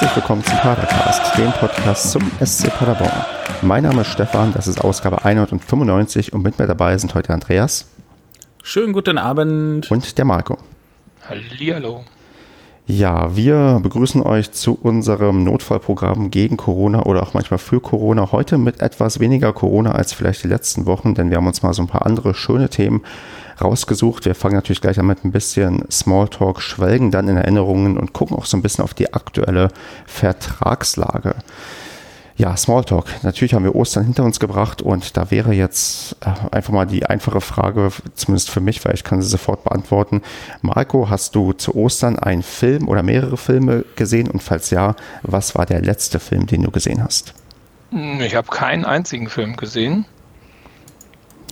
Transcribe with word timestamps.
Herzlich 0.00 0.14
willkommen 0.14 0.44
zum 0.44 0.56
Padercast, 0.58 1.36
dem 1.38 1.50
Podcast 1.50 2.12
zum 2.12 2.22
SC 2.38 2.70
Paderborn. 2.70 3.10
Mein 3.62 3.82
Name 3.82 4.02
ist 4.02 4.06
Stefan, 4.12 4.52
das 4.52 4.68
ist 4.68 4.80
Ausgabe 4.80 5.24
195 5.24 6.32
und 6.32 6.44
mit 6.44 6.56
mir 6.56 6.68
dabei 6.68 6.96
sind 6.98 7.16
heute 7.16 7.34
Andreas. 7.34 7.88
Schönen 8.62 8.92
guten 8.92 9.18
Abend. 9.18 9.90
Und 9.90 10.16
der 10.16 10.24
Marco. 10.24 10.56
Hallihallo. 11.28 12.04
Ja, 12.86 13.34
wir 13.34 13.80
begrüßen 13.82 14.22
euch 14.22 14.52
zu 14.52 14.78
unserem 14.80 15.42
Notfallprogramm 15.42 16.30
gegen 16.30 16.56
Corona 16.56 17.02
oder 17.02 17.24
auch 17.24 17.34
manchmal 17.34 17.58
für 17.58 17.80
Corona. 17.80 18.30
Heute 18.30 18.56
mit 18.56 18.80
etwas 18.80 19.18
weniger 19.18 19.52
Corona 19.52 19.96
als 19.96 20.12
vielleicht 20.12 20.44
die 20.44 20.48
letzten 20.48 20.86
Wochen, 20.86 21.14
denn 21.14 21.30
wir 21.30 21.38
haben 21.38 21.48
uns 21.48 21.64
mal 21.64 21.74
so 21.74 21.82
ein 21.82 21.88
paar 21.88 22.06
andere 22.06 22.34
schöne 22.34 22.68
Themen 22.68 23.02
rausgesucht. 23.62 24.24
Wir 24.24 24.34
fangen 24.34 24.54
natürlich 24.54 24.80
gleich 24.80 24.98
an 24.98 25.06
mit 25.06 25.24
ein 25.24 25.32
bisschen 25.32 25.84
Smalltalk, 25.90 26.60
schwelgen 26.60 27.10
dann 27.10 27.28
in 27.28 27.36
Erinnerungen 27.36 27.98
und 27.98 28.12
gucken 28.12 28.36
auch 28.36 28.46
so 28.46 28.56
ein 28.56 28.62
bisschen 28.62 28.84
auf 28.84 28.94
die 28.94 29.12
aktuelle 29.12 29.68
Vertragslage. 30.06 31.34
Ja, 32.38 32.56
Smalltalk. 32.56 33.06
Natürlich 33.24 33.52
haben 33.54 33.64
wir 33.64 33.74
Ostern 33.74 34.04
hinter 34.04 34.22
uns 34.22 34.38
gebracht 34.38 34.80
und 34.80 35.16
da 35.16 35.32
wäre 35.32 35.52
jetzt 35.52 36.14
äh, 36.20 36.54
einfach 36.54 36.72
mal 36.72 36.86
die 36.86 37.04
einfache 37.04 37.40
Frage, 37.40 37.90
zumindest 38.14 38.50
für 38.50 38.60
mich, 38.60 38.84
weil 38.84 38.94
ich 38.94 39.02
kann 39.02 39.20
sie 39.20 39.28
sofort 39.28 39.64
beantworten. 39.64 40.22
Marco, 40.62 41.10
hast 41.10 41.34
du 41.34 41.52
zu 41.52 41.74
Ostern 41.74 42.16
einen 42.16 42.44
Film 42.44 42.86
oder 42.86 43.02
mehrere 43.02 43.36
Filme 43.36 43.84
gesehen 43.96 44.30
und 44.30 44.40
falls 44.40 44.70
ja, 44.70 44.94
was 45.22 45.56
war 45.56 45.66
der 45.66 45.82
letzte 45.82 46.20
Film, 46.20 46.46
den 46.46 46.62
du 46.62 46.70
gesehen 46.70 47.02
hast? 47.02 47.34
Ich 48.20 48.36
habe 48.36 48.48
keinen 48.48 48.84
einzigen 48.84 49.28
Film 49.28 49.56
gesehen. 49.56 50.04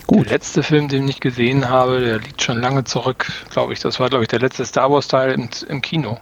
Gut. 0.07 0.25
Der 0.25 0.33
letzte 0.33 0.63
Film, 0.63 0.87
den 0.87 1.07
ich 1.07 1.19
gesehen 1.19 1.69
habe, 1.69 1.99
der 1.99 2.19
liegt 2.19 2.41
schon 2.41 2.61
lange 2.61 2.85
zurück, 2.85 3.27
glaube 3.49 3.73
ich. 3.73 3.79
Das 3.79 3.99
war, 3.99 4.09
glaube 4.09 4.23
ich, 4.23 4.29
der 4.29 4.39
letzte 4.39 4.65
Star 4.65 4.89
Wars-Teil 4.89 5.33
im, 5.33 5.49
im 5.67 5.81
Kino. 5.81 6.17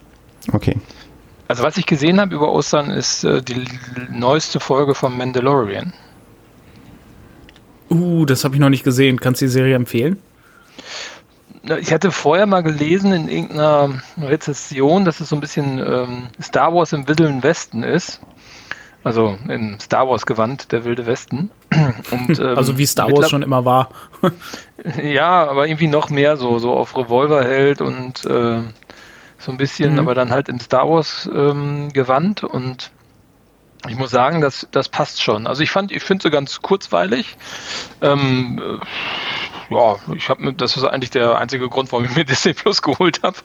Okay. 0.51 0.75
Also 1.47 1.61
was 1.63 1.77
ich 1.77 1.85
gesehen 1.85 2.19
habe 2.19 2.33
über 2.33 2.51
Ostern 2.51 2.89
ist 2.89 3.23
äh, 3.23 3.41
die 3.43 3.63
neueste 4.09 4.59
Folge 4.59 4.95
von 4.95 5.15
Mandalorian. 5.15 5.93
Uh, 7.91 8.25
das 8.25 8.43
habe 8.43 8.55
ich 8.55 8.59
noch 8.59 8.69
nicht 8.69 8.83
gesehen. 8.83 9.19
Kannst 9.19 9.41
du 9.41 9.45
die 9.45 9.51
Serie 9.51 9.75
empfehlen? 9.75 10.19
Ich 11.79 11.93
hatte 11.93 12.11
vorher 12.11 12.45
mal 12.45 12.61
gelesen 12.61 13.11
in 13.11 13.27
irgendeiner 13.27 14.01
Rezession, 14.19 15.05
dass 15.05 15.19
es 15.19 15.29
so 15.29 15.35
ein 15.35 15.39
bisschen 15.39 15.79
ähm, 15.79 16.27
Star 16.41 16.73
Wars 16.73 16.93
im 16.93 17.07
Wilden 17.07 17.41
Westen 17.43 17.83
ist. 17.83 18.19
Also 19.05 19.37
in 19.47 19.79
Star 19.79 20.09
Wars 20.09 20.25
gewandt, 20.25 20.71
der 20.71 20.83
Wilde 20.83 21.05
Westen. 21.05 21.51
Und, 22.11 22.39
ähm, 22.39 22.57
also 22.57 22.79
wie 22.79 22.87
Star 22.87 23.11
Wars 23.11 23.29
schon 23.29 23.43
immer 23.43 23.63
war. 23.63 23.89
ja, 25.03 25.47
aber 25.47 25.67
irgendwie 25.67 25.87
noch 25.87 26.09
mehr 26.09 26.37
so, 26.37 26.57
so 26.57 26.73
auf 26.73 26.97
Revolver 26.97 27.43
hält 27.43 27.81
und 27.81 28.25
äh, 28.25 28.61
so 29.37 29.51
ein 29.51 29.57
bisschen, 29.57 29.93
mhm. 29.93 29.99
aber 29.99 30.15
dann 30.15 30.31
halt 30.31 30.49
in 30.49 30.59
Star 30.59 30.89
Wars 30.89 31.29
ähm, 31.31 31.93
gewandt 31.93 32.43
und 32.43 32.89
ich 33.87 33.95
muss 33.95 34.09
sagen, 34.09 34.41
das, 34.41 34.67
das 34.71 34.89
passt 34.89 35.21
schon. 35.21 35.45
Also 35.45 35.61
ich 35.61 35.69
fand, 35.69 35.91
ich 35.91 36.01
finde 36.01 36.23
sie 36.23 36.31
ganz 36.31 36.63
kurzweilig. 36.63 37.37
Ähm, 38.01 38.59
äh, 38.59 39.73
ja, 39.75 39.97
ich 40.15 40.29
habe 40.29 40.51
das 40.53 40.77
ist 40.77 40.83
eigentlich 40.83 41.11
der 41.11 41.37
einzige 41.37 41.69
Grund, 41.69 41.91
warum 41.91 42.05
ich 42.05 42.15
mir 42.15 42.25
Disney 42.25 42.53
Plus 42.53 42.81
geholt 42.81 43.21
habe. 43.21 43.37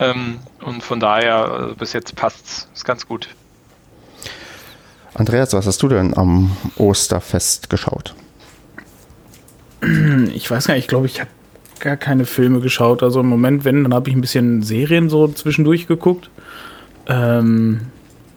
ähm, 0.00 0.40
und 0.60 0.82
von 0.82 0.98
daher, 0.98 1.68
äh, 1.70 1.74
bis 1.74 1.92
jetzt 1.92 2.16
passt's. 2.16 2.68
Ist 2.74 2.84
ganz 2.84 3.06
gut. 3.06 3.28
Andreas, 5.14 5.52
was 5.52 5.66
hast 5.66 5.82
du 5.82 5.88
denn 5.88 6.16
am 6.16 6.56
Osterfest 6.76 7.68
geschaut? 7.68 8.14
Ich 10.32 10.50
weiß 10.50 10.68
gar 10.68 10.74
nicht, 10.74 10.84
ich 10.84 10.88
glaube, 10.88 11.06
ich 11.06 11.20
habe 11.20 11.30
gar 11.80 11.96
keine 11.96 12.24
Filme 12.24 12.60
geschaut. 12.60 13.02
Also 13.02 13.20
im 13.20 13.26
Moment, 13.26 13.64
wenn, 13.64 13.82
dann 13.82 13.92
habe 13.92 14.08
ich 14.08 14.16
ein 14.16 14.20
bisschen 14.20 14.62
Serien 14.62 15.10
so 15.10 15.28
zwischendurch 15.28 15.86
geguckt. 15.86 16.30
Ähm, 17.08 17.82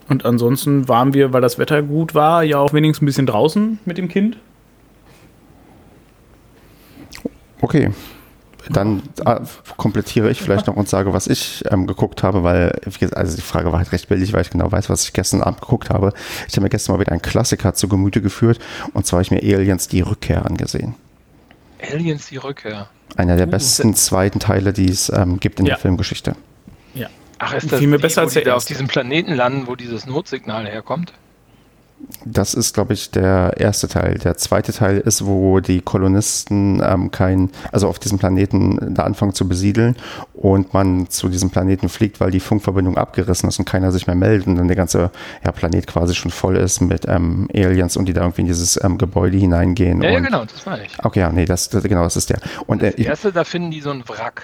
und 0.10 0.26
ansonsten 0.26 0.88
waren 0.88 1.14
wir, 1.14 1.34
weil 1.34 1.42
das 1.42 1.58
Wetter 1.58 1.82
gut 1.82 2.14
war, 2.14 2.44
ja 2.44 2.58
auch 2.58 2.74
wenigstens 2.74 3.04
ein 3.04 3.06
bisschen 3.06 3.28
draußen 3.28 3.80
mit 3.86 3.98
dem 3.98 4.08
Kind. 4.08 4.38
Okay. 7.62 7.92
Dann 8.70 9.04
äh, 9.26 9.40
komplettiere 9.78 10.30
ich 10.30 10.42
vielleicht 10.42 10.68
noch 10.68 10.76
und 10.76 10.90
sage, 10.90 11.14
was 11.14 11.28
ich 11.28 11.64
ähm, 11.70 11.88
geguckt 11.88 12.24
habe, 12.24 12.44
weil, 12.44 12.80
also 13.14 13.36
die 13.36 13.42
Frage 13.42 13.72
war 13.72 13.80
halt 13.80 13.92
recht 13.92 14.10
billig, 14.10 14.34
weil 14.34 14.42
ich 14.42 14.50
genau 14.50 14.72
weiß, 14.72 14.90
was 14.90 15.04
ich 15.04 15.14
gestern 15.14 15.42
Abend 15.42 15.62
geguckt 15.62 15.90
habe. 15.90 16.14
Ich 16.48 16.54
habe 16.54 16.64
mir 16.64 16.70
gestern 16.70 16.96
mal 16.96 17.02
wieder 17.02 17.12
einen 17.12 17.22
Klassiker 17.22 17.74
zu 17.74 17.88
Gemüte 17.88 18.22
geführt 18.22 18.60
und 18.94 19.06
zwar 19.06 19.18
habe 19.18 19.24
ich 19.24 19.32
mir 19.32 19.56
Aliens 19.56 19.88
die 19.88 20.02
Rückkehr 20.02 20.46
angesehen. 20.46 20.96
Aliens 21.92 22.28
die 22.28 22.38
Rückkehr. 22.38 22.90
Einer 23.16 23.38
der 23.38 23.48
uh, 23.48 23.52
besten 23.52 23.94
zweiten 23.94 24.40
Teile, 24.40 24.74
die 24.74 24.90
es 24.90 25.10
ähm, 25.10 25.40
gibt 25.40 25.60
in 25.60 25.66
ja. 25.66 25.74
der 25.74 25.80
Filmgeschichte. 25.80 26.36
Ja. 26.94 27.08
Ach, 27.38 27.54
ist 27.54 27.72
das 27.72 27.80
Viel 27.80 27.88
mir 27.88 28.00
besser 28.00 28.22
als 28.22 28.34
der 28.34 28.44
die 28.44 28.52
auf 28.52 28.66
diesem 28.66 28.88
Planeten 28.88 29.34
landen, 29.34 29.68
wo 29.68 29.76
dieses 29.76 30.06
Notsignal 30.06 30.66
herkommt? 30.66 31.14
Das 32.24 32.54
ist, 32.54 32.74
glaube 32.74 32.94
ich, 32.94 33.12
der 33.12 33.54
erste 33.58 33.88
Teil. 33.88 34.18
Der 34.18 34.36
zweite 34.38 34.74
Teil 34.74 34.98
ist, 34.98 35.26
wo 35.26 35.60
die 35.60 35.82
Kolonisten 35.82 36.82
ähm, 36.84 37.10
kein, 37.12 37.52
also 37.72 37.88
auf 37.88 38.00
diesem 38.00 38.20
Planeten 38.20 38.94
da 38.94 39.04
anfangen 39.04 39.34
zu 39.34 39.48
besiedeln 39.48 39.96
und 40.34 40.74
man 40.74 41.10
zu 41.10 41.30
diesem 41.30 41.50
Planeten 41.50 41.90
fliegt, 41.90 42.20
weil 42.20 42.32
die 42.32 42.40
Funkverbindung 42.40 42.98
abgerissen 42.98 43.50
ist 43.50 43.60
und 43.60 43.66
keiner 43.66 43.92
sich 43.92 44.08
mehr 44.08 44.16
meldet 44.16 44.48
und 44.48 44.56
dann 44.56 44.68
der 44.68 44.76
ganze 44.76 45.12
ja, 45.44 45.52
Planet 45.52 45.88
quasi 45.88 46.16
schon 46.16 46.32
voll 46.32 46.58
ist 46.58 46.82
mit 46.82 47.08
ähm, 47.08 47.48
Aliens 47.54 47.98
und 47.98 48.06
die 48.06 48.14
da 48.14 48.22
irgendwie 48.22 48.42
in 48.42 48.48
dieses 48.48 48.84
ähm, 48.84 48.98
Gebäude 48.98 49.38
hineingehen. 49.38 50.02
Ja, 50.02 50.12
ja, 50.12 50.20
genau, 50.20 50.46
das 50.46 50.66
meine 50.66 50.86
ich. 50.86 50.98
Okay, 51.04 51.22
ja, 51.22 51.32
nee, 51.32 51.46
das, 51.46 51.70
das, 51.70 51.84
genau, 51.84 52.04
das 52.04 52.18
ist 52.18 52.30
der. 52.30 52.40
Und 52.68 52.82
das 52.82 52.96
äh, 52.96 53.04
erste, 53.04 53.32
da 53.32 53.44
finden 53.44 53.72
die 53.72 53.82
so 53.82 53.92
ein 53.92 54.04
Wrack. 54.08 54.44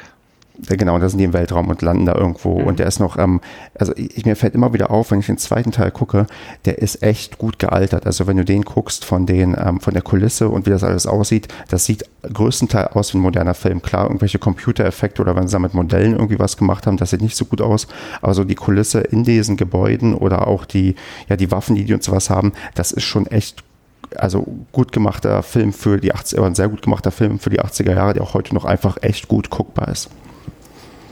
Genau, 0.67 0.99
da 0.99 1.09
sind 1.09 1.17
die 1.17 1.23
im 1.23 1.33
Weltraum 1.33 1.69
und 1.69 1.81
landen 1.81 2.05
da 2.05 2.15
irgendwo. 2.15 2.59
Mhm. 2.59 2.67
Und 2.67 2.79
der 2.79 2.87
ist 2.87 2.99
noch, 2.99 3.17
ähm, 3.17 3.41
also 3.77 3.93
ich, 3.95 4.25
mir 4.25 4.35
fällt 4.35 4.53
immer 4.53 4.73
wieder 4.73 4.91
auf, 4.91 5.11
wenn 5.11 5.19
ich 5.19 5.25
den 5.25 5.37
zweiten 5.37 5.71
Teil 5.71 5.91
gucke, 5.91 6.27
der 6.65 6.79
ist 6.79 7.01
echt 7.01 7.37
gut 7.37 7.57
gealtert. 7.57 8.05
Also 8.05 8.27
wenn 8.27 8.37
du 8.37 8.45
den 8.45 8.63
guckst 8.63 9.03
von 9.03 9.25
den, 9.25 9.55
ähm, 9.59 9.79
von 9.79 9.93
der 9.93 10.03
Kulisse 10.03 10.49
und 10.49 10.65
wie 10.65 10.69
das 10.69 10.83
alles 10.83 11.07
aussieht, 11.07 11.47
das 11.69 11.85
sieht 11.85 12.05
größtenteils 12.31 12.95
aus 12.95 13.13
wie 13.13 13.17
ein 13.17 13.21
moderner 13.21 13.55
Film. 13.55 13.81
Klar, 13.81 14.05
irgendwelche 14.05 14.39
Computereffekte 14.39 15.21
oder 15.21 15.35
wenn 15.35 15.47
sie 15.47 15.53
da 15.53 15.59
mit 15.59 15.73
Modellen 15.73 16.13
irgendwie 16.13 16.39
was 16.39 16.57
gemacht 16.57 16.85
haben, 16.85 16.97
das 16.97 17.09
sieht 17.09 17.21
nicht 17.21 17.35
so 17.35 17.45
gut 17.45 17.61
aus. 17.61 17.87
Aber 18.21 18.33
so 18.33 18.43
die 18.43 18.55
Kulisse 18.55 18.99
in 18.99 19.23
diesen 19.23 19.57
Gebäuden 19.57 20.13
oder 20.13 20.47
auch 20.47 20.65
die, 20.65 20.95
ja, 21.27 21.37
die 21.37 21.51
Waffen, 21.51 21.75
die 21.75 21.85
die 21.85 21.93
und 21.93 22.03
sowas 22.03 22.29
haben, 22.29 22.53
das 22.75 22.91
ist 22.91 23.03
schon 23.03 23.25
echt 23.27 23.63
also 24.17 24.45
gut 24.71 24.91
gemachter 24.91 25.41
Film 25.41 25.73
für 25.73 25.97
die 25.99 26.13
80er, 26.13 26.45
ein 26.45 26.55
sehr 26.55 26.67
gut 26.69 26.81
gemachter 26.81 27.11
Film 27.11 27.39
für 27.39 27.49
die 27.49 27.61
80er 27.61 27.93
Jahre, 27.93 28.13
der 28.13 28.23
auch 28.23 28.33
heute 28.33 28.53
noch 28.53 28.65
einfach 28.65 28.97
echt 29.01 29.27
gut 29.27 29.49
guckbar 29.49 29.87
ist. 29.87 30.09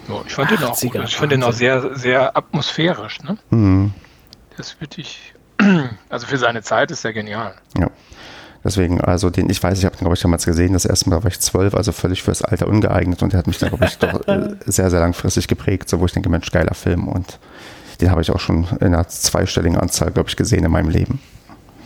Ja, 0.09 0.22
ich 0.25 0.34
fand 0.34 0.52
den 0.52 0.64
auch 0.64 0.80
gut. 0.80 0.96
Ich 0.96 1.16
fand 1.16 1.31
den 1.31 1.44
auch 1.44 1.53
sehr, 1.53 1.96
sehr 1.96 2.36
atmosphärisch. 2.36 3.22
Ne? 3.22 3.38
Mhm. 3.50 3.94
Das 4.58 4.80
würde 4.81 5.02
ich, 5.02 5.34
also 6.09 6.28
für 6.28 6.38
seine 6.38 6.62
Zeit 6.62 6.92
ist 6.92 7.06
er 7.06 7.14
genial. 7.14 7.53
Ja. 7.78 7.90
Deswegen, 8.64 9.00
also 9.00 9.30
den, 9.30 9.50
ich 9.50 9.64
weiß, 9.64 9.78
ich 9.78 9.86
habe 9.86 9.96
den, 9.96 10.02
glaube 10.02 10.16
ich, 10.16 10.22
damals 10.22 10.46
gesehen, 10.46 10.74
das 10.74 10.84
erste 10.84 11.09
Mal 11.09 11.24
war 11.24 11.31
ich 11.31 11.40
zwölf, 11.40 11.74
also 11.74 11.94
völlig 11.94 12.24
fürs 12.24 12.42
Alter 12.42 12.68
ungeeignet 12.68 13.24
und 13.24 13.31
der 13.31 13.40
hat 13.40 13.47
mich 13.47 13.58
dann, 13.58 13.70
glaube 13.70 13.86
ich, 13.86 13.97
doch 13.97 14.28
äh, 14.28 14.56
sehr, 14.66 14.90
sehr 14.90 15.00
langfristig 15.00 15.47
geprägt, 15.47 15.88
so 15.88 16.02
wo 16.02 16.06
ich 16.06 16.12
denke, 16.12 16.28
Mensch, 16.30 16.52
geiler 16.52 16.74
Film 16.74 17.08
und 17.08 17.40
den 18.02 18.12
habe 18.12 18.22
ich 18.22 18.31
auch 18.31 18.40
schon 18.40 18.68
in 18.81 18.88
einer 18.88 19.08
zweistelligen 19.08 19.78
Anzahl, 19.78 20.12
glaube 20.12 20.30
ich, 20.30 20.36
gesehen 20.36 20.66
in 20.66 20.72
meinem 20.72 20.90
Leben. 20.90 21.22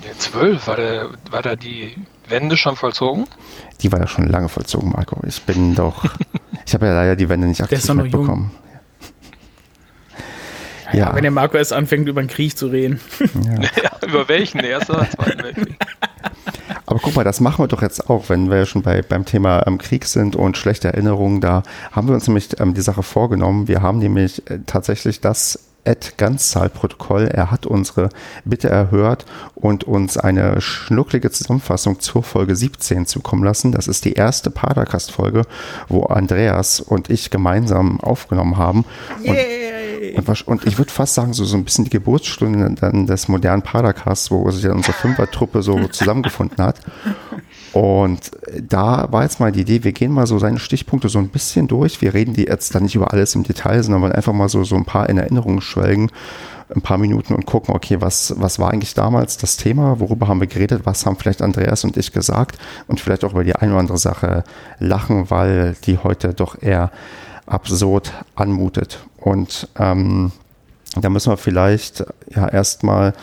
Der 0.03 0.17
zwölf, 0.17 0.67
war, 0.67 0.75
der, 0.75 1.09
war 1.29 1.41
da 1.41 1.55
die 1.55 1.95
Wende 2.27 2.57
schon 2.57 2.75
vollzogen? 2.75 3.27
Die 3.81 3.91
war 3.91 3.99
ja 3.99 4.07
schon 4.07 4.27
lange 4.27 4.49
vollzogen, 4.49 4.91
Marco. 4.91 5.19
Ich 5.25 5.41
bin 5.43 5.75
doch 5.75 6.05
Ich 6.65 6.73
habe 6.73 6.85
ja 6.87 6.93
leider 6.93 7.15
die 7.15 7.29
Wände 7.29 7.47
nicht 7.47 7.61
aktiv 7.61 7.93
mitbekommen. 7.93 8.51
Ja. 10.91 10.99
ja. 10.99 11.15
Wenn 11.15 11.23
der 11.23 11.31
Marco 11.31 11.57
erst 11.57 11.73
anfängt, 11.73 12.07
über 12.07 12.21
den 12.21 12.27
Krieg 12.27 12.57
zu 12.57 12.67
reden. 12.67 12.99
Ja. 13.19 13.61
ja 13.83 14.07
über 14.07 14.27
welchen? 14.27 14.59
Der 14.59 14.69
erste 14.69 14.93
oder 14.93 15.09
zweiten 15.09 15.43
Weltkrieg? 15.43 15.77
Aber 16.85 16.99
guck 16.99 17.15
mal, 17.15 17.23
das 17.23 17.39
machen 17.39 17.63
wir 17.63 17.67
doch 17.67 17.81
jetzt 17.81 18.09
auch, 18.09 18.29
wenn 18.29 18.51
wir 18.51 18.65
schon 18.65 18.81
bei, 18.81 19.01
beim 19.01 19.25
Thema 19.25 19.65
ähm, 19.65 19.77
Krieg 19.77 20.05
sind 20.05 20.35
und 20.35 20.57
schlechte 20.57 20.89
Erinnerungen. 20.89 21.41
Da 21.41 21.63
haben 21.91 22.07
wir 22.07 22.13
uns 22.15 22.27
nämlich 22.27 22.59
ähm, 22.59 22.73
die 22.73 22.81
Sache 22.81 23.03
vorgenommen. 23.03 23.67
Wir 23.67 23.81
haben 23.81 23.99
nämlich 23.99 24.49
äh, 24.49 24.59
tatsächlich 24.65 25.21
das 25.21 25.59
Ganzzahlprotokoll. 26.17 27.27
Er 27.27 27.51
hat 27.51 27.65
unsere 27.65 28.09
Bitte 28.45 28.69
erhört 28.69 29.25
und 29.55 29.83
uns 29.83 30.17
eine 30.17 30.61
schnucklige 30.61 31.31
Zusammenfassung 31.31 31.99
zur 31.99 32.23
Folge 32.23 32.55
17 32.55 33.05
zukommen 33.05 33.43
lassen. 33.43 33.71
Das 33.71 33.87
ist 33.87 34.05
die 34.05 34.13
erste 34.13 34.49
Padercast-Folge, 34.49 35.43
wo 35.89 36.03
Andreas 36.03 36.79
und 36.79 37.09
ich 37.09 37.29
gemeinsam 37.29 37.99
aufgenommen 37.99 38.57
haben. 38.57 38.85
Und, 39.23 40.27
und, 40.27 40.47
und, 40.47 40.67
ich 40.67 40.77
würde 40.77 40.91
fast 40.91 41.15
sagen, 41.15 41.33
so, 41.33 41.45
so 41.45 41.57
ein 41.57 41.63
bisschen 41.63 41.85
die 41.85 41.89
Geburtsstunde 41.89 42.75
dann 42.79 43.07
des 43.07 43.27
modernen 43.27 43.61
Padercasts, 43.61 44.31
wo 44.31 44.49
sich 44.51 44.65
unsere 44.67 44.93
Fünfertruppe 44.93 45.63
so 45.63 45.87
zusammengefunden 45.91 46.63
hat. 46.63 46.79
Und 47.73 48.31
da 48.61 49.11
war 49.11 49.23
jetzt 49.23 49.39
mal 49.39 49.51
die 49.51 49.61
Idee, 49.61 49.83
wir 49.83 49.93
gehen 49.93 50.11
mal 50.11 50.27
so 50.27 50.37
seine 50.37 50.59
Stichpunkte 50.59 51.09
so 51.09 51.17
ein 51.17 51.29
bisschen 51.29 51.67
durch. 51.67 52.01
Wir 52.01 52.13
reden 52.13 52.35
die 52.35 52.43
jetzt 52.43 52.75
dann 52.75 52.83
nicht 52.83 52.95
über 52.95 53.11
alles 53.11 53.33
im 53.33 53.43
Detail, 53.43 53.81
sondern 53.81 54.11
einfach 54.11 54.33
mal 54.33 54.47
so, 54.47 54.63
so 54.63 54.75
ein 54.75 54.85
paar 54.85 55.09
in 55.09 55.17
Erinnerung 55.17 55.59
schwelgen, 55.59 56.11
ein 56.73 56.81
paar 56.83 56.99
Minuten 56.99 57.33
und 57.33 57.47
gucken, 57.47 57.75
okay, 57.75 57.99
was, 57.99 58.35
was 58.37 58.59
war 58.59 58.71
eigentlich 58.71 58.93
damals 58.93 59.37
das 59.37 59.57
Thema, 59.57 59.99
worüber 59.99 60.27
haben 60.27 60.39
wir 60.39 60.47
geredet, 60.47 60.81
was 60.85 61.05
haben 61.07 61.15
vielleicht 61.17 61.41
Andreas 61.41 61.83
und 61.83 61.97
ich 61.97 62.11
gesagt 62.11 62.59
und 62.87 62.99
vielleicht 62.99 63.23
auch 63.23 63.31
über 63.31 63.43
die 63.43 63.55
eine 63.55 63.71
oder 63.71 63.79
andere 63.79 63.97
Sache 63.97 64.43
lachen, 64.77 65.31
weil 65.31 65.75
die 65.85 65.97
heute 65.97 66.35
doch 66.35 66.61
eher 66.61 66.91
absurd 67.47 68.13
anmutet. 68.35 68.99
Und 69.17 69.67
ähm, 69.79 70.31
Da 70.95 71.09
müssen 71.09 71.31
wir 71.31 71.37
vielleicht 71.37 72.05
ja 72.29 72.47
erstmal 72.47 73.13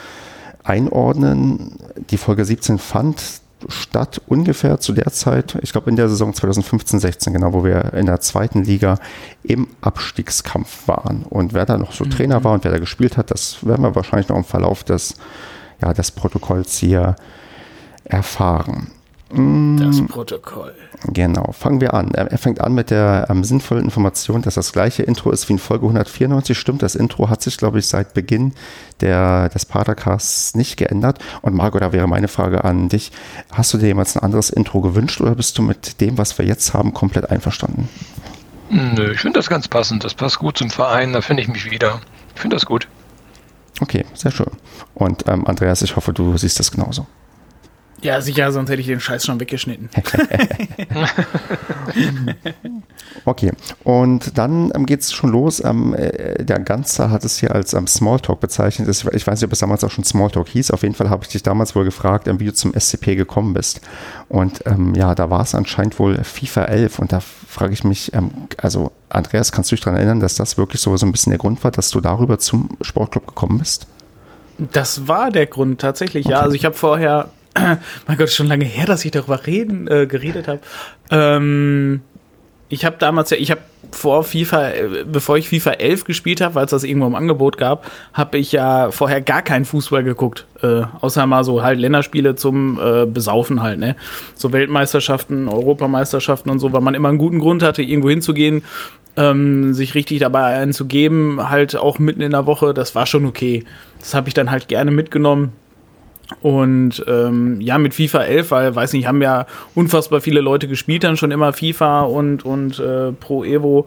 einordnen. 0.64 1.76
Die 2.10 2.16
Folge 2.16 2.44
17 2.44 2.78
fand 2.78 3.39
statt 3.68 4.20
ungefähr 4.26 4.80
zu 4.80 4.92
der 4.92 5.12
Zeit, 5.12 5.58
ich 5.62 5.72
glaube 5.72 5.90
in 5.90 5.96
der 5.96 6.08
Saison 6.08 6.32
2015-16, 6.32 7.32
genau, 7.32 7.52
wo 7.52 7.64
wir 7.64 7.92
in 7.94 8.06
der 8.06 8.20
zweiten 8.20 8.62
Liga 8.64 8.98
im 9.42 9.68
Abstiegskampf 9.80 10.88
waren. 10.88 11.24
Und 11.28 11.52
wer 11.52 11.66
da 11.66 11.78
noch 11.78 11.92
so 11.92 12.04
mhm. 12.04 12.10
Trainer 12.10 12.44
war 12.44 12.52
und 12.52 12.64
wer 12.64 12.70
da 12.70 12.78
gespielt 12.78 13.16
hat, 13.16 13.30
das 13.30 13.64
werden 13.66 13.82
wir 13.82 13.94
wahrscheinlich 13.94 14.28
noch 14.28 14.36
im 14.36 14.44
Verlauf 14.44 14.84
des, 14.84 15.14
ja, 15.80 15.92
des 15.92 16.10
Protokolls 16.10 16.78
hier 16.78 17.16
erfahren. 18.04 18.90
Das 19.32 20.04
Protokoll. 20.08 20.74
Genau, 21.04 21.52
fangen 21.52 21.80
wir 21.80 21.94
an. 21.94 22.10
Er 22.10 22.36
fängt 22.36 22.60
an 22.60 22.74
mit 22.74 22.90
der 22.90 23.28
ähm, 23.30 23.44
sinnvollen 23.44 23.84
Information, 23.84 24.42
dass 24.42 24.54
das 24.54 24.72
gleiche 24.72 25.04
Intro 25.04 25.30
ist 25.30 25.48
wie 25.48 25.52
in 25.52 25.58
Folge 25.60 25.84
194. 25.84 26.58
Stimmt, 26.58 26.82
das 26.82 26.96
Intro 26.96 27.30
hat 27.30 27.40
sich, 27.40 27.56
glaube 27.56 27.78
ich, 27.78 27.86
seit 27.86 28.12
Beginn 28.12 28.54
der, 29.00 29.48
des 29.48 29.66
Padercasts 29.66 30.56
nicht 30.56 30.76
geändert. 30.76 31.20
Und 31.42 31.54
Margot, 31.54 31.80
da 31.80 31.92
wäre 31.92 32.08
meine 32.08 32.26
Frage 32.26 32.64
an 32.64 32.88
dich. 32.88 33.12
Hast 33.52 33.72
du 33.72 33.78
dir 33.78 33.86
jemals 33.86 34.16
ein 34.16 34.22
anderes 34.24 34.50
Intro 34.50 34.80
gewünscht 34.80 35.20
oder 35.20 35.36
bist 35.36 35.56
du 35.58 35.62
mit 35.62 36.00
dem, 36.00 36.18
was 36.18 36.36
wir 36.36 36.44
jetzt 36.44 36.74
haben, 36.74 36.92
komplett 36.92 37.30
einverstanden? 37.30 37.88
Nö, 38.68 39.12
ich 39.12 39.20
finde 39.20 39.38
das 39.38 39.48
ganz 39.48 39.68
passend. 39.68 40.02
Das 40.02 40.14
passt 40.14 40.40
gut 40.40 40.58
zum 40.58 40.70
Verein, 40.70 41.12
da 41.12 41.20
finde 41.20 41.44
ich 41.44 41.48
mich 41.48 41.70
wieder. 41.70 42.00
Ich 42.34 42.40
finde 42.40 42.56
das 42.56 42.66
gut. 42.66 42.88
Okay, 43.80 44.04
sehr 44.12 44.32
schön. 44.32 44.50
Und 44.94 45.28
ähm, 45.28 45.46
Andreas, 45.46 45.82
ich 45.82 45.94
hoffe, 45.94 46.12
du 46.12 46.36
siehst 46.36 46.58
das 46.58 46.72
genauso. 46.72 47.06
Ja, 48.02 48.20
sicher, 48.22 48.50
sonst 48.50 48.70
hätte 48.70 48.80
ich 48.80 48.86
den 48.86 49.00
Scheiß 49.00 49.26
schon 49.26 49.38
weggeschnitten. 49.40 49.90
okay, 53.26 53.52
und 53.84 54.38
dann 54.38 54.72
ähm, 54.74 54.86
geht 54.86 55.00
es 55.00 55.12
schon 55.12 55.30
los. 55.30 55.62
Ähm, 55.62 55.94
äh, 55.94 56.42
der 56.42 56.60
Ganze 56.60 57.10
hat 57.10 57.24
es 57.24 57.38
hier 57.38 57.54
als 57.54 57.74
ähm, 57.74 57.86
Smalltalk 57.86 58.40
bezeichnet. 58.40 58.88
Ich 58.88 59.26
weiß 59.26 59.40
nicht, 59.40 59.44
ob 59.44 59.52
es 59.52 59.58
damals 59.58 59.84
auch 59.84 59.90
schon 59.90 60.04
Smalltalk 60.04 60.48
hieß. 60.48 60.70
Auf 60.70 60.82
jeden 60.82 60.94
Fall 60.94 61.10
habe 61.10 61.24
ich 61.24 61.28
dich 61.28 61.42
damals 61.42 61.74
wohl 61.76 61.84
gefragt, 61.84 62.26
ähm, 62.26 62.40
wie 62.40 62.46
du 62.46 62.54
zum 62.54 62.72
SCP 62.72 63.16
gekommen 63.16 63.52
bist. 63.52 63.82
Und 64.28 64.64
ähm, 64.66 64.94
ja, 64.94 65.14
da 65.14 65.28
war 65.28 65.42
es 65.42 65.54
anscheinend 65.54 65.98
wohl 65.98 66.24
FIFA 66.24 66.64
11. 66.64 66.98
Und 67.00 67.12
da 67.12 67.20
frage 67.20 67.74
ich 67.74 67.84
mich, 67.84 68.14
ähm, 68.14 68.30
also 68.56 68.92
Andreas, 69.10 69.52
kannst 69.52 69.70
du 69.70 69.76
dich 69.76 69.84
daran 69.84 69.98
erinnern, 69.98 70.20
dass 70.20 70.36
das 70.36 70.56
wirklich 70.56 70.80
so, 70.80 70.96
so 70.96 71.04
ein 71.04 71.12
bisschen 71.12 71.30
der 71.30 71.38
Grund 71.38 71.62
war, 71.64 71.70
dass 71.70 71.90
du 71.90 72.00
darüber 72.00 72.38
zum 72.38 72.70
Sportclub 72.80 73.26
gekommen 73.26 73.58
bist? 73.58 73.86
Das 74.72 75.06
war 75.06 75.30
der 75.30 75.46
Grund 75.46 75.80
tatsächlich, 75.80 76.26
okay. 76.26 76.34
ja. 76.34 76.40
Also 76.40 76.54
ich 76.54 76.64
habe 76.64 76.74
vorher 76.74 77.30
mein 78.06 78.18
Gott, 78.18 78.30
schon 78.30 78.46
lange 78.46 78.64
her, 78.64 78.86
dass 78.86 79.04
ich 79.04 79.10
darüber 79.10 79.46
reden, 79.46 79.88
äh, 79.88 80.06
geredet 80.06 80.48
habe. 80.48 80.60
Ähm, 81.10 82.02
ich 82.68 82.84
habe 82.84 82.96
damals 82.98 83.30
ja, 83.30 83.36
ich 83.36 83.50
habe 83.50 83.60
vor 83.90 84.22
FIFA, 84.22 84.70
äh, 84.70 85.04
bevor 85.04 85.36
ich 85.36 85.48
FIFA 85.48 85.72
11 85.72 86.04
gespielt 86.04 86.40
habe, 86.40 86.54
weil 86.54 86.64
es 86.64 86.70
das 86.70 86.84
irgendwo 86.84 87.08
im 87.08 87.16
Angebot 87.16 87.58
gab, 87.58 87.90
habe 88.12 88.38
ich 88.38 88.52
ja 88.52 88.92
vorher 88.92 89.20
gar 89.20 89.42
keinen 89.42 89.64
Fußball 89.64 90.04
geguckt. 90.04 90.46
Äh, 90.62 90.82
außer 91.00 91.26
mal 91.26 91.42
so 91.42 91.62
halt 91.62 91.80
Länderspiele 91.80 92.36
zum 92.36 92.78
äh, 92.80 93.06
Besaufen 93.06 93.62
halt, 93.62 93.80
ne? 93.80 93.96
So 94.34 94.52
Weltmeisterschaften, 94.52 95.48
Europameisterschaften 95.48 96.50
und 96.50 96.60
so, 96.60 96.72
weil 96.72 96.80
man 96.80 96.94
immer 96.94 97.08
einen 97.08 97.18
guten 97.18 97.40
Grund 97.40 97.64
hatte, 97.64 97.82
irgendwo 97.82 98.10
hinzugehen, 98.10 98.62
ähm, 99.16 99.74
sich 99.74 99.96
richtig 99.96 100.20
dabei 100.20 100.44
einzugeben, 100.56 101.50
halt 101.50 101.76
auch 101.76 101.98
mitten 101.98 102.20
in 102.20 102.30
der 102.30 102.46
Woche, 102.46 102.72
das 102.72 102.94
war 102.94 103.06
schon 103.06 103.26
okay. 103.26 103.64
Das 103.98 104.14
habe 104.14 104.28
ich 104.28 104.34
dann 104.34 104.50
halt 104.50 104.68
gerne 104.68 104.92
mitgenommen. 104.92 105.52
Und 106.40 107.04
ähm, 107.08 107.60
ja, 107.60 107.78
mit 107.78 107.94
FIFA 107.94 108.22
11, 108.22 108.50
weil, 108.50 108.74
weiß 108.74 108.92
nicht, 108.92 109.06
haben 109.06 109.22
ja 109.22 109.46
unfassbar 109.74 110.20
viele 110.20 110.40
Leute 110.40 110.68
gespielt 110.68 111.04
dann 111.04 111.16
schon 111.16 111.30
immer 111.30 111.52
FIFA 111.52 112.02
und, 112.02 112.44
und 112.44 112.78
äh, 112.78 113.12
Pro 113.12 113.44
Evo. 113.44 113.86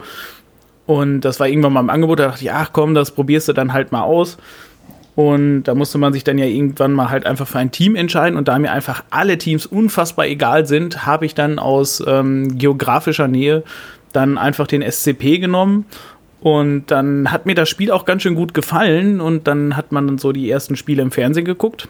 Und 0.86 1.22
das 1.22 1.40
war 1.40 1.48
irgendwann 1.48 1.74
mal 1.74 1.80
im 1.80 1.90
Angebot, 1.90 2.20
da 2.20 2.28
dachte 2.28 2.44
ich, 2.44 2.52
ach 2.52 2.72
komm, 2.74 2.94
das 2.94 3.12
probierst 3.12 3.48
du 3.48 3.54
dann 3.54 3.74
halt 3.74 3.92
mal 3.92 4.02
aus. 4.02 4.38
Und 5.16 5.64
da 5.64 5.76
musste 5.76 6.00
man 6.00 6.12
sich 6.12 6.24
dann 6.24 6.38
ja 6.38 6.46
irgendwann 6.46 6.92
mal 6.92 7.10
halt 7.10 7.26
einfach 7.26 7.48
für 7.48 7.60
ein 7.60 7.72
Team 7.72 7.96
entscheiden. 7.96 8.38
Und 8.38 8.48
da 8.48 8.58
mir 8.58 8.72
einfach 8.72 9.04
alle 9.12 9.38
Teams 9.38 9.66
unfassbar 9.66 10.26
egal 10.26 10.66
sind, 10.66 11.06
habe 11.06 11.26
ich 11.26 11.36
dann 11.36 11.60
aus 11.60 12.04
ähm, 12.06 12.58
geografischer 12.58 13.28
Nähe 13.28 13.64
dann 14.12 14.38
einfach 14.38 14.68
den 14.68 14.82
SCP 14.82 15.38
genommen. 15.38 15.86
Und 16.42 16.88
dann 16.88 17.32
hat 17.32 17.46
mir 17.46 17.56
das 17.56 17.70
Spiel 17.70 17.92
auch 17.92 18.06
ganz 18.06 18.24
schön 18.24 18.36
gut 18.36 18.54
gefallen. 18.54 19.22
Und 19.22 19.48
dann 19.48 19.78
hat 19.78 19.92
man 19.92 20.08
dann 20.08 20.18
so 20.18 20.32
die 20.32 20.50
ersten 20.50 20.76
Spiele 20.76 21.04
im 21.04 21.12
Fernsehen 21.12 21.46
geguckt. 21.46 21.88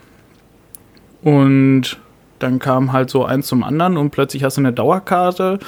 Und 1.23 1.97
dann 2.39 2.59
kam 2.59 2.91
halt 2.91 3.09
so 3.09 3.23
eins 3.25 3.47
zum 3.47 3.63
anderen 3.63 3.97
und 3.97 4.11
plötzlich 4.11 4.43
hast 4.43 4.57
du 4.57 4.61
eine 4.61 4.73
Dauerkarte, 4.73 5.59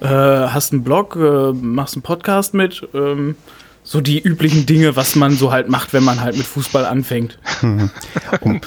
äh, 0.00 0.06
hast 0.06 0.72
einen 0.72 0.84
Blog, 0.84 1.16
äh, 1.16 1.52
machst 1.52 1.94
einen 1.96 2.02
Podcast 2.02 2.54
mit. 2.54 2.88
Ähm, 2.94 3.34
so 3.82 4.00
die 4.00 4.20
üblichen 4.20 4.66
Dinge, 4.66 4.94
was 4.94 5.16
man 5.16 5.32
so 5.32 5.52
halt 5.52 5.68
macht, 5.68 5.92
wenn 5.92 6.04
man 6.04 6.20
halt 6.20 6.36
mit 6.36 6.46
Fußball 6.46 6.84
anfängt. 6.84 7.38
Um, 8.42 8.60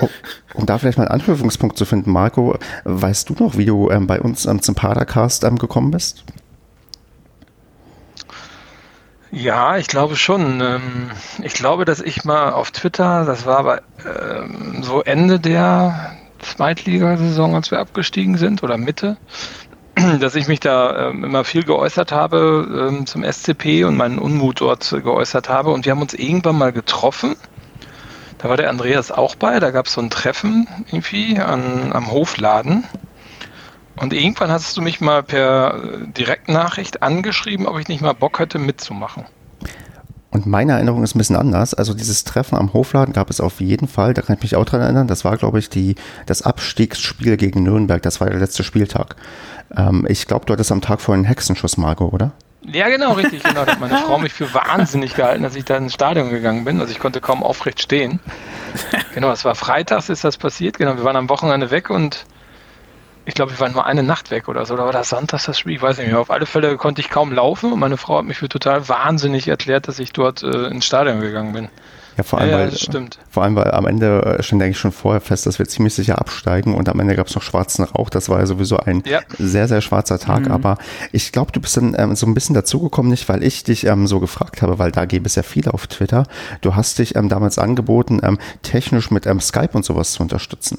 um, 0.00 0.08
um 0.54 0.66
da 0.66 0.78
vielleicht 0.78 0.96
mal 0.96 1.04
einen 1.04 1.20
Anknüpfungspunkt 1.20 1.76
zu 1.76 1.84
finden, 1.84 2.10
Marco, 2.10 2.56
weißt 2.84 3.28
du 3.28 3.34
noch, 3.34 3.56
wie 3.56 3.66
du 3.66 3.90
ähm, 3.90 4.06
bei 4.06 4.20
uns 4.20 4.46
ähm, 4.46 4.62
zum 4.62 4.74
Padercast 4.74 5.44
ähm, 5.44 5.58
gekommen 5.58 5.90
bist? 5.90 6.24
Ja, 9.34 9.78
ich 9.78 9.88
glaube 9.88 10.14
schon. 10.14 10.60
Ähm, 10.60 11.10
ich 11.42 11.54
glaube, 11.54 11.84
dass 11.84 12.00
ich 12.00 12.24
mal 12.24 12.52
auf 12.52 12.70
Twitter, 12.70 13.24
das 13.24 13.46
war 13.46 13.58
aber 13.58 13.82
ähm, 14.06 14.84
so 14.84 15.02
Ende 15.02 15.40
der 15.40 16.12
Zweitligasaison, 16.38 17.52
als 17.56 17.72
wir 17.72 17.80
abgestiegen 17.80 18.36
sind, 18.36 18.62
oder 18.62 18.76
Mitte, 18.78 19.16
dass 20.20 20.36
ich 20.36 20.46
mich 20.46 20.60
da 20.60 21.08
ähm, 21.08 21.24
immer 21.24 21.42
viel 21.42 21.64
geäußert 21.64 22.12
habe 22.12 23.02
zum 23.06 23.24
SCP 23.24 23.82
und 23.82 23.96
meinen 23.96 24.20
Unmut 24.20 24.60
dort 24.60 24.88
geäußert 25.02 25.48
habe. 25.48 25.70
Und 25.70 25.84
wir 25.84 25.90
haben 25.90 26.02
uns 26.02 26.14
irgendwann 26.14 26.56
mal 26.56 26.72
getroffen. 26.72 27.34
Da 28.38 28.48
war 28.48 28.56
der 28.56 28.70
Andreas 28.70 29.10
auch 29.10 29.34
bei. 29.34 29.58
Da 29.58 29.72
gab 29.72 29.86
es 29.86 29.94
so 29.94 30.00
ein 30.00 30.10
Treffen 30.10 30.68
irgendwie 30.86 31.40
an, 31.40 31.92
am 31.92 32.12
Hofladen. 32.12 32.84
Und 33.96 34.12
irgendwann 34.12 34.50
hast 34.50 34.76
du 34.76 34.82
mich 34.82 35.00
mal 35.00 35.22
per 35.22 35.78
Direktnachricht 36.16 37.02
angeschrieben, 37.02 37.66
ob 37.66 37.78
ich 37.78 37.88
nicht 37.88 38.00
mal 38.00 38.12
Bock 38.12 38.38
hätte 38.38 38.58
mitzumachen. 38.58 39.24
Und 40.30 40.46
meine 40.46 40.72
Erinnerung 40.72 41.04
ist 41.04 41.14
ein 41.14 41.18
bisschen 41.18 41.36
anders. 41.36 41.74
Also 41.74 41.94
dieses 41.94 42.24
Treffen 42.24 42.58
am 42.58 42.72
Hofladen 42.72 43.14
gab 43.14 43.30
es 43.30 43.40
auf 43.40 43.60
jeden 43.60 43.86
Fall, 43.86 44.14
da 44.14 44.22
kann 44.22 44.34
ich 44.34 44.42
mich 44.42 44.56
auch 44.56 44.64
dran 44.64 44.80
erinnern. 44.80 45.06
Das 45.06 45.24
war, 45.24 45.36
glaube 45.36 45.60
ich, 45.60 45.70
die, 45.70 45.94
das 46.26 46.42
Abstiegsspiel 46.42 47.36
gegen 47.36 47.62
Nürnberg. 47.62 48.02
Das 48.02 48.20
war 48.20 48.28
der 48.28 48.40
letzte 48.40 48.64
Spieltag. 48.64 49.14
Ähm, 49.76 50.04
ich 50.08 50.26
glaube, 50.26 50.44
du 50.46 50.52
hattest 50.52 50.72
am 50.72 50.80
Tag 50.80 51.00
vorhin 51.00 51.20
einen 51.20 51.28
Hexenschuss, 51.28 51.76
Marco, 51.76 52.06
oder? 52.06 52.32
Ja, 52.66 52.88
genau, 52.88 53.12
richtig. 53.12 53.44
Genau. 53.44 53.64
Da 53.64 53.72
hat 53.72 53.80
meine 53.80 53.96
Frau 53.98 54.18
mich 54.18 54.32
für 54.32 54.52
wahnsinnig 54.52 55.14
gehalten, 55.14 55.44
dass 55.44 55.54
ich 55.54 55.64
da 55.64 55.76
ins 55.76 55.94
Stadion 55.94 56.30
gegangen 56.30 56.64
bin. 56.64 56.80
Also 56.80 56.90
ich 56.90 56.98
konnte 56.98 57.20
kaum 57.20 57.44
aufrecht 57.44 57.80
stehen. 57.80 58.18
Genau, 59.14 59.30
es 59.30 59.44
war 59.44 59.54
freitags, 59.54 60.08
ist 60.08 60.24
das 60.24 60.36
passiert. 60.36 60.78
Genau, 60.78 60.96
wir 60.96 61.04
waren 61.04 61.14
am 61.14 61.28
Wochenende 61.28 61.70
weg 61.70 61.90
und 61.90 62.24
ich 63.26 63.34
glaube, 63.34 63.52
wir 63.52 63.60
waren 63.60 63.72
nur 63.72 63.86
eine 63.86 64.02
Nacht 64.02 64.30
weg 64.30 64.48
oder 64.48 64.66
so, 64.66 64.74
oder 64.74 64.84
war 64.84 64.92
das 64.92 65.08
Sonntags 65.08 65.44
das 65.44 65.58
Spiel? 65.58 65.74
Ich 65.74 65.82
weiß 65.82 65.98
nicht 65.98 66.08
mehr. 66.08 66.20
Auf 66.20 66.30
alle 66.30 66.46
Fälle 66.46 66.76
konnte 66.76 67.00
ich 67.00 67.10
kaum 67.10 67.32
laufen 67.32 67.72
und 67.72 67.78
meine 67.78 67.96
Frau 67.96 68.18
hat 68.18 68.24
mich 68.24 68.38
für 68.38 68.48
total 68.48 68.88
wahnsinnig 68.88 69.48
erklärt, 69.48 69.88
dass 69.88 69.98
ich 69.98 70.12
dort 70.12 70.42
äh, 70.42 70.66
ins 70.66 70.84
Stadion 70.84 71.20
gegangen 71.20 71.52
bin. 71.52 71.68
Ja, 72.16 72.22
vor 72.22 72.40
allem, 72.40 72.50
ja, 72.50 72.58
weil, 72.58 72.72
stimmt. 72.72 73.18
vor 73.28 73.42
allem, 73.42 73.56
weil 73.56 73.72
am 73.72 73.86
Ende 73.86 74.38
stand 74.40 74.62
eigentlich 74.62 74.78
schon 74.78 74.92
vorher 74.92 75.20
fest, 75.20 75.46
dass 75.46 75.58
wir 75.58 75.66
ziemlich 75.66 75.94
sicher 75.94 76.18
absteigen 76.18 76.74
und 76.74 76.88
am 76.88 77.00
Ende 77.00 77.16
gab 77.16 77.26
es 77.26 77.34
noch 77.34 77.42
schwarzen 77.42 77.84
Rauch. 77.84 78.08
Das 78.08 78.28
war 78.28 78.38
ja 78.38 78.46
sowieso 78.46 78.76
ein 78.76 79.02
ja. 79.04 79.20
sehr, 79.38 79.66
sehr 79.66 79.80
schwarzer 79.80 80.18
Tag. 80.18 80.46
Mhm. 80.46 80.52
Aber 80.52 80.78
ich 81.10 81.32
glaube, 81.32 81.50
du 81.50 81.60
bist 81.60 81.76
dann 81.76 81.96
ähm, 81.98 82.14
so 82.14 82.26
ein 82.26 82.34
bisschen 82.34 82.54
dazugekommen, 82.54 83.10
nicht 83.10 83.28
weil 83.28 83.42
ich 83.42 83.64
dich 83.64 83.86
ähm, 83.86 84.06
so 84.06 84.20
gefragt 84.20 84.62
habe, 84.62 84.78
weil 84.78 84.92
da 84.92 85.06
gäbe 85.06 85.26
es 85.26 85.34
ja 85.34 85.42
viele 85.42 85.74
auf 85.74 85.88
Twitter. 85.88 86.24
Du 86.60 86.76
hast 86.76 86.98
dich 87.00 87.16
ähm, 87.16 87.28
damals 87.28 87.58
angeboten, 87.58 88.20
ähm, 88.22 88.38
technisch 88.62 89.10
mit 89.10 89.26
ähm, 89.26 89.40
Skype 89.40 89.70
und 89.72 89.84
sowas 89.84 90.12
zu 90.12 90.22
unterstützen. 90.22 90.78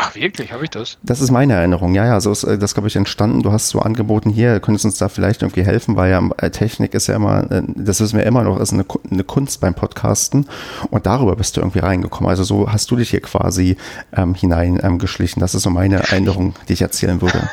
Ach, 0.00 0.14
wirklich? 0.14 0.52
Habe 0.52 0.62
ich 0.62 0.70
das? 0.70 0.96
Das 1.02 1.20
ist 1.20 1.32
meine 1.32 1.54
Erinnerung. 1.54 1.92
Ja, 1.92 2.06
ja, 2.06 2.20
so 2.20 2.30
ist 2.30 2.44
äh, 2.44 2.56
das, 2.56 2.74
glaube 2.74 2.86
ich, 2.86 2.94
entstanden. 2.94 3.42
Du 3.42 3.50
hast 3.50 3.68
so 3.70 3.80
angeboten, 3.80 4.30
hier, 4.30 4.60
könntest 4.60 4.84
uns 4.84 4.96
da 4.96 5.08
vielleicht 5.08 5.42
irgendwie 5.42 5.64
helfen, 5.64 5.96
weil 5.96 6.12
ja 6.12 6.22
äh, 6.36 6.50
Technik 6.50 6.94
ist 6.94 7.08
ja 7.08 7.16
immer, 7.16 7.50
äh, 7.50 7.62
das 7.74 8.00
wissen 8.00 8.16
wir 8.16 8.24
immer 8.24 8.44
noch, 8.44 8.60
ist 8.60 8.72
eine, 8.72 8.84
eine 9.10 9.24
Kunst 9.24 9.60
beim 9.60 9.74
Podcasten. 9.74 10.48
Und 10.90 11.06
darüber 11.06 11.34
bist 11.34 11.56
du 11.56 11.60
irgendwie 11.62 11.80
reingekommen. 11.80 12.30
Also 12.30 12.44
so 12.44 12.70
hast 12.70 12.88
du 12.92 12.96
dich 12.96 13.10
hier 13.10 13.22
quasi 13.22 13.76
ähm, 14.16 14.36
hineingeschlichen. 14.36 15.40
Ähm, 15.40 15.42
das 15.42 15.56
ist 15.56 15.62
so 15.62 15.70
meine 15.70 15.96
Erinnerung, 15.96 16.54
die 16.68 16.74
ich 16.74 16.82
erzählen 16.82 17.20
würde. 17.20 17.50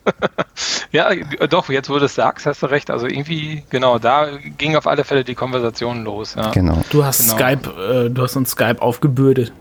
ja, 0.92 1.10
doch, 1.48 1.70
jetzt 1.70 1.88
wo 1.88 1.98
du 1.98 2.04
es 2.04 2.14
sagst, 2.14 2.44
hast 2.44 2.62
du 2.62 2.66
recht. 2.66 2.90
Also 2.90 3.06
irgendwie, 3.06 3.64
genau, 3.70 3.98
da 3.98 4.28
ging 4.58 4.76
auf 4.76 4.86
alle 4.86 5.04
Fälle 5.04 5.24
die 5.24 5.34
Konversation 5.34 6.04
los. 6.04 6.34
Ja. 6.34 6.50
Genau. 6.50 6.82
Du 6.90 7.02
hast 7.04 7.20
genau. 7.20 7.34
Skype, 7.34 8.06
äh, 8.06 8.10
du 8.10 8.22
hast 8.22 8.36
uns 8.36 8.50
Skype 8.50 8.80
aufgebürdet. 8.80 9.52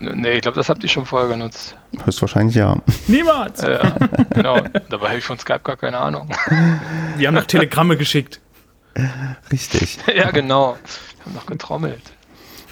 Nee, 0.00 0.32
ich 0.34 0.42
glaube, 0.42 0.56
das 0.56 0.68
habt 0.68 0.82
ihr 0.82 0.88
schon 0.88 1.06
vorher 1.06 1.28
genutzt. 1.28 1.76
Höchstwahrscheinlich 2.04 2.56
ja. 2.56 2.76
Niemals! 3.06 3.62
Ja, 3.62 3.96
genau. 4.30 4.60
Dabei 4.90 5.08
habe 5.08 5.18
ich 5.18 5.24
von 5.24 5.38
Skype 5.38 5.60
gar 5.64 5.76
keine 5.76 5.98
Ahnung. 5.98 6.28
Wir 7.16 7.28
haben 7.28 7.34
noch 7.34 7.46
Telegramme 7.46 7.96
geschickt. 7.96 8.40
Richtig. 9.52 9.98
Ja, 10.14 10.30
genau. 10.30 10.76
Wir 11.18 11.24
haben 11.26 11.34
noch 11.34 11.46
getrommelt. 11.46 12.02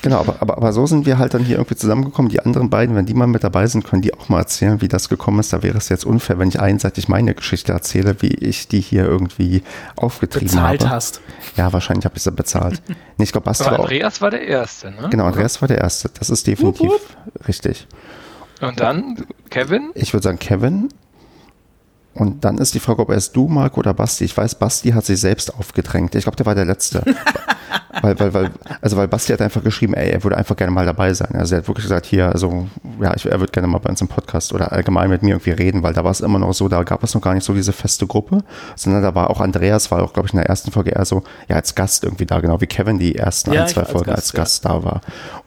Genau, 0.05 0.19
aber, 0.19 0.37
aber, 0.41 0.59
aber 0.59 0.73
so 0.75 0.85
sind 0.85 1.07
wir 1.07 1.17
halt 1.17 1.33
dann 1.33 1.43
hier 1.43 1.57
irgendwie 1.57 1.77
zusammengekommen. 1.77 2.29
Die 2.29 2.39
anderen 2.41 2.69
beiden, 2.69 2.95
wenn 2.95 3.07
die 3.07 3.15
mal 3.15 3.27
mit 3.27 3.43
dabei 3.43 3.67
sind, 3.69 3.87
können 3.87 4.03
die 4.03 4.13
auch 4.13 4.29
mal 4.29 4.41
erzählen, 4.41 4.83
wie 4.83 4.89
das 4.89 5.09
gekommen 5.09 5.41
ist. 5.41 5.55
Da 5.55 5.63
wäre 5.63 5.79
es 5.79 5.89
jetzt 5.89 6.05
unfair, 6.05 6.39
wenn 6.39 6.51
ich 6.51 6.61
einseitig 6.61 7.09
meine 7.09 7.35
Geschichte 7.35 7.73
erzähle, 7.73 8.21
wie 8.21 8.35
ich 8.35 8.69
die 8.69 8.83
hier 8.83 9.07
irgendwie 9.07 9.63
aufgetrieben 9.97 10.49
Bezahlt 10.49 10.83
habe. 10.83 10.95
hast. 10.95 11.23
Ja, 11.57 11.73
wahrscheinlich 11.73 12.05
habe 12.05 12.19
ich 12.19 12.23
sie 12.23 12.33
bezahlt. 12.33 12.83
Nee, 13.17 13.25
ich 13.25 13.33
glaube, 13.33 13.45
Basti 13.45 13.65
Aber 13.65 13.73
war 13.73 13.79
auch. 13.79 13.85
Andreas 13.85 14.21
war 14.21 14.31
der 14.31 14.43
Erste, 14.47 14.91
ne? 14.91 15.09
Genau, 15.09 15.25
Andreas 15.25 15.63
war 15.63 15.69
der 15.69 15.79
Erste. 15.79 16.11
Das 16.19 16.31
ist 16.31 16.47
definitiv 16.49 16.91
richtig. 17.47 17.87
Und 18.61 18.81
dann 18.81 19.25
Kevin? 19.51 19.91
Ich 19.95 20.13
würde 20.13 20.25
sagen 20.25 20.39
Kevin. 20.39 20.89
Und 22.13 22.45
dann 22.45 22.59
ist 22.59 22.75
die 22.75 22.81
Frage, 22.81 23.03
ob 23.03 23.11
erst 23.11 23.37
du, 23.37 23.49
Marc, 23.49 23.79
oder 23.79 23.95
Basti. 23.95 24.25
Ich 24.25 24.37
weiß, 24.37 24.57
Basti 24.57 24.91
hat 24.91 25.05
sich 25.05 25.21
selbst 25.21 25.55
aufgedrängt. 25.55 26.15
Ich 26.15 26.25
glaube, 26.25 26.37
der 26.37 26.47
war 26.47 26.55
der 26.55 26.65
Letzte. 26.65 27.05
weil, 28.05 28.21
weil, 28.21 28.35
weil, 28.35 28.51
also 28.83 28.97
weil 28.97 29.09
Basti 29.09 29.33
hat 29.33 29.41
einfach 29.41 29.63
geschrieben, 29.63 29.95
ey, 29.95 30.11
er 30.11 30.23
würde 30.23 30.37
einfach 30.37 30.57
gerne 30.57 30.71
mal 30.71 30.85
dabei 30.85 31.15
sein. 31.15 31.35
Also 31.35 31.55
er 31.55 31.59
hat 31.63 31.69
wirklich 31.69 31.85
gesagt, 31.85 32.05
hier, 32.05 32.31
also, 32.31 32.67
ja, 33.01 33.15
ich, 33.17 33.25
er 33.25 33.41
würde 33.41 33.51
gerne 33.51 33.67
mal 33.67 33.79
bei 33.79 33.89
uns 33.89 34.01
im 34.01 34.09
Podcast 34.09 34.53
oder 34.53 34.73
allgemein 34.73 35.09
mit 35.09 35.23
mir 35.23 35.31
irgendwie 35.31 35.53
reden, 35.53 35.83
weil 35.83 35.95
da 35.95 36.05
war 36.05 36.11
es 36.11 36.21
immer 36.21 36.39
noch 36.39 36.53
so, 36.53 36.69
da 36.69 36.83
gab 36.83 37.03
es 37.03 37.15
noch 37.15 37.23
gar 37.23 37.33
nicht 37.35 37.45
so 37.45 37.55
diese 37.55 37.73
feste 37.73 38.07
Gruppe, 38.07 38.45
sondern 38.77 39.03
da 39.03 39.15
war 39.15 39.31
auch 39.31 39.41
Andreas, 39.41 39.91
war 39.91 40.03
auch, 40.03 40.13
glaube 40.13 40.29
ich, 40.29 40.35
in 40.35 40.39
der 40.39 40.49
ersten 40.49 40.71
Folge 40.71 40.91
eher 40.91 41.05
so, 41.05 41.23
ja, 41.49 41.57
als 41.57 41.75
Gast 41.75 42.05
irgendwie 42.05 42.27
da, 42.27 42.41
genau 42.41 42.61
wie 42.61 42.67
Kevin 42.67 42.99
die 42.99 43.15
ersten 43.15 43.53
Ja, 43.53 43.63
ein, 43.63 43.69
zwei 43.69 43.77
war 43.77 43.85
als 43.85 43.93
Folgen 43.93 44.11
Gast, 44.11 44.19
als 44.19 44.33
ja. 44.33 44.39
Gast 44.39 44.65
da 44.67 44.85
war. 44.85 45.01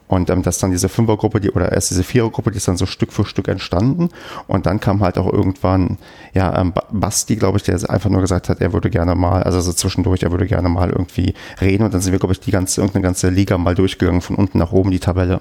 Und 0.08 0.30
ähm, 0.30 0.42
dass 0.42 0.58
dann 0.58 0.70
diese 0.70 0.88
Fünfergruppe, 0.88 1.38
die, 1.40 1.50
oder 1.50 1.70
erst 1.70 1.90
diese 1.90 2.02
Vierergruppe, 2.02 2.50
die 2.50 2.56
ist 2.56 2.66
dann 2.66 2.76
so 2.78 2.86
Stück 2.86 3.12
für 3.12 3.24
Stück 3.26 3.46
entstanden. 3.48 4.08
Und 4.46 4.66
dann 4.66 4.80
kam 4.80 5.00
halt 5.02 5.18
auch 5.18 5.30
irgendwann, 5.32 5.98
ja, 6.34 6.58
ähm, 6.58 6.72
Ba- 6.72 6.86
Basti, 6.90 7.36
glaube 7.36 7.58
ich, 7.58 7.62
der 7.62 7.74
einfach 7.90 8.08
nur 8.10 8.22
gesagt 8.22 8.48
hat, 8.48 8.60
er 8.62 8.72
würde 8.72 8.88
gerne 8.90 9.14
mal, 9.14 9.42
also 9.42 9.60
so 9.60 9.72
zwischendurch, 9.72 10.22
er 10.22 10.30
würde 10.30 10.46
gerne 10.46 10.68
mal 10.70 10.88
irgendwie 10.90 11.34
reden. 11.60 11.84
Und 11.84 11.92
dann 11.94 12.00
sind 12.00 12.12
wir, 12.12 12.18
glaube 12.18 12.32
ich, 12.32 12.40
die 12.40 12.50
ganze, 12.50 12.80
irgendeine 12.80 13.02
ganze 13.04 13.28
Liga 13.28 13.58
mal 13.58 13.74
durchgegangen, 13.74 14.22
von 14.22 14.36
unten 14.36 14.58
nach 14.58 14.72
oben 14.72 14.90
die 14.90 14.98
Tabelle. 14.98 15.40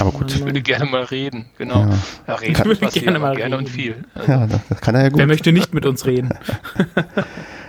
Aber 0.00 0.12
gut, 0.12 0.30
Ich 0.34 0.42
würde 0.44 0.62
gerne 0.62 0.86
mal 0.86 1.02
reden, 1.04 1.46
genau. 1.58 1.86
Ja, 2.26 2.34
reden 2.36 2.52
Ich 2.52 2.64
würde 2.64 2.86
gerne 3.00 3.18
mal 3.18 3.36
gerne 3.36 3.58
und 3.58 3.64
reden. 3.66 3.74
viel. 3.74 4.04
ja, 4.26 4.46
das 4.46 4.80
kann 4.80 4.94
er 4.94 5.02
ja 5.02 5.08
gut. 5.10 5.18
Wer 5.18 5.26
möchte 5.26 5.52
nicht 5.52 5.74
mit 5.74 5.84
uns 5.86 6.06
reden? 6.06 6.30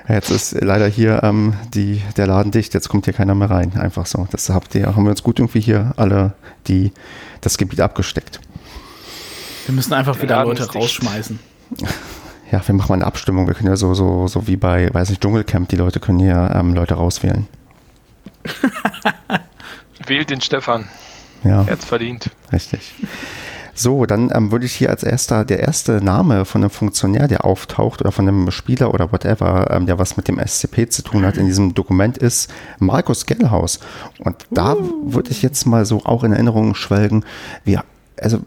Jetzt 0.08 0.30
ist 0.30 0.52
leider 0.62 0.88
hier 0.88 1.24
ähm, 1.24 1.54
die, 1.74 2.02
der 2.16 2.28
Laden 2.28 2.52
dicht, 2.52 2.74
jetzt 2.74 2.90
kommt 2.90 3.06
hier 3.06 3.14
keiner 3.14 3.34
mehr 3.36 3.50
rein. 3.50 3.76
Einfach 3.78 4.06
so. 4.06 4.28
Das 4.32 4.50
habt 4.50 4.76
ihr, 4.76 4.86
haben 4.96 5.04
wir 5.04 5.10
uns 5.10 5.24
gut 5.24 5.40
irgendwie 5.40 5.62
hier 5.62 5.94
alle 5.98 6.34
die, 6.68 6.92
das 7.42 7.58
Gebiet 7.58 7.82
abgesteckt. 7.82 8.40
Wir 9.66 9.74
müssen 9.74 9.94
einfach 9.94 10.22
wieder 10.22 10.44
Leute 10.44 10.72
rausschmeißen. 10.72 11.40
Ja, 12.52 12.62
wir 12.66 12.76
machen 12.76 12.90
mal 12.90 12.96
eine 12.96 13.08
Abstimmung. 13.08 13.48
Wir 13.48 13.56
können 13.56 13.70
ja 13.70 13.76
so, 13.76 13.96
so, 13.96 14.28
so 14.28 14.46
wie 14.46 14.56
bei, 14.56 14.94
weiß 14.94 15.10
nicht, 15.10 15.20
Dschungelcamp, 15.20 15.68
die 15.68 15.78
Leute 15.78 16.00
können 16.00 16.20
hier 16.20 16.52
ähm, 16.54 16.76
Leute 16.76 16.94
rauswählen. 16.94 17.48
Wählt 20.06 20.30
den 20.30 20.42
Stefan. 20.42 20.86
Ja, 21.44 21.64
Er 21.68 21.76
verdient. 21.78 22.30
richtig. 22.54 22.94
So, 23.78 24.06
dann 24.06 24.32
ähm, 24.34 24.54
würde 24.54 24.66
ich 24.66 24.74
hier 24.74 24.90
als 24.90 25.04
erster, 25.04 25.44
der 25.44 25.60
erste 25.60 26.02
Name 26.04 26.46
von 26.46 26.62
einem 26.62 26.70
Funktionär, 26.70 27.28
der 27.28 27.44
auftaucht 27.44 28.00
oder 28.00 28.14
von 28.14 28.28
einem 28.28 28.50
Spieler 28.50 28.94
oder 28.94 29.12
whatever, 29.12 29.70
ähm, 29.70 29.86
der 29.86 30.00
was 30.00 30.16
mit 30.16 30.30
dem 30.30 30.40
SCP 30.40 30.90
zu 30.90 31.02
tun 31.02 31.26
hat 31.26 31.36
in 31.36 31.46
diesem 31.46 31.74
Dokument, 31.74 32.18
ist 32.18 32.50
Markus 32.80 33.26
Gellhaus. 33.26 33.82
Und 34.20 34.48
da 34.50 34.78
würde 35.04 35.32
ich 35.32 35.42
jetzt 35.42 35.66
mal 35.66 35.86
so 35.86 36.06
auch 36.06 36.24
in 36.24 36.32
Erinnerung 36.32 36.74
schwelgen, 36.74 37.26
wie, 37.66 37.78
also 38.18 38.40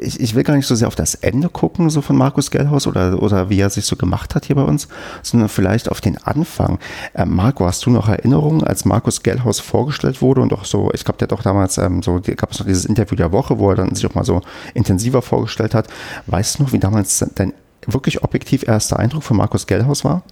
ich, 0.00 0.20
ich 0.20 0.34
will 0.34 0.42
gar 0.42 0.54
nicht 0.54 0.66
so 0.66 0.74
sehr 0.74 0.88
auf 0.88 0.94
das 0.94 1.14
Ende 1.14 1.48
gucken, 1.48 1.90
so 1.90 2.00
von 2.00 2.16
Markus 2.16 2.50
Gellhaus 2.50 2.86
oder, 2.86 3.22
oder 3.22 3.50
wie 3.50 3.60
er 3.60 3.70
sich 3.70 3.84
so 3.84 3.96
gemacht 3.96 4.34
hat 4.34 4.46
hier 4.46 4.56
bei 4.56 4.62
uns, 4.62 4.88
sondern 5.22 5.48
vielleicht 5.48 5.90
auf 5.90 6.00
den 6.00 6.18
Anfang. 6.18 6.78
Ähm, 7.14 7.34
Marco, 7.34 7.66
hast 7.66 7.84
du 7.86 7.90
noch 7.90 8.08
Erinnerungen, 8.08 8.64
als 8.64 8.84
Markus 8.84 9.22
Gellhaus 9.22 9.60
vorgestellt 9.60 10.22
wurde 10.22 10.40
und 10.40 10.52
auch 10.52 10.64
so, 10.64 10.90
ich 10.92 11.04
glaube, 11.04 11.18
der 11.18 11.26
hat 11.26 11.32
doch 11.32 11.42
damals 11.42 11.78
ähm, 11.78 12.02
so, 12.02 12.20
gab 12.36 12.52
es 12.52 12.58
noch 12.58 12.66
dieses 12.66 12.84
Interview 12.84 13.16
der 13.16 13.32
Woche, 13.32 13.58
wo 13.58 13.70
er 13.70 13.76
dann 13.76 13.94
sich 13.94 14.06
auch 14.06 14.14
mal 14.14 14.24
so 14.24 14.40
intensiver 14.74 15.22
vorgestellt 15.22 15.74
hat. 15.74 15.88
Weißt 16.26 16.58
du 16.58 16.64
noch, 16.64 16.72
wie 16.72 16.78
damals 16.78 17.24
dein 17.34 17.52
wirklich 17.86 18.22
objektiv 18.22 18.66
erster 18.66 18.98
Eindruck 18.98 19.22
von 19.22 19.36
Markus 19.36 19.66
Gellhaus 19.66 20.04
war? 20.04 20.22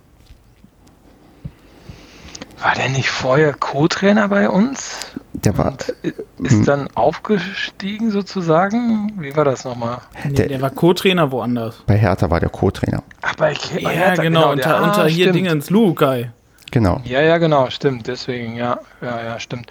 War 2.63 2.75
der 2.75 2.89
nicht 2.89 3.11
vorher 3.11 3.53
Co-Trainer 3.53 4.29
bei 4.29 4.49
uns? 4.49 5.13
Der 5.35 5.57
war, 5.59 5.75
Und 6.39 6.47
ist 6.47 6.67
dann 6.67 6.89
aufgestiegen 6.95 8.11
sozusagen? 8.11 9.13
Wie 9.21 9.37
war 9.37 9.45
das 9.45 9.65
nochmal? 9.65 9.99
Nee, 10.25 10.33
Der- 10.33 10.49
der, 10.49 10.63
war 10.63 10.71
Co-Trainer 10.71 11.31
woanders. 11.31 11.83
bei 11.87 11.97
Hertha 11.99 12.31
war 12.31 12.41
der 12.41 12.49
Co-Trainer. 12.49 13.03
Ach, 13.23 13.35
bei, 13.37 13.53
bei 13.75 13.81
Ja, 13.81 13.89
Hertha, 13.91 14.23
genau, 14.23 14.41
der- 14.43 14.51
unter, 14.53 14.77
ah, 14.81 14.85
unter 14.85 15.07
hier 15.07 15.27
stimmt. 15.27 15.37
Dingens 15.37 15.71
Lukai. 15.71 16.31
Genau. 16.73 17.01
Ja, 17.05 17.21
ja, 17.21 17.39
genau, 17.39 17.69
stimmt. 17.71 18.07
Deswegen, 18.07 18.57
ja, 18.57 18.79
ja, 19.03 19.23
ja, 19.23 19.39
stimmt. 19.39 19.71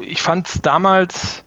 Ich 0.00 0.22
fand 0.22 0.48
es 0.48 0.62
damals, 0.62 1.44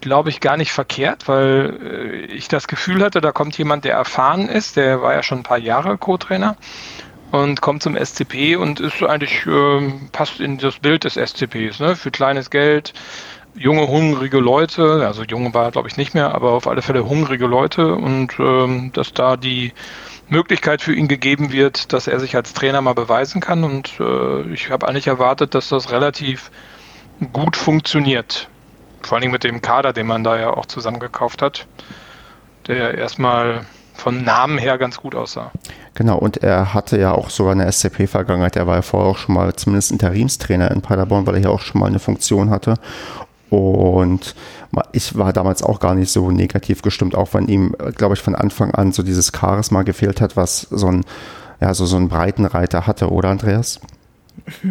glaube 0.00 0.28
ich, 0.28 0.40
gar 0.40 0.56
nicht 0.58 0.72
verkehrt, 0.72 1.26
weil 1.26 1.78
äh, 1.82 2.16
ich 2.26 2.48
das 2.48 2.68
Gefühl 2.68 3.02
hatte, 3.02 3.20
da 3.22 3.32
kommt 3.32 3.56
jemand, 3.58 3.84
der 3.84 3.94
erfahren 3.94 4.48
ist, 4.48 4.76
der 4.76 5.00
war 5.02 5.14
ja 5.14 5.22
schon 5.22 5.38
ein 5.38 5.42
paar 5.44 5.58
Jahre 5.58 5.96
Co-Trainer 5.98 6.56
und 7.34 7.60
kommt 7.60 7.82
zum 7.82 7.96
SCP 7.96 8.56
und 8.56 8.80
ist 8.80 9.02
eigentlich, 9.02 9.44
ähm, 9.46 10.08
passt 10.12 10.40
in 10.40 10.58
das 10.58 10.78
Bild 10.78 11.04
des 11.04 11.16
SCPs, 11.16 11.80
ne? 11.80 11.96
Für 11.96 12.10
kleines 12.10 12.50
Geld, 12.50 12.92
junge, 13.54 13.88
hungrige 13.88 14.38
Leute, 14.38 15.04
also 15.06 15.24
junge 15.24 15.52
war 15.52 15.70
glaube 15.70 15.88
ich 15.88 15.96
nicht 15.96 16.14
mehr, 16.14 16.34
aber 16.34 16.52
auf 16.52 16.66
alle 16.66 16.82
Fälle 16.82 17.06
hungrige 17.06 17.46
Leute 17.46 17.94
und 17.94 18.38
ähm, 18.38 18.92
dass 18.92 19.12
da 19.12 19.36
die 19.36 19.72
Möglichkeit 20.28 20.80
für 20.80 20.94
ihn 20.94 21.08
gegeben 21.08 21.52
wird, 21.52 21.92
dass 21.92 22.06
er 22.06 22.20
sich 22.20 22.36
als 22.36 22.54
Trainer 22.54 22.80
mal 22.80 22.94
beweisen 22.94 23.40
kann. 23.40 23.64
Und 23.64 23.92
äh, 24.00 24.42
ich 24.52 24.70
habe 24.70 24.88
eigentlich 24.88 25.06
erwartet, 25.06 25.54
dass 25.54 25.68
das 25.68 25.90
relativ 25.90 26.50
gut 27.32 27.56
funktioniert. 27.56 28.48
Vor 29.02 29.18
allem 29.18 29.32
mit 29.32 29.44
dem 29.44 29.60
Kader, 29.60 29.92
den 29.92 30.06
man 30.06 30.24
da 30.24 30.38
ja 30.38 30.50
auch 30.50 30.66
zusammengekauft 30.66 31.42
hat, 31.42 31.66
der 32.66 32.94
erstmal 32.96 33.66
von 33.94 34.24
Namen 34.24 34.58
her 34.58 34.76
ganz 34.78 34.98
gut 34.98 35.14
aussah. 35.14 35.52
Genau, 35.94 36.18
und 36.18 36.42
er 36.42 36.74
hatte 36.74 36.98
ja 36.98 37.12
auch 37.12 37.30
sogar 37.30 37.52
eine 37.52 37.70
SCP-Vergangenheit. 37.70 38.56
Er 38.56 38.66
war 38.66 38.76
ja 38.76 38.82
vorher 38.82 39.10
auch 39.10 39.18
schon 39.18 39.34
mal 39.34 39.54
zumindest 39.54 39.92
Interimstrainer 39.92 40.70
in 40.70 40.82
Paderborn, 40.82 41.26
weil 41.26 41.36
er 41.36 41.42
ja 41.42 41.48
auch 41.48 41.60
schon 41.60 41.80
mal 41.80 41.86
eine 41.86 42.00
Funktion 42.00 42.50
hatte. 42.50 42.74
Und 43.50 44.34
ich 44.92 45.16
war 45.16 45.32
damals 45.32 45.62
auch 45.62 45.78
gar 45.78 45.94
nicht 45.94 46.10
so 46.10 46.30
negativ 46.30 46.82
gestimmt, 46.82 47.14
auch 47.14 47.34
wenn 47.34 47.46
ihm, 47.46 47.76
glaube 47.96 48.14
ich, 48.14 48.22
von 48.22 48.34
Anfang 48.34 48.74
an 48.74 48.90
so 48.90 49.04
dieses 49.04 49.30
Charisma 49.32 49.82
gefehlt 49.82 50.20
hat, 50.20 50.36
was 50.36 50.62
so 50.70 50.88
ein, 50.88 51.04
ja, 51.60 51.72
so, 51.72 51.86
so 51.86 51.96
ein 51.96 52.08
Breitenreiter 52.08 52.86
hatte, 52.86 53.10
oder 53.10 53.28
Andreas? 53.28 53.80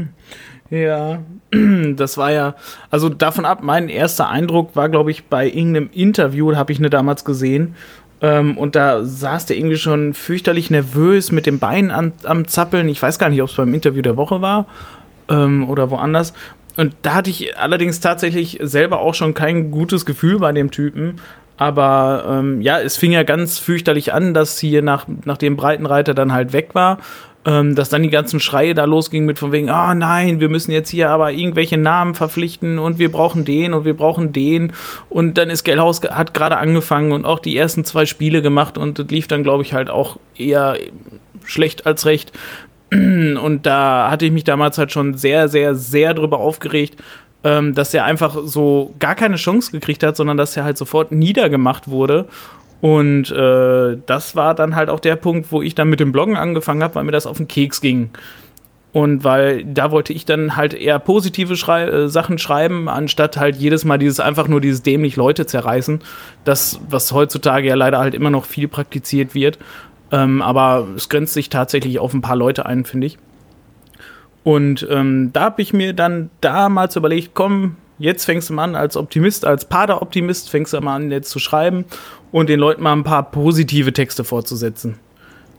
Ja, 0.70 1.20
das 1.96 2.18
war 2.18 2.32
ja, 2.32 2.56
also 2.90 3.08
davon 3.08 3.46
ab, 3.46 3.60
mein 3.62 3.90
erster 3.90 4.28
Eindruck 4.30 4.76
war, 4.76 4.90
glaube 4.90 5.12
ich, 5.12 5.26
bei 5.26 5.46
irgendeinem 5.46 5.92
Interview, 5.94 6.56
habe 6.56 6.72
ich 6.72 6.80
ne 6.80 6.90
damals 6.90 7.26
gesehen. 7.26 7.76
Ähm, 8.24 8.58
und 8.58 8.76
da 8.76 9.04
saß 9.04 9.46
der 9.48 9.58
irgendwie 9.58 9.76
schon 9.76 10.14
fürchterlich 10.14 10.72
nervös 10.72 11.32
mit 11.32 11.46
dem 11.46 11.60
Bein 11.60 11.92
an, 11.92 12.14
am 12.24 12.48
Zappeln. 12.48 12.88
Ich 12.88 13.02
weiß 13.02 13.20
gar 13.20 13.30
nicht, 13.30 13.42
ob 13.42 13.50
es 13.50 13.56
beim 13.56 13.74
Interview 13.74 14.02
der 14.02 14.16
Woche 14.16 14.42
war 14.42 14.66
ähm, 15.30 15.70
oder 15.70 15.92
woanders. 15.92 16.34
Und 16.78 16.96
da 17.02 17.16
hatte 17.16 17.30
ich 17.30 17.58
allerdings 17.58 18.00
tatsächlich 18.00 18.58
selber 18.62 19.02
auch 19.02 19.14
schon 19.14 19.34
kein 19.34 19.70
gutes 19.70 20.06
Gefühl 20.06 20.40
bei 20.40 20.54
dem 20.54 20.72
Typen. 20.72 21.20
Aber 21.58 22.26
ähm, 22.28 22.62
ja, 22.62 22.80
es 22.80 22.96
fing 22.96 23.12
ja 23.12 23.24
ganz 23.24 23.60
fürchterlich 23.60 24.14
an, 24.14 24.34
dass 24.34 24.58
hier 24.58 24.82
nach, 24.82 25.06
nachdem 25.26 25.58
Breitenreiter 25.58 26.14
dann 26.14 26.32
halt 26.32 26.54
weg 26.54 26.70
war, 26.74 27.00
ähm, 27.46 27.76
dass 27.76 27.90
dann 27.90 28.04
die 28.04 28.10
ganzen 28.10 28.40
Schreie 28.40 28.74
da 28.74 28.86
losgingen 28.86 29.26
mit 29.26 29.40
von 29.40 29.52
wegen, 29.52 29.70
ah 29.70 29.94
nein, 29.96 30.40
wir 30.40 30.50
müssen 30.50 30.72
jetzt 30.72 30.90
hier 30.90 31.10
aber 31.10 31.32
irgendwelche 31.32 31.78
Namen 31.78 32.16
verpflichten 32.16 32.80
und 32.80 33.00
wir 33.00 33.12
brauchen 33.12 33.44
den 33.46 33.74
und 33.74 33.84
wir 33.86 33.96
brauchen 33.96 34.32
den. 34.32 34.74
Und 35.10 35.38
dann 35.38 35.50
ist 35.50 35.64
Gellhaus 35.64 36.02
ge- 36.02 36.12
hat 36.12 36.34
gerade 36.34 36.58
angefangen 36.58 37.12
und 37.12 37.26
auch 37.26 37.40
die 37.40 37.58
ersten 37.58 37.84
zwei 37.86 38.06
Spiele 38.06 38.42
gemacht 38.42 38.78
und 38.78 39.00
das 39.00 39.08
lief 39.08 39.28
dann, 39.28 39.44
glaube 39.44 39.64
ich, 39.64 39.74
halt 39.74 39.90
auch 39.90 40.18
eher 40.38 40.78
schlecht 41.46 41.86
als 41.86 42.06
recht. 42.06 42.32
Und 42.92 43.66
da 43.66 44.10
hatte 44.12 44.26
ich 44.26 44.32
mich 44.32 44.44
damals 44.44 44.78
halt 44.78 44.92
schon 44.92 45.16
sehr, 45.16 45.50
sehr, 45.50 45.74
sehr 45.74 46.14
drüber 46.14 46.38
aufgeregt, 46.38 46.96
ähm, 47.44 47.74
dass 47.74 47.92
er 47.94 48.06
einfach 48.06 48.38
so 48.46 48.94
gar 49.00 49.16
keine 49.16 49.36
Chance 49.38 49.72
gekriegt 49.72 50.04
hat, 50.04 50.16
sondern 50.16 50.38
dass 50.38 50.56
er 50.56 50.64
halt 50.64 50.78
sofort 50.78 51.12
niedergemacht 51.12 51.88
wurde. 51.88 52.28
Und 52.84 53.32
äh, 53.32 53.98
das 54.08 54.36
war 54.36 54.54
dann 54.54 54.76
halt 54.76 54.90
auch 54.90 55.00
der 55.00 55.16
Punkt, 55.16 55.54
wo 55.54 55.62
ich 55.62 55.74
dann 55.74 55.88
mit 55.88 56.02
dem 56.02 56.12
Bloggen 56.12 56.36
angefangen 56.36 56.84
habe, 56.84 56.96
weil 56.96 57.06
mir 57.06 57.14
das 57.14 57.26
auf 57.26 57.38
den 57.38 57.48
Keks 57.48 57.80
ging. 57.80 58.10
Und 58.92 59.24
weil 59.24 59.64
da 59.64 59.90
wollte 59.90 60.12
ich 60.12 60.26
dann 60.26 60.58
halt 60.58 60.74
eher 60.74 61.00
positive 61.00 61.56
Schrei 61.56 61.86
äh, 61.86 62.10
Sachen 62.10 62.40
schreiben, 62.40 62.90
anstatt 62.90 63.38
halt 63.38 63.56
jedes 63.56 63.86
Mal 63.86 64.00
dieses 64.00 64.20
einfach 64.20 64.50
nur 64.50 64.60
dieses 64.60 64.84
dämlich 64.84 65.16
Leute 65.16 65.46
zerreißen. 65.46 66.02
Das, 66.44 66.82
was 66.90 67.14
heutzutage 67.14 67.70
ja 67.70 67.76
leider 67.76 68.00
halt 68.00 68.16
immer 68.16 68.30
noch 68.30 68.44
viel 68.44 68.68
praktiziert 68.68 69.34
wird. 69.34 69.60
Ähm, 70.12 70.42
aber 70.42 70.86
es 70.98 71.08
grenzt 71.08 71.36
sich 71.36 71.48
tatsächlich 71.48 72.00
auf 72.00 72.14
ein 72.14 72.20
paar 72.20 72.36
Leute 72.36 72.66
ein, 72.66 72.84
finde 72.84 73.08
ich. 73.08 73.18
Und 74.44 74.86
ähm, 74.92 75.30
da 75.32 75.44
habe 75.44 75.62
ich 75.62 75.72
mir 75.72 75.94
dann 75.94 76.32
damals 76.42 76.98
überlegt, 76.98 77.30
komm, 77.34 77.78
jetzt 77.98 78.26
fängst 78.26 78.50
du 78.50 78.54
mal 78.56 78.66
an 78.66 78.76
als 78.76 78.98
Optimist, 78.98 79.46
als 79.46 79.64
Pader-Optimist, 79.70 80.50
fängst 80.50 80.74
du 80.74 80.82
mal 80.82 80.98
an 80.98 81.12
jetzt 81.12 81.30
zu 81.30 81.40
schreiben 81.40 81.86
und 82.34 82.50
den 82.50 82.60
Leuten 82.60 82.84
mal 82.84 82.94
ein 82.94 83.04
paar 83.04 83.32
positive 83.32 83.94
Texte 83.94 84.26
vorzusetzen. 84.26 84.96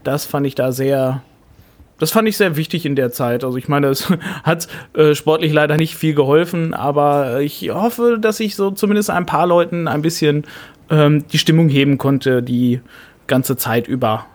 Das 0.03 0.27
fand 0.27 0.47
ich 0.47 0.57
da 0.57 0.73
sehr, 0.73 1.23
das 1.99 2.11
fand 2.11 2.29
ich 2.29 2.37
sehr 2.37 2.57
wichtig 2.57 2.85
in 2.85 2.97
der 2.97 3.13
Zeit. 3.13 3.45
Also 3.45 3.57
ich 3.57 3.69
meine, 3.69 3.87
es 3.89 4.13
hat 4.43 4.69
äh, 4.93 5.15
sportlich 5.15 5.53
leider 5.53 5.79
nicht 5.79 5.95
viel 5.95 6.15
geholfen, 6.15 6.75
aber 6.75 7.41
ich 7.41 7.71
hoffe, 7.71 8.19
dass 8.21 8.41
ich 8.41 8.57
so 8.57 8.73
zumindest 8.73 9.09
ein 9.09 9.25
paar 9.25 9.47
Leuten 9.47 9.89
ein 9.89 10.03
bisschen 10.03 10.45
ähm, 10.91 11.25
die 11.29 11.39
Stimmung 11.39 11.69
heben 11.69 11.97
konnte, 11.97 12.43
die 12.43 12.81
ganze 13.29 13.57
Zeit 13.57 13.87
über. 13.87 14.27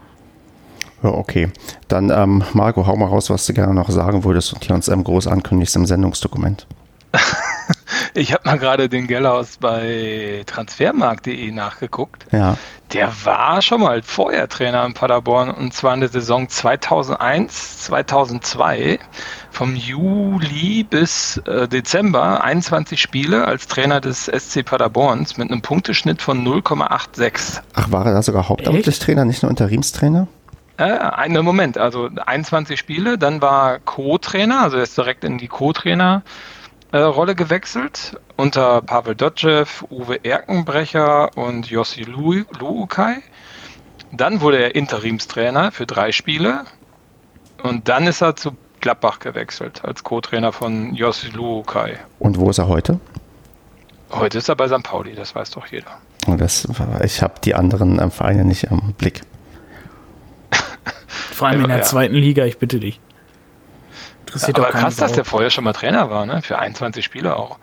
Ja, 1.03 1.09
okay. 1.09 1.49
Dann, 1.89 2.09
ähm, 2.09 2.43
Marco, 2.53 2.87
hau 2.87 2.95
mal 2.95 3.07
raus, 3.07 3.29
was 3.29 3.45
du 3.45 3.53
gerne 3.53 3.73
noch 3.73 3.89
sagen 3.89 4.23
würdest 4.23 4.53
und 4.53 4.63
hier 4.63 4.75
uns 4.75 4.87
ähm, 4.87 5.03
groß 5.03 5.27
ankündigst 5.27 5.75
im 5.75 5.85
Sendungsdokument. 5.85 6.65
ich 8.13 8.33
habe 8.33 8.43
mal 8.45 8.59
gerade 8.59 8.89
den 8.89 9.07
Gellhaus 9.07 9.57
bei 9.57 10.43
transfermarkt.de 10.45 11.51
nachgeguckt. 11.51 12.25
Ja. 12.31 12.57
Der 12.93 13.11
war 13.23 13.61
schon 13.61 13.81
mal 13.81 14.01
vorher 14.01 14.49
Trainer 14.49 14.83
in 14.85 14.93
Paderborn 14.93 15.51
und 15.51 15.73
zwar 15.73 15.93
in 15.93 15.99
der 15.99 16.09
Saison 16.09 16.49
2001, 16.49 17.83
2002. 17.83 18.99
Vom 19.51 19.75
Juli 19.75 20.83
bis 20.83 21.37
äh, 21.45 21.67
Dezember 21.67 22.43
21 22.43 22.99
Spiele 23.01 23.45
als 23.45 23.67
Trainer 23.67 23.99
des 24.01 24.25
SC 24.25 24.63
Paderborns 24.65 25.37
mit 25.37 25.51
einem 25.51 25.61
Punkteschnitt 25.61 26.21
von 26.21 26.45
0,86. 26.45 27.61
Ach, 27.73 27.91
war 27.91 28.05
er 28.05 28.13
da 28.13 28.21
sogar 28.21 28.49
hauptamtlich 28.49 28.99
Trainer, 28.99 29.25
nicht 29.25 29.43
nur 29.43 29.49
Interimstrainer? 29.49 30.27
Äh, 30.77 30.83
einen 30.83 31.43
Moment, 31.43 31.77
also 31.77 32.09
21 32.25 32.79
Spiele, 32.79 33.17
dann 33.17 33.41
war 33.41 33.79
Co-Trainer, 33.79 34.61
also 34.61 34.77
er 34.77 34.83
ist 34.83 34.97
direkt 34.97 35.25
in 35.25 35.37
die 35.37 35.49
Co-Trainer 35.49 36.23
Rolle 36.97 37.35
gewechselt 37.35 38.19
unter 38.35 38.81
Pavel 38.81 39.15
Dotschew, 39.15 39.65
Uwe 39.89 40.23
Erkenbrecher 40.23 41.37
und 41.37 41.69
Jossi 41.69 42.03
Luukai. 42.03 43.17
Dann 44.11 44.41
wurde 44.41 44.57
er 44.57 44.75
Interimstrainer 44.75 45.71
für 45.71 45.85
drei 45.85 46.11
Spiele 46.11 46.65
und 47.61 47.87
dann 47.89 48.07
ist 48.07 48.21
er 48.21 48.35
zu 48.35 48.55
Gladbach 48.79 49.19
gewechselt 49.19 49.83
als 49.83 50.03
Co-Trainer 50.03 50.51
von 50.51 50.95
Jossi 50.95 51.27
Luukai. 51.29 51.99
Und 52.17 52.39
wo 52.39 52.49
ist 52.49 52.57
er 52.57 52.67
heute? 52.67 52.99
Heute 54.11 54.39
ist 54.39 54.49
er 54.49 54.55
bei 54.55 54.67
St. 54.67 54.81
Pauli, 54.81 55.13
das 55.13 55.35
weiß 55.35 55.51
doch 55.51 55.67
jeder. 55.67 55.91
Das, 56.25 56.67
ich 57.03 57.21
habe 57.21 57.35
die 57.43 57.53
anderen 57.53 58.01
ähm, 58.01 58.09
Vereine 58.09 58.45
nicht 58.45 58.63
im 58.63 58.93
Blick. 58.93 59.21
Vor 61.07 61.47
allem 61.47 61.61
in 61.61 61.69
der 61.69 61.77
ja. 61.77 61.83
zweiten 61.83 62.15
Liga, 62.15 62.45
ich 62.45 62.57
bitte 62.57 62.79
dich. 62.79 62.99
Interessiert 64.29 64.59
ja, 64.59 64.63
aber 64.63 64.73
krass, 64.73 64.95
dass 64.95 65.13
der 65.13 65.25
vorher 65.25 65.49
schon 65.49 65.63
mal 65.63 65.73
Trainer 65.73 66.11
war, 66.11 66.25
ne? 66.27 66.43
Für 66.43 66.59
21 66.59 67.03
Spiele 67.03 67.35
auch. 67.35 67.57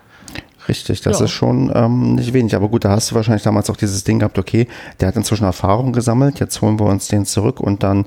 Richtig, 0.67 1.01
das 1.01 1.19
ja. 1.19 1.25
ist 1.25 1.31
schon 1.31 1.71
ähm, 1.73 2.15
nicht 2.15 2.33
wenig. 2.33 2.55
Aber 2.55 2.67
gut, 2.67 2.83
da 2.85 2.89
hast 2.89 3.11
du 3.11 3.15
wahrscheinlich 3.15 3.43
damals 3.43 3.69
auch 3.69 3.77
dieses 3.77 4.03
Ding 4.03 4.19
gehabt, 4.19 4.37
okay, 4.37 4.67
der 4.99 5.07
hat 5.07 5.15
inzwischen 5.15 5.45
Erfahrung 5.45 5.93
gesammelt, 5.93 6.39
jetzt 6.39 6.61
holen 6.61 6.79
wir 6.79 6.87
uns 6.87 7.07
den 7.07 7.25
zurück 7.25 7.59
und 7.59 7.83
dann 7.83 8.05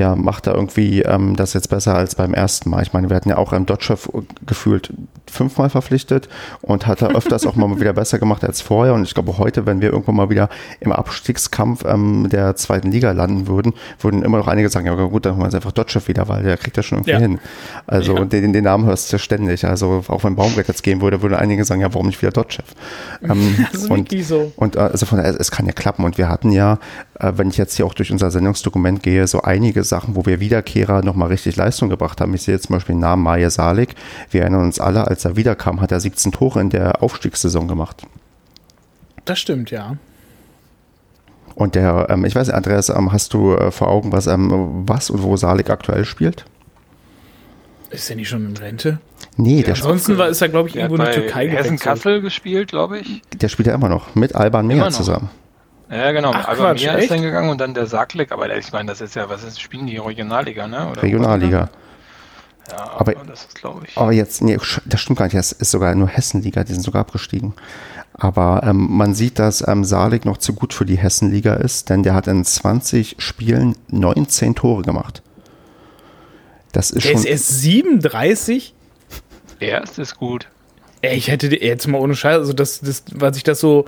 ja, 0.00 0.16
macht 0.16 0.46
er 0.46 0.54
irgendwie 0.54 1.02
ähm, 1.02 1.36
das 1.36 1.52
jetzt 1.52 1.68
besser 1.68 1.94
als 1.94 2.14
beim 2.14 2.32
ersten 2.32 2.70
Mal. 2.70 2.82
Ich 2.82 2.94
meine, 2.94 3.10
wir 3.10 3.16
hatten 3.16 3.28
ja 3.28 3.36
auch 3.36 3.52
einen 3.52 3.66
Dotchev 3.66 4.08
gefühlt 4.46 4.92
fünfmal 5.30 5.68
verpflichtet 5.68 6.28
und 6.62 6.86
hat 6.86 7.02
er 7.02 7.14
öfters 7.14 7.46
auch 7.46 7.54
mal 7.54 7.68
wieder 7.80 7.92
besser 7.92 8.18
gemacht 8.18 8.42
als 8.42 8.62
vorher. 8.62 8.94
Und 8.94 9.02
ich 9.02 9.12
glaube, 9.12 9.36
heute, 9.36 9.66
wenn 9.66 9.82
wir 9.82 9.90
irgendwann 9.92 10.16
mal 10.16 10.30
wieder 10.30 10.48
im 10.80 10.92
Abstiegskampf 10.92 11.84
ähm, 11.84 12.28
der 12.30 12.56
zweiten 12.56 12.90
Liga 12.90 13.12
landen 13.12 13.46
würden, 13.46 13.74
würden 14.00 14.22
immer 14.22 14.38
noch 14.38 14.48
einige 14.48 14.70
sagen, 14.70 14.86
ja 14.86 14.94
gut, 14.94 15.26
dann 15.26 15.32
holen 15.32 15.42
wir 15.42 15.46
uns 15.46 15.54
einfach 15.54 15.72
Dotchev 15.72 16.08
wieder, 16.08 16.28
weil 16.28 16.44
der 16.44 16.56
kriegt 16.56 16.78
das 16.78 16.86
schon 16.86 16.98
irgendwie 16.98 17.10
ja. 17.12 17.18
hin. 17.18 17.38
Also 17.86 18.16
ja. 18.16 18.24
den, 18.24 18.54
den 18.54 18.64
Namen 18.64 18.86
hörst 18.86 19.12
du 19.12 19.18
ständig. 19.18 19.66
Also 19.66 20.02
auch 20.08 20.24
wenn 20.24 20.34
Baumgart 20.34 20.68
jetzt 20.68 20.82
gehen 20.82 21.02
würde, 21.02 21.20
würden 21.20 21.34
einige 21.34 21.64
sagen, 21.66 21.82
ja, 21.82 21.92
warum 22.00 22.06
nicht 22.06 22.22
wieder 22.22 22.32
Dotchev? 22.32 22.64
Ähm, 23.22 23.66
das 23.72 23.82
ist 23.82 23.90
und, 23.90 24.10
so. 24.22 24.52
Und 24.56 24.76
äh, 24.76 24.80
also 24.80 25.04
von 25.04 25.18
daher, 25.18 25.38
es 25.38 25.50
kann 25.50 25.66
ja 25.66 25.72
klappen. 25.72 26.04
Und 26.04 26.16
wir 26.16 26.30
hatten 26.30 26.50
ja, 26.50 26.78
äh, 27.18 27.32
wenn 27.36 27.48
ich 27.50 27.58
jetzt 27.58 27.76
hier 27.76 27.84
auch 27.84 27.92
durch 27.92 28.10
unser 28.10 28.30
Sendungsdokument 28.30 29.02
gehe, 29.02 29.26
so 29.26 29.42
einige 29.42 29.84
Sachen, 29.84 30.16
wo 30.16 30.24
wir 30.24 30.40
Wiederkehrer 30.40 31.04
nochmal 31.04 31.28
richtig 31.28 31.56
Leistung 31.56 31.90
gebracht 31.90 32.22
haben. 32.22 32.32
Ich 32.32 32.42
sehe 32.42 32.54
jetzt 32.54 32.68
zum 32.68 32.74
Beispiel 32.74 32.94
den 32.94 33.00
Namen 33.00 33.22
Maje 33.22 33.50
Salik. 33.50 33.94
Wir 34.30 34.42
erinnern 34.42 34.64
uns 34.64 34.80
alle, 34.80 35.06
als 35.06 35.26
er 35.26 35.36
wiederkam, 35.36 35.82
hat 35.82 35.92
er 35.92 36.00
17 36.00 36.32
Tore 36.32 36.60
in 36.60 36.70
der 36.70 37.02
Aufstiegssaison 37.02 37.68
gemacht. 37.68 38.02
Das 39.26 39.38
stimmt, 39.38 39.70
ja. 39.70 39.96
Und 41.54 41.74
der, 41.74 42.06
ähm, 42.08 42.24
ich 42.24 42.34
weiß 42.34 42.46
nicht, 42.46 42.56
Andreas, 42.56 42.88
ähm, 42.88 43.12
hast 43.12 43.34
du 43.34 43.54
äh, 43.54 43.70
vor 43.70 43.88
Augen, 43.88 44.12
was, 44.12 44.26
ähm, 44.26 44.84
was 44.86 45.10
und 45.10 45.22
wo 45.22 45.36
Salik 45.36 45.68
aktuell 45.68 46.06
spielt? 46.06 46.46
Ist 47.90 48.08
er 48.08 48.16
nicht 48.16 48.28
schon 48.28 48.46
in 48.46 48.56
Rente? 48.56 48.98
Nee, 49.36 49.62
der 49.62 49.74
Ansonsten 49.74 50.16
war, 50.16 50.28
ist 50.28 50.40
er, 50.40 50.48
glaube 50.48 50.68
ich, 50.68 50.76
irgendwo 50.76 50.96
in 50.96 51.02
der 51.02 51.12
Türkei 51.12 51.48
Hessen 51.48 51.78
Kassel 51.78 52.20
gespielt, 52.20 52.68
glaube 52.68 53.00
ich. 53.00 53.22
Der 53.34 53.48
spielt 53.48 53.66
ja 53.66 53.74
immer 53.74 53.88
noch 53.88 54.14
mit 54.14 54.34
Alban 54.34 54.66
Mehr 54.66 54.90
zusammen. 54.90 55.30
Ja, 55.90 56.12
genau. 56.12 56.30
Ach, 56.32 56.46
Alba 56.46 56.70
Quatsch, 56.70 56.82
Mia 56.82 56.92
ist 56.94 57.10
dann 57.10 57.20
gegangen 57.20 57.50
und 57.50 57.60
dann 57.60 57.74
der 57.74 57.86
Sarklik, 57.86 58.30
aber 58.30 58.56
ich 58.56 58.72
meine, 58.72 58.90
das 58.90 59.00
ist 59.00 59.16
ja, 59.16 59.28
was 59.28 59.42
ist, 59.42 59.60
spielen 59.60 59.88
die 59.88 59.96
Regionalliga, 59.96 60.68
ne? 60.68 60.88
Oder 60.88 61.02
Regionalliga. 61.02 61.68
Ja, 62.70 62.90
aber, 62.96 63.14
das 63.14 63.46
ist, 63.46 63.56
glaube 63.56 63.82
ich. 63.88 63.96
Aber 63.98 64.12
jetzt, 64.12 64.42
nee, 64.42 64.56
das 64.86 65.00
stimmt 65.00 65.18
gar 65.18 65.24
nicht, 65.24 65.34
das 65.36 65.50
ist 65.50 65.72
sogar 65.72 65.92
nur 65.96 66.06
Hessenliga, 66.06 66.62
die 66.62 66.72
sind 66.74 66.82
sogar 66.82 67.00
abgestiegen. 67.00 67.54
Aber 68.12 68.62
ähm, 68.64 68.86
man 68.90 69.14
sieht, 69.14 69.40
dass 69.40 69.66
ähm, 69.66 69.82
Salik 69.82 70.24
noch 70.24 70.36
zu 70.36 70.52
gut 70.52 70.74
für 70.74 70.84
die 70.84 70.98
Hessenliga 70.98 71.54
ist, 71.54 71.90
denn 71.90 72.04
der 72.04 72.14
hat 72.14 72.28
in 72.28 72.44
20 72.44 73.16
Spielen 73.18 73.74
19 73.88 74.54
Tore 74.54 74.82
gemacht. 74.82 75.22
Das 76.72 76.90
ist 76.90 77.04
der 77.04 77.10
schon. 77.10 77.20
ist 77.20 77.26
erst 77.26 77.60
37? 77.60 78.74
Er 79.58 79.82
ist 79.82 80.16
gut. 80.16 80.48
Ey, 81.02 81.16
ich 81.16 81.28
hätte 81.28 81.48
jetzt 81.48 81.86
mal 81.88 81.98
ohne 81.98 82.14
Scheiß, 82.14 82.36
also 82.36 82.52
das, 82.52 82.80
das, 82.80 83.04
weil 83.14 83.32
sich 83.32 83.42
das 83.42 83.60
so 83.60 83.86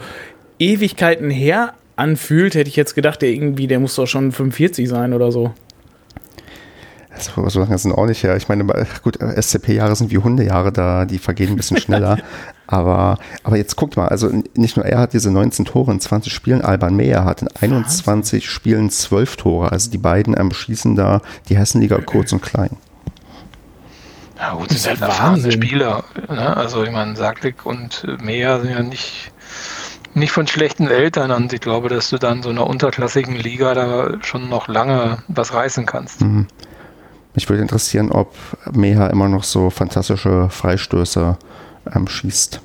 Ewigkeiten 0.59 1.31
her 1.31 1.75
anfühlt, 1.97 2.55
hätte 2.55 2.69
ich 2.69 2.77
jetzt 2.77 2.95
gedacht, 2.95 3.23
der 3.23 3.31
irgendwie, 3.31 3.67
der 3.67 3.81
muss 3.81 3.95
doch 3.95 4.07
schon 4.07 4.33
45 4.33 4.89
sein 4.89 5.13
oder 5.13 5.31
so. 5.31 5.53
So, 7.19 7.49
so 7.49 7.61
lange 7.61 7.77
sind 7.79 7.93
auch 7.93 8.07
nicht 8.07 8.23
her. 8.23 8.37
Ich 8.37 8.49
meine, 8.49 8.65
gut, 9.03 9.19
SCP-Jahre 9.19 9.95
sind 9.97 10.11
wie 10.11 10.19
Hundejahre, 10.19 10.73
da 10.73 11.05
die 11.05 11.19
vergehen 11.19 11.51
ein 11.51 11.57
bisschen 11.57 11.77
schneller. 11.77 12.19
aber, 12.67 13.19
aber 13.45 13.57
jetzt 13.57 13.77
guckt 13.77 13.97
mal, 13.97 14.09
also 14.09 14.31
nicht 14.55 14.77
nur 14.77 14.87
er 14.87 14.99
hat 14.99 15.13
diese 15.13 15.31
19 15.31 15.67
Tore 15.67 15.93
in 15.93 16.01
20 16.01 16.33
Spielen, 16.33 16.63
Alban 16.63 16.97
Meyer 16.97 17.25
hat 17.25 17.43
in 17.43 17.49
21 17.49 18.49
Spielen 18.49 18.91
12 18.91 19.37
Tore. 19.37 19.73
Also 19.73 19.91
die 19.91 19.99
beiden 19.99 20.39
ähm, 20.39 20.53
schießen 20.53 20.97
da 20.97 21.21
die 21.49 21.59
Hessenliga 21.59 21.99
kurz 22.01 22.33
und 22.33 22.43
klein. 22.43 22.77
Ja 24.39 24.55
gut, 24.55 24.71
das 24.71 24.83
sind 24.83 25.01
halt 25.01 25.03
erfahrene 25.03 25.53
Spieler. 25.53 26.05
Ne? 26.29 26.57
Also 26.57 26.83
ich 26.83 26.91
meine, 26.91 27.15
Saklik 27.15 27.65
und 27.65 28.07
Meyer 28.23 28.61
sind 28.61 28.71
ja 28.71 28.83
nicht 28.83 29.33
nicht 30.15 30.33
von 30.33 30.47
schlechten 30.47 30.89
Eltern 30.89 31.31
und 31.31 31.53
ich 31.53 31.61
glaube, 31.61 31.89
dass 31.89 32.11
du 32.11 32.19
dann 32.19 32.43
so 32.43 32.51
einer 32.51 32.67
unterklassigen 32.67 33.35
Liga 33.35 33.75
da 33.75 34.23
schon 34.23 34.49
noch 34.49 34.69
lange 34.69 35.19
was 35.29 35.55
reißen 35.55 35.87
kannst. 35.87 36.21
Mhm. 36.21 36.47
Mich 37.35 37.49
würde 37.49 37.63
interessieren, 37.63 38.11
ob 38.11 38.35
Meha 38.73 39.07
immer 39.07 39.29
noch 39.29 39.45
so 39.45 39.71
fantastische 39.71 40.51
Freistöße 40.51 41.39
ähm, 41.95 42.07
schießt. 42.07 42.61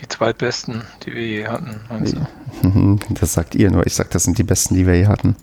Die 0.00 0.08
zweitbesten, 0.08 0.82
die 1.04 1.14
wir 1.14 1.26
je 1.26 1.46
hatten, 1.46 1.80
meinst 1.88 2.14
du? 2.14 2.68
Mhm, 2.68 3.00
das 3.10 3.32
sagt 3.32 3.54
ihr 3.54 3.70
nur. 3.70 3.86
Ich 3.86 3.94
sage, 3.94 4.10
das 4.12 4.24
sind 4.24 4.38
die 4.38 4.42
besten, 4.42 4.74
die 4.74 4.86
wir 4.86 4.94
je 4.94 5.06
hatten. 5.06 5.36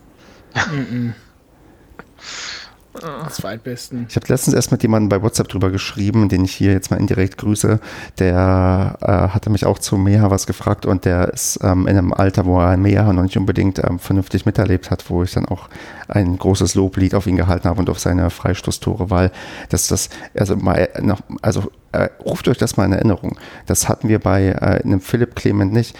Mhm. 2.93 3.29
Zweitbesten. 3.29 4.05
Ich 4.09 4.15
habe 4.15 4.27
letztens 4.27 4.53
erst 4.53 4.71
mit 4.71 4.81
jemandem 4.83 5.09
bei 5.09 5.23
WhatsApp 5.23 5.47
drüber 5.47 5.69
geschrieben, 5.69 6.29
den 6.29 6.43
ich 6.45 6.53
hier 6.53 6.71
jetzt 6.71 6.91
mal 6.91 6.97
indirekt 6.97 7.37
grüße. 7.37 7.79
Der 8.19 8.97
äh, 9.01 9.33
hatte 9.33 9.49
mich 9.49 9.65
auch 9.65 9.79
zu 9.79 9.97
Meha 9.97 10.29
was 10.29 10.45
gefragt 10.45 10.85
und 10.85 11.05
der 11.05 11.29
ist 11.29 11.59
ähm, 11.63 11.87
in 11.87 11.97
einem 11.97 12.13
Alter, 12.13 12.45
wo 12.45 12.59
er 12.59 12.77
Meha 12.77 13.13
noch 13.13 13.23
nicht 13.23 13.37
unbedingt 13.37 13.79
ähm, 13.79 13.99
vernünftig 13.99 14.45
miterlebt 14.45 14.91
hat, 14.91 15.09
wo 15.09 15.23
ich 15.23 15.31
dann 15.31 15.45
auch 15.45 15.69
ein 16.07 16.37
großes 16.37 16.75
Loblied 16.75 17.15
auf 17.15 17.27
ihn 17.27 17.37
gehalten 17.37 17.69
habe 17.69 17.79
und 17.79 17.89
auf 17.89 17.99
seine 17.99 18.29
Freistoßtore, 18.29 19.09
weil 19.09 19.31
das 19.69 19.87
das, 19.87 20.09
also 20.35 20.55
mal 20.57 20.89
noch, 21.01 21.21
also 21.41 21.71
äh, 21.93 22.09
ruft 22.23 22.47
euch 22.47 22.57
das 22.57 22.77
mal 22.77 22.85
in 22.85 22.93
Erinnerung. 22.93 23.37
Das 23.65 23.89
hatten 23.89 24.07
wir 24.07 24.19
bei 24.19 24.47
äh, 24.47 24.81
einem 24.83 25.01
Philipp 25.01 25.35
Clement 25.35 25.73
nicht. 25.73 25.95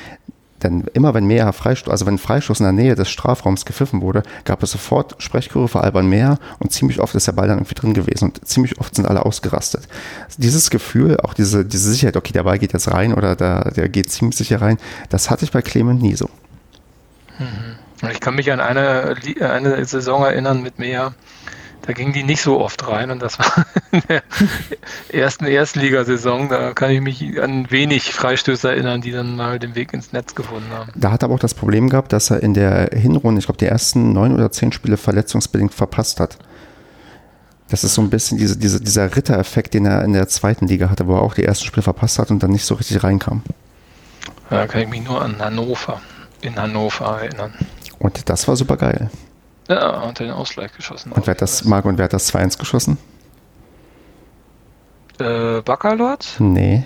Denn 0.64 0.86
immer 0.94 1.14
wenn 1.14 1.26
Meher 1.26 1.52
Freistoß, 1.54 1.92
also 1.92 2.06
wenn 2.06 2.18
Freistoß 2.18 2.60
in 2.60 2.66
der 2.66 2.74
Nähe 2.74 2.96
des 2.96 3.10
Strafraums 3.10 3.66
gepfiffen 3.66 4.02
wurde, 4.02 4.24
gab 4.46 4.62
es 4.64 4.72
sofort 4.72 5.16
Sprechchöre 5.22 5.68
für 5.68 5.82
Alban 5.82 6.08
Meher 6.08 6.38
und 6.60 6.72
ziemlich 6.72 7.00
oft 7.00 7.16
ist 7.16 7.28
der 7.28 7.34
Ball 7.34 7.48
dann 7.48 7.58
irgendwie 7.58 7.76
drin 7.76 7.94
gewesen 7.94 8.26
und 8.26 8.48
ziemlich 8.48 8.80
oft 8.80 8.96
sind 8.96 9.06
alle 9.06 9.26
ausgerastet. 9.26 9.88
Dieses 10.38 10.70
Gefühl, 10.70 11.18
auch 11.18 11.34
diese, 11.34 11.66
diese 11.66 11.92
Sicherheit, 11.92 12.18
okay, 12.18 12.34
der 12.34 12.44
Ball 12.44 12.60
geht 12.60 12.74
jetzt 12.74 12.92
rein 12.92 13.14
oder 13.14 13.36
der, 13.36 13.72
der 13.72 13.90
geht 13.90 14.12
ziemlich 14.12 14.38
sicher 14.38 14.62
rein, 14.62 14.78
das 15.10 15.30
hatte 15.30 15.46
ich 15.46 15.52
bei 15.52 15.62
Clement 15.62 16.02
nie 16.02 16.16
so. 16.16 16.30
Mhm. 17.40 17.78
Ich 18.12 18.20
kann 18.20 18.36
mich 18.36 18.52
an 18.52 18.60
eine, 18.60 19.16
eine 19.42 19.86
Saison 19.86 20.24
erinnern 20.24 20.64
mit 20.64 20.80
Meher, 20.80 21.14
da 21.84 21.94
ging 21.94 22.14
die 22.14 22.24
nicht 22.24 22.42
so 22.42 22.60
oft 22.60 22.88
rein 22.88 23.10
und 23.10 23.22
das 23.22 23.40
war 23.40 23.66
in 23.92 24.02
der 24.08 24.24
ersten 25.12 25.46
Erstligasaison. 25.46 26.50
Da 26.50 26.74
kann 26.74 26.92
ich 26.92 27.02
mich 27.02 27.42
an 27.42 27.72
wenig 27.72 28.14
Freistöße 28.14 28.70
erinnern, 28.70 29.02
die 29.02 29.12
dann 29.12 29.36
mal 29.36 29.58
den 29.58 29.76
Weg 29.76 29.94
ins 29.94 30.14
Netz 30.14 30.36
gefunden 30.36 30.70
haben. 30.72 30.92
Da 30.96 31.12
hat 31.12 31.24
er 31.24 31.26
aber 31.26 31.36
auch 31.36 31.40
das 31.40 31.54
Problem 31.54 31.90
gehabt, 31.90 32.14
dass 32.14 32.30
er 32.30 32.44
in 32.44 32.54
der 32.54 32.90
Hinrunde, 32.94 33.40
ich 33.40 33.46
glaube, 33.46 33.58
die 33.58 33.66
ersten 33.66 34.14
neun 34.14 34.34
oder 34.34 34.52
zehn 34.52 34.72
Spiele 34.72 34.98
verletzungsbedingt 34.98 35.74
verpasst 35.74 36.20
hat. 36.20 36.38
Das 37.70 37.84
ist 37.84 37.96
so 37.96 38.02
ein 38.02 38.10
bisschen 38.10 38.38
diese, 38.38 38.58
diese, 38.58 38.82
dieser 38.82 39.16
Rittereffekt, 39.16 39.74
den 39.74 39.86
er 39.86 40.04
in 40.04 40.14
der 40.14 40.28
zweiten 40.28 40.68
Liga 40.68 40.90
hatte, 40.90 41.08
wo 41.08 41.16
er 41.16 41.22
auch 41.22 41.34
die 41.34 41.46
ersten 41.46 41.66
Spiele 41.66 41.84
verpasst 41.84 42.20
hat 42.20 42.30
und 42.30 42.44
dann 42.44 42.52
nicht 42.52 42.66
so 42.66 42.76
richtig 42.76 43.04
reinkam. 43.04 43.44
Da 44.50 44.68
kann 44.68 44.82
ich 44.82 44.90
mich 44.90 45.04
nur 45.04 45.22
an 45.22 45.40
Hannover, 45.40 46.02
in 46.42 46.56
Hannover 46.58 47.22
erinnern. 47.22 47.54
Und 47.98 48.30
das 48.30 48.48
war 48.48 48.56
super 48.56 48.76
geil. 48.76 49.10
Ja, 49.72 50.06
hat 50.06 50.20
den 50.20 50.32
Ausgleich 50.32 50.74
geschossen. 50.76 51.14
Und 51.14 51.26
wer 51.26 51.32
hat 51.32 51.42
das, 51.42 51.64
Marco, 51.64 51.88
und 51.88 51.98
wer 51.98 52.04
hat 52.06 52.14
das 52.14 52.34
2-1 52.34 52.60
geschossen? 52.60 52.98
Äh, 55.18 55.62
Baccalord? 55.62 56.36
Nee. 56.40 56.84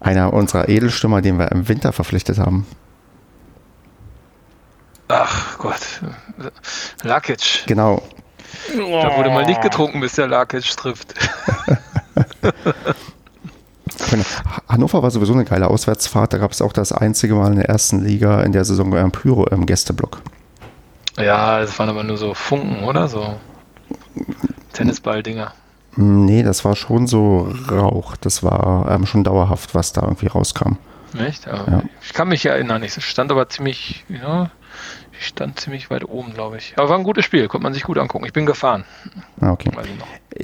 Einer 0.00 0.32
unserer 0.32 0.68
Edelstürmer, 0.68 1.22
den 1.22 1.38
wir 1.38 1.52
im 1.52 1.68
Winter 1.68 1.92
verpflichtet 1.92 2.38
haben. 2.38 2.66
Ach 5.06 5.56
Gott. 5.58 6.00
Lakic. 7.04 7.62
Genau. 7.66 8.02
Da 8.68 9.16
wurde 9.16 9.30
mal 9.30 9.46
nicht 9.46 9.62
getrunken, 9.62 10.00
bis 10.00 10.14
der 10.14 10.26
Lakic 10.26 10.64
trifft. 10.76 11.14
Hannover 14.68 15.00
war 15.02 15.12
sowieso 15.12 15.32
eine 15.32 15.44
geile 15.44 15.68
Auswärtsfahrt. 15.68 16.32
Da 16.32 16.38
gab 16.38 16.50
es 16.50 16.60
auch 16.60 16.72
das 16.72 16.90
einzige 16.90 17.34
Mal 17.36 17.52
in 17.52 17.58
der 17.58 17.68
ersten 17.68 18.04
Liga 18.04 18.42
in 18.42 18.50
der 18.50 18.64
Saison 18.64 18.92
ein 18.96 19.12
Pyro 19.12 19.46
im 19.46 19.64
Gästeblock. 19.64 20.22
Ja, 21.18 21.60
das 21.60 21.78
waren 21.78 21.88
aber 21.88 22.04
nur 22.04 22.16
so 22.16 22.34
Funken, 22.34 22.84
oder? 22.84 23.08
So 23.08 23.36
Tennisball-Dinger. 24.72 25.52
Nee, 25.96 26.42
das 26.42 26.64
war 26.64 26.76
schon 26.76 27.06
so 27.06 27.48
Rauch. 27.70 28.16
Das 28.16 28.42
war 28.42 28.90
ähm, 28.90 29.06
schon 29.06 29.24
dauerhaft, 29.24 29.74
was 29.74 29.92
da 29.92 30.02
irgendwie 30.02 30.26
rauskam. 30.26 30.76
Echt? 31.18 31.46
Ja. 31.46 31.82
Ich 32.02 32.12
kann 32.12 32.28
mich 32.28 32.44
erinnern. 32.44 32.82
Ich 32.82 32.92
stand 33.02 33.30
aber 33.30 33.48
ziemlich, 33.48 34.04
ja, 34.08 34.50
ich 35.18 35.26
stand 35.26 35.58
ziemlich 35.58 35.88
weit 35.88 36.04
oben, 36.06 36.34
glaube 36.34 36.58
ich. 36.58 36.74
Aber 36.76 36.90
war 36.90 36.98
ein 36.98 37.04
gutes 37.04 37.24
Spiel, 37.24 37.48
konnte 37.48 37.62
man 37.62 37.72
sich 37.72 37.84
gut 37.84 37.96
angucken. 37.96 38.26
Ich 38.26 38.34
bin 38.34 38.44
gefahren. 38.44 38.84
Ah, 39.40 39.52
okay. 39.52 39.70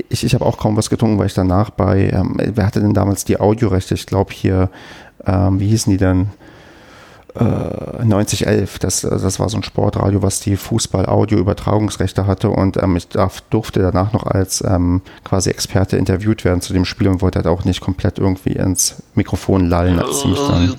Ich, 0.08 0.24
ich 0.24 0.35
habe 0.35 0.46
auch 0.46 0.56
kaum 0.56 0.76
was 0.76 0.88
getrunken, 0.88 1.18
weil 1.18 1.26
ich 1.26 1.35
danach 1.35 1.68
bei, 1.70 2.11
ähm, 2.11 2.37
wer 2.38 2.64
hatte 2.64 2.80
denn 2.80 2.94
damals 2.94 3.26
die 3.26 3.38
Audiorechte? 3.38 3.92
Ich 3.94 4.06
glaube 4.06 4.32
hier, 4.32 4.70
ähm, 5.26 5.61
wie 5.61 5.68
hießen 5.68 5.90
die 5.90 5.98
denn? 5.98 6.30
Äh, 7.34 8.04
9011, 8.04 8.78
das, 8.78 9.00
das 9.00 9.40
war 9.40 9.48
so 9.48 9.56
ein 9.56 9.62
Sportradio, 9.62 10.20
was 10.22 10.40
die 10.40 10.56
Fußball-Audio-Übertragungsrechte 10.56 12.26
hatte 12.26 12.50
und 12.50 12.76
ähm, 12.76 12.96
ich 12.96 13.08
darf, 13.08 13.40
durfte 13.42 13.80
danach 13.80 14.12
noch 14.12 14.26
als 14.26 14.62
ähm, 14.62 15.00
quasi 15.24 15.48
Experte 15.48 15.96
interviewt 15.96 16.44
werden 16.44 16.60
zu 16.60 16.74
dem 16.74 16.84
Spiel 16.84 17.08
und 17.08 17.22
wollte 17.22 17.38
halt 17.38 17.46
auch 17.46 17.64
nicht 17.64 17.80
komplett 17.80 18.18
irgendwie 18.18 18.52
ins 18.52 19.02
Mikrofon 19.14 19.68
lallen. 19.68 19.98
Als 19.98 20.26
mich 20.26 20.38
dann 20.38 20.76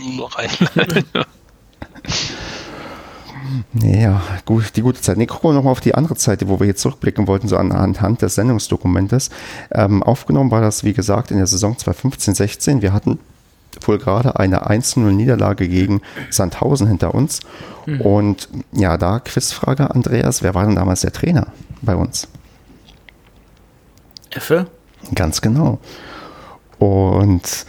Ja, 3.81 4.21
gut, 4.45 4.75
die 4.75 4.81
gute 4.81 5.01
Zeit. 5.01 5.17
Nee, 5.17 5.25
gucken 5.25 5.49
wir 5.49 5.53
nochmal 5.53 5.71
auf 5.71 5.81
die 5.81 5.95
andere 5.95 6.17
Seite, 6.17 6.47
wo 6.47 6.59
wir 6.59 6.67
jetzt 6.67 6.81
zurückblicken 6.81 7.27
wollten, 7.27 7.47
so 7.47 7.57
anhand 7.57 8.21
des 8.21 8.35
Sendungsdokumentes. 8.35 9.29
Ähm, 9.71 10.03
aufgenommen 10.03 10.51
war 10.51 10.61
das, 10.61 10.83
wie 10.83 10.93
gesagt, 10.93 11.31
in 11.31 11.37
der 11.37 11.47
Saison 11.47 11.75
2015-16. 11.75 12.81
Wir 12.81 12.93
hatten 12.93 13.19
wohl 13.81 13.97
gerade 13.97 14.39
eine 14.39 14.67
1-0-Niederlage 14.67 15.67
gegen 15.67 16.01
Sandhausen 16.29 16.87
hinter 16.87 17.13
uns. 17.13 17.41
Mhm. 17.85 18.01
Und 18.01 18.49
ja, 18.71 18.97
da 18.97 19.19
Quizfrage, 19.19 19.93
Andreas, 19.93 20.43
wer 20.43 20.53
war 20.53 20.65
denn 20.65 20.75
damals 20.75 21.01
der 21.01 21.11
Trainer 21.11 21.47
bei 21.81 21.95
uns? 21.95 22.27
Effe? 24.31 24.67
Ganz 25.13 25.41
genau. 25.41 25.79
Und 26.79 27.65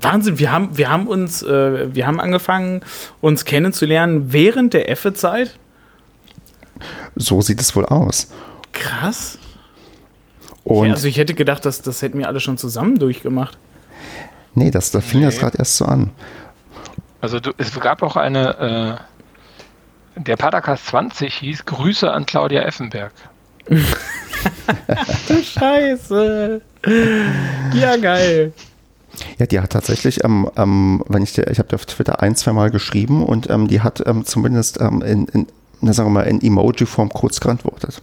Wahnsinn, 0.00 0.38
wir 0.38 0.52
haben, 0.52 0.76
wir 0.76 0.90
haben 0.90 1.06
uns, 1.06 1.42
äh, 1.42 1.94
wir 1.94 2.06
haben 2.06 2.20
angefangen, 2.20 2.82
uns 3.20 3.44
kennenzulernen 3.44 4.32
während 4.32 4.74
der 4.74 4.90
Effe-Zeit. 4.90 5.58
So 7.14 7.40
sieht 7.40 7.60
es 7.60 7.74
wohl 7.76 7.86
aus. 7.86 8.28
Krass. 8.72 9.38
Und 10.64 10.90
also 10.90 11.08
ich 11.08 11.18
hätte 11.18 11.34
gedacht, 11.34 11.64
dass 11.64 11.82
das 11.82 12.02
hätten 12.02 12.18
wir 12.18 12.28
alle 12.28 12.40
schon 12.40 12.58
zusammen 12.58 12.98
durchgemacht. 12.98 13.58
Nee, 14.54 14.70
das, 14.70 14.90
da 14.90 15.00
fing 15.00 15.20
nee. 15.20 15.26
das 15.26 15.38
gerade 15.38 15.58
erst 15.58 15.76
so 15.76 15.84
an. 15.84 16.10
Also 17.20 17.40
du, 17.40 17.52
es 17.56 17.78
gab 17.78 18.02
auch 18.02 18.16
eine, 18.16 18.98
äh, 20.16 20.20
der 20.20 20.36
Padercast 20.36 20.86
20 20.86 21.34
hieß 21.34 21.64
Grüße 21.64 22.10
an 22.10 22.26
Claudia 22.26 22.62
Effenberg. 22.62 23.12
du 23.68 25.42
Scheiße. 25.42 26.60
Ja, 27.74 27.96
geil. 27.96 28.52
Ja, 29.38 29.46
die 29.46 29.60
hat 29.60 29.70
tatsächlich, 29.70 30.24
ähm, 30.24 30.50
ähm, 30.56 31.04
wenn 31.08 31.22
ich 31.22 31.32
dir, 31.32 31.48
ich 31.48 31.58
habe 31.58 31.68
dir 31.68 31.76
auf 31.76 31.86
Twitter 31.86 32.22
ein, 32.22 32.34
zwei 32.34 32.52
Mal 32.52 32.70
geschrieben 32.70 33.24
und 33.24 33.50
ähm, 33.50 33.68
die 33.68 33.80
hat 33.80 34.02
ähm, 34.06 34.24
zumindest 34.24 34.80
ähm, 34.80 35.02
in, 35.02 35.26
in, 35.28 35.46
na, 35.80 35.92
sagen 35.92 36.08
wir 36.08 36.20
mal, 36.20 36.26
in 36.26 36.40
Emoji-Form 36.40 37.10
kurz 37.10 37.40
geantwortet. 37.40 38.00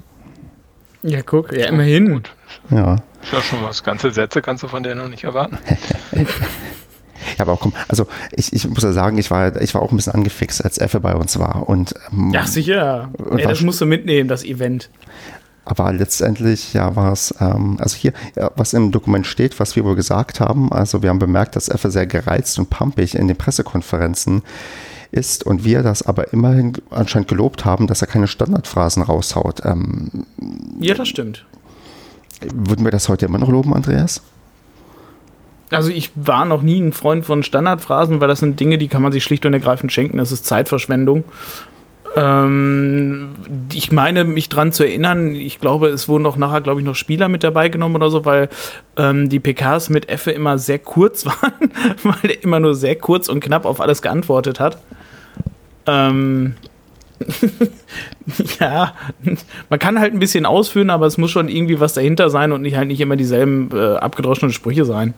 Ja, 1.01 1.21
guck, 1.21 1.51
ja, 1.51 1.67
immerhin. 1.67 2.13
Gut. 2.13 2.31
Ja. 2.69 2.97
Ist 3.21 3.33
ja 3.33 3.41
schon 3.41 3.63
was. 3.63 3.83
Ganze 3.83 4.11
Sätze 4.11 4.41
kannst 4.41 4.63
du 4.63 4.67
von 4.67 4.83
der 4.83 4.95
noch 4.95 5.09
nicht 5.09 5.23
erwarten. 5.23 5.57
Ja, 7.37 7.41
aber 7.43 7.51
auch 7.51 7.59
komm, 7.59 7.73
also 7.89 8.07
ich, 8.31 8.53
ich 8.53 8.67
muss 8.67 8.81
ja 8.81 8.93
sagen, 8.93 9.17
ich 9.17 9.29
war, 9.29 9.61
ich 9.61 9.73
war 9.75 9.81
auch 9.81 9.91
ein 9.91 9.97
bisschen 9.97 10.13
angefixt, 10.13 10.63
als 10.63 10.77
Effe 10.77 10.99
bei 10.99 11.15
uns 11.15 11.37
war. 11.37 11.67
Und, 11.67 11.93
ähm, 12.11 12.31
ja, 12.31 12.45
sicher. 12.45 13.09
Ey, 13.35 13.43
das 13.43 13.61
musst 13.61 13.81
du 13.81 13.85
mitnehmen, 13.85 14.29
das 14.29 14.43
Event. 14.43 14.89
Aber 15.65 15.93
letztendlich, 15.93 16.73
ja, 16.73 16.95
war 16.95 17.11
es, 17.11 17.33
ähm, 17.39 17.77
also 17.79 17.95
hier, 17.95 18.13
ja, 18.35 18.51
was 18.55 18.73
im 18.73 18.91
Dokument 18.91 19.27
steht, 19.27 19.59
was 19.59 19.75
wir 19.75 19.83
wohl 19.83 19.95
gesagt 19.95 20.39
haben, 20.39 20.71
also 20.71 21.03
wir 21.03 21.09
haben 21.09 21.19
bemerkt, 21.19 21.55
dass 21.55 21.69
Effe 21.69 21.91
sehr 21.91 22.07
gereizt 22.07 22.57
und 22.57 22.69
pumpig 22.69 23.15
in 23.15 23.27
den 23.27 23.37
Pressekonferenzen 23.37 24.41
ist 25.11 25.43
und 25.45 25.63
wir 25.63 25.83
das 25.83 26.01
aber 26.03 26.33
immerhin 26.33 26.73
anscheinend 26.89 27.27
gelobt 27.27 27.65
haben, 27.65 27.87
dass 27.87 28.01
er 28.01 28.07
keine 28.07 28.27
Standardphrasen 28.27 29.03
raushaut. 29.03 29.63
Ähm, 29.65 30.25
ja, 30.79 30.93
das 30.93 31.07
stimmt. 31.07 31.45
Würden 32.41 32.85
wir 32.85 32.91
das 32.91 33.09
heute 33.09 33.25
immer 33.25 33.37
noch 33.37 33.49
loben, 33.49 33.73
Andreas? 33.73 34.21
Also 35.71 35.91
ich 35.91 36.11
war 36.15 36.45
noch 36.45 36.61
nie 36.61 36.79
ein 36.79 36.93
Freund 36.93 37.25
von 37.25 37.43
Standardphrasen, 37.43 38.21
weil 38.21 38.27
das 38.27 38.39
sind 38.39 38.59
Dinge, 38.59 38.77
die 38.77 38.87
kann 38.87 39.01
man 39.01 39.11
sich 39.11 39.23
schlicht 39.23 39.45
und 39.45 39.53
ergreifend 39.53 39.91
schenken. 39.91 40.17
Das 40.17 40.31
ist 40.31 40.45
Zeitverschwendung. 40.45 41.23
Ähm, 42.15 43.29
ich 43.71 43.91
meine, 43.91 44.23
mich 44.23 44.49
dran 44.49 44.71
zu 44.71 44.83
erinnern, 44.83 45.35
ich 45.35 45.59
glaube, 45.59 45.89
es 45.89 46.07
wurden 46.07 46.25
auch 46.25 46.37
nachher, 46.37 46.61
glaube 46.61 46.81
ich, 46.81 46.85
noch 46.85 46.95
Spieler 46.95 47.29
mit 47.29 47.43
dabei 47.43 47.69
genommen 47.69 47.95
oder 47.95 48.09
so, 48.09 48.25
weil 48.25 48.49
ähm, 48.97 49.29
die 49.29 49.39
PKs 49.39 49.89
mit 49.89 50.09
Effe 50.09 50.31
immer 50.31 50.57
sehr 50.57 50.79
kurz 50.79 51.25
waren, 51.27 51.71
weil 52.03 52.31
er 52.31 52.43
immer 52.43 52.59
nur 52.59 52.73
sehr 52.73 52.95
kurz 52.95 53.29
und 53.29 53.41
knapp 53.41 53.65
auf 53.65 53.79
alles 53.79 54.01
geantwortet 54.01 54.59
hat. 54.59 54.79
Ähm, 55.85 56.55
ja, 58.59 58.93
man 59.69 59.79
kann 59.79 59.99
halt 59.99 60.13
ein 60.13 60.19
bisschen 60.19 60.45
ausführen, 60.45 60.89
aber 60.89 61.05
es 61.05 61.17
muss 61.17 61.31
schon 61.31 61.49
irgendwie 61.49 61.79
was 61.79 61.93
dahinter 61.93 62.29
sein 62.29 62.51
und 62.51 62.61
nicht 62.61 62.77
halt 62.77 62.87
nicht 62.87 63.01
immer 63.01 63.15
dieselben 63.15 63.69
äh, 63.73 63.95
abgedroschenen 63.97 64.53
Sprüche 64.53 64.85
sein. 64.85 65.13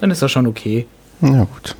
Dann 0.00 0.10
ist 0.10 0.22
das 0.22 0.30
schon 0.30 0.46
okay. 0.46 0.86
Ja, 1.20 1.44
gut. 1.44 1.76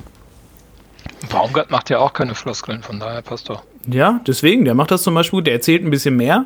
Baumgart 1.29 1.71
macht 1.71 1.89
ja 1.89 1.99
auch 1.99 2.13
keine 2.13 2.35
Floskeln, 2.35 2.83
von 2.83 2.99
daher 2.99 3.21
passt 3.21 3.49
doch. 3.49 3.63
Ja, 3.87 4.19
deswegen, 4.27 4.65
der 4.65 4.75
macht 4.75 4.91
das 4.91 5.03
zum 5.03 5.15
Beispiel 5.15 5.37
gut, 5.37 5.47
der 5.47 5.53
erzählt 5.53 5.83
ein 5.83 5.89
bisschen 5.89 6.15
mehr, 6.15 6.45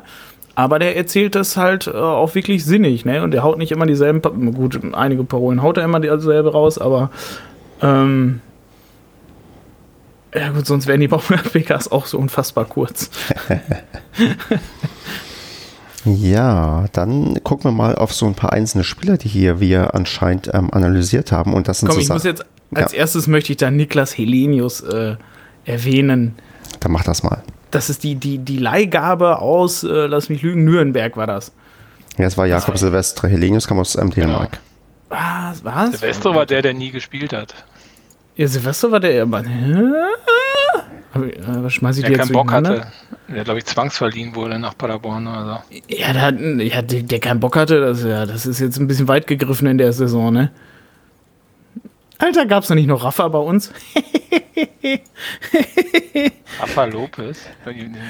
aber 0.54 0.78
der 0.78 0.96
erzählt 0.96 1.34
das 1.34 1.56
halt 1.56 1.86
äh, 1.86 1.90
auch 1.90 2.34
wirklich 2.34 2.64
sinnig, 2.64 3.04
ne? 3.04 3.22
Und 3.22 3.32
der 3.32 3.42
haut 3.42 3.58
nicht 3.58 3.72
immer 3.72 3.86
dieselben, 3.86 4.22
pa 4.22 4.30
gut, 4.30 4.80
einige 4.94 5.24
Parolen 5.24 5.62
haut 5.62 5.76
er 5.76 5.84
immer 5.84 6.00
dieselbe 6.00 6.52
raus, 6.52 6.78
aber 6.78 7.10
ähm, 7.82 8.40
ja 10.36 10.50
gut, 10.50 10.66
sonst 10.66 10.86
wären 10.86 11.00
die 11.00 11.08
Baumgart-PKs 11.08 11.90
auch 11.90 12.06
so 12.06 12.18
unfassbar 12.18 12.64
kurz. 12.64 13.10
Ja, 16.06 16.86
dann 16.92 17.42
gucken 17.42 17.64
wir 17.64 17.72
mal 17.72 17.96
auf 17.96 18.14
so 18.14 18.26
ein 18.26 18.34
paar 18.34 18.52
einzelne 18.52 18.84
Spieler, 18.84 19.16
die 19.16 19.26
hier 19.28 19.58
wir 19.58 19.96
anscheinend 19.96 20.48
ähm, 20.54 20.72
analysiert 20.72 21.32
haben. 21.32 21.52
Und 21.52 21.66
das 21.66 21.80
sind 21.80 21.88
Komm, 21.88 21.96
so 21.96 22.00
ich 22.00 22.08
muss 22.08 22.22
jetzt 22.22 22.44
als 22.74 22.92
ja. 22.92 22.98
erstes 22.98 23.26
möchte 23.26 23.52
ich 23.52 23.58
da 23.58 23.70
Niklas 23.70 24.16
Helenius 24.16 24.82
äh, 24.82 25.16
erwähnen. 25.64 26.36
Dann 26.80 26.92
mach 26.92 27.04
das 27.04 27.22
mal. 27.22 27.42
Das 27.70 27.90
ist 27.90 28.04
die, 28.04 28.14
die, 28.14 28.38
die 28.38 28.58
Leihgabe 28.58 29.40
aus, 29.40 29.82
äh, 29.82 30.06
lass 30.06 30.28
mich 30.28 30.42
lügen, 30.42 30.64
Nürnberg 30.64 31.16
war 31.16 31.26
das. 31.26 31.52
Ja, 32.18 32.26
es 32.26 32.38
war 32.38 32.46
Jakob 32.46 32.78
Silvestre. 32.78 33.28
Helenius 33.28 33.66
kam 33.66 33.78
aus 33.78 33.96
ähm, 33.96 34.10
Dänemark. 34.10 34.52
Genau. 34.52 34.62
Was? 35.08 35.64
Was? 35.64 35.90
Silvestre 35.90 36.34
war 36.34 36.46
der, 36.46 36.62
der 36.62 36.74
nie 36.74 36.90
gespielt 36.90 37.32
hat. 37.32 37.54
Ja, 38.36 38.46
Silvestre 38.46 38.92
war 38.92 39.00
der. 39.00 39.22
Aber, 39.22 39.40
äh, 39.44 41.40
was 41.62 41.72
schmeiß 41.72 41.96
ich 41.96 42.02
der 42.04 42.12
dir 42.12 42.18
keinen 42.18 42.32
Bock 42.32 42.52
hatte. 42.52 42.86
Der, 43.28 43.44
glaube 43.44 43.58
ich, 43.58 43.64
zwangsverliehen 43.64 44.34
wurde 44.34 44.58
nach 44.58 44.76
Paderborn 44.76 45.26
oder 45.26 45.64
so. 45.68 45.76
Ja, 45.88 46.12
der, 46.12 46.22
hat, 46.22 46.38
ja, 46.38 46.82
der, 46.82 47.02
der 47.02 47.18
keinen 47.18 47.40
Bock 47.40 47.56
hatte, 47.56 47.80
das, 47.80 48.04
ja, 48.04 48.26
das 48.26 48.46
ist 48.46 48.60
jetzt 48.60 48.78
ein 48.78 48.86
bisschen 48.86 49.08
weit 49.08 49.26
gegriffen 49.26 49.66
in 49.66 49.78
der 49.78 49.92
Saison, 49.92 50.32
ne? 50.32 50.52
Alter, 52.18 52.46
gab's 52.46 52.68
da 52.68 52.74
nicht 52.74 52.86
noch 52.86 53.02
Rafa 53.04 53.28
bei 53.28 53.38
uns? 53.38 53.72
Rafa 56.60 56.84
Lopez? 56.84 57.46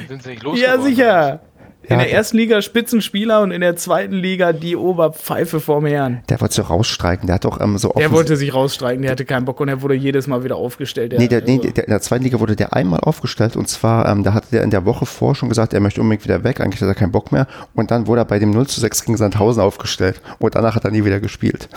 Sind 0.08 0.22
sie 0.22 0.30
nicht 0.30 0.42
los? 0.42 0.60
Ja, 0.60 0.78
sicher. 0.80 1.40
In 1.88 1.98
der 1.98 2.12
ersten 2.12 2.36
Liga 2.36 2.62
Spitzenspieler 2.62 3.40
und 3.42 3.52
in 3.52 3.60
der 3.60 3.76
zweiten 3.76 4.14
Liga 4.14 4.52
die 4.52 4.76
Oberpfeife 4.76 5.60
vorm 5.60 5.86
Herrn. 5.86 6.22
Der 6.28 6.40
wollte 6.40 6.54
sich 6.54 6.68
rausstreiken. 6.68 7.26
Der 7.26 7.36
hat 7.36 7.44
doch 7.44 7.60
ähm, 7.60 7.78
so 7.78 7.92
Der 7.96 8.10
wollte 8.10 8.36
sich 8.36 8.52
rausstreiken, 8.52 9.02
der 9.02 9.12
hatte 9.12 9.24
keinen 9.24 9.44
Bock 9.44 9.60
und 9.60 9.68
er 9.68 9.82
wurde 9.82 9.94
jedes 9.94 10.26
Mal 10.26 10.42
wieder 10.42 10.56
aufgestellt. 10.56 11.12
Der, 11.12 11.20
nee, 11.20 11.28
der, 11.28 11.42
nee 11.42 11.58
der, 11.58 11.84
in 11.84 11.90
der 11.90 12.00
zweiten 12.00 12.24
Liga 12.24 12.40
wurde 12.40 12.56
der 12.56 12.74
einmal 12.74 13.00
aufgestellt 13.00 13.56
und 13.56 13.68
zwar, 13.68 14.08
ähm, 14.08 14.24
da 14.24 14.34
hatte 14.34 14.48
der 14.50 14.62
in 14.62 14.70
der 14.70 14.84
Woche 14.84 15.06
vor 15.06 15.34
schon 15.34 15.48
gesagt, 15.48 15.74
er 15.74 15.80
möchte 15.80 16.00
unbedingt 16.00 16.24
wieder 16.24 16.42
weg. 16.42 16.60
Eigentlich 16.60 16.80
hat 16.80 16.88
er 16.88 16.94
keinen 16.94 17.12
Bock 17.12 17.30
mehr. 17.30 17.46
Und 17.74 17.90
dann 17.90 18.06
wurde 18.06 18.22
er 18.22 18.24
bei 18.24 18.38
dem 18.38 18.50
0 18.50 18.66
zu 18.66 18.80
6 18.80 19.04
gegen 19.04 19.16
Sandhausen 19.16 19.62
aufgestellt 19.62 20.20
und 20.38 20.54
danach 20.54 20.74
hat 20.74 20.84
er 20.84 20.90
nie 20.90 21.04
wieder 21.04 21.20
gespielt. 21.20 21.68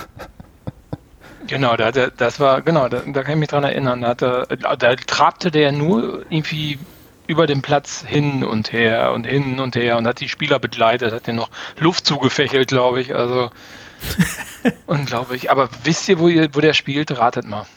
Genau, 1.48 1.76
da, 1.76 1.92
das 1.92 2.40
war, 2.40 2.62
genau, 2.62 2.90
da, 2.90 3.02
da 3.08 3.24
kann 3.24 3.34
ich 3.34 3.40
mich 3.40 3.50
dran 3.50 3.64
erinnern. 3.64 4.02
Da, 4.02 4.10
hatte, 4.10 4.48
da 4.60 4.96
trabte 4.96 5.50
der 5.50 5.72
nur 5.72 6.24
irgendwie 6.30 6.78
über 7.30 7.46
den 7.46 7.62
Platz 7.62 8.04
hin 8.06 8.44
und 8.44 8.74
her 8.74 9.12
und 9.14 9.26
hin 9.26 9.60
und 9.60 9.76
her 9.76 9.98
und 9.98 10.08
hat 10.08 10.20
die 10.20 10.28
Spieler 10.28 10.58
begleitet, 10.58 11.14
hat 11.14 11.28
den 11.28 11.36
noch 11.36 11.52
Luft 11.78 12.08
zugefächelt, 12.08 12.70
glaube 12.70 13.02
ich. 13.02 13.16
Also 13.16 13.52
unglaublich. 14.88 15.52
Aber 15.52 15.70
wisst 15.84 16.10
ihr, 16.10 16.18
wo, 16.18 16.28
ihr, 16.28 16.50
wo 16.54 16.60
der 16.60 16.74
spielt? 16.74 17.16
Ratet 17.16 17.46
mal. 17.46 17.68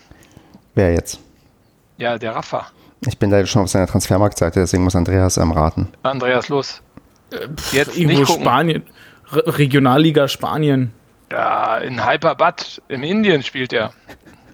Wer 0.74 0.94
jetzt? 0.94 1.20
Ja, 1.98 2.16
der 2.16 2.34
Rafa. 2.34 2.68
Ich 3.06 3.18
bin 3.18 3.30
leider 3.30 3.46
schon 3.46 3.62
auf 3.62 3.68
seiner 3.68 3.86
Transfermarktseite, 3.86 4.60
deswegen 4.60 4.84
muss 4.84 4.96
Andreas 4.96 5.36
ähm, 5.36 5.52
raten. 5.52 5.88
Andreas, 6.02 6.48
los. 6.48 6.80
Jetzt 7.72 7.98
Irgendwo 7.98 8.24
Spanien. 8.24 8.84
Re 9.30 9.58
Regionalliga 9.58 10.28
Spanien. 10.28 10.92
Ja, 11.30 11.76
in 11.76 12.06
Hyperbad 12.06 12.80
in 12.88 13.02
Indien 13.02 13.42
spielt 13.42 13.74
er. 13.74 13.92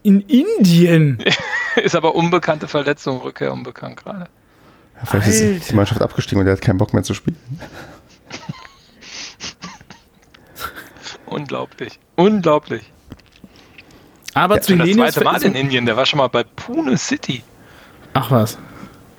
In 0.03 0.23
Indien? 0.23 1.23
ist 1.77 1.95
aber 1.95 2.17
unbekannte 2.17 2.67
Verletzung, 2.67 3.21
Rückkehr 3.21 3.53
unbekannt 3.53 4.03
gerade. 4.03 4.27
Ja, 4.99 5.07
vielleicht 5.07 5.29
Alter. 5.29 5.57
ist 5.57 5.71
die 5.71 5.75
Mannschaft 5.75 6.03
abgestiegen 6.03 6.41
und 6.41 6.47
er 6.47 6.55
hat 6.55 6.61
keinen 6.61 6.79
Bock 6.79 6.93
mehr 6.93 7.03
zu 7.03 7.15
spielen. 7.15 7.37
Unglaublich. 11.27 11.99
Unglaublich. 12.17 12.93
Aber 14.35 14.57
ja, 14.57 14.61
zu 14.61 14.77
das 14.77 14.91
zweite 14.91 15.25
Mal 15.25 15.43
in 15.43 15.55
Indien, 15.55 15.87
der 15.87 15.97
war 15.97 16.07
schon 16.07 16.19
mal 16.19 16.29
bei 16.29 16.45
Pune 16.45 16.97
City. 16.97 17.43
Ach 18.15 18.31
was. 18.31 18.59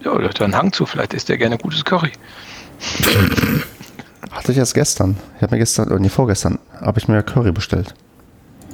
Ja, 0.04 0.18
der 0.18 0.30
hat 0.30 0.42
einen 0.42 0.56
Hang 0.56 0.72
zu, 0.72 0.86
vielleicht 0.86 1.14
isst 1.14 1.30
der 1.30 1.38
gerne 1.38 1.58
gutes 1.58 1.84
Curry. 1.84 2.12
Hatte 4.32 4.52
ich 4.52 4.58
erst 4.58 4.74
gestern. 4.74 5.18
Ich 5.36 5.42
habe 5.42 5.56
mir 5.56 5.60
gestern, 5.60 5.88
oder 5.88 6.00
nee, 6.00 6.10
vorgestern, 6.10 6.60
habe 6.80 7.00
ich 7.00 7.08
mir 7.08 7.22
Curry 7.24 7.52
bestellt. 7.52 7.94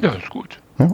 Ja, 0.02 0.12
ist 0.12 0.30
gut. 0.30 0.60
Ja. 0.78 0.92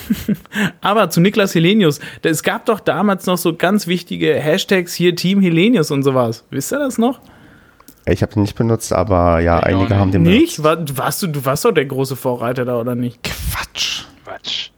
Aber 0.80 1.10
zu 1.10 1.20
Niklas 1.20 1.54
Helenius, 1.54 2.00
es 2.22 2.42
gab 2.42 2.66
doch 2.66 2.80
damals 2.80 3.26
noch 3.26 3.38
so 3.38 3.54
ganz 3.54 3.86
wichtige 3.86 4.34
Hashtags 4.34 4.94
hier 4.94 5.14
Team 5.14 5.40
Helenius 5.40 5.90
und 5.90 6.02
sowas. 6.02 6.44
Wisst 6.50 6.72
ihr 6.72 6.78
das 6.78 6.98
noch? 6.98 7.20
Ich 8.06 8.22
habe 8.22 8.32
den 8.32 8.42
nicht 8.42 8.56
benutzt, 8.56 8.92
aber 8.92 9.40
ja, 9.40 9.58
ich 9.60 9.66
einige 9.66 9.96
haben 9.96 10.10
den 10.10 10.24
benutzt. 10.24 10.40
Nicht? 10.40 10.62
War, 10.62 10.78
warst 10.96 11.22
du, 11.22 11.28
du 11.28 11.44
warst 11.44 11.64
doch 11.64 11.72
der 11.72 11.84
große 11.84 12.16
Vorreiter 12.16 12.64
da, 12.64 12.78
oder 12.78 12.94
nicht? 12.94 13.22
Quatsch. 13.22 14.04
Quatsch. 14.24 14.70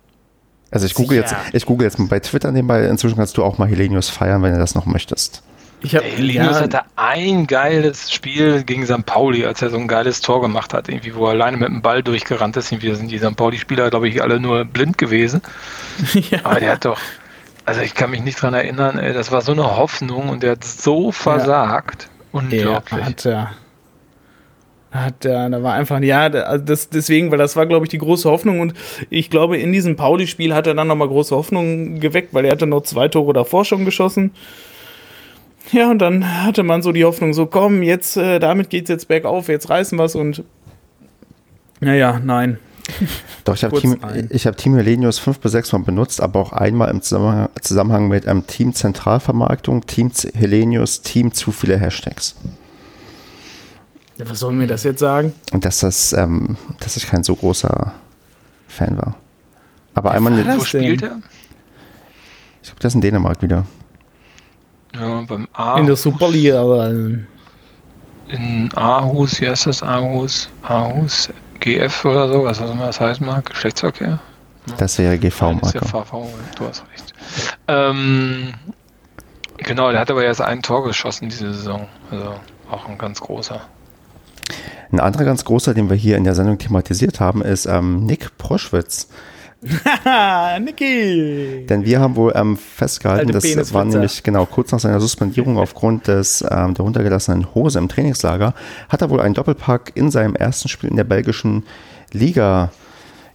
Also 0.70 0.86
ich 0.86 0.94
google, 0.94 1.16
jetzt, 1.16 1.34
ich 1.52 1.66
google 1.66 1.84
jetzt 1.84 1.98
mal 1.98 2.08
bei 2.08 2.18
Twitter 2.18 2.50
nebenbei. 2.50 2.84
Inzwischen 2.86 3.16
kannst 3.16 3.36
du 3.36 3.44
auch 3.44 3.58
mal 3.58 3.68
Helenius 3.68 4.08
feiern, 4.08 4.42
wenn 4.42 4.52
du 4.52 4.58
das 4.58 4.74
noch 4.74 4.86
möchtest. 4.86 5.42
Ich 5.84 5.94
hab, 5.94 6.02
Helenius 6.02 6.56
ja, 6.56 6.62
hatte 6.62 6.80
ein 6.96 7.46
geiles 7.46 8.10
Spiel 8.10 8.64
gegen 8.64 8.86
St. 8.86 9.04
Pauli, 9.04 9.44
als 9.44 9.60
er 9.60 9.68
so 9.68 9.76
ein 9.76 9.86
geiles 9.86 10.22
Tor 10.22 10.40
gemacht 10.40 10.72
hat, 10.72 10.88
irgendwie, 10.88 11.14
wo 11.14 11.26
er 11.26 11.32
alleine 11.32 11.58
mit 11.58 11.68
dem 11.68 11.82
Ball 11.82 12.02
durchgerannt 12.02 12.56
ist. 12.56 12.72
Irgendwie 12.72 12.94
sind 12.94 13.10
die 13.10 13.18
St. 13.18 13.36
Pauli-Spieler, 13.36 13.90
glaube 13.90 14.08
ich, 14.08 14.22
alle 14.22 14.40
nur 14.40 14.64
blind 14.64 14.96
gewesen. 14.96 15.42
ja. 16.30 16.38
Aber 16.42 16.58
der 16.58 16.72
hat 16.72 16.86
doch, 16.86 16.98
also 17.66 17.82
ich 17.82 17.94
kann 17.94 18.10
mich 18.10 18.22
nicht 18.22 18.40
dran 18.40 18.54
erinnern, 18.54 18.98
ey, 18.98 19.12
das 19.12 19.30
war 19.30 19.42
so 19.42 19.52
eine 19.52 19.76
Hoffnung 19.76 20.30
und 20.30 20.42
der 20.42 20.52
hat 20.52 20.64
so 20.64 21.12
versagt. 21.12 22.04
Ja. 22.04 22.40
Unglaublich. 22.40 23.00
Ja, 23.00 23.06
hat 23.06 23.26
er. 23.26 23.50
Hat 24.90 25.24
er, 25.26 25.50
da 25.50 25.62
war 25.62 25.74
einfach, 25.74 26.00
ja, 26.00 26.22
also 26.22 26.64
das, 26.64 26.88
deswegen, 26.88 27.30
weil 27.30 27.38
das 27.38 27.56
war, 27.56 27.66
glaube 27.66 27.84
ich, 27.84 27.90
die 27.90 27.98
große 27.98 28.30
Hoffnung 28.30 28.60
und 28.60 28.74
ich 29.10 29.28
glaube, 29.28 29.58
in 29.58 29.72
diesem 29.72 29.96
Pauli-Spiel 29.96 30.54
hat 30.54 30.66
er 30.66 30.74
dann 30.74 30.86
nochmal 30.86 31.08
große 31.08 31.34
Hoffnung 31.36 32.00
geweckt, 32.00 32.32
weil 32.32 32.46
er 32.46 32.52
hatte 32.52 32.66
noch 32.66 32.84
zwei 32.84 33.08
Tore 33.08 33.34
davor 33.34 33.66
schon 33.66 33.84
geschossen. 33.84 34.30
Ja, 35.72 35.90
und 35.90 35.98
dann 35.98 36.44
hatte 36.44 36.62
man 36.62 36.82
so 36.82 36.92
die 36.92 37.04
Hoffnung, 37.04 37.32
so 37.34 37.46
komm, 37.46 37.82
jetzt, 37.82 38.16
äh, 38.16 38.38
damit 38.38 38.70
geht's 38.70 38.90
jetzt 38.90 39.08
bergauf, 39.08 39.48
jetzt 39.48 39.70
reißen 39.70 39.98
wir's 39.98 40.14
und 40.14 40.44
naja, 41.80 42.20
nein. 42.22 42.58
Doch, 43.44 43.54
ich 43.54 43.64
habe 43.64 43.80
Team, 43.80 43.98
hab 44.02 44.56
Team 44.56 44.74
Helenius 44.74 45.18
fünf 45.18 45.38
bis 45.40 45.52
sechs 45.52 45.72
Mal 45.72 45.78
benutzt, 45.78 46.20
aber 46.20 46.40
auch 46.40 46.52
einmal 46.52 46.90
im 46.90 47.00
Zusammenhang, 47.00 47.48
Zusammenhang 47.60 48.08
mit 48.08 48.28
einem 48.28 48.46
Team 48.46 48.74
Zentralvermarktung, 48.74 49.86
Team 49.86 50.10
Helenius, 50.34 51.02
Team 51.02 51.32
zu 51.32 51.50
viele 51.50 51.78
Hashtags. 51.78 52.36
Ja, 54.18 54.28
was 54.28 54.38
soll 54.38 54.52
mir 54.52 54.66
das 54.66 54.84
jetzt 54.84 55.00
sagen? 55.00 55.32
Und 55.52 55.64
dass 55.64 55.80
das, 55.80 56.12
ähm, 56.12 56.56
dass 56.80 56.96
ich 56.96 57.06
kein 57.06 57.24
so 57.24 57.34
großer 57.34 57.92
Fan 58.68 58.96
war. 58.96 59.16
Aber 59.94 60.10
Wer 60.10 60.16
einmal. 60.16 60.58
Wo 60.58 60.64
spielt 60.64 61.02
er? 61.02 61.20
Ich 62.62 62.68
glaube, 62.68 62.80
das 62.80 62.92
ist 62.92 62.96
in 62.96 63.00
Dänemark 63.00 63.42
wieder. 63.42 63.66
Ja, 64.94 65.22
beim 65.22 65.48
A. 65.52 65.78
In 65.78 65.86
der 65.86 65.96
Superliga. 65.96 66.62
Aber 66.62 66.88
in 68.28 68.70
Aarhus, 68.74 69.40
wie 69.40 69.48
heißt 69.48 69.66
das? 69.66 69.82
Aarhus, 69.82 70.48
Aarhus, 70.62 71.28
GF 71.60 72.04
oder 72.04 72.28
so, 72.28 72.44
was 72.44 72.60
auch 72.60 72.70
immer 72.72 72.86
das 72.86 73.00
heißen 73.00 73.24
mag, 73.24 73.46
Geschlechtsverkehr. 73.46 74.18
Das 74.78 74.98
wäre 74.98 75.18
GV, 75.18 75.58
Das 75.60 75.74
ist 75.74 75.74
ja 75.74 75.82
VV, 75.82 76.26
du 76.56 76.66
hast 76.66 76.84
recht. 76.92 77.12
Ähm, 77.68 78.54
genau, 79.58 79.90
der 79.90 80.00
hat 80.00 80.10
aber 80.10 80.24
erst 80.24 80.40
ein 80.40 80.62
Tor 80.62 80.84
geschossen 80.84 81.28
diese 81.28 81.52
Saison. 81.52 81.86
Also 82.10 82.34
auch 82.70 82.88
ein 82.88 82.96
ganz 82.96 83.20
großer. 83.20 83.60
Ein 84.90 85.00
anderer 85.00 85.24
ganz 85.24 85.44
großer, 85.44 85.74
den 85.74 85.90
wir 85.90 85.96
hier 85.96 86.16
in 86.16 86.24
der 86.24 86.34
Sendung 86.34 86.58
thematisiert 86.58 87.20
haben, 87.20 87.42
ist 87.42 87.66
ähm, 87.66 88.06
Nick 88.06 88.38
Proschwitz. 88.38 89.08
Niki! 90.60 91.66
Denn 91.68 91.84
wir 91.84 92.00
haben 92.00 92.16
wohl 92.16 92.32
ähm, 92.34 92.56
festgehalten, 92.56 93.32
das 93.32 93.72
war 93.72 93.84
nämlich 93.84 94.22
genau 94.22 94.46
kurz 94.46 94.72
nach 94.72 94.80
seiner 94.80 95.00
Suspendierung 95.00 95.58
aufgrund 95.58 96.08
des 96.08 96.42
ähm, 96.42 96.74
der 96.74 96.84
runtergelassenen 96.84 97.54
Hose 97.54 97.78
im 97.78 97.88
Trainingslager, 97.88 98.54
hat 98.88 99.02
er 99.02 99.10
wohl 99.10 99.20
einen 99.20 99.34
Doppelpack 99.34 99.92
in 99.94 100.10
seinem 100.10 100.34
ersten 100.34 100.68
Spiel 100.68 100.90
in 100.90 100.96
der 100.96 101.04
belgischen 101.04 101.64
Liga 102.12 102.70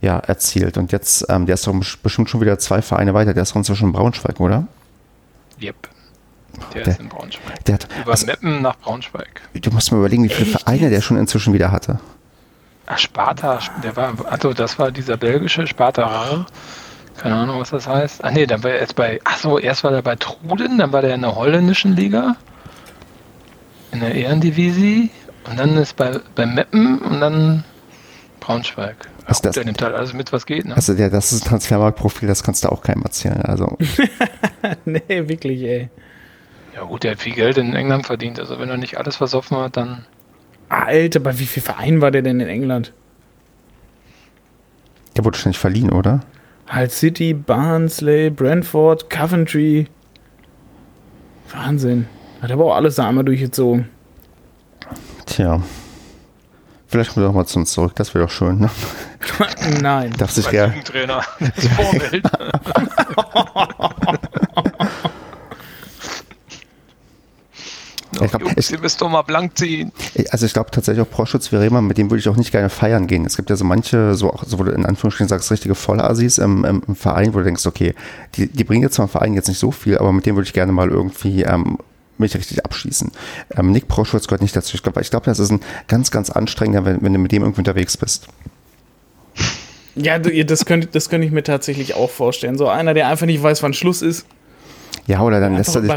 ja, 0.02 0.20
erzielt. 0.20 0.78
Und 0.78 0.92
jetzt, 0.92 1.26
ähm, 1.30 1.46
der 1.46 1.56
ist 1.56 1.68
doch 1.68 1.74
bestimmt 2.02 2.30
schon 2.30 2.42
wieder 2.42 2.58
zwei 2.60 2.82
Vereine 2.82 3.14
weiter. 3.14 3.34
Der 3.34 3.44
ist 3.44 3.52
doch 3.52 3.58
inzwischen 3.58 3.92
Braunschweig, 3.92 4.40
oder? 4.40 4.68
Yep. 5.62 5.76
Der, 6.74 6.84
der 6.84 6.94
ist 6.94 7.00
in 7.00 7.10
Braunschweig. 7.10 7.66
Der 7.66 7.76
hat, 7.76 7.88
Über 8.02 8.12
also, 8.12 8.26
Meppen 8.26 8.62
nach 8.62 8.78
Braunschweig. 8.78 9.42
Du 9.54 9.72
musst 9.72 9.92
mir 9.92 10.00
überlegen, 10.00 10.24
wie 10.24 10.30
viele 10.30 10.50
Echt? 10.50 10.62
Vereine 10.62 10.90
der 10.90 11.02
schon 11.02 11.18
inzwischen 11.18 11.54
wieder 11.54 11.72
hatte. 11.72 12.00
Ach, 12.92 12.98
Sparta, 12.98 13.60
der 13.84 13.96
war, 13.96 14.14
also 14.26 14.52
das 14.52 14.80
war 14.80 14.92
dieser 14.92 15.16
belgische 15.16 15.68
Sparta 15.68 16.48
Keine 17.18 17.36
Ahnung, 17.36 17.60
was 17.60 17.70
das 17.70 17.88
heißt. 17.88 18.24
Ach 18.24 18.32
nee, 18.32 18.48
dann 18.48 18.64
war 18.64 18.72
er 18.72 18.82
jetzt 18.82 18.96
bei, 18.96 19.20
ach 19.24 19.38
so, 19.38 19.60
erst 19.60 19.84
war 19.84 19.92
er 19.94 20.02
bei 20.02 20.16
Truden, 20.16 20.80
dann 20.80 20.92
war 20.92 21.04
der 21.04 21.14
in 21.14 21.22
der 21.22 21.36
holländischen 21.36 21.96
Liga, 21.96 22.36
in 23.92 24.00
der 24.00 24.16
Ehrendivisie 24.16 25.12
und 25.48 25.60
dann 25.60 25.78
ist 25.78 25.96
bei, 25.98 26.20
bei 26.34 26.48
Meppen 26.48 26.98
und 26.98 27.22
dann 27.22 27.64
Braunschweig. 28.40 29.08
Also 29.26 29.44
das, 29.44 29.54
der 29.54 29.66
nimmt 29.66 29.80
halt 29.84 29.94
alles 29.94 30.14
mit, 30.14 30.34
was 30.34 30.48
geht. 30.48 30.66
Ne? 30.66 30.76
Also 30.76 30.96
der, 30.96 31.12
das 31.12 31.32
ist 31.32 31.44
ein 31.44 31.50
Transfermarktprofil, 31.50 32.28
das 32.28 32.42
kannst 32.42 32.64
du 32.64 32.70
auch 32.70 32.82
keinem 32.82 33.04
erzählen. 33.04 33.44
Also. 33.44 33.78
nee, 34.86 35.02
wirklich, 35.08 35.62
ey. 35.62 35.90
Ja 36.76 36.86
gut, 36.86 37.04
der 37.04 37.12
hat 37.12 37.20
viel 37.20 37.36
Geld 37.36 37.60
in 37.60 37.76
England 37.76 38.08
verdient. 38.08 38.40
Also 38.40 38.60
wenn 38.60 38.70
er 38.70 38.78
nicht 38.78 38.98
alles 38.98 39.18
versoffen 39.18 39.58
hat, 39.58 39.78
dann. 39.78 40.06
Alter, 40.70 41.20
bei 41.20 41.38
wie 41.40 41.46
viel 41.46 41.64
Vereinen 41.64 42.02
war 42.02 42.12
der 42.12 42.22
denn 42.22 42.40
in 42.40 42.48
England? 42.48 42.94
Der 45.18 45.26
wurde 45.26 45.38
schon 45.38 45.50
nicht 45.50 45.60
verliehen, 45.60 45.92
oder? 45.92 46.22
Halt 46.68 46.92
City, 46.92 47.34
Barnsley, 47.34 48.30
Brentford, 48.30 49.10
Coventry. 49.10 49.88
Wahnsinn. 51.52 52.08
Hat 52.42 52.52
aber 52.52 52.66
auch 52.66 52.76
alles 52.76 52.96
da 52.96 53.08
einmal 53.08 53.26
durchgezogen. 53.26 53.90
Tja. 55.26 55.62
Vielleicht 56.88 57.14
kommt 57.14 57.26
er 57.26 57.30
auch 57.30 57.34
mal 57.34 57.46
zu 57.46 57.60
uns 57.60 57.72
zurück, 57.72 57.94
das 57.96 58.14
wäre 58.14 58.26
doch 58.26 58.32
schön, 58.32 58.60
ne? 58.60 58.70
Nein. 59.82 60.12
Darf 60.18 60.32
sich 60.32 60.50
gerne. 60.50 60.84
Trainer. 60.84 61.22
Das 61.40 61.66
Ich 68.26 68.32
glaub, 68.32 68.44
Jungs, 68.44 68.72
ihr 68.72 68.80
müsst 68.80 69.02
doch 69.02 69.10
mal 69.10 69.22
blank 69.22 69.58
ziehen. 69.58 69.92
Also 70.30 70.46
ich 70.46 70.54
glaube 70.54 70.72
tatsächlich 70.72 71.06
auch 71.06 71.10
Proschutz 71.10 71.48
Verema, 71.48 71.82
mit 71.82 71.98
dem 71.98 72.10
würde 72.10 72.20
ich 72.20 72.30
auch 72.30 72.36
nicht 72.36 72.52
gerne 72.52 72.70
feiern 72.70 73.08
gehen. 73.08 73.26
Es 73.26 73.36
gibt 73.36 73.50
ja 73.50 73.56
so 73.56 73.66
manche, 73.66 74.16
so 74.16 74.32
auch, 74.32 74.44
so 74.46 74.60
wo 74.60 74.64
du 74.64 74.72
in 74.72 74.86
Anführungsstrichen 74.86 75.28
sagst, 75.28 75.52
richtige 75.52 75.76
Vollassis 75.76 76.38
im, 76.38 76.66
im, 76.66 76.84
im, 76.88 76.96
Verein, 76.96 77.34
wo 77.34 77.40
du 77.40 77.46
denkst, 77.46 77.66
okay, 77.66 77.94
die, 78.36 78.48
die 78.48 78.64
bringen 78.64 78.84
jetzt 78.84 78.96
zwar 78.96 79.06
im 79.06 79.10
Verein 79.10 79.34
jetzt 79.34 79.48
nicht 79.48 79.60
so 79.60 79.72
viel, 79.72 79.98
aber 79.98 80.12
mit 80.12 80.26
dem 80.26 80.36
würde 80.36 80.48
ich 80.48 80.54
gerne 80.54 80.72
mal 80.72 80.90
irgendwie 80.90 81.44
ähm, 81.44 81.78
mich 82.18 82.36
richtig 82.36 82.66
abschießen. 82.66 83.12
Ähm, 83.58 83.72
Nick 83.72 83.88
Proschutz 83.88 84.28
gehört 84.28 84.42
nicht 84.42 84.56
dazu. 84.56 84.76
Ich 84.76 84.84
glaube, 84.84 85.02
ich 85.02 85.10
glaub, 85.10 85.24
das 85.24 85.40
ist 85.40 85.52
ein 85.52 85.62
ganz, 85.88 86.12
ganz 86.12 86.30
anstrengender, 86.30 86.86
wenn, 86.86 87.02
wenn 87.02 87.14
du 87.14 87.20
mit 87.20 87.32
dem 87.32 87.44
irgendwie 87.44 87.62
unterwegs 87.62 87.98
bist. 87.98 88.28
Ja, 89.96 90.20
das 90.20 90.66
könnte, 90.66 90.88
das 90.88 91.10
könnte 91.10 91.28
ich 91.28 91.34
mir 91.34 91.44
tatsächlich 91.44 91.96
auch 91.96 92.10
vorstellen. 92.10 92.58
So 92.58 92.68
einer, 92.68 92.94
der 92.94 93.08
einfach 93.08 93.26
nicht 93.26 93.42
weiß, 93.42 93.64
wann 93.64 93.74
Schluss 93.74 94.02
ist. 94.02 94.26
Ja, 95.08 95.22
oder 95.22 95.40
dann 95.40 95.56
lässt, 95.56 95.76
er 95.76 95.82
dich, 95.82 95.92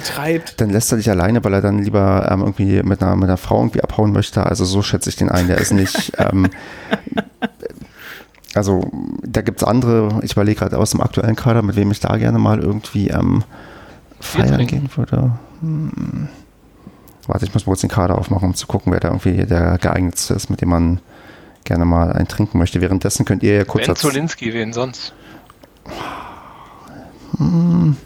dann 0.56 0.70
lässt 0.70 0.90
er 0.92 0.96
dich 0.96 1.10
alleine, 1.10 1.44
weil 1.44 1.52
er 1.54 1.60
dann 1.60 1.80
lieber 1.80 2.28
ähm, 2.30 2.40
irgendwie 2.40 2.82
mit 2.82 3.02
einer, 3.02 3.14
mit 3.14 3.24
einer 3.24 3.36
Frau 3.36 3.58
irgendwie 3.60 3.82
abhauen 3.82 4.12
möchte. 4.12 4.44
Also 4.46 4.64
so 4.64 4.82
schätze 4.82 5.10
ich 5.10 5.16
den 5.16 5.28
ein. 5.28 5.48
Der 5.48 5.58
ist 5.58 5.72
nicht. 5.72 6.12
ähm, 6.18 6.48
also 8.54 8.90
da 9.22 9.42
gibt 9.42 9.62
es 9.62 9.68
andere, 9.68 10.20
ich 10.22 10.32
überlege 10.32 10.60
gerade 10.60 10.78
aus 10.78 10.90
dem 10.90 11.00
aktuellen 11.00 11.36
Kader, 11.36 11.62
mit 11.62 11.76
wem 11.76 11.90
ich 11.90 12.00
da 12.00 12.16
gerne 12.16 12.38
mal 12.38 12.60
irgendwie 12.60 13.08
ähm, 13.08 13.44
feiern 14.20 14.66
gehen 14.66 14.88
würde. 14.94 15.32
Hm. 15.60 16.28
Warte, 17.26 17.44
ich 17.44 17.54
muss 17.54 17.66
mal 17.66 17.72
kurz 17.72 17.82
den 17.82 17.90
Kader 17.90 18.18
aufmachen, 18.18 18.48
um 18.48 18.54
zu 18.54 18.66
gucken, 18.66 18.92
wer 18.92 19.00
da 19.00 19.08
irgendwie 19.08 19.46
der 19.46 19.78
geeignetste 19.78 20.34
ist, 20.34 20.50
mit 20.50 20.60
dem 20.60 20.70
man 20.70 21.00
gerne 21.64 21.84
mal 21.84 22.12
ein 22.12 22.26
trinken 22.28 22.58
möchte. 22.58 22.80
Währenddessen 22.80 23.24
könnt 23.24 23.42
ihr 23.42 23.54
ja 23.54 23.64
kurz. 23.64 23.86
Ben 23.86 23.96
Zolinski, 23.96 24.52
wen 24.52 24.72
sonst? 24.72 25.14
Hm. 27.38 27.96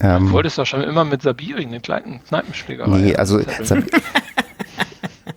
Ähm, 0.00 0.26
du 0.26 0.32
wolltest 0.32 0.58
doch 0.58 0.66
schon 0.66 0.82
immer 0.82 1.04
mit 1.04 1.22
Sabiri 1.22 1.64
eine 1.64 1.80
kleine 1.80 2.20
Kneipenschlägerei. 2.20 2.98
Nee, 2.98 3.16
also 3.16 3.40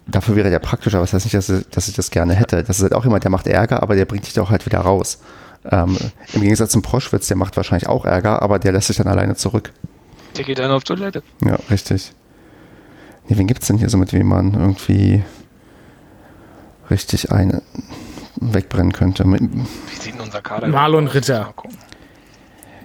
dafür 0.07 0.35
wäre 0.35 0.49
der 0.49 0.59
praktischer, 0.59 1.01
was 1.01 1.13
heißt 1.13 1.25
nicht, 1.25 1.35
dass, 1.35 1.47
dass, 1.69 1.87
ich 1.87 1.95
das 1.95 2.11
gerne 2.11 2.33
hätte. 2.33 2.63
Das 2.63 2.77
ist 2.77 2.83
halt 2.83 2.93
auch 2.93 3.03
jemand, 3.03 3.23
der 3.23 3.31
macht 3.31 3.47
Ärger, 3.47 3.83
aber 3.83 3.95
der 3.95 4.05
bringt 4.05 4.25
dich 4.25 4.33
doch 4.33 4.49
halt 4.49 4.65
wieder 4.65 4.79
raus. 4.79 5.19
Ähm, 5.69 5.97
Im 6.33 6.41
Gegensatz 6.41 6.71
zum 6.71 6.81
Proschwitz, 6.81 7.27
der 7.27 7.37
macht 7.37 7.57
wahrscheinlich 7.57 7.87
auch 7.87 8.05
Ärger, 8.05 8.41
aber 8.41 8.59
der 8.59 8.71
lässt 8.71 8.87
sich 8.87 8.97
dann 8.97 9.07
alleine 9.07 9.35
zurück. 9.35 9.71
Der 10.37 10.45
geht 10.45 10.59
dann 10.59 10.71
auf 10.71 10.83
Toilette. 10.83 11.23
Ja, 11.43 11.57
richtig. 11.69 12.13
Nee, 13.27 13.37
wen 13.37 13.47
gibt 13.47 13.61
es 13.61 13.67
denn 13.67 13.77
hier 13.77 13.89
so, 13.89 13.97
mit 13.97 14.13
wem 14.13 14.27
man 14.27 14.53
irgendwie 14.53 15.23
richtig 16.89 17.31
eine 17.31 17.61
wegbrennen 18.35 18.91
könnte? 18.91 19.23
Wie 19.25 19.95
sieht 19.99 20.15
denn 20.15 20.21
unser 20.21 20.41
Kader 20.41 20.67
Marlon 20.67 21.07
Ritter. 21.07 21.53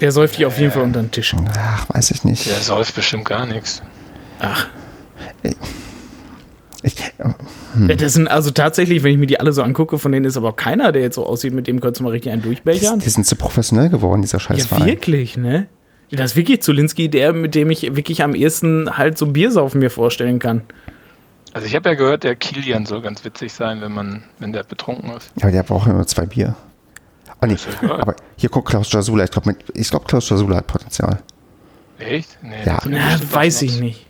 Der 0.01 0.13
säuft 0.13 0.37
hier 0.37 0.47
auf 0.47 0.59
jeden 0.59 0.73
Fall 0.73 0.83
unter 0.83 1.01
den 1.01 1.11
Tisch. 1.11 1.35
Ach, 1.59 1.87
weiß 1.89 2.11
ich 2.13 2.25
nicht. 2.25 2.47
Der 2.47 2.57
säuft 2.57 2.95
bestimmt 2.95 3.25
gar 3.25 3.47
nichts. 3.47 3.83
Ach. 4.39 4.69
Ich, 6.83 6.95
hm. 7.75 7.89
Das 7.99 8.13
sind 8.13 8.29
also 8.29 8.53
tatsächlich, 8.53 9.03
wenn 9.03 9.13
ich 9.13 9.19
mir 9.19 9.27
die 9.27 9.41
alle 9.41 9.53
so 9.53 9.63
angucke, 9.63 9.99
von 9.99 10.13
denen 10.13 10.25
ist 10.25 10.37
aber 10.37 10.51
auch 10.51 10.57
keiner, 10.57 10.93
der 10.93 11.03
jetzt 11.03 11.17
so 11.17 11.27
aussieht, 11.27 11.53
mit 11.53 11.67
dem 11.67 11.81
könntest 11.81 12.01
du 12.01 12.05
mal 12.05 12.11
richtig 12.11 12.33
einen 12.33 12.43
durchbechern. 12.43 13.01
Die, 13.01 13.05
die 13.05 13.11
sind 13.11 13.27
zu 13.27 13.35
professionell 13.35 13.89
geworden, 13.89 14.23
dieser 14.23 14.39
Scheißverein. 14.39 14.83
Ja, 14.83 14.87
wirklich, 14.87 15.37
ne? 15.37 15.67
Das 16.11 16.31
ist 16.31 16.37
wirklich 16.37 16.63
Zulinski, 16.63 17.09
der, 17.11 17.33
mit 17.33 17.55
dem 17.55 17.71
ich 17.71 17.83
wirklich 17.95 18.23
am 18.23 18.35
ehesten 18.35 18.97
halt 18.97 19.19
so 19.19 19.27
Biersaufen 19.27 19.81
mir 19.81 19.91
vorstellen 19.91 20.39
kann. 20.39 20.63
Also 21.53 21.67
ich 21.67 21.75
habe 21.75 21.89
ja 21.89 21.95
gehört, 21.97 22.25
der 22.25 22.37
Kilian 22.37 22.87
soll 22.87 23.03
ganz 23.03 23.25
witzig 23.25 23.53
sein, 23.53 23.81
wenn 23.81 23.93
man, 23.93 24.23
wenn 24.39 24.53
der 24.53 24.63
betrunken 24.63 25.11
ist. 25.11 25.31
Ja, 25.37 25.51
der 25.51 25.63
braucht 25.63 25.87
ja 25.87 25.93
nur 25.93 26.07
zwei 26.07 26.25
Bier. 26.25 26.55
Ah, 27.41 27.47
nee, 27.47 27.57
aber 27.83 28.17
hier 28.37 28.49
guckt 28.51 28.69
Klaus 28.69 28.91
Jasula. 28.91 29.25
Ich 29.25 29.31
glaube, 29.31 29.55
glaub, 29.55 30.09
Klaus 30.09 30.29
Jasula 30.29 30.57
hat 30.57 30.67
Potenzial. 30.67 31.23
Echt? 31.99 32.39
Nee, 32.43 32.65
ja, 32.65 32.81
Na, 32.85 33.19
weiß 33.33 33.63
ich 33.63 33.81
nicht. 33.81 34.07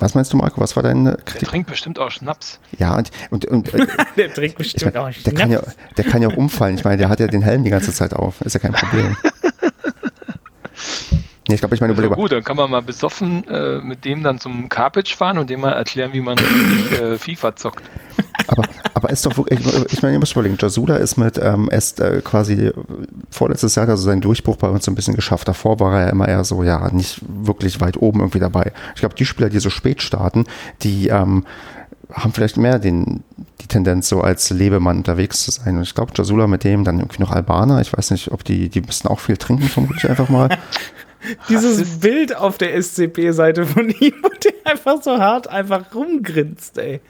Was 0.00 0.14
meinst 0.14 0.32
du, 0.32 0.36
Marco? 0.36 0.60
Was 0.60 0.76
war 0.76 0.82
deine 0.82 1.16
Kritik? 1.16 1.40
Der 1.40 1.48
trinkt 1.48 1.70
bestimmt 1.70 1.98
auch 1.98 2.10
Schnaps. 2.10 2.58
Ja, 2.78 2.96
und, 2.96 3.10
und, 3.30 3.44
und 3.46 3.72
der 4.16 4.32
trinkt 4.32 4.58
bestimmt 4.58 4.94
meine, 4.94 5.06
auch 5.06 5.12
Schnaps. 5.12 5.24
Der 5.24 5.34
kann, 5.34 5.50
ja, 5.50 5.62
der 5.96 6.04
kann 6.04 6.22
ja 6.22 6.28
auch 6.28 6.36
umfallen. 6.36 6.74
Ich 6.76 6.84
meine, 6.84 6.96
der 6.96 7.08
hat 7.08 7.20
ja 7.20 7.26
den 7.26 7.42
Helm 7.42 7.64
die 7.64 7.70
ganze 7.70 7.92
Zeit 7.92 8.12
auf. 8.12 8.40
Ist 8.40 8.54
ja 8.54 8.60
kein 8.60 8.72
Problem. 8.72 9.16
Nee, 11.46 11.56
ich 11.56 11.60
glaube, 11.60 11.74
ich 11.74 11.80
meine 11.82 11.94
also 11.94 12.08
Gut, 12.10 12.32
dann 12.32 12.42
kann 12.42 12.56
man 12.56 12.70
mal 12.70 12.80
besoffen 12.80 13.46
äh, 13.48 13.78
mit 13.80 14.06
dem 14.06 14.22
dann 14.22 14.38
zum 14.38 14.70
Carpage 14.70 15.14
fahren 15.14 15.36
und 15.36 15.50
dem 15.50 15.60
mal 15.60 15.72
erklären, 15.72 16.14
wie 16.14 16.22
man 16.22 16.38
richtig 16.38 16.98
äh, 16.98 17.18
FIFA 17.18 17.54
zockt. 17.54 17.84
Aber, 18.46 18.64
aber 18.94 19.10
ist 19.10 19.24
doch 19.26 19.36
wirklich, 19.36 19.60
ich 19.92 20.02
meine, 20.02 20.14
ihr 20.14 20.20
müsst 20.20 20.32
überlegen, 20.32 20.56
Jasula 20.60 20.96
ist 20.96 21.16
mit 21.16 21.38
ähm, 21.38 21.68
erst 21.70 22.00
äh, 22.00 22.20
quasi 22.22 22.70
vorletztes 23.30 23.74
Jahr 23.74 23.88
also 23.88 24.04
seinen 24.04 24.20
Durchbruch 24.20 24.56
bei 24.56 24.68
uns 24.68 24.84
so 24.84 24.90
ein 24.90 24.94
bisschen 24.94 25.14
geschafft. 25.14 25.48
Davor 25.48 25.80
war 25.80 26.00
er 26.00 26.10
immer 26.10 26.28
eher 26.28 26.44
so, 26.44 26.62
ja, 26.62 26.90
nicht 26.90 27.20
wirklich 27.26 27.80
weit 27.80 28.00
oben 28.00 28.20
irgendwie 28.20 28.40
dabei. 28.40 28.72
Ich 28.94 29.00
glaube, 29.00 29.14
die 29.14 29.26
Spieler, 29.26 29.50
die 29.50 29.58
so 29.58 29.70
spät 29.70 30.02
starten, 30.02 30.44
die 30.82 31.08
ähm, 31.08 31.44
haben 32.12 32.32
vielleicht 32.32 32.56
mehr 32.56 32.78
den, 32.78 33.22
die 33.60 33.66
Tendenz, 33.66 34.08
so 34.08 34.20
als 34.20 34.50
Lebemann 34.50 34.98
unterwegs 34.98 35.44
zu 35.44 35.50
sein. 35.50 35.76
Und 35.76 35.82
ich 35.82 35.94
glaube, 35.94 36.12
Jasula 36.14 36.46
mit 36.46 36.64
dem, 36.64 36.84
dann 36.84 36.98
irgendwie 36.98 37.22
noch 37.22 37.30
Albaner. 37.30 37.80
Ich 37.80 37.96
weiß 37.96 38.10
nicht, 38.10 38.30
ob 38.30 38.44
die, 38.44 38.68
die 38.68 38.80
müssen 38.80 39.08
auch 39.08 39.20
viel 39.20 39.36
trinken, 39.36 39.64
vermutlich 39.68 40.08
einfach 40.08 40.28
mal. 40.28 40.48
Dieses 41.48 42.00
Bild 42.00 42.36
auf 42.36 42.58
der 42.58 42.80
SCP-Seite 42.80 43.66
von 43.66 43.88
ihm, 43.88 44.14
wo 44.22 44.28
der 44.28 44.52
einfach 44.64 45.02
so 45.02 45.18
hart 45.18 45.48
einfach 45.48 45.94
rumgrinst, 45.94 46.78
ey. 46.78 47.00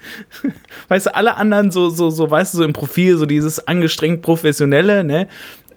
Weißt 0.88 1.06
du, 1.06 1.14
alle 1.14 1.36
anderen 1.36 1.70
so, 1.70 1.90
so, 1.90 2.10
so, 2.10 2.30
weißt 2.30 2.54
du, 2.54 2.58
so 2.58 2.64
im 2.64 2.72
Profil, 2.72 3.16
so 3.16 3.26
dieses 3.26 3.66
angestrengt 3.66 4.22
professionelle, 4.22 5.04
ne? 5.04 5.28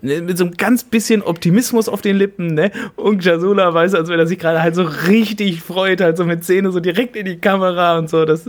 Mit 0.01 0.37
so 0.37 0.45
einem 0.45 0.53
ganz 0.53 0.83
bisschen 0.83 1.23
Optimismus 1.23 1.89
auf 1.89 2.01
den 2.01 2.17
Lippen, 2.17 2.53
ne? 2.53 2.71
Und 2.95 3.25
Jasula 3.25 3.73
weiß, 3.73 3.95
als 3.95 4.09
wenn 4.09 4.19
er 4.19 4.27
sich 4.27 4.37
gerade 4.37 4.61
halt 4.61 4.75
so 4.75 4.83
richtig 4.83 5.61
freut, 5.61 6.01
halt 6.01 6.17
so 6.17 6.25
mit 6.25 6.43
Zähne 6.43 6.71
so 6.71 6.79
direkt 6.79 7.15
in 7.15 7.25
die 7.25 7.37
Kamera 7.37 7.97
und 7.97 8.09
so. 8.09 8.25
Das 8.25 8.45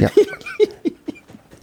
ja. 0.00 0.10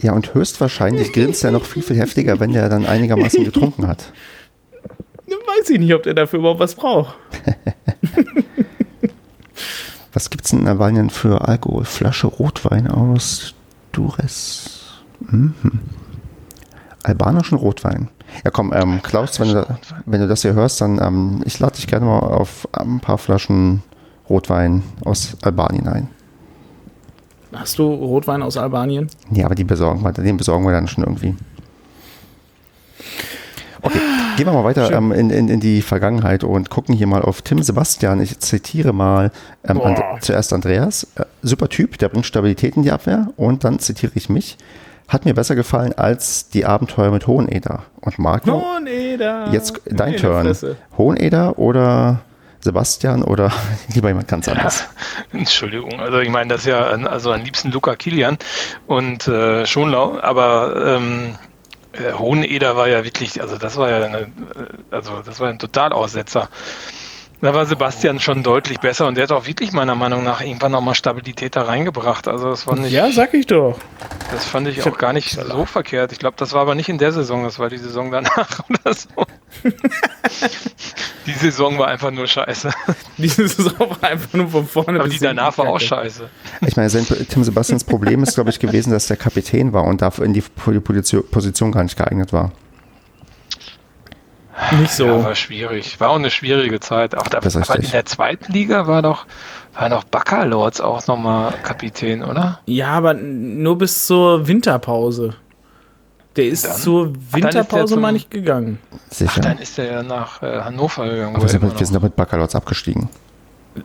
Ja, 0.02 0.12
und 0.12 0.34
höchstwahrscheinlich 0.34 1.12
grinst 1.12 1.42
er 1.44 1.52
noch 1.52 1.64
viel, 1.64 1.82
viel 1.82 1.96
heftiger, 1.96 2.38
wenn 2.38 2.52
der 2.52 2.68
dann 2.68 2.86
einigermaßen 2.86 3.44
getrunken 3.44 3.86
hat. 3.86 4.12
Weiß 5.26 5.70
ich 5.70 5.78
nicht, 5.78 5.94
ob 5.94 6.02
der 6.02 6.14
dafür 6.14 6.38
überhaupt 6.38 6.60
was 6.60 6.74
braucht. 6.74 7.16
was 10.12 10.30
gibt 10.30 10.44
es 10.44 10.52
in 10.52 10.66
Albanien 10.68 11.10
für 11.10 11.48
Alkohol? 11.48 11.84
Flasche 11.84 12.26
Rotwein 12.26 12.88
aus 12.88 13.54
Dures. 13.92 15.02
Mhm. 15.20 15.54
Albanischen 17.02 17.58
Rotwein. 17.58 18.08
Ja, 18.44 18.50
komm, 18.50 18.72
ähm, 18.72 19.00
Klaus, 19.02 19.40
wenn 19.40 19.52
du, 19.52 19.66
wenn 20.04 20.20
du 20.20 20.28
das 20.28 20.42
hier 20.42 20.54
hörst, 20.54 20.80
dann 20.80 21.00
ähm, 21.00 21.42
ich 21.44 21.58
lade 21.58 21.76
dich 21.76 21.86
gerne 21.86 22.06
mal 22.06 22.18
auf 22.18 22.68
ein 22.72 23.00
paar 23.00 23.18
Flaschen 23.18 23.82
Rotwein 24.28 24.82
aus 25.04 25.36
Albanien 25.42 25.88
ein. 25.88 26.08
Hast 27.52 27.78
du 27.78 27.84
Rotwein 27.84 28.42
aus 28.42 28.56
Albanien? 28.56 29.08
Ja, 29.30 29.46
aber 29.46 29.54
die 29.54 29.64
besorgen 29.64 30.02
wir, 30.02 30.12
den 30.12 30.36
besorgen 30.36 30.64
wir 30.66 30.72
dann 30.72 30.88
schon 30.88 31.04
irgendwie. 31.04 31.34
Okay, 33.82 34.00
gehen 34.36 34.46
wir 34.46 34.52
mal 34.52 34.64
weiter 34.64 34.90
ähm, 34.92 35.12
in, 35.12 35.30
in, 35.30 35.48
in, 35.48 35.60
die 35.60 35.82
Vergangenheit 35.82 36.44
und 36.44 36.70
gucken 36.70 36.94
hier 36.94 37.06
mal 37.06 37.22
auf 37.22 37.42
Tim 37.42 37.62
Sebastian. 37.62 38.20
Ich 38.20 38.38
zitiere 38.38 38.92
mal 38.92 39.32
ähm, 39.66 39.80
And 39.80 39.98
zuerst 40.20 40.52
Andreas. 40.52 41.06
Äh, 41.16 41.24
super 41.42 41.68
Typ, 41.68 41.98
der 41.98 42.08
bringt 42.08 42.26
Stabilität 42.26 42.76
in 42.76 42.82
die 42.82 42.92
Abwehr. 42.92 43.28
Und 43.36 43.64
dann 43.64 43.78
zitiere 43.78 44.12
ich 44.14 44.28
mich. 44.28 44.56
Hat 45.08 45.24
mir 45.24 45.34
besser 45.34 45.54
gefallen 45.54 45.92
als 45.96 46.48
die 46.48 46.64
Abenteuer 46.64 47.10
mit 47.10 47.26
Hoheneder. 47.26 47.84
Und 48.00 48.18
Marco, 48.18 48.60
Hoheneder. 48.60 49.50
jetzt 49.52 49.80
dein 49.86 50.16
Turn. 50.16 50.52
Hoheneder 50.98 51.58
oder 51.58 52.22
Sebastian 52.66 53.22
oder 53.22 53.52
lieber 53.94 54.08
jemand 54.08 54.28
ganz 54.28 54.48
anderes? 54.48 54.84
Ja, 55.32 55.38
Entschuldigung, 55.38 56.00
also 56.00 56.18
ich 56.18 56.28
meine, 56.28 56.50
das 56.50 56.62
ist 56.62 56.66
ja 56.66 56.80
also 56.80 57.32
am 57.32 57.42
liebsten 57.42 57.70
Luca 57.70 57.94
Kilian 57.94 58.36
und 58.86 59.26
äh, 59.28 59.64
Schonlau, 59.64 60.18
aber 60.20 60.98
ähm, 60.98 61.30
äh, 61.30 61.45
Hoheneder 62.18 62.76
war 62.76 62.88
ja 62.88 63.04
wirklich, 63.04 63.40
also 63.40 63.56
das 63.56 63.76
war 63.76 63.90
ja 63.90 64.04
eine, 64.04 64.18
äh, 64.20 64.26
also 64.90 65.22
das 65.22 65.40
war 65.40 65.48
ein 65.48 65.58
Totalaussetzer. 65.58 66.48
Da 67.42 67.52
war 67.52 67.66
Sebastian 67.66 68.18
schon 68.18 68.42
deutlich 68.42 68.80
besser 68.80 69.06
und 69.06 69.16
der 69.16 69.24
hat 69.24 69.32
auch 69.32 69.46
wirklich 69.46 69.72
meiner 69.72 69.94
Meinung 69.94 70.24
nach 70.24 70.40
irgendwann 70.40 70.72
nochmal 70.72 70.94
Stabilität 70.94 71.54
da 71.54 71.62
reingebracht. 71.62 72.28
Also 72.28 72.48
das 72.48 72.62
fand 72.62 72.86
ich. 72.86 72.92
Ja, 72.92 73.10
sag 73.10 73.34
ich 73.34 73.46
doch. 73.46 73.78
Das 74.32 74.46
fand 74.46 74.68
ich, 74.68 74.78
ich 74.78 74.86
auch 74.86 74.96
gar 74.96 75.12
nicht 75.12 75.38
so 75.38 75.66
verkehrt. 75.66 76.12
Ich 76.12 76.18
glaube, 76.18 76.36
das 76.38 76.54
war 76.54 76.62
aber 76.62 76.74
nicht 76.74 76.88
in 76.88 76.96
der 76.96 77.12
Saison, 77.12 77.44
das 77.44 77.58
war 77.58 77.68
die 77.68 77.76
Saison 77.76 78.10
danach 78.10 78.60
oder 78.68 78.94
so. 78.94 79.08
die 81.26 81.32
Saison 81.32 81.78
war 81.78 81.88
einfach 81.88 82.10
nur 82.10 82.26
scheiße. 82.26 82.70
Die 83.18 83.28
Saison 83.28 83.74
war 83.78 84.10
einfach 84.10 84.32
nur 84.32 84.48
von 84.48 84.66
vorne. 84.66 85.00
Aber 85.00 85.08
die 85.08 85.18
danach 85.18 85.56
war 85.58 85.68
auch 85.68 85.80
scheiße. 85.80 86.28
Ich 86.66 86.76
meine, 86.76 86.90
Tim 86.90 87.44
Sebastians 87.44 87.84
Problem 87.84 88.22
ist, 88.22 88.34
glaube 88.34 88.50
ich, 88.50 88.58
gewesen, 88.58 88.90
dass 88.92 89.08
der 89.08 89.16
Kapitän 89.16 89.72
war 89.72 89.84
und 89.84 90.00
dafür 90.00 90.24
in 90.24 90.32
die 90.32 90.42
Position 90.42 91.72
gar 91.72 91.82
nicht 91.82 91.96
geeignet 91.96 92.32
war. 92.32 92.52
Nicht 94.80 94.92
so. 94.92 95.06
Ja, 95.06 95.24
war 95.24 95.34
schwierig. 95.34 96.00
War 96.00 96.10
auch 96.10 96.16
eine 96.16 96.30
schwierige 96.30 96.80
Zeit. 96.80 97.14
Auch 97.14 97.28
da, 97.28 97.38
aber 97.38 97.76
in 97.76 97.90
der 97.90 98.06
zweiten 98.06 98.52
Liga 98.52 98.86
war 98.86 99.02
doch, 99.02 99.26
war 99.74 99.88
noch 99.88 100.04
Baccalords 100.04 100.80
auch 100.80 101.06
nochmal 101.06 101.52
Kapitän, 101.62 102.22
oder? 102.24 102.60
Ja, 102.66 102.88
aber 102.88 103.14
nur 103.14 103.76
bis 103.78 104.06
zur 104.06 104.48
Winterpause. 104.48 105.34
Der 106.36 106.46
ist 106.46 106.66
dann? 106.66 106.76
zur 106.76 107.12
Winterpause 107.32 107.96
mal 107.96 108.12
nicht 108.12 108.30
gegangen. 108.30 108.78
Sicher. 109.10 109.32
Ach, 109.36 109.40
dann 109.40 109.58
ist 109.58 109.78
er 109.78 109.90
ja 109.90 110.02
nach 110.02 110.42
äh, 110.42 110.60
Hannover 110.60 111.08
gegangen. 111.08 111.34
Aber 111.34 111.44
wir 111.44 111.48
sind, 111.48 111.62
mit, 111.62 111.78
wir 111.78 111.86
sind 111.86 111.94
doch 111.94 112.02
mit 112.02 112.16
Baccalords 112.16 112.54
abgestiegen. 112.54 113.08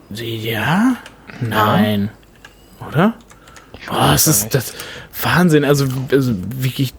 Ja? 0.10 0.96
Nein. 1.42 2.10
Oder? 2.88 3.14
Boah, 3.88 4.12
das 4.12 4.28
ist 4.28 4.54
das 4.54 4.74
Wahnsinn. 5.22 5.66
Also, 5.66 5.86
also 6.12 6.34
wirklich, 6.36 6.94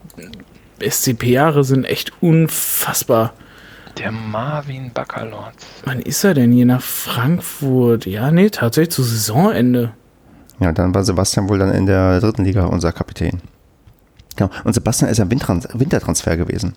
SCP-Jahre 0.81 1.65
sind 1.65 1.85
echt 1.85 2.13
unfassbar. 2.21 3.35
Der 3.99 4.11
Marvin 4.11 4.91
Baccalord. 4.93 5.55
Wann 5.85 6.01
ist 6.01 6.25
er 6.25 6.35
denn 6.35 6.53
hier 6.53 6.67
nach 6.67 6.81
Frankfurt? 6.81 8.07
Ja, 8.07 8.31
nee, 8.31 8.51
tatsächlich 8.51 8.95
zu 8.95 9.03
Saisonende. 9.03 9.93
Ja, 10.61 10.73
dann 10.73 10.95
war 10.95 11.05
Sebastian 11.05 11.49
wohl 11.49 11.59
dann 11.59 11.73
in 11.73 11.87
der 11.87 12.21
dritten 12.21 12.45
Liga 12.45 12.65
unser 12.67 12.93
Kapitän. 12.93 13.43
Genau. 14.37 14.51
Und 14.65 14.73
Sebastian 14.73 15.11
ist 15.11 15.19
ja 15.19 15.31
Wintertransfer 15.31 16.37
gewesen. 16.37 16.75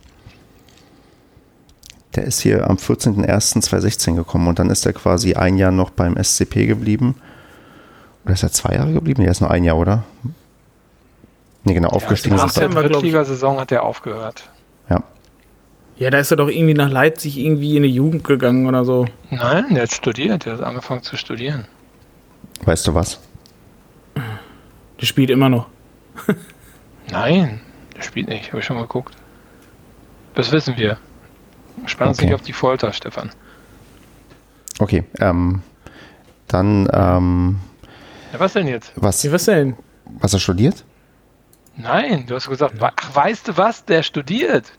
Der 2.15 2.23
ist 2.23 2.39
hier 2.41 2.69
am 2.69 2.77
14.01.2016 2.77 4.15
gekommen 4.15 4.47
und 4.47 4.59
dann 4.59 4.69
ist 4.69 4.85
er 4.85 4.93
quasi 4.93 5.35
ein 5.35 5.57
Jahr 5.57 5.71
noch 5.71 5.89
beim 5.89 6.21
SCP 6.21 6.65
geblieben. 6.65 7.15
Oder 8.23 8.33
ist 8.33 8.43
er 8.43 8.51
zwei 8.51 8.75
Jahre 8.75 8.93
geblieben? 8.93 9.21
Nee, 9.21 9.27
er 9.27 9.31
ist 9.31 9.41
nur 9.41 9.51
ein 9.51 9.63
Jahr, 9.63 9.77
oder? 9.77 10.03
Nee, 11.63 11.73
genau, 11.73 11.89
aufgestiegen. 11.89 12.35
Nach 12.35 12.51
der 12.51 12.69
Drittligasaison 12.69 13.59
hat 13.59 13.71
er 13.71 13.83
aufgehört. 13.83 14.49
Ja. 14.89 15.03
Ja, 15.97 16.09
da 16.09 16.17
ist 16.19 16.31
er 16.31 16.37
doch 16.37 16.49
irgendwie 16.49 16.73
nach 16.73 16.89
Leipzig 16.89 17.37
irgendwie 17.37 17.77
in 17.77 17.83
die 17.83 17.89
Jugend 17.89 18.23
gegangen 18.23 18.67
oder 18.67 18.83
so. 18.83 19.05
Nein, 19.29 19.73
der 19.73 19.83
hat 19.83 19.93
studiert, 19.93 20.45
der 20.45 20.53
hat 20.53 20.61
angefangen 20.61 21.03
zu 21.03 21.15
studieren. 21.15 21.65
Weißt 22.63 22.85
du 22.87 22.93
was? 22.93 23.19
Der 24.99 25.05
spielt 25.05 25.29
immer 25.29 25.49
noch. 25.49 25.67
Nein, 27.11 27.61
der 27.95 28.01
spielt 28.01 28.27
nicht, 28.27 28.49
habe 28.49 28.59
ich 28.59 28.65
schon 28.65 28.75
mal 28.75 28.83
geguckt. 28.83 29.15
Das 30.33 30.51
wissen 30.51 30.75
wir. 30.77 30.97
Spann 31.85 32.09
uns 32.09 32.17
okay. 32.19 32.27
nicht 32.27 32.35
auf 32.35 32.41
die 32.41 32.53
Folter, 32.53 32.91
Stefan. 32.91 33.31
Okay, 34.79 35.03
ähm, 35.19 35.61
dann, 36.47 36.89
ähm, 36.91 37.59
Ja, 38.33 38.39
was 38.39 38.53
denn 38.53 38.67
jetzt? 38.67 38.91
was, 38.95 39.23
Ja, 39.23 39.31
was 39.31 39.45
denn? 39.45 39.75
was 40.19 40.33
er 40.33 40.39
studiert? 40.39 40.83
Nein, 41.77 42.25
du 42.27 42.35
hast 42.35 42.47
gesagt, 42.49 42.75
ach, 42.79 43.15
weißt 43.15 43.49
du 43.49 43.57
was, 43.57 43.85
der 43.85 44.03
studiert. 44.03 44.71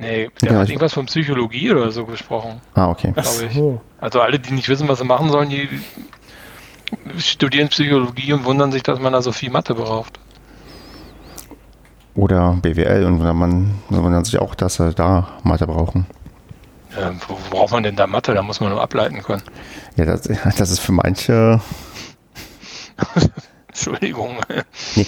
Nee, 0.00 0.30
der 0.40 0.52
Ja, 0.52 0.58
hat 0.60 0.68
irgendwas 0.68 0.94
von 0.94 1.04
Psychologie 1.06 1.70
oder 1.72 1.90
so 1.90 2.06
gesprochen. 2.06 2.60
Ah, 2.74 2.88
okay. 2.88 3.12
So. 3.52 3.80
Also 4.00 4.22
alle, 4.22 4.38
die 4.38 4.54
nicht 4.54 4.68
wissen, 4.70 4.88
was 4.88 4.98
sie 4.98 5.04
machen 5.04 5.28
sollen, 5.28 5.50
die 5.50 5.68
studieren 7.18 7.68
Psychologie 7.68 8.32
und 8.32 8.46
wundern 8.46 8.72
sich, 8.72 8.82
dass 8.82 8.98
man 8.98 9.12
da 9.12 9.20
so 9.20 9.30
viel 9.30 9.50
Mathe 9.50 9.74
braucht. 9.74 10.18
Oder 12.14 12.58
BWL 12.62 13.04
und 13.04 13.22
wenn 13.22 13.36
man 13.36 13.74
wundert 13.90 14.24
sich 14.24 14.38
auch, 14.40 14.54
dass 14.54 14.76
sie 14.76 14.94
da 14.94 15.28
Mathe 15.42 15.66
brauchen. 15.66 16.06
Ja, 16.98 17.12
wo 17.28 17.34
wo 17.34 17.58
braucht 17.58 17.72
man 17.72 17.82
denn 17.82 17.96
da 17.96 18.06
Mathe? 18.06 18.32
Da 18.34 18.42
muss 18.42 18.60
man 18.60 18.70
nur 18.70 18.82
ableiten 18.82 19.22
können. 19.22 19.42
Ja, 19.96 20.06
das, 20.06 20.22
das 20.56 20.70
ist 20.70 20.80
für 20.80 20.92
manche. 20.92 21.60
Entschuldigung. 23.70 24.38
Nee, 24.96 25.06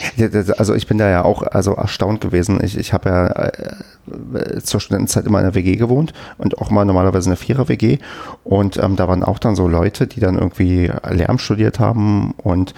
also 0.57 0.75
ich 0.75 0.87
bin 0.87 0.97
da 0.97 1.11
ja 1.11 1.25
auch 1.25 1.43
also 1.43 1.75
erstaunt 1.75 2.21
gewesen. 2.21 2.63
Ich, 2.63 2.79
ich 2.79 2.93
habe 2.93 3.09
ja 3.09 3.27
äh, 3.27 4.61
zur 4.63 4.81
Studentenzeit 4.81 5.27
immer 5.27 5.41
in 5.41 5.47
einer 5.47 5.57
WG 5.57 5.75
gewohnt 5.75 6.13
und 6.39 6.59
auch 6.59 6.71
mal 6.71 6.85
normalerweise 6.85 7.29
in 7.29 7.33
einer 7.33 7.37
Vierer-WG. 7.39 7.99
Und 8.45 8.77
ähm, 8.77 8.95
da 8.95 9.09
waren 9.09 9.25
auch 9.25 9.41
dann 9.41 9.57
so 9.57 9.67
Leute, 9.67 10.07
die 10.07 10.21
dann 10.21 10.39
irgendwie 10.39 10.93
Lärm 11.11 11.39
studiert 11.39 11.81
haben 11.81 12.35
und 12.39 12.73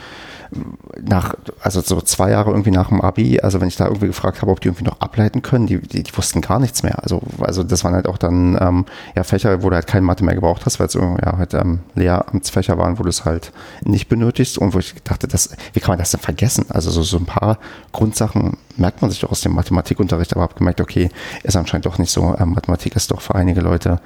nach, 1.02 1.34
also 1.60 1.80
so 1.80 2.00
zwei 2.00 2.30
Jahre 2.30 2.50
irgendwie 2.50 2.70
nach 2.70 2.88
dem 2.88 3.00
Abi, 3.00 3.40
also 3.40 3.60
wenn 3.60 3.68
ich 3.68 3.76
da 3.76 3.86
irgendwie 3.86 4.06
gefragt 4.06 4.42
habe, 4.42 4.50
ob 4.50 4.60
die 4.60 4.68
irgendwie 4.68 4.84
noch 4.84 5.00
ableiten 5.00 5.42
können, 5.42 5.66
die, 5.66 5.78
die, 5.78 6.02
die 6.02 6.16
wussten 6.16 6.40
gar 6.40 6.58
nichts 6.58 6.82
mehr. 6.82 7.02
Also, 7.02 7.22
also 7.40 7.62
das 7.62 7.84
waren 7.84 7.94
halt 7.94 8.06
auch 8.06 8.18
dann 8.18 8.58
ähm, 8.60 8.84
ja, 9.16 9.24
Fächer, 9.24 9.62
wo 9.62 9.70
du 9.70 9.76
halt 9.76 9.86
keine 9.86 10.04
Mathe 10.04 10.24
mehr 10.24 10.34
gebraucht 10.34 10.66
hast, 10.66 10.80
weil 10.80 10.86
es 10.86 10.94
ja, 10.94 11.36
halt 11.36 11.54
ähm, 11.54 11.80
Lehramtsfächer 11.94 12.78
waren, 12.78 12.98
wo 12.98 13.02
du 13.02 13.08
es 13.08 13.24
halt 13.24 13.52
nicht 13.82 14.08
benötigst 14.08 14.58
und 14.58 14.74
wo 14.74 14.78
ich 14.78 14.94
dachte, 15.04 15.28
das, 15.28 15.50
wie 15.72 15.80
kann 15.80 15.92
man 15.92 15.98
das 15.98 16.10
denn 16.10 16.20
vergessen? 16.20 16.66
Also 16.68 16.90
so, 16.90 17.02
so 17.02 17.16
ein 17.18 17.26
paar 17.26 17.58
Grundsachen 17.92 18.56
merkt 18.76 19.02
man 19.02 19.10
sich 19.10 19.20
doch 19.20 19.30
aus 19.30 19.40
dem 19.40 19.54
Mathematikunterricht, 19.54 20.32
aber 20.32 20.42
habe 20.42 20.54
gemerkt, 20.54 20.80
okay, 20.80 21.10
ist 21.42 21.56
anscheinend 21.56 21.86
doch 21.86 21.98
nicht 21.98 22.10
so. 22.10 22.34
Ähm, 22.38 22.52
Mathematik 22.54 22.96
ist 22.96 23.10
doch 23.10 23.20
für 23.20 23.34
einige 23.34 23.60
Leute 23.60 24.00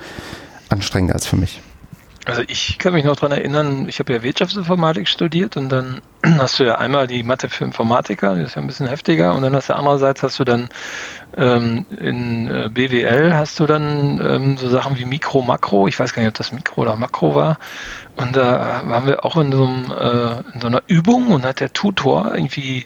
anstrengender 0.69 1.15
als 1.15 1.27
für 1.27 1.37
mich. 1.37 1.61
Also 2.29 2.43
ich 2.47 2.77
kann 2.79 2.93
mich 2.93 3.07
noch 3.07 3.17
dran 3.17 3.33
erinnern, 3.33 3.89
ich 3.89 4.01
habe 4.01 4.13
ja 4.13 4.23
Wirtschaftsinformatik 4.23 5.09
studiert 5.09 5.57
und 5.57 5.71
dann 5.71 6.03
hast 6.39 6.59
du 6.59 6.65
ja 6.65 6.75
einmal 6.75 7.07
die 7.07 7.23
Mathe 7.23 7.49
für 7.49 7.65
Informatiker, 7.65 8.35
die 8.35 8.43
ist 8.43 8.55
ja 8.55 8.61
ein 8.61 8.67
bisschen 8.67 8.87
heftiger 8.87 9.35
und 9.35 9.41
dann 9.41 9.57
hast 9.57 9.71
du 9.71 9.75
andererseits 9.75 10.23
hast 10.23 10.39
du 10.39 10.45
dann 10.45 10.69
ähm, 11.39 11.87
in 11.99 12.51
äh, 12.51 12.69
BWL 12.69 13.33
hast 13.33 13.59
du 13.59 13.65
dann 13.65 14.21
ähm, 14.21 14.59
so 14.59 14.69
Sachen 14.69 14.99
wie 14.99 15.07
Mikro, 15.07 15.41
Makro, 15.41 15.89
ich 15.89 15.99
weiß 15.99 16.13
gar 16.13 16.21
nicht, 16.21 16.29
ob 16.29 16.35
das 16.35 16.53
Mikro 16.53 16.83
oder 16.83 16.97
Makro 16.97 17.35
war 17.35 17.59
und 18.17 18.37
da 18.37 18.83
waren 18.85 19.07
wir 19.07 19.25
auch 19.25 19.39
in 19.39 19.51
so, 19.51 19.65
einem, 19.65 19.91
äh, 19.91 20.53
in 20.53 20.61
so 20.61 20.67
einer 20.67 20.83
Übung 20.87 21.29
und 21.29 21.47
hat 21.47 21.61
der 21.61 21.73
Tutor 21.73 22.35
irgendwie 22.35 22.85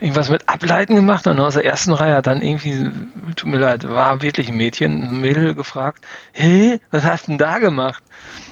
irgendwas 0.00 0.28
mit 0.28 0.48
Ableiten 0.48 0.94
gemacht 0.94 1.26
und 1.26 1.40
aus 1.40 1.54
der 1.54 1.64
ersten 1.64 1.92
Reihe 1.92 2.16
hat 2.16 2.26
dann 2.26 2.42
irgendwie, 2.42 2.90
tut 3.34 3.48
mir 3.48 3.58
leid, 3.58 3.88
war 3.88 4.20
wirklich 4.20 4.48
ein 4.48 4.56
Mädchen, 4.56 5.02
ein 5.04 5.20
Mädel 5.20 5.54
gefragt, 5.54 6.04
hey, 6.32 6.80
was 6.90 7.04
hast 7.04 7.26
du 7.26 7.32
denn 7.32 7.38
da 7.38 7.58
gemacht? 7.58 8.02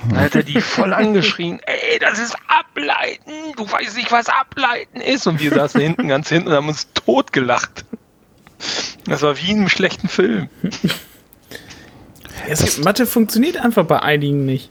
Dann 0.09 0.20
hat 0.20 0.34
er 0.34 0.42
die 0.42 0.61
voll 0.61 0.92
angeschrien, 0.95 1.61
ey, 1.66 1.99
das 1.99 2.18
ist 2.18 2.34
Ableiten, 2.49 3.30
du 3.57 3.70
weißt 3.70 3.97
nicht, 3.97 4.11
was 4.11 4.28
Ableiten 4.28 5.01
ist. 5.01 5.26
Und 5.26 5.40
wir 5.40 5.51
saßen 5.53 5.80
hinten, 5.80 6.09
ganz 6.09 6.28
hinten 6.30 6.49
und 6.49 6.55
haben 6.55 6.68
uns 6.68 6.88
totgelacht. 6.95 7.84
Das 9.07 9.20
war 9.20 9.36
wie 9.38 9.51
in 9.51 9.59
einem 9.59 9.68
schlechten 9.68 10.09
Film. 10.09 10.49
Es 12.49 12.62
gibt, 12.64 12.84
Mathe 12.84 13.07
funktioniert 13.07 13.59
einfach 13.59 13.84
bei 13.84 14.01
einigen 14.01 14.45
nicht. 14.47 14.70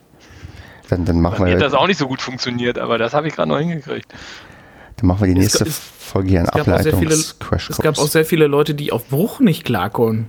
Dann, 0.89 1.05
dann, 1.05 1.21
machen 1.21 1.38
Bei 1.39 1.43
mir 1.45 1.49
wir, 1.51 1.55
hat 1.55 1.61
das 1.61 1.74
auch 1.74 1.88
nicht 1.88 1.97
so 1.97 2.07
gut 2.07 2.21
funktioniert, 2.21 2.78
aber 2.78 2.97
das 2.97 3.13
habe 3.13 3.28
ich 3.28 3.36
gerade 3.36 3.49
noch 3.49 3.57
hingekriegt. 3.59 4.11
dann 4.97 5.07
machen 5.07 5.21
wir 5.21 5.28
die 5.34 5.39
nächste 5.39 5.59
gab- 5.59 5.67
es- 5.67 5.82
Folge 6.04 6.30
hier 6.30 6.39
ein 6.41 6.45
Es 6.45 6.51
gab, 6.51 6.68
auch 6.68 6.82
sehr 6.82 6.93
viele, 6.93 7.14
Ableitungs-Crash 7.14 7.70
es 7.70 7.78
gab 7.78 7.97
auch 7.97 8.08
sehr 8.08 8.26
viele 8.26 8.47
Leute, 8.47 8.76
die 8.76 8.91
auf 8.91 9.08
Bruch 9.08 9.39
nicht 9.39 9.66
klarkommen. 9.66 10.28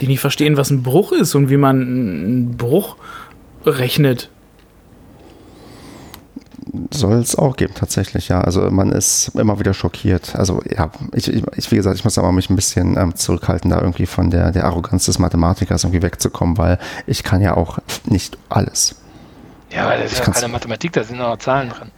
Die 0.00 0.06
nicht 0.06 0.20
verstehen, 0.20 0.56
was 0.56 0.70
ein 0.70 0.82
Bruch 0.82 1.12
ist 1.12 1.34
und 1.34 1.50
wie 1.50 1.56
man 1.56 1.80
einen 1.80 2.56
Bruch 2.56 2.96
rechnet. 3.64 4.30
Soll 6.90 7.14
es 7.14 7.36
auch 7.36 7.56
geben, 7.56 7.74
tatsächlich, 7.74 8.28
ja. 8.28 8.40
Also 8.40 8.70
man 8.70 8.92
ist 8.92 9.32
immer 9.34 9.58
wieder 9.58 9.74
schockiert. 9.74 10.36
Also 10.36 10.62
ja, 10.70 10.90
ich, 11.12 11.28
ich, 11.28 11.44
ich 11.56 11.70
wie 11.70 11.76
gesagt, 11.76 11.96
ich 11.96 12.04
muss 12.04 12.18
aber 12.18 12.32
mich 12.32 12.48
ein 12.48 12.56
bisschen 12.56 12.96
ähm, 12.96 13.14
zurückhalten, 13.14 13.70
da 13.70 13.80
irgendwie 13.80 14.06
von 14.06 14.30
der, 14.30 14.52
der 14.52 14.64
Arroganz 14.64 15.06
des 15.06 15.18
Mathematikers 15.18 15.84
irgendwie 15.84 16.02
wegzukommen, 16.02 16.56
weil 16.56 16.78
ich 17.06 17.24
kann 17.24 17.42
ja 17.42 17.56
auch 17.56 17.78
nicht 18.04 18.38
alles. 18.48 19.01
Ja, 19.74 19.84
aber 19.86 19.96
das 19.96 20.12
ist 20.12 20.18
ja 20.26 20.32
keine 20.32 20.48
Mathematik, 20.48 20.92
da 20.92 21.02
sind 21.04 21.18
noch 21.18 21.38
Zahlen 21.38 21.70
drin. 21.70 21.90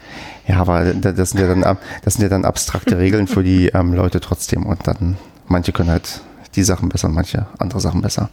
Ja, 0.46 0.58
aber 0.60 0.84
da- 0.94 1.12
das 1.12 1.30
sind 1.30 1.40
ja 1.40 1.46
dann, 1.48 1.78
das 2.04 2.14
sind 2.14 2.22
ja 2.22 2.28
dann 2.28 2.44
abstrakte 2.44 2.98
Regeln 2.98 3.26
für 3.26 3.42
die 3.42 3.68
ähm, 3.68 3.92
Leute 3.94 4.20
trotzdem. 4.20 4.64
Und 4.66 4.86
dann, 4.86 5.16
manche 5.48 5.72
können 5.72 5.90
halt 5.90 6.20
die 6.54 6.62
Sachen 6.62 6.88
besser 6.88 7.08
manche 7.08 7.46
andere 7.58 7.80
Sachen 7.80 8.00
besser. 8.02 8.30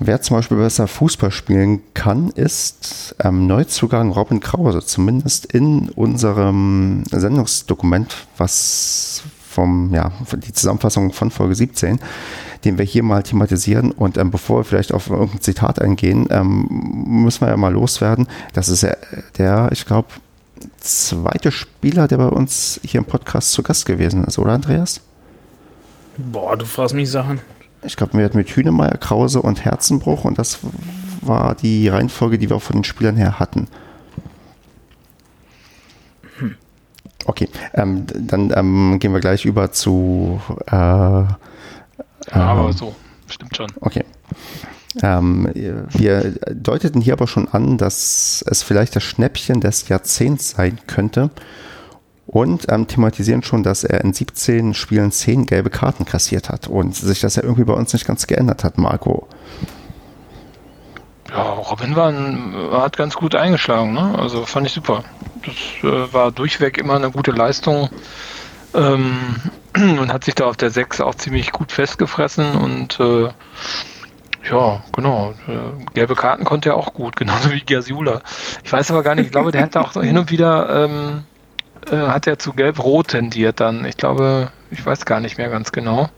Wer 0.00 0.20
zum 0.22 0.36
Beispiel 0.36 0.58
besser 0.58 0.86
Fußball 0.86 1.32
spielen 1.32 1.80
kann, 1.94 2.28
ist 2.30 3.16
ähm, 3.18 3.48
Neuzugang 3.48 4.12
Robin 4.12 4.38
Krause, 4.38 4.84
zumindest 4.84 5.46
in 5.46 5.88
unserem 5.90 7.02
Sendungsdokument, 7.10 8.28
was 8.36 9.22
vom, 9.58 9.92
ja, 9.92 10.12
die 10.36 10.52
Zusammenfassung 10.52 11.12
von 11.12 11.32
Folge 11.32 11.56
17, 11.56 11.98
den 12.64 12.78
wir 12.78 12.84
hier 12.84 13.02
mal 13.02 13.24
thematisieren. 13.24 13.90
Und 13.90 14.16
ähm, 14.16 14.30
bevor 14.30 14.60
wir 14.60 14.64
vielleicht 14.64 14.94
auf 14.94 15.10
irgendein 15.10 15.40
Zitat 15.40 15.82
eingehen, 15.82 16.28
ähm, 16.30 16.68
müssen 17.24 17.40
wir 17.40 17.48
ja 17.48 17.56
mal 17.56 17.72
loswerden. 17.72 18.28
Das 18.52 18.68
ist 18.68 18.82
ja 18.82 18.94
der, 19.36 19.70
ich 19.72 19.84
glaube, 19.84 20.06
zweite 20.78 21.50
Spieler, 21.50 22.06
der 22.06 22.18
bei 22.18 22.28
uns 22.28 22.78
hier 22.84 22.98
im 22.98 23.04
Podcast 23.04 23.50
zu 23.50 23.64
Gast 23.64 23.84
gewesen 23.84 24.22
ist, 24.22 24.38
oder 24.38 24.52
Andreas? 24.52 25.00
Boah, 26.16 26.56
du 26.56 26.64
fragst 26.64 26.94
mich 26.94 27.10
Sachen. 27.10 27.40
Ich 27.82 27.96
glaube, 27.96 28.16
wir 28.16 28.24
hatten 28.24 28.38
mit 28.38 28.48
Hünemeyer, 28.50 28.96
Krause 28.98 29.42
und 29.42 29.64
Herzenbruch 29.64 30.24
und 30.24 30.38
das 30.38 30.60
war 31.20 31.56
die 31.56 31.88
Reihenfolge, 31.88 32.38
die 32.38 32.48
wir 32.48 32.56
auch 32.56 32.62
von 32.62 32.76
den 32.76 32.84
Spielern 32.84 33.16
her 33.16 33.40
hatten. 33.40 33.66
Okay, 37.24 37.48
ähm, 37.74 38.06
dann 38.14 38.52
ähm, 38.56 38.98
gehen 38.98 39.12
wir 39.12 39.20
gleich 39.20 39.44
über 39.44 39.72
zu. 39.72 40.40
Äh, 40.66 40.72
Ja, 40.72 41.26
aber 42.32 42.66
ähm, 42.66 42.72
so, 42.72 42.94
stimmt 43.26 43.56
schon. 43.56 43.70
Okay. 43.80 44.04
Ähm, 45.02 45.50
wir 45.54 46.32
deuteten 46.54 47.00
hier 47.00 47.12
aber 47.12 47.26
schon 47.26 47.46
an, 47.48 47.78
dass 47.78 48.42
es 48.46 48.62
vielleicht 48.62 48.96
das 48.96 49.02
Schnäppchen 49.02 49.60
des 49.60 49.88
Jahrzehnts 49.88 50.50
sein 50.50 50.78
könnte 50.86 51.30
und 52.26 52.66
ähm, 52.70 52.86
thematisieren 52.86 53.42
schon, 53.42 53.62
dass 53.62 53.84
er 53.84 54.02
in 54.02 54.12
17 54.12 54.74
Spielen 54.74 55.12
10 55.12 55.46
gelbe 55.46 55.70
Karten 55.70 56.04
kassiert 56.04 56.48
hat 56.48 56.68
und 56.68 56.94
sich 56.94 57.20
das 57.20 57.36
ja 57.36 57.42
irgendwie 57.42 57.64
bei 57.64 57.74
uns 57.74 57.92
nicht 57.92 58.06
ganz 58.06 58.26
geändert 58.26 58.64
hat, 58.64 58.78
Marco. 58.78 59.28
Ja, 61.30 61.42
Robin 61.42 61.94
war 61.94 62.08
ein, 62.08 62.54
hat 62.72 62.96
ganz 62.96 63.14
gut 63.14 63.34
eingeschlagen, 63.34 63.92
ne? 63.92 64.18
Also 64.18 64.46
fand 64.46 64.66
ich 64.66 64.72
super. 64.72 65.04
Das 65.44 65.54
äh, 65.82 66.12
war 66.12 66.32
durchweg 66.32 66.78
immer 66.78 66.94
eine 66.96 67.10
gute 67.10 67.32
Leistung. 67.32 67.90
Ähm, 68.74 69.36
und 69.76 70.12
hat 70.12 70.24
sich 70.24 70.34
da 70.34 70.46
auf 70.46 70.56
der 70.56 70.70
6 70.70 71.00
auch 71.00 71.14
ziemlich 71.14 71.52
gut 71.52 71.72
festgefressen 71.72 72.52
und 72.54 72.98
äh, 73.00 73.28
ja, 74.50 74.82
genau. 74.92 75.34
Äh, 75.46 75.84
gelbe 75.94 76.14
Karten 76.14 76.44
konnte 76.44 76.70
er 76.70 76.76
auch 76.76 76.94
gut, 76.94 77.16
genauso 77.16 77.52
wie 77.52 77.60
Giasula. 77.60 78.22
Ich 78.64 78.72
weiß 78.72 78.90
aber 78.90 79.02
gar 79.02 79.14
nicht, 79.14 79.26
ich 79.26 79.32
glaube, 79.32 79.52
der 79.52 79.62
hat 79.62 79.76
auch 79.76 79.92
so 79.92 80.02
hin 80.02 80.18
und 80.18 80.30
wieder 80.30 80.84
ähm, 80.84 81.24
äh, 81.90 81.96
hat 82.08 82.26
er 82.26 82.38
zu 82.38 82.52
gelb-rot 82.52 83.08
tendiert 83.08 83.60
dann. 83.60 83.84
Ich 83.84 83.96
glaube, 83.96 84.50
ich 84.70 84.84
weiß 84.84 85.04
gar 85.04 85.20
nicht 85.20 85.38
mehr 85.38 85.48
ganz 85.48 85.72
genau. 85.72 86.08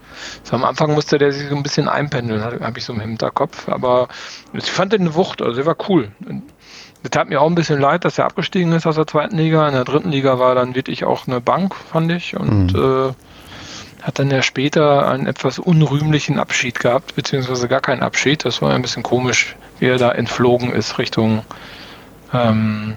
So, 0.43 0.57
am 0.57 0.65
Anfang 0.65 0.93
musste 0.95 1.19
der 1.19 1.33
sich 1.33 1.49
so 1.49 1.57
ein 1.57 1.63
bisschen 1.63 1.89
einpendeln, 1.89 2.43
habe 2.43 2.61
hab 2.61 2.77
ich 2.77 2.85
so 2.85 2.93
im 2.93 3.01
Hinterkopf. 3.01 3.69
Aber 3.69 4.09
ich 4.53 4.71
fand 4.71 4.93
den 4.93 5.03
eine 5.03 5.15
Wucht, 5.15 5.43
also 5.43 5.57
der 5.57 5.67
war 5.67 5.77
cool. 5.89 6.11
Das 7.03 7.11
tat 7.11 7.29
mir 7.29 7.41
auch 7.41 7.47
ein 7.47 7.55
bisschen 7.55 7.81
leid, 7.81 8.05
dass 8.05 8.19
er 8.19 8.27
abgestiegen 8.27 8.73
ist 8.73 8.87
aus 8.87 8.97
der 8.97 9.07
zweiten 9.07 9.37
Liga. 9.37 9.67
In 9.67 9.75
der 9.75 9.85
dritten 9.85 10.11
Liga 10.11 10.39
war 10.39 10.55
dann 10.55 10.75
wirklich 10.75 11.05
auch 11.05 11.27
eine 11.27 11.41
Bank, 11.41 11.75
fand 11.75 12.13
ich. 12.13 12.37
Und 12.37 12.75
äh, 12.75 13.13
hat 14.03 14.19
dann 14.19 14.31
ja 14.31 14.43
später 14.43 15.09
einen 15.09 15.27
etwas 15.27 15.59
unrühmlichen 15.59 16.39
Abschied 16.39 16.81
gehabt, 16.81 17.15
beziehungsweise 17.15 17.69
gar 17.69 17.81
keinen 17.81 18.03
Abschied. 18.03 18.45
Das 18.45 18.61
war 18.61 18.73
ein 18.75 18.83
bisschen 18.83 19.03
komisch, 19.03 19.57
wie 19.79 19.87
er 19.87 19.99
da 19.99 20.13
entflogen 20.13 20.73
ist 20.73 20.99
Richtung 20.99 21.43
ähm, 22.33 22.97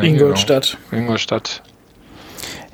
Ingolstadt. 0.00 0.78
Ingolstadt. 0.90 1.62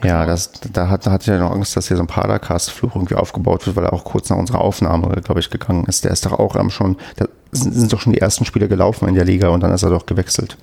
Ja, 0.07 0.25
das, 0.27 0.53
da 0.73 0.89
hat, 0.89 1.07
da 1.07 1.11
hatte 1.11 1.23
ich 1.23 1.27
ja 1.29 1.39
noch 1.39 1.53
Angst, 1.53 1.77
dass 1.77 1.89
hier 1.89 1.97
so 1.97 2.03
ein 2.03 2.07
Padercast-Fluch 2.07 2.95
irgendwie 2.95 3.15
aufgebaut 3.17 3.67
wird, 3.67 3.77
weil 3.77 3.85
er 3.85 3.93
auch 3.93 4.05
kurz 4.05 4.31
nach 4.31 4.37
unserer 4.37 4.61
Aufnahme, 4.61 5.09
glaube 5.23 5.41
ich, 5.41 5.51
gegangen 5.51 5.85
ist. 5.87 6.05
Der 6.05 6.13
ist 6.13 6.25
doch 6.27 6.33
auch 6.39 6.57
ähm, 6.57 6.71
schon, 6.71 6.97
da 7.17 7.27
sind, 7.53 7.75
sind 7.75 7.93
doch 7.93 8.01
schon 8.01 8.13
die 8.13 8.21
ersten 8.21 8.45
Spiele 8.45 8.69
gelaufen 8.69 9.09
in 9.09 9.15
der 9.15 9.25
Liga 9.25 9.49
und 9.49 9.61
dann 9.63 9.73
ist 9.73 9.83
er 9.83 9.91
doch 9.91 10.07
gewechselt. 10.07 10.57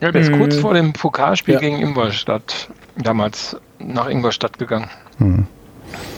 Ja, 0.00 0.10
der 0.12 0.22
ist 0.22 0.30
Mhm. 0.30 0.38
kurz 0.38 0.56
vor 0.56 0.74
dem 0.74 0.92
Pokalspiel 0.92 1.54
Ja. 1.54 1.60
gegen 1.60 1.78
Ingolstadt 1.78 2.68
damals 2.96 3.56
nach 3.78 4.08
Ingolstadt 4.08 4.58
gegangen. 4.58 4.90
Hm. 5.18 5.46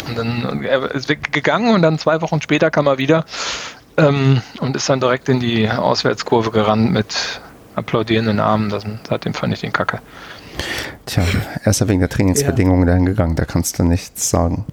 Und 0.09 0.16
dann 0.18 0.62
er 0.64 0.94
ist 0.94 1.09
gegangen 1.09 1.74
und 1.74 1.82
dann 1.82 1.98
zwei 1.98 2.20
Wochen 2.22 2.40
später 2.40 2.70
kam 2.70 2.86
er 2.86 2.98
wieder. 2.98 3.24
ähm, 3.98 4.42
und 4.61 4.76
ist 4.76 4.88
dann 4.90 5.00
direkt 5.00 5.28
in 5.30 5.40
die 5.40 5.68
Auswärtskurve 5.70 6.50
gerannt 6.50 6.92
mit 6.92 7.40
applaudierenden 7.76 8.40
Armen. 8.40 8.68
Das, 8.68 8.84
seitdem 9.09 9.32
fand 9.34 9.54
ich 9.54 9.61
den 9.61 9.72
Kacke. 9.72 10.00
Tja, 11.07 11.24
er 11.62 11.70
ist 11.70 11.80
ja 11.80 11.88
wegen 11.88 12.00
der 12.00 12.09
Trainingsbedingungen 12.09 12.86
ja. 12.86 12.92
dahin 12.92 13.07
gegangen, 13.07 13.36
da 13.36 13.44
kannst 13.44 13.78
du 13.78 13.84
nichts 13.84 14.30
sagen. 14.30 14.64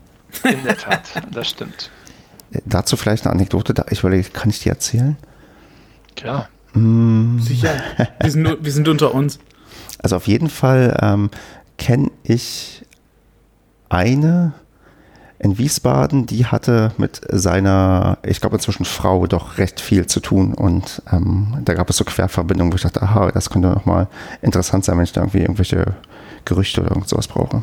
In 0.43 0.63
der 0.63 0.77
Tat, 0.77 1.01
das 1.31 1.49
stimmt. 1.49 1.91
Dazu 2.65 2.97
vielleicht 2.97 3.25
eine 3.25 3.33
Anekdote, 3.33 3.73
ich 3.89 3.99
überlege, 3.99 4.29
kann 4.29 4.49
ich 4.49 4.59
die 4.59 4.69
erzählen? 4.69 5.17
Klar. 6.15 6.49
Mm. 6.73 7.39
Sicher. 7.39 7.73
Wir 8.19 8.31
sind, 8.31 8.63
wir 8.63 8.71
sind 8.71 8.87
unter 8.87 9.13
uns. 9.13 9.39
Also 9.99 10.15
auf 10.15 10.27
jeden 10.27 10.49
Fall 10.49 10.97
ähm, 11.01 11.29
kenne 11.77 12.11
ich 12.23 12.85
eine 13.89 14.53
in 15.43 15.57
Wiesbaden, 15.57 16.25
die 16.25 16.45
hatte 16.45 16.93
mit 16.97 17.19
seiner, 17.29 18.17
ich 18.23 18.39
glaube 18.39 18.55
inzwischen 18.55 18.85
Frau, 18.85 19.27
doch 19.27 19.57
recht 19.57 19.81
viel 19.81 20.07
zu 20.07 20.21
tun. 20.21 20.53
Und 20.53 21.01
ähm, 21.11 21.57
da 21.65 21.73
gab 21.73 21.89
es 21.89 21.97
so 21.97 22.05
Querverbindungen, 22.05 22.71
wo 22.71 22.77
ich 22.77 22.83
dachte, 22.83 23.01
aha, 23.01 23.29
das 23.31 23.49
könnte 23.49 23.67
nochmal 23.67 24.07
interessant 24.41 24.85
sein, 24.85 24.97
wenn 24.97 25.03
ich 25.03 25.11
da 25.11 25.21
irgendwie 25.21 25.41
irgendwelche 25.41 25.95
Gerüchte 26.45 26.81
oder 26.81 26.91
irgend 26.91 27.09
sowas 27.09 27.27
brauche. 27.27 27.61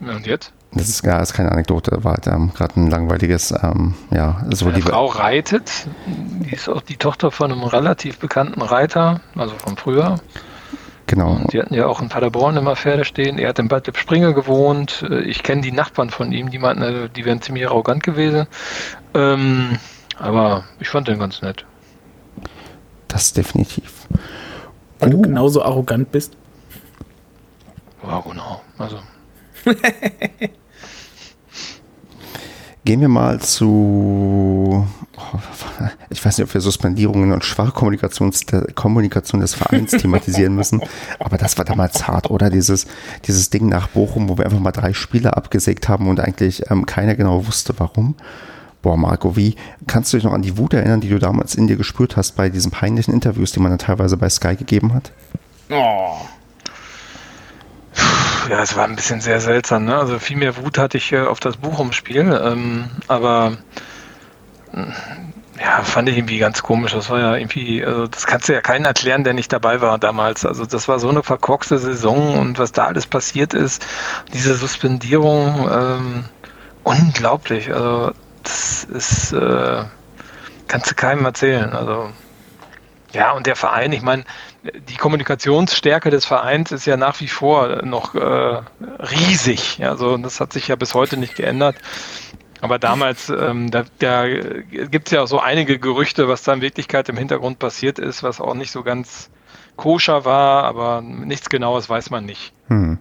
Und 0.00 0.26
jetzt? 0.26 0.52
Das 0.72 0.88
ist, 0.88 1.04
ja, 1.04 1.18
das 1.18 1.30
ist 1.30 1.36
keine 1.36 1.52
Anekdote, 1.52 2.02
war 2.02 2.14
halt, 2.14 2.26
ähm, 2.26 2.52
gerade 2.54 2.80
ein 2.80 2.90
langweiliges, 2.90 3.52
ähm, 3.62 3.94
ja, 4.10 4.44
so 4.52 4.66
Meine 4.66 4.82
Frau 4.82 5.06
reitet, 5.06 5.70
die 6.06 6.54
ist 6.54 6.68
auch 6.68 6.82
die 6.82 6.96
Tochter 6.96 7.30
von 7.30 7.52
einem 7.52 7.62
relativ 7.62 8.18
bekannten 8.18 8.62
Reiter, 8.62 9.20
also 9.36 9.54
von 9.56 9.76
früher. 9.76 10.16
Genau. 11.10 11.32
Und 11.32 11.52
die 11.52 11.58
hatten 11.58 11.74
ja 11.74 11.86
auch 11.86 12.00
in 12.00 12.08
Paderborn 12.08 12.56
immer 12.56 12.76
Pferde 12.76 13.04
stehen. 13.04 13.40
Er 13.40 13.48
hat 13.48 13.58
in 13.58 13.66
Bad 13.66 13.90
Springer 13.96 14.32
gewohnt. 14.32 15.04
Äh, 15.10 15.22
ich 15.22 15.42
kenne 15.42 15.60
die 15.60 15.72
Nachbarn 15.72 16.08
von 16.10 16.30
ihm, 16.30 16.50
die 16.52 16.60
meinten, 16.60 16.84
also, 16.84 17.08
die 17.08 17.24
wären 17.24 17.42
ziemlich 17.42 17.66
arrogant 17.66 18.04
gewesen. 18.04 18.46
Ähm, 19.14 19.80
aber 20.20 20.62
ich 20.78 20.88
fand 20.88 21.08
den 21.08 21.18
ganz 21.18 21.42
nett. 21.42 21.64
Das 23.08 23.32
definitiv. 23.32 24.06
Weil 25.00 25.08
uh. 25.08 25.12
du 25.16 25.22
genauso 25.22 25.64
arrogant 25.64 26.12
bist. 26.12 26.36
Ja, 28.06 28.20
genau. 28.20 28.62
Also. 28.78 29.00
Gehen 32.84 33.00
wir 33.00 33.08
mal 33.08 33.40
zu, 33.40 33.66
oh, 33.66 34.86
ich 36.10 36.24
weiß 36.24 36.38
nicht, 36.38 36.46
ob 36.46 36.54
wir 36.54 36.60
Suspendierungen 36.60 37.32
und 37.32 37.44
Schwachkommunikation 37.44 38.32
Kommunikation 38.74 39.40
des 39.40 39.54
Vereins 39.54 39.92
thematisieren 39.92 40.54
müssen, 40.54 40.80
aber 41.18 41.38
das 41.38 41.58
war 41.58 41.64
damals 41.64 42.06
hart, 42.06 42.30
oder? 42.30 42.50
Dieses, 42.50 42.86
dieses 43.26 43.50
Ding 43.50 43.68
nach 43.68 43.88
Bochum, 43.88 44.28
wo 44.28 44.38
wir 44.38 44.44
einfach 44.44 44.60
mal 44.60 44.72
drei 44.72 44.92
Spiele 44.92 45.36
abgesägt 45.36 45.88
haben 45.88 46.08
und 46.08 46.20
eigentlich 46.20 46.70
ähm, 46.70 46.86
keiner 46.86 47.14
genau 47.14 47.46
wusste, 47.46 47.74
warum. 47.78 48.14
Boah, 48.82 48.96
Marco, 48.96 49.36
wie 49.36 49.56
kannst 49.86 50.12
du 50.12 50.16
dich 50.16 50.24
noch 50.24 50.32
an 50.32 50.42
die 50.42 50.56
Wut 50.56 50.72
erinnern, 50.72 51.00
die 51.00 51.10
du 51.10 51.18
damals 51.18 51.54
in 51.54 51.66
dir 51.66 51.76
gespürt 51.76 52.16
hast 52.16 52.32
bei 52.32 52.48
diesen 52.48 52.70
peinlichen 52.70 53.12
Interviews, 53.12 53.52
die 53.52 53.60
man 53.60 53.70
dann 53.70 53.78
teilweise 53.78 54.16
bei 54.16 54.28
Sky 54.28 54.56
gegeben 54.56 54.94
hat? 54.94 55.12
Oh, 55.70 56.16
ja, 58.48 58.62
es 58.62 58.74
war 58.74 58.84
ein 58.84 58.96
bisschen 58.96 59.20
sehr 59.20 59.40
seltsam. 59.40 59.84
Ne? 59.84 59.96
Also 59.96 60.18
viel 60.18 60.36
mehr 60.36 60.56
Wut 60.56 60.78
hatte 60.78 60.98
ich 60.98 61.12
äh, 61.12 61.20
auf 61.20 61.40
das 61.40 61.56
Buchumspiel, 61.56 62.40
ähm, 62.42 62.90
aber 63.06 63.58
ja, 64.72 65.82
fand 65.82 66.08
ich 66.08 66.16
irgendwie 66.16 66.38
ganz 66.38 66.62
komisch. 66.62 66.92
Das 66.92 67.10
war 67.10 67.18
ja 67.18 67.36
irgendwie, 67.36 67.84
also 67.84 68.06
das 68.06 68.26
kannst 68.26 68.48
du 68.48 68.54
ja 68.54 68.60
keinen 68.60 68.84
erklären, 68.84 69.24
der 69.24 69.34
nicht 69.34 69.52
dabei 69.52 69.80
war 69.80 69.98
damals. 69.98 70.46
Also 70.46 70.64
das 70.64 70.88
war 70.88 70.98
so 70.98 71.08
eine 71.08 71.22
verkorkste 71.22 71.78
Saison 71.78 72.38
und 72.38 72.58
was 72.58 72.72
da 72.72 72.86
alles 72.86 73.06
passiert 73.06 73.52
ist, 73.52 73.84
diese 74.32 74.54
Suspendierung, 74.54 75.68
ähm, 75.70 76.24
unglaublich. 76.84 77.72
Also 77.72 78.12
das 78.42 78.84
ist, 78.84 79.32
äh, 79.32 79.84
kannst 80.66 80.90
du 80.90 80.94
keinem 80.94 81.24
erzählen. 81.24 81.72
Also 81.72 82.10
ja, 83.12 83.32
und 83.32 83.46
der 83.46 83.56
Verein, 83.56 83.92
ich 83.92 84.02
meine, 84.02 84.24
die 84.62 84.96
Kommunikationsstärke 84.96 86.10
des 86.10 86.24
Vereins 86.24 86.70
ist 86.70 86.86
ja 86.86 86.96
nach 86.96 87.20
wie 87.20 87.28
vor 87.28 87.84
noch 87.84 88.14
äh, 88.14 88.62
riesig. 88.80 89.80
Also 89.82 90.16
das 90.16 90.40
hat 90.40 90.52
sich 90.52 90.68
ja 90.68 90.76
bis 90.76 90.94
heute 90.94 91.16
nicht 91.16 91.34
geändert. 91.34 91.76
Aber 92.60 92.78
damals, 92.78 93.30
ähm, 93.30 93.70
da, 93.70 93.84
da 93.98 94.26
gibt 94.28 95.08
es 95.08 95.12
ja 95.12 95.22
auch 95.22 95.26
so 95.26 95.40
einige 95.40 95.78
Gerüchte, 95.78 96.28
was 96.28 96.42
da 96.42 96.52
in 96.52 96.60
Wirklichkeit 96.60 97.08
im 97.08 97.16
Hintergrund 97.16 97.58
passiert 97.58 97.98
ist, 97.98 98.22
was 98.22 98.40
auch 98.40 98.54
nicht 98.54 98.70
so 98.70 98.82
ganz 98.82 99.30
koscher 99.76 100.24
war, 100.24 100.64
aber 100.64 101.00
nichts 101.00 101.48
Genaues 101.48 101.88
weiß 101.88 102.10
man 102.10 102.26
nicht. 102.26 102.52
Hm. 102.68 102.98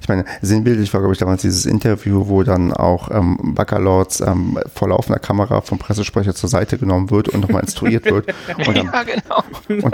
Ich 0.00 0.08
meine, 0.08 0.24
sinnbildlich 0.40 0.92
war, 0.92 1.00
glaube 1.00 1.14
ich, 1.14 1.18
damals 1.18 1.42
dieses 1.42 1.66
Interview, 1.66 2.28
wo 2.28 2.42
dann 2.42 2.72
auch 2.72 3.10
ähm, 3.10 3.54
Baccalords 3.54 4.20
ähm, 4.20 4.58
vor 4.74 4.88
laufender 4.88 5.18
Kamera 5.18 5.60
vom 5.60 5.78
Pressesprecher 5.78 6.34
zur 6.34 6.48
Seite 6.48 6.78
genommen 6.78 7.10
wird 7.10 7.28
und 7.28 7.40
nochmal 7.40 7.62
instruiert 7.62 8.04
wird. 8.04 8.26
Und 8.66 8.76
dann, 8.76 8.86
ja, 8.86 9.02
genau. 9.02 9.44
Und, 9.68 9.84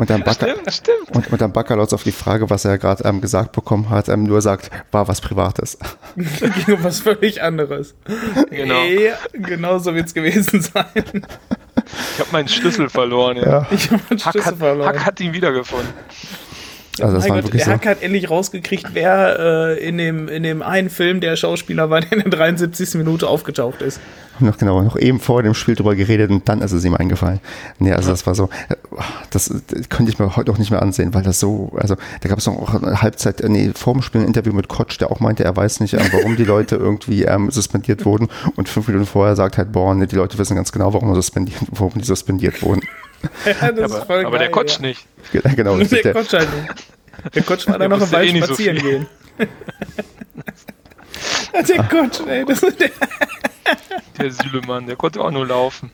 und 0.00 0.10
dann, 0.10 0.22
Baca 0.22 0.48
stimmt, 0.48 0.72
stimmt. 0.72 1.16
Und, 1.16 1.32
und 1.32 1.40
dann 1.40 1.52
Baccalords 1.52 1.92
auf 1.92 2.02
die 2.02 2.12
Frage, 2.12 2.50
was 2.50 2.64
er 2.64 2.78
gerade 2.78 3.04
ähm, 3.04 3.20
gesagt 3.20 3.52
bekommen 3.52 3.88
hat, 3.90 4.08
ähm, 4.08 4.24
nur 4.24 4.42
sagt, 4.42 4.70
war 4.90 5.08
was 5.08 5.20
Privates. 5.20 5.78
Ging 6.16 6.74
um 6.74 6.84
was 6.84 7.00
völlig 7.00 7.42
anderes. 7.42 7.94
Genau. 8.50 8.74
Ey, 8.74 9.12
genau 9.32 9.78
so 9.78 9.94
wird 9.94 10.06
es 10.06 10.14
gewesen 10.14 10.60
sein. 10.60 10.84
Ich 12.14 12.20
habe 12.20 12.30
meinen 12.32 12.48
Schlüssel 12.48 12.88
verloren. 12.88 13.36
Ja. 13.36 13.48
ja. 13.48 13.66
Ich 13.70 13.90
habe 13.90 14.02
meinen 14.08 14.18
Schlüssel 14.18 14.40
Hack 14.40 14.46
hat, 14.46 14.58
verloren. 14.58 14.88
Hack 14.88 15.06
hat 15.06 15.20
ihn 15.20 15.32
wiedergefunden. 15.32 15.92
Also 17.02 17.16
das 17.16 17.24
mein 17.24 17.36
war 17.36 17.42
Gott, 17.42 17.54
der 17.54 17.64
so. 17.64 17.70
Hack 17.72 17.86
hat 17.86 18.02
endlich 18.02 18.30
rausgekriegt, 18.30 18.88
wer 18.92 19.38
äh, 19.78 19.88
in, 19.88 19.98
dem, 19.98 20.28
in 20.28 20.42
dem 20.42 20.62
einen 20.62 20.90
Film 20.90 21.20
der 21.20 21.36
Schauspieler 21.36 21.90
war, 21.90 22.00
der 22.00 22.12
in 22.12 22.30
der 22.30 22.30
73. 22.30 22.94
Minute 22.94 23.28
aufgetaucht 23.28 23.82
ist. 23.82 24.00
Noch 24.40 24.58
genau, 24.58 24.82
noch 24.82 24.96
eben 24.96 25.20
vor 25.20 25.42
dem 25.42 25.54
Spiel 25.54 25.74
drüber 25.74 25.94
geredet 25.94 26.30
und 26.30 26.48
dann 26.48 26.62
ist 26.62 26.72
es 26.72 26.84
ihm 26.84 26.94
eingefallen. 26.94 27.40
Nee, 27.78 27.92
also 27.92 28.08
ja. 28.08 28.12
das 28.12 28.26
war 28.26 28.34
so, 28.34 28.48
das, 29.30 29.52
das 29.68 29.88
könnte 29.88 30.10
ich 30.10 30.18
mir 30.18 30.36
heute 30.36 30.50
auch 30.52 30.58
nicht 30.58 30.70
mehr 30.70 30.82
ansehen, 30.82 31.14
weil 31.14 31.22
das 31.22 31.40
so, 31.40 31.72
also 31.76 31.96
da 32.20 32.28
gab 32.28 32.38
es 32.38 32.46
noch 32.46 32.56
auch 32.56 32.74
eine 32.74 33.02
Halbzeit, 33.02 33.42
nee, 33.48 33.70
vor 33.74 33.92
dem 33.92 34.02
Spiel 34.02 34.22
ein 34.22 34.26
Interview 34.26 34.52
mit 34.52 34.68
Kotsch, 34.68 34.98
der 35.00 35.10
auch 35.10 35.20
meinte, 35.20 35.44
er 35.44 35.56
weiß 35.56 35.80
nicht, 35.80 35.94
ähm, 35.94 36.06
warum 36.12 36.36
die 36.36 36.44
Leute 36.44 36.76
irgendwie 36.76 37.24
ähm, 37.24 37.50
suspendiert 37.50 38.04
wurden 38.04 38.28
und 38.56 38.68
fünf 38.68 38.88
Minuten 38.88 39.06
vorher 39.06 39.36
sagt 39.36 39.58
halt, 39.58 39.72
boah, 39.72 39.94
nee, 39.94 40.06
die 40.06 40.16
Leute 40.16 40.38
wissen 40.38 40.56
ganz 40.56 40.72
genau, 40.72 40.92
warum, 40.94 41.14
suspendiert, 41.14 41.60
warum 41.70 41.92
die 41.94 42.04
suspendiert 42.04 42.62
wurden. 42.62 42.82
Ja, 43.44 43.84
aber, 43.84 44.00
aber 44.00 44.22
geil, 44.22 44.38
der 44.38 44.50
Kotsch 44.50 44.76
ja. 44.80 44.86
nicht. 44.86 45.06
genau, 45.54 45.76
der, 45.82 45.84
der 45.86 46.14
Kotsch 46.14 46.32
halt 46.32 46.48
nicht. 46.54 47.34
Der 47.34 47.42
Kotsch 47.42 47.66
war 47.68 47.78
da 47.78 47.86
noch 47.86 48.00
im 48.00 48.12
Wald 48.12 48.34
eh 48.34 48.42
spazieren 48.42 48.78
so 48.78 48.82
gehen. 48.82 49.06
der 51.68 51.82
Kotsch, 51.84 52.20
ey, 52.26 52.44
das 52.46 52.62
ist 52.62 52.80
der. 52.80 52.90
Der 54.20 54.30
Sülemann, 54.30 54.86
der 54.86 54.96
konnte 54.96 55.20
auch 55.20 55.30
nur 55.30 55.46
laufen. 55.46 55.90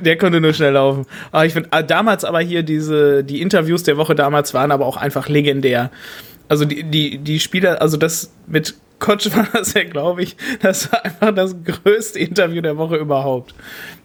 Der 0.00 0.18
konnte 0.18 0.40
nur 0.40 0.52
schnell 0.52 0.72
laufen. 0.72 1.06
Aber 1.30 1.46
ich 1.46 1.52
finde, 1.52 1.68
ah, 1.72 1.82
damals 1.82 2.24
aber 2.24 2.40
hier 2.40 2.62
diese, 2.62 3.24
die 3.24 3.42
Interviews 3.42 3.82
der 3.82 3.96
Woche 3.96 4.14
damals 4.14 4.54
waren 4.54 4.72
aber 4.72 4.86
auch 4.86 4.96
einfach 4.96 5.28
legendär. 5.28 5.90
Also 6.48 6.64
die, 6.64 6.84
die, 6.84 7.18
die 7.18 7.40
Spieler, 7.40 7.80
also 7.80 7.96
das 7.96 8.32
mit 8.46 8.74
Kotsch 8.98 9.34
war 9.34 9.46
das 9.52 9.74
ja, 9.74 9.84
glaube 9.84 10.22
ich, 10.22 10.36
das 10.60 10.90
war 10.92 11.04
einfach 11.04 11.34
das 11.34 11.56
größte 11.64 12.18
Interview 12.18 12.60
der 12.60 12.76
Woche 12.76 12.96
überhaupt 12.96 13.54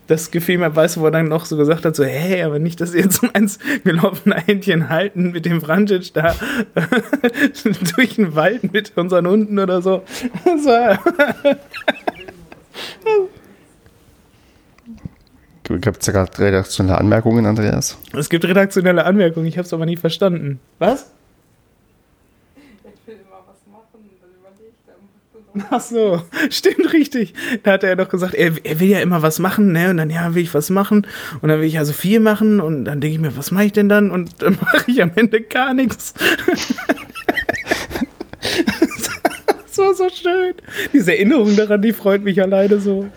das 0.08 0.32
gefiel 0.32 0.58
mir, 0.58 0.76
weißt 0.76 0.98
du, 0.98 1.02
wo 1.02 1.06
er 1.06 1.12
dann 1.12 1.28
noch 1.28 1.46
so 1.46 1.58
gesagt 1.58 1.86
hat, 1.86 1.96
so, 1.96 2.04
hey, 2.04 2.44
aber 2.44 2.60
nicht, 2.60 2.80
dass 2.82 2.94
ihr 2.94 3.02
jetzt 3.02 3.24
meins, 3.34 3.60
wir 3.84 3.94
laufen 3.94 4.34
ein 4.34 4.44
Händchen 4.44 4.90
halten 4.90 5.32
mit 5.32 5.46
dem 5.46 5.62
Frantic 5.62 6.14
da 6.14 6.36
durch 7.96 8.16
den 8.16 8.36
Wald 8.36 8.72
mit 8.72 8.94
unseren 8.96 9.28
Hunden 9.28 9.58
oder 9.60 9.82
so. 9.82 10.04
Das 10.44 10.66
war 10.66 11.00
Gibt 15.64 15.88
es 15.88 16.06
da 16.06 16.12
gerade 16.12 16.38
redaktionelle 16.38 16.98
Anmerkungen, 16.98 17.46
Andreas? 17.46 17.98
Es 18.14 18.30
gibt 18.30 18.46
redaktionelle 18.46 19.04
Anmerkungen, 19.06 19.48
ich 19.48 19.58
habe 19.58 19.66
es 19.66 19.74
aber 19.74 19.86
nie 19.86 19.98
verstanden. 19.98 20.60
Was? 20.78 21.12
Ach 25.70 25.80
so, 25.80 26.22
stimmt 26.50 26.92
richtig. 26.92 27.34
Da 27.64 27.74
hat 27.74 27.84
er 27.84 27.90
ja 27.90 27.96
doch 27.96 28.10
gesagt, 28.10 28.34
er, 28.34 28.52
er, 28.64 28.80
will 28.80 28.90
ja 28.90 29.00
immer 29.00 29.22
was 29.22 29.40
machen, 29.40 29.72
ne? 29.72 29.90
Und 29.90 29.98
dann, 29.98 30.10
ja, 30.10 30.36
will 30.36 30.44
ich 30.44 30.54
was 30.54 30.70
machen. 30.70 31.08
Und 31.42 31.50
dann 31.50 31.60
will 31.62 31.68
ich 31.68 31.78
also 31.78 31.94
viel 31.94 32.20
machen. 32.20 32.60
Und 32.60 32.86
dann 32.86 33.00
denke 33.00 33.16
ich 33.16 33.22
mir, 33.22 33.38
was 33.38 33.52
mache 33.52 33.66
ich 33.66 33.72
denn 33.72 33.88
dann? 33.88 34.12
Und 34.12 34.42
dann 34.42 34.58
mache 34.62 34.92
ich 34.92 35.02
am 35.02 35.12
Ende 35.16 35.42
gar 35.42 35.74
nichts. 35.74 36.14
das 39.78 39.86
war 39.86 39.94
so 39.94 40.10
schön. 40.10 40.56
Diese 40.94 41.14
Erinnerung 41.14 41.56
daran, 41.56 41.82
die 41.82 41.94
freut 41.94 42.24
mich 42.24 42.42
alleine 42.42 42.80
so. 42.80 43.08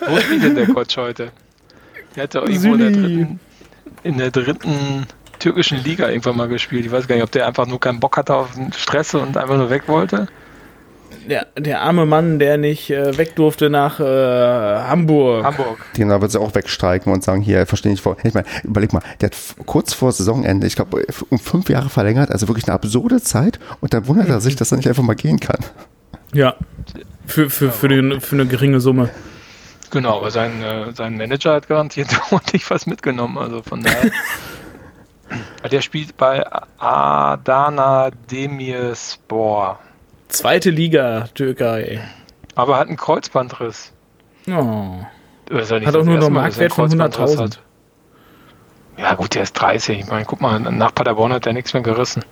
Wo 0.00 0.16
spielt 0.18 0.42
denn 0.42 0.56
der 0.56 0.66
Coach 0.66 0.96
heute? 0.96 1.30
Der 2.16 2.24
hat 2.24 2.34
ja 2.34 2.42
irgendwo 2.42 2.74
in 2.74 2.78
der, 2.78 2.90
dritten, 2.90 3.40
in 4.02 4.18
der 4.18 4.30
dritten 4.30 5.06
türkischen 5.38 5.82
Liga 5.82 6.08
irgendwann 6.08 6.36
mal 6.36 6.48
gespielt. 6.48 6.84
Ich 6.86 6.92
weiß 6.92 7.06
gar 7.06 7.14
nicht, 7.14 7.24
ob 7.24 7.30
der 7.30 7.46
einfach 7.46 7.66
nur 7.66 7.80
keinen 7.80 8.00
Bock 8.00 8.16
hatte 8.16 8.34
auf 8.34 8.50
Stress 8.76 9.14
und 9.14 9.36
einfach 9.36 9.56
nur 9.56 9.70
weg 9.70 9.88
wollte 9.88 10.28
der, 11.28 11.46
der 11.58 11.82
arme 11.82 12.06
Mann, 12.06 12.38
der 12.38 12.58
nicht 12.58 12.90
äh, 12.90 13.16
weg 13.16 13.36
durfte 13.36 13.70
nach 13.70 14.00
äh, 14.00 14.04
Hamburg. 14.04 15.44
Hamburg. 15.44 15.78
Genau, 15.94 16.20
wird 16.20 16.30
sie 16.30 16.40
auch 16.40 16.54
wegstreiken 16.54 17.12
und 17.12 17.22
sagen, 17.24 17.42
hier, 17.42 17.66
verstehe 17.66 17.92
ich 17.92 18.00
vor. 18.00 18.16
Ich 18.22 18.34
meine, 18.34 18.46
überleg 18.64 18.92
mal, 18.92 19.02
der 19.20 19.30
hat 19.30 19.36
kurz 19.66 19.92
vor 19.92 20.12
Saisonende, 20.12 20.66
ich 20.66 20.76
glaube, 20.76 21.04
um 21.30 21.38
fünf 21.38 21.68
Jahre 21.68 21.88
verlängert, 21.88 22.30
also 22.30 22.48
wirklich 22.48 22.66
eine 22.66 22.74
absurde 22.74 23.20
Zeit 23.20 23.58
und 23.80 23.94
dann 23.94 24.06
wundert 24.06 24.28
er 24.28 24.40
sich, 24.40 24.56
dass 24.56 24.72
er 24.72 24.76
nicht 24.76 24.88
einfach 24.88 25.02
mal 25.02 25.14
gehen 25.14 25.40
kann. 25.40 25.58
Ja, 26.32 26.54
für, 27.26 27.50
für, 27.50 27.70
für, 27.70 27.88
den, 27.88 28.20
für 28.20 28.36
eine 28.36 28.46
geringe 28.46 28.80
Summe. 28.80 29.10
Genau, 29.90 30.18
aber 30.18 30.30
sein, 30.30 30.62
äh, 30.62 30.92
sein 30.94 31.16
Manager 31.16 31.54
hat 31.54 31.68
garantiert 31.68 32.08
ordentlich 32.30 32.68
was 32.70 32.86
mitgenommen. 32.86 33.36
Also 33.38 33.62
von 33.62 33.82
daher. 33.82 34.10
der 35.70 35.80
spielt 35.82 36.16
bei 36.16 36.44
Adana 36.78 38.10
Demirspor. 38.30 39.78
Zweite 40.32 40.70
Liga, 40.70 41.28
Türkei. 41.34 42.00
Aber 42.54 42.78
hat 42.78 42.88
einen 42.88 42.96
Kreuzbandriss. 42.96 43.92
Oh. 44.48 45.04
Das 45.44 45.68
ja 45.68 45.80
Hat 45.82 45.94
auch 45.94 46.04
nur 46.04 46.16
noch 46.16 46.28
er 46.28 46.30
Marktwert 46.30 46.72
von 46.72 46.90
einen 46.90 47.00
Kreuzbandriss 47.00 47.36
100.000. 47.36 47.42
hat. 47.42 47.60
Ja 48.96 49.14
gut, 49.14 49.34
der 49.34 49.42
ist 49.42 49.52
30. 49.52 50.00
Ich 50.00 50.06
meine, 50.06 50.24
guck 50.24 50.40
mal, 50.40 50.58
nach 50.58 50.94
Paderborn 50.94 51.34
hat 51.34 51.46
er 51.46 51.52
nichts 51.52 51.74
mehr 51.74 51.82
gerissen. 51.82 52.24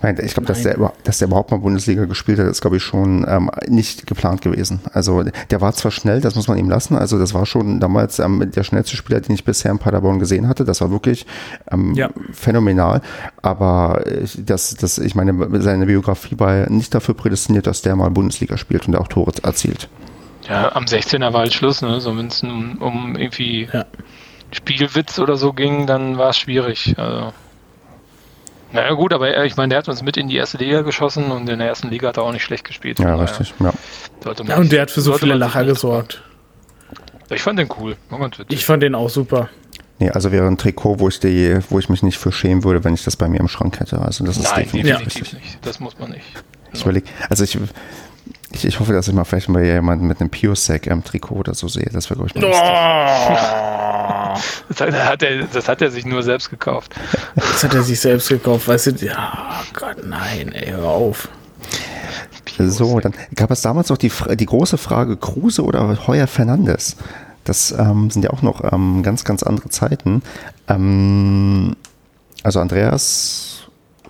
Ich 0.00 0.02
meine, 0.02 0.22
ich 0.22 0.32
glaube, 0.32 0.46
dass 0.46 0.64
Nein. 0.64 0.76
der, 0.78 0.92
dass 1.04 1.18
der 1.18 1.28
überhaupt 1.28 1.50
mal 1.50 1.58
Bundesliga 1.58 2.06
gespielt 2.06 2.38
hat, 2.38 2.46
ist, 2.46 2.62
glaube 2.62 2.78
ich, 2.78 2.82
schon 2.82 3.26
ähm, 3.28 3.50
nicht 3.68 4.06
geplant 4.06 4.40
gewesen. 4.40 4.80
Also 4.94 5.22
der 5.50 5.60
war 5.60 5.74
zwar 5.74 5.90
schnell, 5.90 6.22
das 6.22 6.36
muss 6.36 6.48
man 6.48 6.56
ihm 6.56 6.70
lassen. 6.70 6.96
Also 6.96 7.18
das 7.18 7.34
war 7.34 7.44
schon 7.44 7.80
damals 7.80 8.18
ähm, 8.18 8.50
der 8.50 8.62
schnellste 8.64 8.96
Spieler, 8.96 9.20
den 9.20 9.34
ich 9.34 9.44
bisher 9.44 9.70
in 9.70 9.78
Paderborn 9.78 10.18
gesehen 10.18 10.48
hatte. 10.48 10.64
Das 10.64 10.80
war 10.80 10.90
wirklich 10.90 11.26
ähm, 11.70 11.92
Ja. 11.94 12.08
phänomenal. 12.32 13.02
Aber 13.42 14.02
ich, 14.22 14.38
das, 14.42 14.74
das, 14.74 14.96
ich 14.96 15.14
meine, 15.14 15.60
seine 15.60 15.84
Biografie 15.84 16.38
war 16.38 16.54
ja 16.56 16.70
nicht 16.70 16.94
dafür 16.94 17.12
prädestiniert, 17.14 17.66
dass 17.66 17.82
der 17.82 17.94
mal 17.94 18.10
Bundesliga 18.10 18.56
spielt 18.56 18.88
und 18.88 18.96
auch 18.96 19.08
Tore 19.08 19.32
erzielt. 19.42 19.90
Ja, 20.48 20.74
am 20.74 20.84
16er 20.86 21.34
war 21.34 21.40
halt 21.40 21.52
Schluss, 21.52 21.82
ne? 21.82 22.00
So 22.00 22.16
wenn 22.16 22.28
es 22.28 22.42
um, 22.42 22.78
um 22.78 23.16
irgendwie 23.16 23.68
Ja. 23.70 23.84
Spielwitz 24.50 25.18
oder 25.18 25.36
so 25.36 25.52
ging, 25.52 25.86
dann 25.86 26.16
war 26.16 26.30
es 26.30 26.38
schwierig. 26.38 26.94
Also. 26.96 27.32
Naja 28.72 28.92
gut, 28.92 29.12
aber 29.12 29.36
äh, 29.36 29.46
ich 29.46 29.56
meine, 29.56 29.70
der 29.70 29.78
hat 29.78 29.88
uns 29.88 30.02
mit 30.02 30.16
in 30.16 30.28
die 30.28 30.36
erste 30.36 30.58
Liga 30.58 30.82
geschossen 30.82 31.30
und 31.30 31.48
in 31.48 31.58
der 31.58 31.68
ersten 31.68 31.88
Liga 31.90 32.08
hat 32.08 32.16
er 32.16 32.22
auch 32.22 32.32
nicht 32.32 32.44
schlecht 32.44 32.64
gespielt. 32.64 32.98
Ja, 32.98 33.16
richtig. 33.16 33.52
Ja. 33.58 33.72
sollte 34.22 34.44
man 34.44 34.50
Ja, 34.50 34.58
und 34.58 34.70
der 34.70 34.82
hat 34.82 34.90
für 34.90 35.00
so 35.00 35.14
viele 35.14 35.34
Lacher 35.34 35.64
gesorgt. 35.64 36.22
Ich 37.30 37.42
fand 37.42 37.58
den 37.58 37.68
cool. 37.78 37.96
Ich 38.48 38.64
fand 38.64 38.82
den 38.82 38.94
auch 38.94 39.08
super. 39.08 39.48
Nee, 39.98 40.10
also 40.10 40.32
wäre 40.32 40.46
ein 40.46 40.56
Trikot, 40.56 40.98
wo 40.98 41.08
ich, 41.08 41.20
die, 41.20 41.58
wo 41.68 41.78
ich 41.78 41.88
mich 41.88 42.02
nicht 42.02 42.16
für 42.16 42.32
schämen 42.32 42.64
würde, 42.64 42.82
wenn 42.84 42.94
ich 42.94 43.04
das 43.04 43.16
bei 43.16 43.28
mir 43.28 43.38
im 43.38 43.48
Schrank 43.48 43.80
hätte. 43.80 44.00
Also 44.00 44.24
das 44.24 44.38
ist 44.38 44.44
Nein, 44.44 44.64
definitiv 44.64 44.96
definitiv 44.96 45.22
richtig. 45.22 45.42
nicht. 45.42 45.66
Das 45.66 45.78
muss 45.78 45.98
man 45.98 46.10
nicht. 46.10 46.24
Ich 46.72 46.82
überlege, 46.82 47.06
also 47.28 47.44
ich, 47.44 47.58
ich, 48.52 48.64
ich 48.64 48.80
hoffe, 48.80 48.92
dass 48.92 49.08
ich 49.08 49.14
mal 49.14 49.24
vielleicht 49.24 49.48
mal 49.48 49.64
jemanden 49.64 50.06
mit 50.06 50.20
einem 50.20 50.30
Piosec 50.30 50.86
im 50.86 51.04
Trikot 51.04 51.36
oder 51.36 51.54
so 51.54 51.68
sehe. 51.68 51.88
Das 51.92 52.10
wäre, 52.10 52.20
glaube 52.20 52.30
ich, 52.34 52.42
mal. 52.42 52.50
Oh. 52.52 54.10
Das 54.68 54.80
hat, 54.80 55.22
er, 55.22 55.46
das 55.46 55.68
hat 55.68 55.82
er 55.82 55.90
sich 55.90 56.06
nur 56.06 56.22
selbst 56.22 56.50
gekauft. 56.50 56.94
Das 57.34 57.64
hat 57.64 57.74
er 57.74 57.82
sich 57.82 58.00
selbst 58.00 58.28
gekauft, 58.28 58.68
weißt 58.68 58.86
du? 58.86 58.90
Ja, 59.04 59.62
Gott, 59.74 59.96
nein, 60.06 60.52
ey, 60.52 60.70
hör 60.70 60.88
auf. 60.88 61.28
So, 62.58 63.00
dann 63.00 63.12
gab 63.34 63.50
es 63.50 63.62
damals 63.62 63.88
noch 63.88 63.98
die, 63.98 64.12
die 64.34 64.46
große 64.46 64.78
Frage, 64.78 65.16
Kruse 65.16 65.64
oder 65.64 66.06
Heuer 66.06 66.26
Fernandes? 66.26 66.96
Das 67.44 67.72
ähm, 67.72 68.10
sind 68.10 68.22
ja 68.24 68.30
auch 68.30 68.42
noch 68.42 68.72
ähm, 68.72 69.02
ganz, 69.02 69.24
ganz 69.24 69.42
andere 69.42 69.70
Zeiten. 69.70 70.22
Ähm, 70.68 71.74
also 72.42 72.60
Andreas 72.60 73.59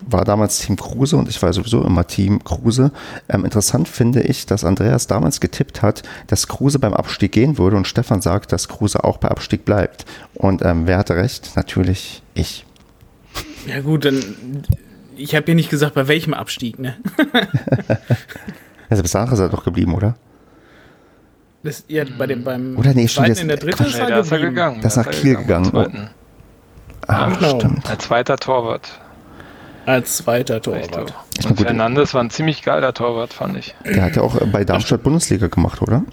war 0.07 0.25
damals 0.25 0.59
Team 0.59 0.77
Kruse 0.77 1.17
und 1.17 1.29
ich 1.29 1.41
war 1.43 1.53
sowieso 1.53 1.83
immer 1.85 2.07
Team 2.07 2.43
Kruse. 2.45 2.91
Ähm, 3.29 3.45
interessant 3.45 3.89
finde 3.89 4.23
ich, 4.23 4.47
dass 4.47 4.65
Andreas 4.65 5.07
damals 5.07 5.41
getippt 5.41 5.83
hat, 5.83 6.03
dass 6.27 6.49
Kruse 6.49 6.79
beim 6.79 6.95
Abstieg 6.95 7.33
gehen 7.33 7.59
würde 7.59 7.77
und 7.77 7.87
Stefan 7.87 8.21
sagt, 8.23 8.53
dass 8.53 8.69
Kruse 8.69 9.05
auch 9.05 9.19
bei 9.19 9.29
Abstieg 9.29 9.65
bleibt. 9.65 10.05
Und 10.35 10.63
ähm, 10.63 10.87
wer 10.87 10.99
hatte 10.99 11.17
recht? 11.17 11.53
Natürlich 11.57 12.23
ich. 12.35 12.65
Ja 13.67 13.81
gut, 13.81 14.05
dann 14.05 14.23
ich 15.17 15.35
habe 15.35 15.49
ja 15.49 15.55
nicht 15.55 15.69
gesagt, 15.71 15.95
bei 15.95 16.09
welchem 16.09 16.33
Abstieg, 16.33 16.79
ne? 16.79 16.97
Also 18.89 19.03
bis 19.03 19.13
dahin 19.13 19.33
ist 19.33 19.39
er 19.39 19.49
doch 19.51 19.65
geblieben, 19.65 19.95
oder? 19.95 20.17
Das, 21.63 21.85
ja, 21.89 22.05
bei 22.19 22.27
dem, 22.27 22.43
beim 22.43 22.77
Oder 22.79 22.95
nee, 22.95 23.07
stimmt, 23.07 23.27
zweiten 23.27 23.29
jetzt- 23.33 23.43
in 23.43 23.49
der 23.49 23.57
dritten 23.59 23.77
Quatsch. 23.77 23.89
ist 23.89 23.99
Nee, 24.01 24.11
er 24.11 24.21
ist 24.21 24.33
er 24.33 24.39
gegangen. 24.39 24.81
Das 24.81 24.97
ist 24.97 25.05
nach 25.05 25.13
Kiel 25.13 25.37
am 25.37 25.43
gegangen. 25.43 25.71
zweiten. 25.71 26.11
Ah, 27.07 27.29
genau. 27.29 27.59
stimmt. 27.61 27.91
Als 27.91 28.05
zweiter 28.05 28.37
Torwart. 28.39 28.99
Als 29.91 30.19
zweiter. 30.19 30.63
Torwart. 30.63 31.13
Und 31.49 31.61
Fernandes 31.61 32.15
war 32.15 32.23
ein 32.23 32.31
ziemlich 32.31 32.63
geiler 32.63 32.95
Torwart, 32.95 33.33
fand 33.33 33.57
ich. 33.57 33.75
Der 33.85 34.05
hat 34.05 34.15
ja 34.17 34.23
auch 34.23 34.41
äh, 34.41 34.47
bei 34.47 34.65
Darmstadt 34.65 35.03
Bundesliga 35.03 35.49
gemacht, 35.49 35.83
oder? 35.83 36.05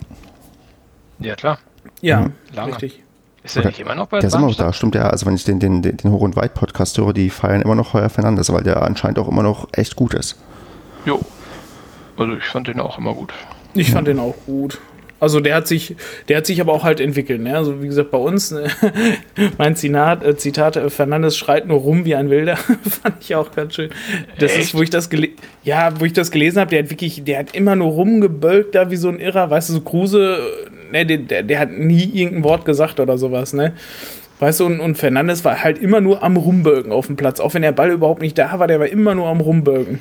Ja, 1.20 1.36
klar. 1.36 1.60
Ja, 2.02 2.22
Mhm. 2.22 2.34
Lange. 2.56 2.72
richtig. 2.72 3.04
Ist 3.44 3.56
er 3.56 3.66
nicht 3.66 3.80
immer 3.80 3.94
noch 3.96 4.08
bei 4.08 4.20
Der 4.20 4.28
ist 4.28 4.34
immer 4.34 4.48
noch 4.48 4.56
Darmstadt? 4.56 4.68
da, 4.68 4.74
stimmt 4.74 4.96
ja. 4.96 5.10
Also 5.10 5.26
wenn 5.26 5.36
ich 5.36 5.44
den, 5.46 5.60
den, 5.60 5.82
den, 5.82 5.96
den 5.98 6.12
Hoch- 6.12 6.22
und 6.22 6.36
Weit-Podcast 6.36 6.98
höre, 6.98 7.14
die 7.14 7.30
feiern 7.30 7.62
immer 7.62 7.76
noch 7.76 7.94
Heuer 7.94 8.10
Fernandes, 8.10 8.52
weil 8.52 8.64
der 8.64 8.82
anscheinend 8.82 9.20
auch 9.20 9.28
immer 9.28 9.44
noch 9.44 9.68
echt 9.74 9.96
gut 9.96 10.14
ist. 10.16 10.38
Jo. 11.06 11.20
Also 12.18 12.34
ich 12.34 12.44
fand 12.46 12.68
den 12.68 12.80
auch 12.80 12.98
immer 12.98 13.14
gut. 13.14 13.32
Ich 13.76 13.92
fand 13.92 14.08
den 14.08 14.20
auch 14.20 14.36
gut. 14.48 14.80
Also 15.20 15.39
der 15.39 15.55
hat 15.55 15.68
sich, 15.68 15.95
der 16.28 16.38
hat 16.38 16.45
sich 16.45 16.61
aber 16.61 16.74
auch 16.74 16.84
halt 16.84 16.99
entwickelt. 16.99 17.41
Ne? 17.41 17.55
Also 17.55 17.82
wie 17.82 17.88
gesagt, 17.88 18.11
bei 18.11 18.18
uns, 18.18 18.51
ne? 18.51 18.68
mein 19.57 19.76
Zitat, 19.76 20.24
äh, 20.24 20.38
Zitat 20.38 20.76
äh, 20.76 20.89
Fernandes 20.89 21.38
schreit 21.38 21.68
nur 21.68 21.80
rum 21.80 22.05
wie 22.05 22.15
ein 22.15 22.30
Wilder, 22.30 22.55
fand 22.57 23.15
ich 23.22 23.36
auch 23.36 23.51
ganz 23.51 23.76
schön. 23.76 23.89
Das 24.38 24.51
Echt? 24.51 24.61
ist, 24.61 24.76
wo 24.76 24.82
ich 24.82 24.89
das 24.89 25.09
gele 25.09 25.30
ja, 25.63 25.99
wo 25.99 26.05
ich 26.05 26.13
das 26.13 26.32
gelesen 26.32 26.59
habe, 26.59 26.70
der 26.70 26.84
hat 26.84 26.89
wirklich, 26.89 27.24
der 27.24 27.39
hat 27.39 27.55
immer 27.55 27.76
nur 27.76 27.91
rumgebölkt 27.91 28.76
da 28.76 28.91
wie 28.91 28.95
so 28.95 29.09
ein 29.09 29.20
Irrer, 29.20 29.49
weißt 29.49 29.70
du, 29.70 29.74
so 29.74 29.82
Kruse, 29.82 30.39
ne, 30.91 31.05
der, 31.05 31.18
der, 31.18 31.43
der 31.43 31.59
hat 31.59 31.72
nie 31.72 32.03
irgendein 32.03 32.43
Wort 32.43 32.65
gesagt 32.65 32.99
oder 32.99 33.18
sowas, 33.18 33.53
ne? 33.53 33.74
Weißt 34.39 34.59
du, 34.59 34.68
und, 34.68 34.80
und 34.80 34.97
Fernandes 34.99 35.43
war 35.43 35.63
halt 35.63 35.80
immer 35.80 35.99
nur 35.99 36.22
am 36.24 36.38
Rumbölken 36.38 36.91
auf 36.91 37.07
dem 37.07 37.15
Platz. 37.15 37.39
Auch 37.39 37.55
wenn 37.55 37.63
der 37.63 37.72
Ball 37.72 37.89
überhaupt 37.89 38.22
nicht 38.22 38.38
da 38.38 38.59
war, 38.59 38.68
der 38.68 38.80
war 38.80 38.88
immer 38.88 39.15
nur 39.15 39.28
am 39.28 39.41
Rumbölken. 39.41 39.99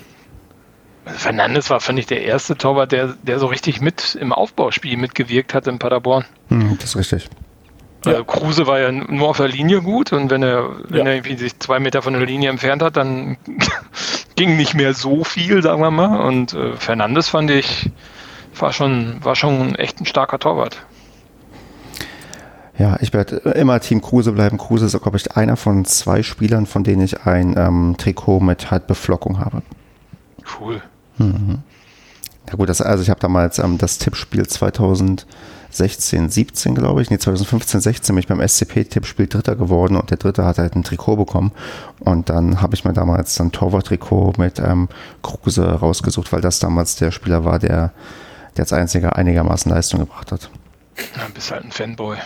Fernandes 1.07 1.70
war, 1.70 1.80
finde 1.80 2.00
ich, 2.00 2.07
der 2.07 2.22
erste 2.24 2.57
Torwart, 2.57 2.92
der, 2.92 3.14
der 3.22 3.38
so 3.38 3.46
richtig 3.46 3.80
mit 3.80 4.16
im 4.20 4.32
Aufbauspiel 4.32 4.96
mitgewirkt 4.96 5.54
hat 5.54 5.66
in 5.66 5.78
Paderborn. 5.78 6.24
Hm, 6.48 6.76
das 6.80 6.90
ist 6.90 6.96
richtig. 6.96 7.28
Also 8.04 8.24
Kruse 8.24 8.66
war 8.68 8.78
ja 8.78 8.92
nur 8.92 9.28
auf 9.28 9.38
der 9.38 9.48
Linie 9.48 9.82
gut 9.82 10.12
und 10.12 10.30
wenn 10.30 10.42
er, 10.42 10.68
wenn 10.88 10.98
Ja. 11.07 11.07
er 11.07 11.14
irgendwie 11.16 11.36
sich 11.36 11.59
zwei 11.59 11.80
Meter 11.80 12.02
von 12.02 12.12
der 12.12 12.24
Linie 12.24 12.50
entfernt 12.50 12.82
hat, 12.82 12.96
dann 12.96 13.36
ging 14.36 14.57
nicht 14.57 14.74
mehr 14.74 14.94
so 14.94 15.24
viel, 15.24 15.61
sagen 15.62 15.80
wir 15.82 15.90
mal. 15.90 16.20
Und 16.20 16.52
äh, 16.54 16.76
Fernandes 16.76 17.28
fand 17.28 17.50
ich, 17.50 17.90
war 18.59 18.72
schon, 18.72 19.24
war 19.24 19.34
schon 19.34 19.74
echt 19.74 20.00
ein 20.00 20.07
starker 20.07 20.38
Torwart. 20.38 20.84
Ja, 22.78 22.98
ich 23.00 23.12
werde 23.14 23.36
immer 23.36 23.80
Team 23.80 24.02
Kruse 24.02 24.32
bleiben. 24.32 24.59
Kruse 24.59 24.86
ist, 24.86 25.00
glaube 25.02 25.16
ich, 25.16 25.34
einer 25.36 25.57
von 25.57 25.84
zwei 25.86 26.22
Spielern, 26.22 26.66
von 26.66 26.84
denen 26.84 27.02
ich 27.02 27.22
ein 27.22 27.54
ähm, 27.57 27.94
Trikot 27.96 28.40
mit 28.40 28.70
halt 28.70 28.86
Beflockung 28.86 29.40
habe. 29.40 29.62
Cool. 30.61 30.82
Ja 31.18 32.54
gut, 32.56 32.68
das, 32.68 32.80
also 32.80 33.02
ich 33.02 33.10
habe 33.10 33.18
damals 33.20 33.58
ähm, 33.58 33.76
das 33.78 33.98
Tippspiel 33.98 34.46
2016, 34.46 36.28
17, 36.30 36.74
glaube 36.74 37.02
ich, 37.02 37.10
nee, 37.10 37.18
2015, 37.18 37.80
16 37.80 38.14
bin 38.14 38.20
ich 38.20 38.28
beim 38.28 38.40
SCP-Tippspiel 38.40 39.26
Dritter 39.26 39.56
geworden 39.56 39.96
und 39.96 40.10
der 40.10 40.16
Dritte 40.18 40.44
hat 40.44 40.58
halt 40.58 40.76
ein 40.76 40.84
Trikot 40.84 41.16
bekommen. 41.16 41.52
Und 42.00 42.28
dann 42.30 42.60
habe 42.62 42.74
ich 42.74 42.84
mir 42.84 42.92
damals 42.92 43.40
ein 43.40 43.50
Torwart-Trikot 43.52 44.34
mit 44.38 44.58
ähm, 44.60 44.88
Kruse 45.22 45.64
rausgesucht, 45.64 46.32
weil 46.32 46.40
das 46.40 46.58
damals 46.60 46.96
der 46.96 47.10
Spieler 47.10 47.44
war, 47.44 47.58
der, 47.58 47.92
der 48.56 48.62
als 48.62 48.72
einziger 48.72 49.16
einigermaßen 49.16 49.70
Leistung 49.70 50.00
gebracht 50.00 50.30
hat. 50.32 50.48
Ja, 51.16 51.22
bist 51.34 51.50
halt 51.50 51.64
ein 51.64 51.72
Fanboy. 51.72 52.16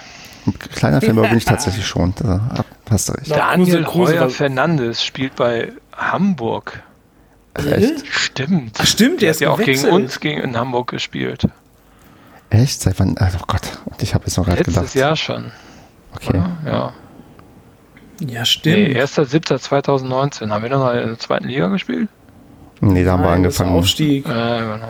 Ein 0.46 0.58
kleiner 0.58 1.00
Fanboy 1.00 1.28
bin 1.28 1.38
ich 1.38 1.44
tatsächlich 1.46 1.86
schon, 1.86 2.14
da 2.16 2.64
hast 2.90 3.08
du 3.08 3.12
recht. 3.12 3.30
Daniel 3.30 3.84
Kruse- 3.84 3.90
Kruse 3.90 4.12
Heuer 4.20 4.30
Fernandes 4.30 5.02
spielt 5.04 5.36
bei 5.36 5.72
Hamburg. 5.96 6.82
Echt? 7.54 8.06
Stimmt. 8.06 8.76
Ach 8.80 8.86
stimmt, 8.86 9.22
der 9.22 9.32
ist 9.32 9.40
ja 9.40 9.50
auch 9.50 9.58
gegen 9.60 9.84
uns 9.88 10.20
gegen, 10.20 10.40
in 10.40 10.56
Hamburg 10.56 10.90
gespielt. 10.90 11.46
Echt? 12.50 12.80
Seit 12.82 12.98
wann? 12.98 13.16
Oh 13.20 13.44
Gott, 13.46 13.62
ich 14.00 14.14
habe 14.14 14.24
jetzt 14.26 14.36
noch 14.36 14.44
gerade 14.44 14.58
Letztes 14.58 14.74
gedacht. 14.74 14.94
Jahr 14.94 15.16
schon. 15.16 15.52
Okay. 16.14 16.40
Ja. 16.64 16.92
Ja, 18.20 18.40
Nee, 18.40 18.44
stimmt. 18.44 18.96
1.7.2019. 18.96 20.50
Haben 20.50 20.62
wir 20.62 20.70
noch 20.70 20.90
in 20.92 21.06
der 21.08 21.18
zweiten 21.18 21.48
Liga 21.48 21.68
gespielt? 21.68 22.08
Nee, 22.80 23.04
da 23.04 23.12
haben 23.12 23.22
wir 23.22 23.30
Nein, 23.30 23.42
das 23.44 23.54
ist 23.54 23.60
angefangen. 23.60 23.78
Aufstieg. 23.78 24.26
Ja, 24.28 24.74
genau. 24.76 24.88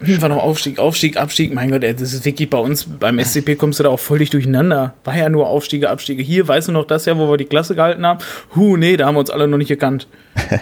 War 0.00 0.28
noch 0.28 0.42
Aufstieg, 0.42 0.78
Aufstieg, 0.78 1.16
Abstieg. 1.16 1.54
Mein 1.54 1.70
Gott, 1.70 1.82
ey, 1.84 1.94
das 1.94 2.12
ist 2.12 2.24
wirklich 2.24 2.50
bei 2.50 2.58
uns 2.58 2.84
beim 2.84 3.18
SCP 3.18 3.56
kommst 3.56 3.78
du 3.78 3.84
da 3.84 3.90
auch 3.90 4.00
völlig 4.00 4.28
durcheinander. 4.30 4.94
War 5.04 5.16
ja 5.16 5.28
nur 5.28 5.48
Aufstiege, 5.48 5.88
Abstiege. 5.88 6.22
Hier, 6.22 6.46
weißt 6.46 6.68
du 6.68 6.72
noch 6.72 6.86
das 6.86 7.06
Jahr, 7.06 7.16
wo 7.16 7.30
wir 7.30 7.36
die 7.36 7.44
Klasse 7.44 7.74
gehalten 7.74 8.04
haben? 8.04 8.18
Huh, 8.54 8.76
nee, 8.76 8.96
da 8.96 9.06
haben 9.06 9.14
wir 9.14 9.20
uns 9.20 9.30
alle 9.30 9.48
noch 9.48 9.56
nicht 9.56 9.68
gekannt. 9.68 10.08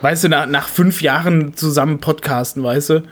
weißt 0.00 0.24
du, 0.24 0.28
nach, 0.30 0.46
nach 0.46 0.68
fünf 0.68 1.02
Jahren 1.02 1.54
zusammen 1.54 2.00
podcasten, 2.00 2.64
weißt 2.64 2.90
du? 2.90 3.02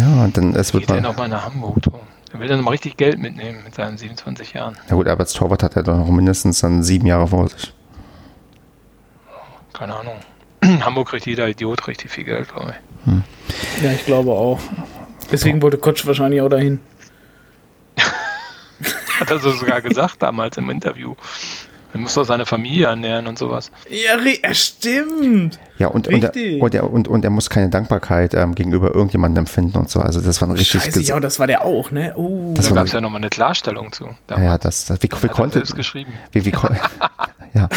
Ja, 0.00 0.24
und 0.24 0.36
dann 0.36 0.54
es 0.54 0.74
wird 0.74 0.88
mal. 0.88 1.00
nochmal 1.00 1.28
nach 1.28 1.44
Hamburg? 1.44 1.80
du? 1.82 1.92
Er 2.32 2.40
will 2.40 2.48
dann 2.48 2.62
mal 2.62 2.70
richtig 2.70 2.96
Geld 2.96 3.18
mitnehmen 3.18 3.60
mit 3.64 3.74
seinen 3.74 3.96
27 3.98 4.54
Jahren. 4.54 4.76
Ja 4.88 4.96
gut, 4.96 5.06
aber 5.06 5.20
als 5.20 5.32
Torwart 5.32 5.62
hat 5.62 5.76
er 5.76 5.84
doch 5.84 5.96
noch 5.96 6.08
mindestens 6.08 6.60
dann 6.60 6.82
sieben 6.82 7.06
Jahre 7.06 7.28
vor 7.28 7.48
sich. 7.48 7.72
Keine 9.72 9.94
Ahnung. 9.94 10.16
Hamburg 10.84 11.08
kriegt 11.08 11.26
jeder 11.26 11.48
Idiot 11.48 11.86
richtig 11.88 12.10
viel 12.10 12.24
Geld, 12.24 12.48
glaube 12.52 12.74
ich. 12.74 13.82
Ja, 13.82 13.92
ich 13.92 14.04
glaube 14.04 14.32
auch. 14.32 14.60
Deswegen 15.30 15.62
wollte 15.62 15.78
Kotsch 15.78 16.06
wahrscheinlich 16.06 16.40
auch 16.40 16.48
dahin. 16.48 16.80
Hat 19.20 19.30
er 19.30 19.38
so 19.38 19.50
sogar 19.52 19.80
gesagt 19.80 20.22
damals 20.22 20.56
im 20.56 20.70
Interview. 20.70 21.14
Er 21.92 22.00
muss 22.00 22.14
doch 22.14 22.24
seine 22.24 22.44
Familie 22.44 22.88
ernähren 22.88 23.26
und 23.26 23.38
sowas. 23.38 23.70
Ja, 23.88 24.18
stimmt. 24.52 25.58
Ja, 25.78 25.88
und, 25.88 26.08
und, 26.08 26.24
er, 26.24 26.62
und, 26.62 26.74
er, 26.74 26.90
und, 26.90 27.08
und 27.08 27.24
er 27.24 27.30
muss 27.30 27.48
keine 27.48 27.70
Dankbarkeit 27.70 28.34
ähm, 28.34 28.54
gegenüber 28.54 28.94
irgendjemandem 28.94 29.42
empfinden 29.42 29.78
und 29.78 29.88
so. 29.88 30.00
Also 30.00 30.20
das 30.20 30.40
war 30.42 30.48
ein 30.48 30.52
richtig 30.52 30.82
Scheiße, 30.82 31.00
ja, 31.00 31.18
das 31.20 31.38
war 31.38 31.46
der 31.46 31.64
auch, 31.64 31.90
ne? 31.90 32.12
Oh. 32.16 32.54
Da 32.54 32.70
gab 32.70 32.86
es 32.86 32.92
ja 32.92 33.00
nochmal 33.00 33.20
eine 33.20 33.30
Klarstellung 33.30 33.92
zu. 33.92 34.10
Damals. 34.26 34.46
Ja, 34.46 34.58
das, 34.58 34.84
das 34.84 35.02
wie, 35.02 35.08
wie 35.10 35.28
konnte. 35.28 35.62
geschrieben. 35.62 36.12
Wie, 36.32 36.44
wie, 36.44 36.52
ja. 37.54 37.68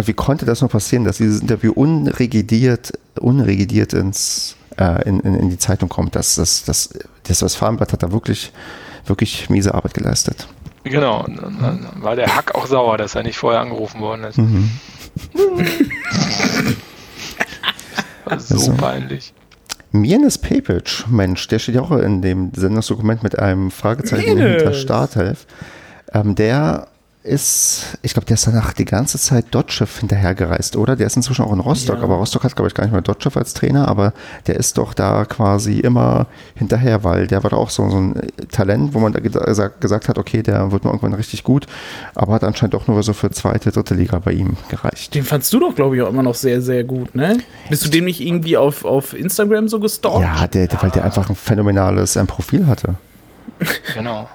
Und 0.00 0.08
wie 0.08 0.14
konnte 0.14 0.46
das 0.46 0.62
nur 0.62 0.70
passieren, 0.70 1.04
dass 1.04 1.18
dieses 1.18 1.42
Interview 1.42 1.72
unregidiert, 1.72 2.98
unregidiert 3.18 3.92
ins, 3.92 4.56
äh, 4.78 5.06
in, 5.06 5.20
in, 5.20 5.34
in, 5.34 5.50
die 5.50 5.58
Zeitung 5.58 5.90
kommt? 5.90 6.16
Das, 6.16 6.36
das, 6.36 6.64
das, 6.64 6.88
das 7.24 7.42
Westfalenblatt 7.42 7.92
hat 7.92 8.02
da 8.02 8.10
wirklich, 8.10 8.50
wirklich 9.04 9.50
miese 9.50 9.74
Arbeit 9.74 9.92
geleistet. 9.92 10.48
Genau, 10.84 11.26
dann 11.26 11.86
war 11.96 12.16
der 12.16 12.34
Hack 12.34 12.54
auch 12.54 12.66
sauer, 12.66 12.96
dass 12.96 13.14
er 13.14 13.24
nicht 13.24 13.36
vorher 13.36 13.60
angerufen 13.60 14.00
worden 14.00 14.24
ist. 14.24 14.38
Mhm. 14.38 14.70
so 18.38 18.54
also. 18.54 18.72
peinlich. 18.72 19.34
Mirnes 19.92 20.38
Pepic, 20.38 21.04
Mensch, 21.10 21.46
der 21.48 21.58
steht 21.58 21.74
ja 21.74 21.82
auch 21.82 21.90
in 21.90 22.22
dem 22.22 22.52
Sendungsdokument 22.54 23.22
mit 23.22 23.38
einem 23.38 23.70
Fragezeichen 23.70 24.34
Mirnes. 24.34 24.62
hinter 24.62 24.72
Starthelf. 24.72 25.46
Ähm, 26.14 26.34
der 26.36 26.88
ist, 27.22 27.98
ich 28.00 28.14
glaube, 28.14 28.24
der 28.26 28.34
ist 28.34 28.46
danach 28.46 28.72
die 28.72 28.86
ganze 28.86 29.18
Zeit 29.18 29.46
Dotchev 29.50 30.00
hinterhergereist, 30.00 30.76
oder? 30.76 30.96
Der 30.96 31.06
ist 31.06 31.16
inzwischen 31.16 31.44
auch 31.44 31.52
in 31.52 31.60
Rostock, 31.60 31.98
ja. 31.98 32.02
aber 32.02 32.14
Rostock 32.14 32.44
hat, 32.44 32.56
glaube 32.56 32.68
ich, 32.68 32.74
gar 32.74 32.84
nicht 32.84 32.92
mehr 32.92 33.02
Dotchev 33.02 33.38
als 33.38 33.52
Trainer, 33.52 33.88
aber 33.88 34.14
der 34.46 34.56
ist 34.56 34.78
doch 34.78 34.94
da 34.94 35.26
quasi 35.26 35.80
immer 35.80 36.26
hinterher, 36.54 37.04
weil 37.04 37.26
der 37.26 37.42
war 37.42 37.50
doch 37.50 37.58
auch 37.58 37.70
so, 37.70 37.90
so 37.90 37.98
ein 37.98 38.14
Talent, 38.50 38.94
wo 38.94 39.00
man 39.00 39.12
da 39.12 39.20
gesagt, 39.20 39.82
gesagt 39.82 40.08
hat, 40.08 40.16
okay, 40.16 40.42
der 40.42 40.72
wird 40.72 40.84
mal 40.84 40.90
irgendwann 40.90 41.12
richtig 41.12 41.44
gut, 41.44 41.66
aber 42.14 42.34
hat 42.34 42.44
anscheinend 42.44 42.72
doch 42.72 42.88
nur 42.88 43.02
so 43.02 43.12
für 43.12 43.30
zweite, 43.30 43.70
dritte 43.70 43.94
Liga 43.94 44.18
bei 44.18 44.32
ihm 44.32 44.56
gereicht. 44.70 45.14
Den 45.14 45.24
fandst 45.24 45.52
du 45.52 45.60
doch, 45.60 45.74
glaube 45.74 45.96
ich, 45.96 46.02
auch 46.02 46.08
immer 46.08 46.22
noch 46.22 46.34
sehr, 46.34 46.62
sehr 46.62 46.84
gut, 46.84 47.14
ne? 47.14 47.38
Bist 47.68 47.84
du 47.84 47.90
dem 47.90 48.06
nicht 48.06 48.20
irgendwie 48.20 48.56
auf, 48.56 48.86
auf 48.86 49.12
Instagram 49.12 49.68
so 49.68 49.78
gestalkt? 49.78 50.22
Ja, 50.22 50.46
der, 50.46 50.68
der, 50.68 50.82
weil 50.82 50.90
der 50.90 51.04
einfach 51.04 51.28
ein 51.28 51.36
phänomenales 51.36 52.16
ein 52.16 52.26
Profil 52.26 52.66
hatte. 52.66 52.94
Genau. 53.94 54.26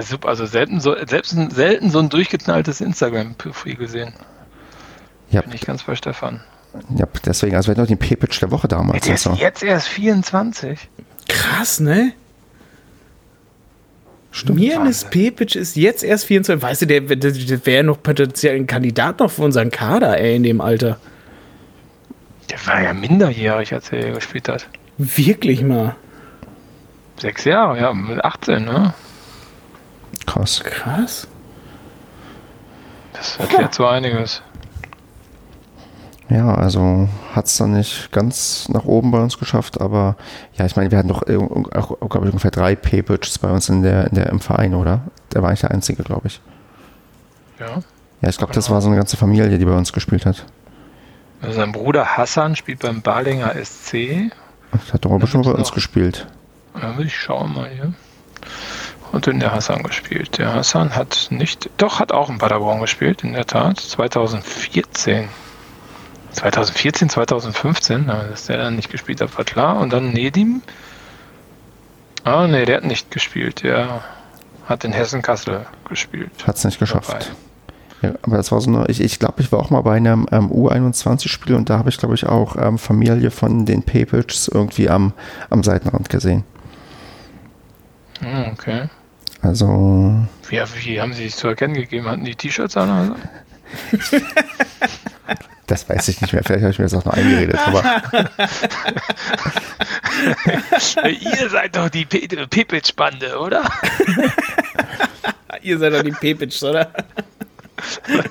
Super, 0.00 0.28
also 0.28 0.46
selten 0.46 0.80
so, 0.80 0.94
selbst 1.06 1.36
selten 1.54 1.90
so 1.90 1.98
ein 1.98 2.08
durchgeknalltes 2.08 2.80
Instagram-Profil 2.80 3.76
gesehen. 3.76 4.14
Ja. 5.30 5.42
Bin 5.42 5.52
ich 5.52 5.62
ganz 5.62 5.82
bei 5.82 5.94
Stefan. 5.94 6.40
Ja, 6.96 7.06
deswegen, 7.26 7.54
also 7.56 7.68
wir 7.68 7.72
hatten 7.72 7.82
noch 7.82 7.88
den 7.88 7.98
P-Pitch 7.98 8.40
der 8.40 8.50
Woche 8.50 8.68
damals. 8.68 9.04
Der 9.04 9.14
ist 9.14 9.24
so. 9.24 9.32
jetzt 9.32 9.62
erst 9.62 9.88
24. 9.88 10.88
Krass, 11.28 11.80
ne? 11.80 12.12
Stimmt. 14.30 14.58
Mirnes 14.58 15.04
Pepic 15.04 15.58
ist 15.58 15.76
jetzt 15.76 16.02
erst 16.02 16.24
24. 16.24 16.62
Weißt 16.62 16.82
du, 16.82 16.86
der, 16.86 17.02
der, 17.02 17.32
der 17.32 17.66
wäre 17.66 17.84
noch 17.84 18.02
potenziell 18.02 18.56
ein 18.56 18.66
Kandidat 18.66 19.20
noch 19.20 19.30
für 19.30 19.42
unseren 19.42 19.70
Kader, 19.70 20.18
ey, 20.18 20.36
in 20.36 20.42
dem 20.42 20.62
Alter. 20.62 20.98
Der 22.50 22.66
war 22.66 22.82
ja 22.82 22.94
minderjährig, 22.94 23.74
als 23.74 23.92
er 23.92 24.12
gespielt 24.12 24.48
hat. 24.48 24.66
Wirklich 24.96 25.62
mal. 25.62 25.96
Sechs 27.18 27.44
Jahre, 27.44 27.78
ja, 27.78 27.92
mit 27.92 28.24
18, 28.24 28.64
ne? 28.64 28.94
Krass. 30.26 30.62
Krass. 30.64 31.28
Das 33.12 33.36
erklärt 33.36 33.62
ja. 33.62 33.72
so 33.72 33.86
einiges. 33.86 34.42
Ja, 36.28 36.54
also 36.54 37.08
hat 37.34 37.46
es 37.46 37.58
dann 37.58 37.72
nicht 37.72 38.10
ganz 38.10 38.68
nach 38.68 38.84
oben 38.84 39.10
bei 39.10 39.20
uns 39.20 39.38
geschafft, 39.38 39.80
aber 39.80 40.16
ja, 40.54 40.64
ich 40.64 40.76
meine, 40.76 40.90
wir 40.90 40.98
hatten 40.98 41.08
doch, 41.08 41.22
glaube 41.26 42.26
ich, 42.26 42.32
ungefähr 42.32 42.50
drei 42.50 42.74
Pay-Pitches 42.74 43.38
bei 43.38 43.50
uns 43.50 43.68
in 43.68 43.82
der, 43.82 44.06
in 44.06 44.14
der, 44.14 44.30
im 44.30 44.40
Verein, 44.40 44.74
oder? 44.74 45.02
Der 45.34 45.42
war 45.42 45.50
eigentlich 45.50 45.60
der 45.60 45.72
einzige, 45.72 46.02
glaube 46.02 46.28
ich. 46.28 46.40
Ja. 47.60 47.82
Ja, 48.22 48.28
ich 48.28 48.38
glaube, 48.38 48.54
das 48.54 48.70
war 48.70 48.80
so 48.80 48.88
eine 48.88 48.96
ganze 48.96 49.16
Familie, 49.16 49.58
die 49.58 49.64
bei 49.64 49.76
uns 49.76 49.92
gespielt 49.92 50.24
hat. 50.24 50.46
Also 51.42 51.56
sein 51.56 51.72
Bruder 51.72 52.16
Hassan 52.16 52.56
spielt 52.56 52.80
beim 52.80 53.02
Balinger 53.02 53.52
SC. 53.62 54.30
Das 54.70 54.94
hat 54.94 55.04
doch 55.04 55.10
aber 55.10 55.26
schon 55.26 55.42
bei 55.42 55.50
uns 55.50 55.72
gespielt. 55.72 56.28
Ja, 56.80 56.98
ich 56.98 57.14
schauen 57.14 57.52
mal 57.52 57.68
hier 57.68 57.92
und 59.12 59.26
in 59.26 59.40
der 59.40 59.52
Hassan 59.52 59.82
gespielt. 59.82 60.38
Der 60.38 60.54
Hassan 60.54 60.96
hat 60.96 61.28
nicht, 61.30 61.70
doch 61.76 62.00
hat 62.00 62.12
auch 62.12 62.30
in 62.30 62.38
Paderborn 62.38 62.80
gespielt, 62.80 63.22
in 63.22 63.34
der 63.34 63.46
Tat, 63.46 63.78
2014. 63.78 65.28
2014, 66.32 67.10
2015, 67.10 68.06
dass 68.06 68.46
der 68.46 68.56
dann 68.56 68.76
nicht 68.76 68.90
gespielt 68.90 69.20
hat, 69.20 69.36
war 69.36 69.44
klar. 69.44 69.78
Und 69.78 69.92
dann 69.92 70.12
Nedim. 70.12 70.62
Ah, 72.24 72.46
nee, 72.46 72.64
der 72.64 72.78
hat 72.78 72.84
nicht 72.84 73.10
gespielt. 73.10 73.62
Der 73.62 74.02
hat 74.66 74.84
in 74.84 74.92
Hessen-Kassel 74.92 75.66
gespielt. 75.86 76.30
Hat 76.46 76.56
es 76.56 76.64
nicht 76.64 76.78
geschafft. 76.78 77.32
Ja, 78.00 78.14
aber 78.22 78.38
das 78.38 78.50
war 78.50 78.60
so 78.60 78.70
eine, 78.70 78.86
ich, 78.88 79.00
ich 79.00 79.18
glaube, 79.18 79.42
ich 79.42 79.52
war 79.52 79.60
auch 79.60 79.70
mal 79.70 79.82
bei 79.82 79.96
einem 79.96 80.26
ähm, 80.32 80.50
U21-Spiel 80.50 81.54
und 81.54 81.68
da 81.70 81.78
habe 81.78 81.90
ich, 81.90 81.98
glaube 81.98 82.14
ich, 82.14 82.26
auch 82.26 82.56
ähm, 82.56 82.78
Familie 82.78 83.30
von 83.30 83.66
den 83.66 83.82
Papers 83.82 84.48
irgendwie 84.48 84.88
am, 84.88 85.12
am 85.50 85.62
Seitenrand 85.62 86.08
gesehen. 86.08 86.44
Hm, 88.20 88.52
okay. 88.52 88.88
Also. 89.42 90.14
Wie, 90.48 90.56
wie 90.56 91.00
haben 91.00 91.12
sie 91.12 91.24
sich 91.24 91.36
zu 91.36 91.48
erkennen 91.48 91.74
gegeben? 91.74 92.06
Hatten 92.06 92.24
die 92.24 92.34
T-Shirts 92.34 92.76
an? 92.76 92.90
Also? 92.90 93.14
Das 95.68 95.88
weiß 95.88 96.08
ich 96.08 96.20
nicht 96.20 96.34
mehr. 96.34 96.42
Vielleicht 96.44 96.62
habe 96.62 96.72
ich 96.72 96.78
mir 96.78 96.84
das 96.84 96.92
auch 96.92 97.06
noch 97.06 97.14
eingeredet. 97.14 97.58
Aber 97.66 97.82
Ihr 101.08 101.48
seid 101.48 101.76
doch 101.76 101.88
die 101.88 102.04
Pepitsch-Bande, 102.04 103.38
oder? 103.38 103.62
Ihr 105.62 105.78
seid 105.78 105.94
doch 105.94 106.02
die 106.02 106.10
Pepitsch, 106.10 106.62
oder? 106.62 106.90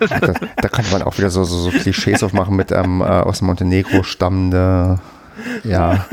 da, 0.10 0.34
da 0.56 0.68
könnte 0.68 0.92
man 0.92 1.02
auch 1.02 1.18
wieder 1.18 1.32
so, 1.32 1.44
so, 1.44 1.58
so 1.58 1.72
Klischees 1.72 2.22
aufmachen 2.22 2.56
mit 2.56 2.72
ähm, 2.72 3.02
äh, 3.02 3.06
aus 3.06 3.42
Montenegro 3.42 4.04
stammende 4.04 5.00
ja, 5.64 6.06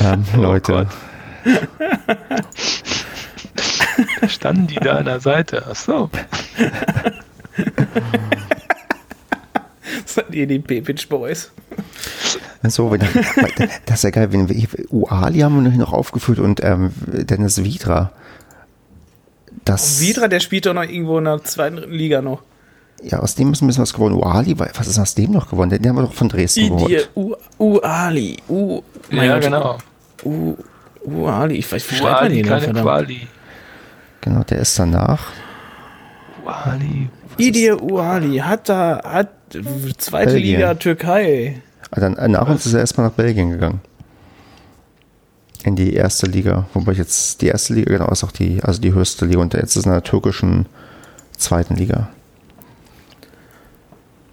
ähm, 0.00 0.24
oh 0.36 0.40
Leute. 0.40 0.86
Standen 4.28 4.66
die 4.66 4.76
da 4.76 4.96
an 4.96 5.04
der 5.04 5.20
Seite? 5.20 5.64
Ach 5.70 5.76
so. 5.76 6.10
Seid 10.06 10.34
ihr 10.34 10.46
die 10.46 10.58
Pepic 10.58 11.06
Boys? 11.08 11.50
So, 12.62 12.90
wenn, 12.90 13.00
das 13.86 13.98
ist 13.98 14.04
ja 14.04 14.10
geil, 14.10 14.32
wenn 14.32 14.48
wir 14.48 14.68
Uali 14.90 15.38
haben 15.40 15.64
wir 15.64 15.70
noch 15.78 15.92
aufgeführt 15.94 16.38
und 16.38 16.62
ähm, 16.62 16.92
Dennis 17.06 17.64
Vidra. 17.64 18.12
Das, 19.64 20.00
Vidra, 20.00 20.28
der 20.28 20.40
spielt 20.40 20.66
doch 20.66 20.74
noch 20.74 20.82
irgendwo 20.82 21.16
in 21.18 21.24
der 21.24 21.42
zweiten 21.44 21.78
Liga 21.90 22.20
noch. 22.20 22.42
Ja, 23.02 23.20
aus 23.20 23.34
dem 23.34 23.52
ist 23.52 23.62
ein 23.62 23.66
bisschen 23.66 23.82
was 23.82 23.94
geworden. 23.94 24.14
Uali, 24.14 24.58
was 24.58 24.86
ist 24.86 24.98
aus 24.98 25.14
dem 25.14 25.30
noch 25.30 25.48
geworden? 25.48 25.70
Den 25.70 25.88
haben 25.88 25.96
wir 25.96 26.02
doch 26.02 26.12
von 26.12 26.28
Dresden 26.28 26.68
geholt. 26.68 27.08
Uali. 27.58 28.36
U, 28.48 28.82
ja, 29.10 29.38
genau. 29.38 29.78
U, 30.24 30.54
Uali, 31.04 31.54
ich 31.56 31.72
weiß, 31.72 31.90
wie 31.90 31.94
schreibt 31.94 32.22
man 32.22 32.32
den 32.32 32.44
keine 32.46 32.72
Quali. 32.72 33.26
Genau, 34.20 34.42
der 34.42 34.58
ist 34.58 34.78
danach. 34.78 35.32
Uali. 36.44 37.08
Idir 37.38 37.82
Uali 37.82 38.38
hat 38.38 38.68
da, 38.68 39.00
hat 39.04 39.30
zweite 39.98 40.32
Belgien. 40.32 40.56
Liga 40.56 40.74
Türkei. 40.74 41.62
Ah, 41.90 42.00
dann, 42.00 42.16
äh, 42.16 42.28
nach 42.28 42.48
uns 42.48 42.66
ist 42.66 42.74
er 42.74 42.80
erstmal 42.80 43.08
nach 43.08 43.14
Belgien 43.14 43.50
gegangen. 43.50 43.80
In 45.64 45.76
die 45.76 45.94
erste 45.94 46.26
Liga. 46.26 46.66
Wobei 46.72 46.92
jetzt 46.92 47.42
die 47.42 47.48
erste 47.48 47.74
Liga, 47.74 47.92
genau, 47.92 48.08
ist 48.10 48.24
auch 48.24 48.32
die, 48.32 48.62
also 48.62 48.80
die 48.80 48.94
höchste 48.94 49.26
Liga 49.26 49.40
und 49.40 49.54
jetzt 49.54 49.76
ist 49.76 49.86
in 49.86 49.92
der 49.92 50.02
türkischen 50.02 50.66
zweiten 51.36 51.76
Liga. 51.76 52.08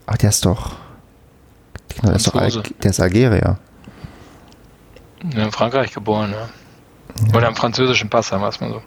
Ach, 0.05 0.17
der 0.17 0.29
ist 0.29 0.45
doch. 0.45 0.75
Genau, 1.95 2.09
der 2.09 2.15
ist 2.15 2.27
doch 2.27 2.35
Al 2.35 2.51
der 2.83 2.91
ist 2.91 2.99
Algerier. 2.99 3.57
In 5.21 5.51
Frankreich 5.51 5.93
geboren, 5.93 6.31
ja. 6.31 7.35
Oder 7.35 7.47
im 7.47 7.55
französischen 7.55 8.09
Pass, 8.09 8.27
sagen 8.27 8.43
wir 8.43 8.49
es 8.49 8.59
mal 8.61 8.69
so. 8.69 8.81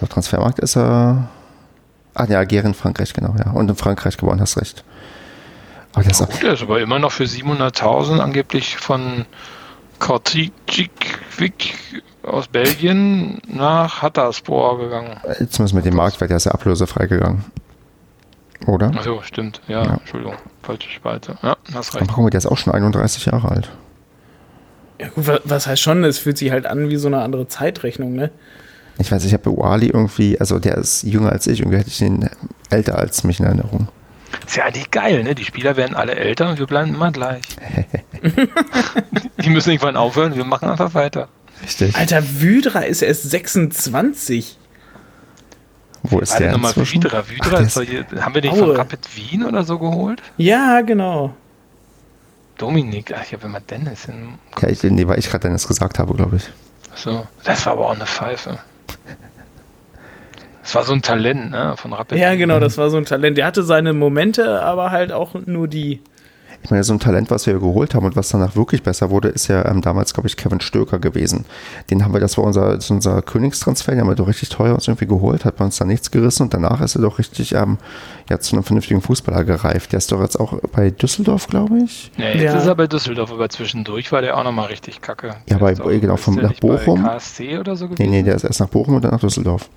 Auf 0.00 0.08
Transfermarkt 0.08 0.58
ist 0.58 0.76
er. 0.76 1.28
Ah, 2.14 2.24
ja, 2.24 2.38
Algerien, 2.38 2.74
Frankreich, 2.74 3.12
genau, 3.12 3.34
ja. 3.38 3.50
Und 3.50 3.68
in 3.68 3.76
Frankreich 3.76 4.16
geboren, 4.16 4.40
hast 4.40 4.56
recht. 4.56 4.84
Aber 5.92 6.02
der, 6.02 6.12
ja, 6.12 6.24
ist, 6.24 6.30
gut, 6.30 6.42
der 6.42 6.52
ist 6.54 6.62
aber 6.62 6.80
immer 6.80 6.98
noch 6.98 7.12
für 7.12 7.24
700.000 7.24 8.20
angeblich 8.20 8.76
von 8.76 9.26
Kortijik 9.98 11.18
aus 12.22 12.48
Belgien 12.48 13.40
nach 13.48 14.02
Hatterspor 14.02 14.78
gegangen. 14.78 15.20
Jetzt 15.38 15.58
müssen 15.58 15.76
wir 15.76 15.82
den 15.82 15.94
Marktwert, 15.94 16.30
der 16.30 16.38
ist 16.38 16.44
ja 16.44 16.52
ablösefrei 16.52 17.06
gegangen. 17.06 17.44
Oder? 18.66 18.88
Achso, 18.88 19.22
stimmt. 19.22 19.60
Ja, 19.68 19.84
ja, 19.84 19.94
Entschuldigung. 19.94 20.34
Falsche 20.62 20.90
Spalte. 20.90 21.36
Ja, 21.42 21.56
hast 21.72 21.94
recht. 21.94 22.02
Aber 22.02 22.12
guck 22.12 22.24
mal, 22.24 22.30
der 22.30 22.38
ist 22.38 22.46
auch 22.46 22.58
schon 22.58 22.72
31 22.72 23.26
Jahre 23.26 23.48
alt. 23.50 23.70
Ja, 25.00 25.08
gut, 25.08 25.42
was 25.44 25.66
heißt 25.66 25.80
schon, 25.80 26.04
es 26.04 26.18
fühlt 26.18 26.38
sich 26.38 26.50
halt 26.50 26.66
an 26.66 26.88
wie 26.88 26.96
so 26.96 27.06
eine 27.06 27.20
andere 27.20 27.48
Zeitrechnung, 27.48 28.14
ne? 28.14 28.30
Ich 28.98 29.12
weiß, 29.12 29.24
ich 29.24 29.32
habe 29.32 29.42
bei 29.44 29.50
Uali 29.50 29.86
irgendwie, 29.88 30.38
also 30.40 30.58
der 30.58 30.76
ist 30.78 31.02
jünger 31.02 31.30
als 31.32 31.46
ich, 31.46 31.60
irgendwie 31.60 31.78
hätte 31.78 31.88
ich 31.90 32.00
ihn 32.00 32.28
älter 32.70 32.98
als 32.98 33.24
mich 33.24 33.40
in 33.40 33.46
Erinnerung. 33.46 33.88
Ist 34.46 34.56
ja 34.56 34.64
eigentlich 34.64 34.90
geil, 34.90 35.22
ne? 35.22 35.34
Die 35.34 35.44
Spieler 35.44 35.76
werden 35.76 35.94
alle 35.94 36.14
älter 36.14 36.48
und 36.50 36.58
wir 36.58 36.66
bleiben 36.66 36.94
immer 36.94 37.12
gleich. 37.12 37.42
Die 39.44 39.50
müssen 39.50 39.70
irgendwann 39.70 39.96
aufhören, 39.96 40.34
wir 40.36 40.44
machen 40.44 40.68
einfach 40.68 40.94
weiter. 40.94 41.28
Richtig. 41.62 41.96
Alter, 41.96 42.22
Wydra 42.40 42.80
ist 42.80 43.02
erst 43.02 43.30
26. 43.30 44.58
Wo 46.02 46.18
ist 46.20 46.38
der 46.38 46.52
nochmal? 46.52 46.74
Wydra? 46.76 47.22
Ach, 47.24 47.30
Wydra 47.30 47.50
der 47.50 47.60
ist 47.60 47.66
ist- 47.68 47.76
doch 47.76 47.82
hier, 47.82 48.06
haben 48.20 48.34
wir 48.34 48.40
den 48.42 48.52
Aue. 48.52 48.58
von 48.58 48.76
Rapid 48.76 49.00
Wien 49.16 49.44
oder 49.44 49.64
so 49.64 49.78
geholt? 49.78 50.22
Ja, 50.36 50.80
genau. 50.82 51.34
Dominik, 52.58 53.12
ach, 53.16 53.22
ich 53.26 53.32
habe 53.32 53.46
immer 53.46 53.60
Dennis 53.60 54.06
in. 54.06 54.34
Ja, 54.60 54.68
ich, 54.68 54.82
nee, 54.82 55.06
weil 55.06 55.18
ich 55.18 55.28
gerade 55.28 55.42
Dennis 55.42 55.66
gesagt 55.66 55.98
habe, 55.98 56.14
glaube 56.14 56.36
ich. 56.36 56.48
So, 56.94 57.26
das 57.44 57.66
war 57.66 57.72
aber 57.74 57.86
auch 57.90 57.94
eine 57.94 58.06
Pfeife. 58.06 58.58
Das 60.62 60.74
war 60.74 60.82
so 60.82 60.94
ein 60.94 61.02
Talent, 61.02 61.52
ne, 61.52 61.74
von 61.76 61.92
Rapid 61.92 62.18
Ja, 62.18 62.34
genau, 62.34 62.58
das 62.58 62.76
war 62.76 62.90
so 62.90 62.96
ein 62.96 63.04
Talent. 63.04 63.38
Der 63.38 63.46
hatte 63.46 63.62
seine 63.62 63.92
Momente, 63.92 64.62
aber 64.62 64.90
halt 64.90 65.12
auch 65.12 65.34
nur 65.46 65.68
die. 65.68 66.00
Ich 66.62 66.70
meine, 66.70 66.82
so 66.84 66.92
ein 66.92 66.98
Talent, 67.00 67.30
was 67.30 67.46
wir 67.46 67.54
geholt 67.58 67.94
haben 67.94 68.04
und 68.06 68.16
was 68.16 68.28
danach 68.30 68.56
wirklich 68.56 68.82
besser 68.82 69.10
wurde, 69.10 69.28
ist 69.28 69.46
ja 69.48 69.64
ähm, 69.70 69.82
damals, 69.82 70.14
glaube 70.14 70.26
ich, 70.28 70.36
Kevin 70.36 70.60
Stöker 70.60 70.98
gewesen. 70.98 71.44
Den 71.90 72.04
haben 72.04 72.12
wir, 72.12 72.20
das 72.20 72.36
war 72.38 72.44
unser, 72.44 72.74
das 72.74 72.90
unser 72.90 73.22
Königstransfer, 73.22 73.92
den 73.92 74.00
haben 74.00 74.08
wir 74.08 74.14
doch 74.16 74.26
richtig 74.26 74.48
teuer 74.48 74.74
uns 74.74 74.88
irgendwie 74.88 75.06
geholt, 75.06 75.44
hat 75.44 75.56
bei 75.56 75.64
uns 75.64 75.76
da 75.78 75.84
nichts 75.84 76.10
gerissen 76.10 76.42
und 76.44 76.54
danach 76.54 76.80
ist 76.80 76.96
er 76.96 77.02
doch 77.02 77.18
richtig 77.18 77.54
ähm, 77.54 77.78
ja, 78.28 78.40
zu 78.40 78.56
einem 78.56 78.64
vernünftigen 78.64 79.00
Fußballer 79.00 79.44
gereift. 79.44 79.92
Der 79.92 79.98
ist 79.98 80.10
doch 80.10 80.20
jetzt 80.20 80.40
auch 80.40 80.58
bei 80.72 80.90
Düsseldorf, 80.90 81.46
glaube 81.46 81.78
ich. 81.84 82.10
Ja, 82.16 82.28
jetzt 82.30 82.42
Ja. 82.42 82.58
ist 82.58 82.66
er 82.66 82.74
bei 82.74 82.86
Düsseldorf, 82.88 83.30
aber 83.32 83.48
zwischendurch 83.48 84.10
war 84.10 84.22
der 84.22 84.36
auch 84.36 84.44
nochmal 84.44 84.66
richtig 84.66 85.00
kacke. 85.00 85.36
Ja, 85.48 85.58
bei- 85.58 85.74
genau, 85.74 86.14
ist 86.14 86.24
vom- 86.24 86.34
nach 86.36 86.52
Bochum? 86.54 87.02
KSC 87.04 87.58
oder 87.58 87.76
so 87.76 87.86
Nee, 87.86 87.94
gewesen? 87.94 88.10
nee, 88.10 88.22
der 88.24 88.34
ist 88.34 88.44
erst 88.44 88.60
nach 88.60 88.68
Bochum 88.68 88.94
und 88.96 89.04
dann 89.04 89.12
nach 89.12 89.20
Düsseldorf. 89.20 89.68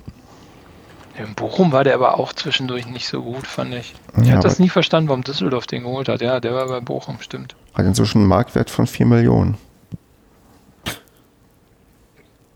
In 1.19 1.33
Bochum 1.35 1.73
war 1.73 1.83
der 1.83 1.95
aber 1.95 2.17
auch 2.17 2.31
zwischendurch 2.31 2.87
nicht 2.87 3.07
so 3.07 3.21
gut, 3.21 3.45
fand 3.45 3.73
ich. 3.75 3.93
Ich 4.21 4.27
Ja, 4.27 4.33
habe 4.35 4.43
das 4.43 4.57
nie 4.57 4.69
verstanden, 4.69 5.09
warum 5.09 5.21
Düsseldorf 5.23 5.67
den 5.67 5.83
geholt 5.83 6.07
hat. 6.07 6.21
Ja, 6.21 6.39
der 6.39 6.53
war 6.53 6.65
bei 6.67 6.79
Bochum, 6.79 7.17
stimmt. 7.19 7.55
Hat 7.73 7.85
inzwischen 7.85 8.19
einen 8.19 8.27
Marktwert 8.27 8.69
von 8.69 8.87
4 8.87 9.05
Millionen. 9.05 9.57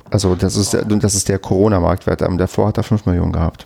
Also 0.09 0.35
das 0.35 0.55
ist 0.55 0.73
der, 0.73 0.83
das 0.85 1.15
ist 1.15 1.27
der 1.27 1.39
Corona-Marktwert. 1.39 2.21
Ähm, 2.21 2.37
davor 2.37 2.67
hat 2.67 2.77
er 2.77 2.83
5 2.83 3.05
Millionen 3.05 3.31
gehabt. 3.33 3.65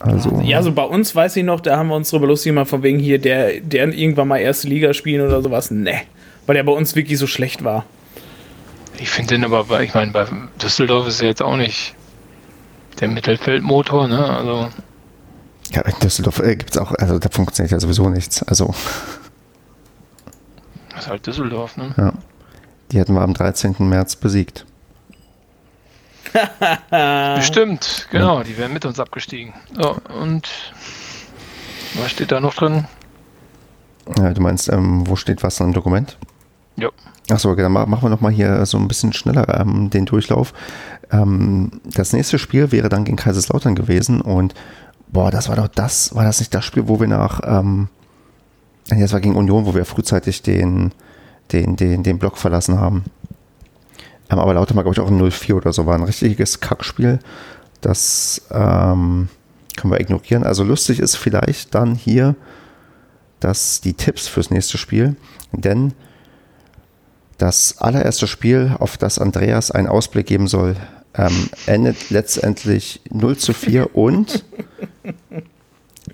Also, 0.00 0.40
Ja, 0.44 0.62
so 0.62 0.70
bei 0.72 0.84
uns 0.84 1.14
weiß 1.14 1.34
ich 1.36 1.44
noch, 1.44 1.60
da 1.60 1.76
haben 1.76 1.88
wir 1.88 1.96
uns 1.96 2.10
drüber 2.10 2.28
lustig 2.28 2.50
gemacht, 2.50 2.68
von 2.68 2.82
wegen 2.84 3.00
hier, 3.00 3.18
der, 3.20 3.60
der 3.60 3.88
irgendwann 3.92 4.28
mal 4.28 4.38
erste 4.38 4.68
Liga 4.68 4.94
spielen 4.94 5.26
oder 5.26 5.42
sowas. 5.42 5.70
Ne. 5.72 6.00
Weil 6.46 6.54
der 6.54 6.62
bei 6.62 6.72
uns 6.72 6.94
wirklich 6.94 7.18
so 7.18 7.26
schlecht 7.26 7.64
war. 7.64 7.84
Ich 9.00 9.10
finde 9.10 9.34
den 9.34 9.44
aber, 9.44 9.64
bei- 9.64 9.82
ich 9.84 9.94
meine, 9.94 10.12
bei 10.12 10.26
Düsseldorf 10.62 11.08
ist 11.08 11.20
er 11.20 11.28
jetzt 11.28 11.42
auch 11.42 11.56
nicht 11.56 11.94
der 13.00 13.08
Mittelfeldmotor, 13.08 14.08
ne? 14.08 14.24
Also, 14.24 14.68
ja, 15.70 15.82
in 15.82 15.98
Düsseldorf 16.00 16.38
äh, 16.40 16.56
gibt 16.56 16.70
es 16.70 16.78
auch, 16.78 16.92
also 16.92 17.18
da 17.18 17.28
funktioniert 17.28 17.72
ja 17.72 17.80
sowieso 17.80 18.08
nichts. 18.08 18.42
Also, 18.42 18.74
das 20.90 21.04
ist 21.04 21.08
halt 21.08 21.26
Düsseldorf, 21.26 21.76
ne? 21.76 21.94
ja. 21.96 22.12
Die 22.90 22.98
hätten 22.98 23.14
wir 23.14 23.20
am 23.20 23.34
13. 23.34 23.76
März 23.80 24.16
besiegt. 24.16 24.64
Bestimmt, 27.36 28.06
genau, 28.10 28.42
die 28.42 28.56
wären 28.58 28.72
mit 28.72 28.84
uns 28.84 28.98
abgestiegen. 28.98 29.54
So, 29.74 29.96
und 30.20 30.48
was 31.94 32.10
steht 32.10 32.32
da 32.32 32.40
noch 32.40 32.54
drin? 32.54 32.86
Ja, 34.16 34.32
du 34.32 34.40
meinst, 34.40 34.70
ähm, 34.70 35.06
wo 35.06 35.16
steht 35.16 35.42
was 35.42 35.60
im 35.60 35.72
Dokument? 35.72 36.16
Ja. 36.78 36.88
Achso, 37.30 37.50
okay, 37.50 37.62
dann 37.62 37.72
ma- 37.72 37.86
machen 37.86 38.04
wir 38.04 38.10
nochmal 38.10 38.32
hier 38.32 38.64
so 38.64 38.78
ein 38.78 38.88
bisschen 38.88 39.12
schneller 39.12 39.60
ähm, 39.60 39.90
den 39.90 40.06
Durchlauf. 40.06 40.54
Ähm, 41.10 41.70
das 41.84 42.12
nächste 42.12 42.38
Spiel 42.38 42.72
wäre 42.72 42.88
dann 42.88 43.04
gegen 43.04 43.16
Kaiserslautern 43.16 43.74
gewesen 43.74 44.20
und 44.20 44.54
boah, 45.08 45.30
das 45.30 45.48
war 45.48 45.56
doch 45.56 45.68
das, 45.68 46.14
war 46.14 46.24
das 46.24 46.38
nicht 46.38 46.54
das 46.54 46.64
Spiel, 46.64 46.88
wo 46.88 47.00
wir 47.00 47.08
nach, 47.08 47.40
ähm, 47.44 47.88
das 48.88 49.12
war 49.12 49.20
gegen 49.20 49.36
Union, 49.36 49.66
wo 49.66 49.74
wir 49.74 49.84
frühzeitig 49.84 50.42
den, 50.42 50.92
den, 51.52 51.76
den, 51.76 52.02
den 52.02 52.18
Block 52.18 52.38
verlassen 52.38 52.78
haben. 52.80 53.04
Ähm, 54.30 54.38
aber 54.38 54.54
Lauter 54.54 54.74
war, 54.76 54.82
glaube 54.84 54.94
ich, 54.94 55.00
auch 55.00 55.10
ein 55.10 55.20
0-4 55.20 55.54
oder 55.54 55.72
so, 55.72 55.84
war 55.84 55.94
ein 55.96 56.04
richtiges 56.04 56.60
Kackspiel. 56.60 57.18
Das 57.80 58.42
ähm, 58.50 59.28
können 59.76 59.92
wir 59.92 60.00
ignorieren. 60.00 60.44
Also 60.44 60.64
lustig 60.64 61.00
ist 61.00 61.16
vielleicht 61.16 61.74
dann 61.74 61.94
hier, 61.94 62.34
dass 63.40 63.80
die 63.80 63.94
Tipps 63.94 64.28
fürs 64.28 64.50
nächste 64.50 64.78
Spiel, 64.78 65.16
denn 65.52 65.92
das 67.38 67.78
allererste 67.78 68.26
Spiel, 68.26 68.76
auf 68.78 68.96
das 68.96 69.18
Andreas 69.18 69.70
einen 69.70 69.88
Ausblick 69.88 70.26
geben 70.26 70.48
soll, 70.48 70.76
ähm, 71.14 71.48
endet 71.66 72.10
letztendlich 72.10 73.00
0 73.10 73.36
zu 73.36 73.52
4 73.52 73.94
und 73.96 74.44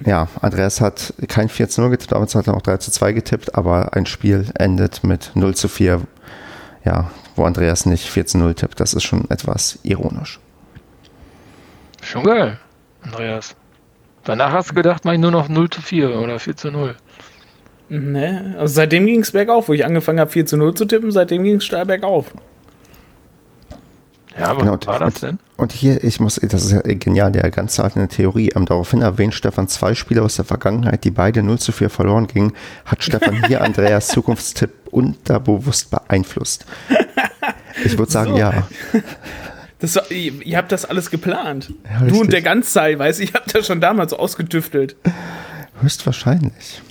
ja, 0.04 0.28
Andreas 0.40 0.80
hat 0.80 1.14
kein 1.28 1.48
4 1.48 1.68
zu 1.68 1.80
0 1.80 1.90
getippt, 1.90 2.12
damals 2.12 2.34
hat 2.34 2.46
er 2.46 2.54
auch 2.54 2.62
3 2.62 2.78
zu 2.78 2.90
2 2.90 3.12
getippt, 3.12 3.54
aber 3.54 3.94
ein 3.94 4.06
Spiel 4.06 4.46
endet 4.54 5.04
mit 5.04 5.30
0 5.34 5.54
zu 5.54 5.68
4, 5.68 6.02
ja, 6.84 7.10
wo 7.36 7.44
Andreas 7.44 7.86
nicht 7.86 8.08
4 8.08 8.26
zu 8.26 8.38
0 8.38 8.54
tippt. 8.54 8.80
Das 8.80 8.94
ist 8.94 9.04
schon 9.04 9.30
etwas 9.30 9.78
ironisch. 9.82 10.40
Schon 12.02 12.24
geil, 12.24 12.58
Andreas. 13.02 13.56
Danach 14.24 14.52
hast 14.52 14.70
du 14.70 14.74
gedacht, 14.74 15.04
mach 15.04 15.12
ich 15.12 15.18
nur 15.18 15.30
noch 15.30 15.48
0 15.48 15.70
zu 15.70 15.80
4 15.80 16.18
oder 16.18 16.38
4 16.38 16.56
zu 16.56 16.70
0. 16.70 16.96
Ne? 17.94 18.54
Also 18.58 18.74
seitdem 18.74 19.06
ging 19.06 19.20
es 19.20 19.32
bergauf, 19.32 19.68
wo 19.68 19.72
ich 19.72 19.84
angefangen 19.84 20.20
habe, 20.20 20.30
4 20.30 20.46
zu 20.46 20.56
0 20.56 20.74
zu 20.74 20.84
tippen, 20.84 21.10
seitdem 21.12 21.42
ging 21.44 21.56
es 21.56 21.64
steil 21.64 21.86
bergauf. 21.86 22.26
Ja, 24.38 24.46
aber 24.48 24.60
Genau, 24.62 24.76
was 24.80 24.86
war 24.88 24.98
das 24.98 25.14
und- 25.14 25.22
denn? 25.22 25.38
Und 25.56 25.72
hier, 25.72 26.02
ich 26.02 26.18
muss, 26.18 26.40
das 26.42 26.64
ist 26.64 26.72
ja 26.72 26.80
genial, 26.82 27.30
der 27.30 27.48
ganze 27.52 27.84
hat 27.84 27.96
eine 27.96 28.08
Theorie. 28.08 28.50
Ähm, 28.56 28.66
daraufhin 28.66 29.00
erwähnt 29.02 29.32
Stefan 29.34 29.68
zwei 29.68 29.94
Spieler 29.94 30.24
aus 30.24 30.34
der 30.34 30.44
Vergangenheit, 30.44 31.04
die 31.04 31.12
beide 31.12 31.44
0 31.44 31.60
zu 31.60 31.70
4 31.70 31.88
verloren 31.88 32.26
gingen, 32.26 32.52
hat 32.84 33.04
Stefan 33.04 33.46
hier 33.46 33.60
Andreas 33.62 34.08
Zukunftstipp 34.08 34.72
unterbewusst 34.90 35.90
beeinflusst. 35.92 36.66
Ich 37.84 37.96
würde 37.96 38.10
sagen, 38.10 38.32
So. 38.32 38.38
ja. 38.38 38.66
Das, 39.78 39.94
war- 39.94 40.10
ihr, 40.10 40.32
ihr 40.44 40.56
habt 40.56 40.72
das 40.72 40.84
alles 40.84 41.10
geplant. 41.10 41.72
Ja, 41.88 42.04
du 42.06 42.20
und 42.20 42.32
der 42.32 42.42
Ganzteil, 42.42 42.98
weißt 42.98 43.20
du, 43.20 43.22
ich 43.22 43.34
hab 43.34 43.46
das 43.52 43.66
schon 43.68 43.80
damals 43.80 44.12
ausgetüftelt. 44.12 44.96
Höchstwahrscheinlich. 45.80 46.82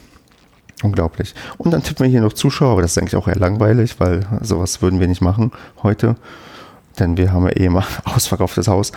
Unglaublich. 0.84 1.34
Und 1.57 1.71
dann 1.71 1.81
tippen 1.81 2.03
wir 2.03 2.11
hier 2.11 2.21
noch 2.21 2.34
Zuschauer, 2.34 2.73
aber 2.73 2.81
das 2.81 2.91
ist 2.91 2.97
eigentlich 2.97 3.15
auch 3.15 3.27
eher 3.27 3.38
langweilig, 3.38 3.99
weil 3.99 4.27
sowas 4.41 4.81
würden 4.81 4.99
wir 4.99 5.07
nicht 5.07 5.21
machen 5.21 5.51
heute. 5.81 6.15
Denn 6.99 7.17
wir 7.17 7.31
haben 7.31 7.45
ja 7.45 7.53
eh 7.53 7.65
immer 7.65 7.86
ausverkauftes 8.03 8.67
Haus. 8.67 8.91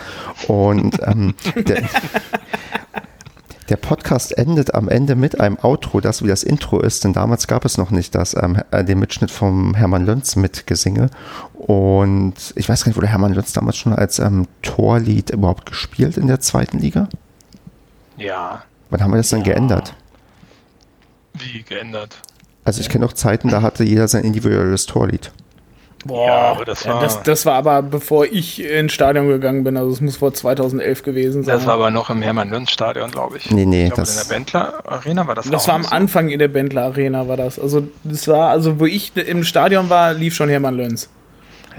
Und 0.47 0.99
ähm, 1.03 1.33
der, 1.55 1.83
der 3.69 3.77
Podcast 3.77 4.37
endet 4.37 4.75
am 4.75 4.89
Ende 4.89 5.15
mit 5.15 5.39
einem 5.39 5.57
Outro, 5.61 6.01
das 6.01 6.21
wie 6.21 6.27
das 6.27 6.43
Intro 6.43 6.79
ist, 6.79 7.05
denn 7.05 7.13
damals 7.13 7.47
gab 7.47 7.65
es 7.65 7.77
noch 7.77 7.89
nicht 7.89 8.13
das, 8.13 8.35
ähm, 8.35 8.61
äh, 8.71 8.83
den 8.83 8.99
Mitschnitt 8.99 9.31
vom 9.31 9.73
Hermann 9.73 10.05
Lönz 10.05 10.35
mit 10.35 10.67
Gesinge. 10.67 11.09
Und 11.53 12.35
ich 12.55 12.69
weiß 12.69 12.83
gar 12.83 12.89
nicht, 12.89 12.97
wurde 12.97 13.07
Hermann 13.07 13.33
Lönz 13.33 13.53
damals 13.53 13.77
schon 13.77 13.93
als 13.93 14.19
ähm, 14.19 14.45
Torlied 14.61 15.29
überhaupt 15.29 15.65
gespielt 15.65 16.17
in 16.17 16.27
der 16.27 16.41
zweiten 16.41 16.79
Liga? 16.79 17.07
Ja, 18.17 18.63
Wann 18.89 19.03
haben 19.03 19.11
wir 19.11 19.17
das 19.17 19.29
dann 19.29 19.43
geändert? 19.43 19.93
Wie 21.39 21.63
geändert. 21.63 22.15
Also 22.63 22.81
ich 22.81 22.89
kenne 22.89 23.05
auch 23.05 23.13
Zeiten, 23.13 23.49
da 23.49 23.61
hatte 23.61 23.83
jeder 23.83 24.07
sein 24.07 24.23
individuelles 24.23 24.85
Torlied. 24.85 25.31
Boah, 26.05 26.27
Ja, 26.27 26.37
aber 26.51 26.63
das 26.65 26.85
war- 26.87 27.01
das, 27.01 27.23
das 27.23 27.45
war 27.45 27.55
aber 27.55 27.81
bevor 27.81 28.25
ich 28.25 28.63
ins 28.63 28.93
Stadion 28.93 29.27
gegangen 29.27 29.63
bin, 29.63 29.75
also 29.77 29.91
es 29.91 29.99
muss 29.99 30.17
vor 30.17 30.33
2011 30.33 31.01
gewesen 31.03 31.43
sein. 31.43 31.55
Das 31.55 31.65
war 31.65 31.73
aber 31.73 31.89
noch 31.91 32.09
im 32.09 32.21
Hermann-Löns-Stadion, 32.21 33.09
glaube 33.11 33.37
ich. 33.37 33.49
Nee, 33.51 33.65
nee, 33.65 33.85
ich 33.85 33.89
glaube, 33.93 34.01
das- 34.03 34.21
in 34.21 34.27
der 34.29 34.35
Bentler-Arena 34.35 35.27
war 35.27 35.35
das 35.35 35.49
das 35.49 35.63
auch 35.63 35.67
war 35.69 35.75
am 35.75 35.83
so. 35.83 35.89
Anfang 35.89 36.29
in 36.29 36.39
der 36.39 36.47
Bentler 36.49 36.83
Arena, 36.83 37.27
war 37.27 37.35
das. 37.37 37.57
Also 37.59 37.87
das 38.03 38.27
war, 38.27 38.49
also 38.49 38.79
wo 38.79 38.85
ich 38.85 39.15
im 39.17 39.43
Stadion 39.43 39.89
war, 39.89 40.13
lief 40.13 40.35
schon 40.35 40.49
Hermann 40.49 40.75
Löns. 40.75 41.09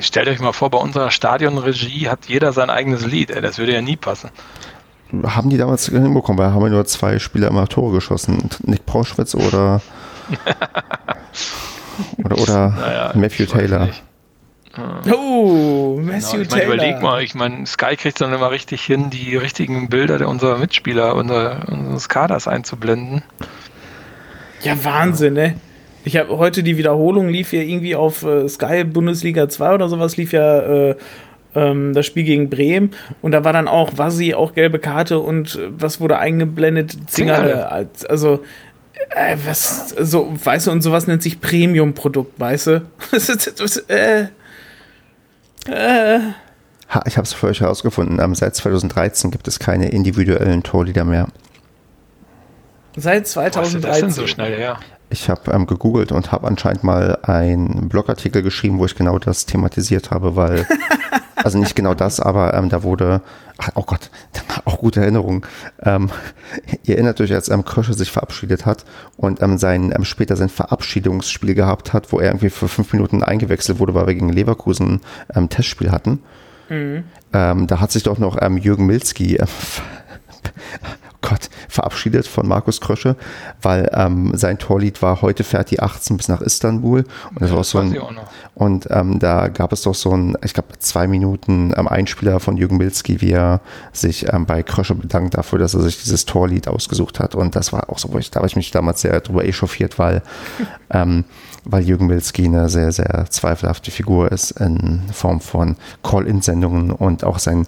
Stellt 0.00 0.28
euch 0.28 0.40
mal 0.40 0.52
vor, 0.52 0.70
bei 0.70 0.78
unserer 0.78 1.10
Stadionregie 1.10 2.08
hat 2.08 2.26
jeder 2.26 2.52
sein 2.52 2.70
eigenes 2.70 3.04
Lied. 3.06 3.30
Ey, 3.30 3.40
das 3.40 3.58
würde 3.58 3.72
ja 3.72 3.82
nie 3.82 3.96
passen. 3.96 4.30
Haben 5.24 5.50
die 5.50 5.56
damals 5.56 5.86
hinbekommen, 5.86 6.38
weil 6.38 6.52
haben 6.52 6.62
wir 6.62 6.70
nur 6.70 6.84
zwei 6.84 7.18
Spieler 7.18 7.48
immer 7.48 7.66
Tore 7.66 7.94
geschossen. 7.94 8.50
Nick 8.64 8.84
Pauschwitz 8.84 9.34
oder 9.34 9.80
oder, 12.24 12.38
oder 12.38 12.68
Naja, 12.70 13.12
Matthew 13.14 13.46
Taylor. 13.46 13.88
Oh, 15.10 15.96
Genau, 15.98 15.98
Matthew 16.02 16.42
ich 16.42 16.50
meine, 16.50 16.62
Taylor. 16.62 16.74
überleg 16.74 17.02
mal, 17.02 17.22
ich 17.22 17.34
meine, 17.34 17.66
Sky 17.66 17.96
kriegt 17.96 18.20
dann 18.20 18.32
immer 18.32 18.50
richtig 18.50 18.82
hin, 18.82 19.10
die 19.10 19.36
richtigen 19.36 19.88
Bilder 19.88 20.18
der 20.18 20.28
unserer 20.28 20.58
Mitspieler, 20.58 21.14
unser, 21.14 21.68
unseres 21.68 22.08
Kaders 22.08 22.46
einzublenden. 22.46 23.22
Ja, 24.62 24.82
Wahnsinn, 24.84 25.34
ne? 25.34 25.54
Ich 26.04 26.16
habe 26.16 26.38
heute 26.38 26.62
die 26.62 26.76
Wiederholung 26.76 27.28
lief 27.28 27.52
ja 27.52 27.60
irgendwie 27.60 27.96
auf 27.96 28.22
äh, 28.22 28.48
Sky 28.48 28.84
Bundesliga 28.84 29.48
2 29.48 29.74
oder 29.74 29.88
sowas, 29.88 30.16
lief 30.16 30.32
ja 30.32 30.60
äh, 30.60 30.96
ähm, 31.58 31.92
das 31.94 32.06
Spiel 32.06 32.24
gegen 32.24 32.48
Bremen 32.50 32.90
und 33.22 33.32
da 33.32 33.44
war 33.44 33.52
dann 33.52 33.68
auch 33.68 33.98
Wassi, 33.98 34.34
auch 34.34 34.54
gelbe 34.54 34.78
Karte 34.78 35.18
und 35.18 35.56
äh, 35.56 35.68
was 35.70 36.00
wurde 36.00 36.18
eingeblendet? 36.18 36.92
Zingerle. 37.10 37.42
Zingerle. 37.48 37.70
als- 37.72 38.04
Also, 38.04 38.44
äh, 39.16 39.36
was, 39.46 39.90
so, 39.90 40.32
weißt 40.44 40.66
du, 40.66 40.70
und 40.70 40.82
sowas 40.82 41.06
nennt 41.06 41.22
sich 41.22 41.40
Premium-Produkt, 41.40 42.38
weißt 42.40 42.66
du? 42.68 42.82
Das, 43.58 43.76
äh, 43.88 44.26
Ha, 45.70 47.02
ich 47.06 47.16
habe 47.18 47.24
es 47.26 47.34
für 47.34 47.48
euch 47.48 47.60
herausgefunden. 47.60 48.34
Seit 48.34 48.54
2013 48.56 49.30
gibt 49.30 49.46
es 49.48 49.58
keine 49.58 49.90
individuellen 49.90 50.62
Torlieder 50.62 51.04
mehr. 51.04 51.28
seit 52.96 53.24
Was 53.24 53.28
ist 53.28 53.36
das 53.36 53.44
denn 53.52 53.82
2013. 53.82 54.10
so 54.10 54.26
schnell 54.26 54.56
her? 54.56 54.78
Ich 55.10 55.28
habe 55.28 55.50
ähm, 55.52 55.66
gegoogelt 55.66 56.12
und 56.12 56.32
habe 56.32 56.46
anscheinend 56.46 56.84
mal 56.84 57.18
einen 57.22 57.88
Blogartikel 57.88 58.42
geschrieben, 58.42 58.78
wo 58.78 58.86
ich 58.86 58.94
genau 58.94 59.18
das 59.18 59.44
thematisiert 59.46 60.10
habe, 60.10 60.36
weil 60.36 60.66
also 61.44 61.58
nicht 61.58 61.76
genau 61.76 61.94
das, 61.94 62.20
aber 62.20 62.54
ähm, 62.54 62.68
da 62.68 62.82
wurde, 62.82 63.22
ach, 63.58 63.70
oh 63.74 63.82
Gott, 63.82 64.10
auch 64.64 64.78
gute 64.78 65.00
Erinnerung. 65.00 65.46
Ähm, 65.82 66.10
ihr 66.84 66.94
erinnert 66.94 67.20
euch, 67.20 67.32
als 67.32 67.48
ähm, 67.48 67.64
Krösche 67.64 67.94
sich 67.94 68.10
verabschiedet 68.10 68.66
hat 68.66 68.84
und 69.16 69.42
ähm, 69.42 69.58
sein, 69.58 69.92
ähm, 69.94 70.04
später 70.04 70.36
sein 70.36 70.48
Verabschiedungsspiel 70.48 71.54
gehabt 71.54 71.92
hat, 71.92 72.12
wo 72.12 72.18
er 72.18 72.28
irgendwie 72.28 72.50
für 72.50 72.68
fünf 72.68 72.92
Minuten 72.92 73.22
eingewechselt 73.22 73.78
wurde, 73.78 73.94
weil 73.94 74.06
wir 74.06 74.14
gegen 74.14 74.32
Leverkusen 74.32 75.00
ähm, 75.34 75.48
Testspiel 75.48 75.90
hatten. 75.90 76.20
Mhm. 76.68 77.04
Ähm, 77.32 77.66
da 77.66 77.80
hat 77.80 77.92
sich 77.92 78.02
doch 78.02 78.18
noch 78.18 78.36
ähm, 78.40 78.56
Jürgen 78.56 78.86
Milski 78.86 79.36
äh, 79.36 79.46
Gott, 81.20 81.50
verabschiedet 81.68 82.28
von 82.28 82.46
Markus 82.46 82.80
Krösche, 82.80 83.16
weil 83.60 83.90
ähm, 83.92 84.32
sein 84.36 84.58
Torlied 84.58 85.02
war 85.02 85.20
heute 85.20 85.42
fährt 85.42 85.70
die 85.70 85.80
18 85.80 86.16
bis 86.16 86.28
nach 86.28 86.40
Istanbul. 86.40 87.04
Und 87.30 87.40
das 87.40 87.50
ja, 87.50 87.56
war 87.56 87.64
so 87.64 87.78
ein, 87.78 87.98
und 88.54 88.86
ähm, 88.90 89.18
da 89.18 89.48
gab 89.48 89.72
es 89.72 89.82
doch 89.82 89.96
so 89.96 90.16
ein, 90.16 90.36
ich 90.44 90.54
glaube 90.54 90.78
zwei 90.78 91.08
Minuten 91.08 91.72
ähm, 91.76 91.88
Einspieler 91.88 92.38
von 92.38 92.56
Jürgen 92.56 92.76
Milski, 92.76 93.20
wie 93.20 93.32
er 93.32 93.60
sich 93.92 94.32
ähm, 94.32 94.46
bei 94.46 94.62
Krösche 94.62 94.94
bedankt 94.94 95.36
dafür, 95.36 95.58
dass 95.58 95.74
er 95.74 95.80
sich 95.80 96.00
dieses 96.00 96.24
Torlied 96.24 96.68
ausgesucht 96.68 97.18
hat. 97.18 97.34
Und 97.34 97.56
das 97.56 97.72
war 97.72 97.90
auch 97.90 97.98
so, 97.98 98.12
wo 98.12 98.18
ich, 98.18 98.30
da 98.30 98.36
habe 98.36 98.46
ich 98.46 98.56
mich 98.56 98.70
damals 98.70 99.00
sehr 99.00 99.20
drüber 99.20 99.44
echauffiert, 99.44 99.98
weil 99.98 100.22
ähm, 100.90 101.24
weil 101.64 101.82
Jürgen 101.82 102.06
Milski 102.06 102.46
eine 102.46 102.68
sehr, 102.68 102.92
sehr 102.92 103.26
zweifelhafte 103.28 103.90
Figur 103.90 104.32
ist 104.32 104.52
in 104.52 105.02
Form 105.12 105.40
von 105.40 105.76
Call-In-Sendungen 106.02 106.90
und 106.90 107.24
auch 107.24 107.38
sein 107.38 107.66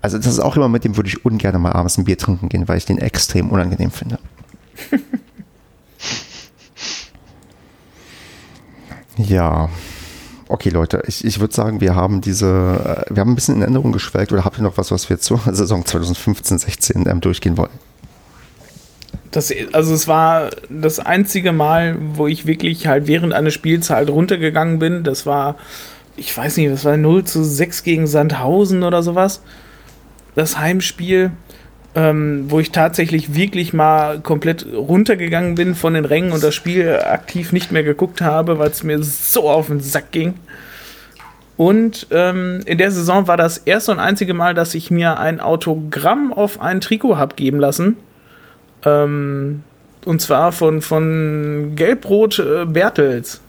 also 0.00 0.16
das 0.16 0.26
ist 0.26 0.38
auch 0.40 0.56
immer, 0.56 0.68
mit 0.68 0.84
dem 0.84 0.96
würde 0.96 1.08
ich 1.08 1.24
ungern 1.24 1.60
mal 1.60 1.72
abends 1.72 1.98
ein 1.98 2.04
Bier 2.04 2.16
trinken 2.18 2.48
gehen, 2.48 2.68
weil 2.68 2.78
ich 2.78 2.84
den 2.84 2.98
extrem 2.98 3.50
unangenehm 3.50 3.90
finde. 3.90 4.20
ja. 9.16 9.68
Okay, 10.50 10.70
Leute, 10.70 11.02
ich, 11.06 11.24
ich 11.24 11.40
würde 11.40 11.54
sagen, 11.54 11.80
wir 11.82 11.94
haben 11.94 12.20
diese, 12.22 12.46
äh, 12.46 13.04
wir 13.14 13.20
haben 13.20 13.32
ein 13.32 13.34
bisschen 13.34 13.56
in 13.56 13.62
Erinnerung 13.62 13.92
geschwelgt 13.92 14.32
oder 14.32 14.44
habt 14.44 14.58
ihr 14.58 14.62
noch 14.62 14.78
was, 14.78 14.90
was 14.90 15.10
wir 15.10 15.18
zur 15.18 15.40
Saison 15.52 15.84
2015, 15.84 16.58
16 16.58 17.06
ähm, 17.06 17.20
durchgehen 17.20 17.58
wollen? 17.58 17.68
Das, 19.30 19.52
also 19.72 19.92
es 19.92 20.08
war 20.08 20.48
das 20.70 21.00
einzige 21.00 21.52
Mal, 21.52 21.98
wo 22.14 22.26
ich 22.26 22.46
wirklich 22.46 22.86
halt 22.86 23.06
während 23.08 23.34
eines 23.34 23.52
Spiels 23.52 23.90
halt 23.90 24.08
runtergegangen 24.08 24.78
bin. 24.78 25.04
Das 25.04 25.26
war, 25.26 25.56
ich 26.16 26.34
weiß 26.34 26.56
nicht, 26.56 26.70
das 26.70 26.86
war 26.86 26.96
0 26.96 27.24
zu 27.24 27.44
6 27.44 27.82
gegen 27.82 28.06
Sandhausen 28.06 28.84
oder 28.84 29.02
sowas 29.02 29.42
das 30.34 30.58
Heimspiel, 30.58 31.32
ähm, 31.94 32.44
wo 32.48 32.60
ich 32.60 32.70
tatsächlich 32.70 33.34
wirklich 33.34 33.72
mal 33.72 34.20
komplett 34.20 34.66
runtergegangen 34.72 35.54
bin 35.54 35.74
von 35.74 35.94
den 35.94 36.04
Rängen 36.04 36.32
und 36.32 36.42
das 36.42 36.54
Spiel 36.54 37.00
aktiv 37.04 37.52
nicht 37.52 37.72
mehr 37.72 37.82
geguckt 37.82 38.20
habe, 38.20 38.58
weil 38.58 38.70
es 38.70 38.82
mir 38.82 39.02
so 39.02 39.48
auf 39.50 39.66
den 39.66 39.80
Sack 39.80 40.12
ging. 40.12 40.34
Und 41.56 42.06
ähm, 42.12 42.60
in 42.66 42.78
der 42.78 42.92
Saison 42.92 43.26
war 43.26 43.36
das 43.36 43.58
erste 43.58 43.90
und 43.90 43.98
einzige 43.98 44.32
Mal, 44.32 44.54
dass 44.54 44.74
ich 44.74 44.92
mir 44.92 45.18
ein 45.18 45.40
Autogramm 45.40 46.32
auf 46.32 46.60
ein 46.60 46.80
Trikot 46.80 47.16
habe 47.16 47.34
geben 47.34 47.58
lassen. 47.58 47.96
Ähm, 48.84 49.64
und 50.04 50.22
zwar 50.22 50.52
von, 50.52 50.82
von 50.82 51.72
Gelbrot 51.74 52.38
äh, 52.38 52.64
Bertels. 52.64 53.40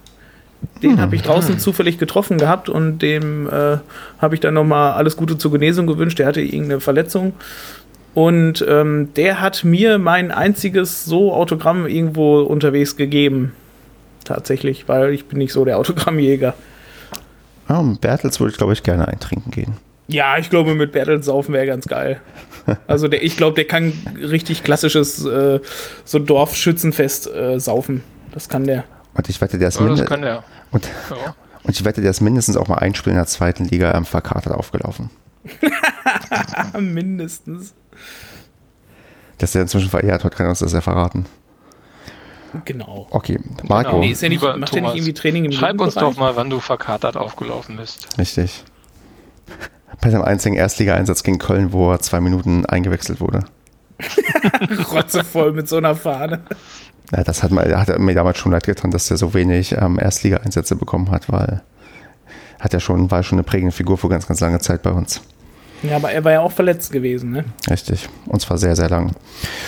Den 0.82 0.92
hm. 0.92 1.02
habe 1.02 1.16
ich 1.16 1.22
draußen 1.22 1.54
hm. 1.54 1.60
zufällig 1.60 1.98
getroffen 1.98 2.38
gehabt 2.38 2.70
und 2.70 3.00
dem 3.00 3.48
äh, 3.48 3.78
habe 4.20 4.36
ich 4.36 4.42
dann 4.42 4.54
nochmal 4.54 4.94
alles 4.94 5.18
Gute 5.18 5.38
zur 5.38 5.52
Genesung 5.52 5.88
gewünscht. 5.88 6.20
Der 6.20 6.28
hatte 6.28 6.42
irgendeine 6.42 6.80
Verletzung. 6.80 7.34
Und 8.14 8.66
ähm, 8.68 9.14
der 9.16 9.40
hat 9.40 9.64
mir 9.64 10.00
mein 10.00 10.32
einziges 10.32 11.06
so 11.06 11.34
Autogramm 11.34 11.88
irgendwo 11.88 12.42
unterwegs 12.42 12.96
gegeben. 12.96 13.54
Tatsächlich, 14.26 14.88
weil 14.88 15.14
ich 15.14 15.26
bin 15.26 15.38
nicht 15.38 15.54
so 15.54 15.64
der 15.64 15.78
Autogrammjäger. 15.80 16.54
Ah, 17.68 17.82
mit 17.84 18.02
Bertels 18.02 18.40
würde 18.40 18.52
ich, 18.52 18.58
glaube 18.58 18.74
ich, 18.74 18.84
gerne 18.84 19.08
eintrinken 19.08 19.52
gehen. 19.52 19.78
Ja, 20.08 20.40
ich 20.40 20.50
glaube, 20.50 20.74
mit 20.74 20.92
Bertels 20.92 21.28
saufen 21.28 21.54
wäre 21.54 21.68
ganz 21.68 21.88
geil. 21.88 22.20
Also 22.88 23.08
der, 23.08 23.24
ich 23.24 23.38
glaube, 23.38 23.56
der 23.56 23.66
kann 23.66 23.94
richtig 24.22 24.64
klassisches 24.64 25.24
äh, 25.26 25.60
so 26.04 26.20
Dorfschützenfest 26.20 27.34
äh, 27.34 27.60
saufen. 27.60 28.04
Das 28.32 28.50
kann 28.50 28.66
der. 28.66 28.84
Und 29.14 29.30
ich 29.30 29.42
wette, 29.42 29.58
der 29.58 29.70
ist, 29.70 29.80
ja, 29.80 29.86
und, 29.86 29.98
ja. 30.00 30.44
und 30.72 30.90
ich 31.76 31.84
wette, 31.84 32.02
der 32.02 32.12
ist 32.12 32.22
mindestens 32.22 32.58
auch 32.58 32.68
mal 32.68 32.78
ein 32.78 32.96
Spiel 32.96 33.12
in 33.12 33.18
der 33.18 33.26
zweiten 33.26 33.66
Liga 33.66 33.94
ähm, 33.94 34.06
verkartet 34.06 34.54
aufgelaufen. 34.54 35.10
mindestens. 36.80 37.74
Dass 39.40 39.54
der 39.54 39.64
inzwischen 39.64 39.90
verehrt 39.90 40.24
hat, 40.24 40.36
kann 40.36 40.48
uns 40.48 40.60
das 40.60 40.74
ja 40.74 40.82
verraten. 40.82 41.26
Genau. 42.66 43.08
Okay, 43.12 43.40
Marco. 43.68 43.92
Genau. 43.92 44.00
Nee, 44.02 44.12
ist 44.12 44.22
ja 44.22 44.30
nicht, 44.30 44.42
macht 44.42 44.76
ja 44.76 44.82
nicht 44.82 44.96
irgendwie 44.96 45.14
Training 45.14 45.46
im 45.46 45.52
Schreib 45.52 45.80
uns 45.80 45.94
doch 45.94 46.18
mal, 46.18 46.36
wann 46.36 46.50
du 46.50 46.60
verkatert 46.60 47.16
aufgelaufen 47.16 47.78
bist. 47.78 48.08
Richtig. 48.18 48.64
Bei 50.02 50.10
seinem 50.10 50.24
einzigen 50.24 50.56
Erstliga-Einsatz 50.56 51.24
gegen 51.24 51.40
Köln, 51.40 51.74
wo 51.74 51.92
er 51.92 52.00
zwei 52.00 52.22
Minuten 52.22 52.66
eingewechselt 52.66 53.20
wurde. 53.20 53.46
Rotzevoll 54.92 55.54
mit 55.54 55.68
so 55.68 55.78
einer 55.78 55.96
Fahne. 55.96 56.42
Ja, 57.12 57.24
das 57.24 57.44
hat, 57.44 57.52
man, 57.52 57.76
hat 57.76 58.00
mir 58.00 58.14
damals 58.14 58.38
schon 58.38 58.52
leid 58.52 58.66
getan, 58.66 58.92
dass 58.92 59.10
er 59.10 59.18
so 59.18 59.34
wenig 59.34 59.72
ähm, 59.74 59.98
Erstliga-Einsätze 60.00 60.76
bekommen 60.76 61.10
hat, 61.12 61.32
weil 61.32 61.62
hat 62.60 62.74
er 62.74 62.80
schon, 62.80 63.10
war 63.10 63.24
schon 63.24 63.38
eine 63.38 63.44
prägende 63.44 63.72
Figur 63.72 63.98
für 63.98 64.10
ganz, 64.10 64.28
ganz 64.28 64.40
lange 64.42 64.60
Zeit 64.60 64.84
bei 64.84 64.92
uns. 64.92 65.22
Ja, 65.82 65.96
aber 65.96 66.12
er 66.12 66.24
war 66.24 66.32
ja 66.34 66.42
auch 66.42 66.52
verletzt 66.52 66.92
gewesen, 66.92 67.32
ne? 67.32 67.46
Richtig. 67.70 68.10
Und 68.26 68.42
zwar 68.42 68.58
sehr, 68.58 68.76
sehr 68.76 68.90
lang. 68.90 69.14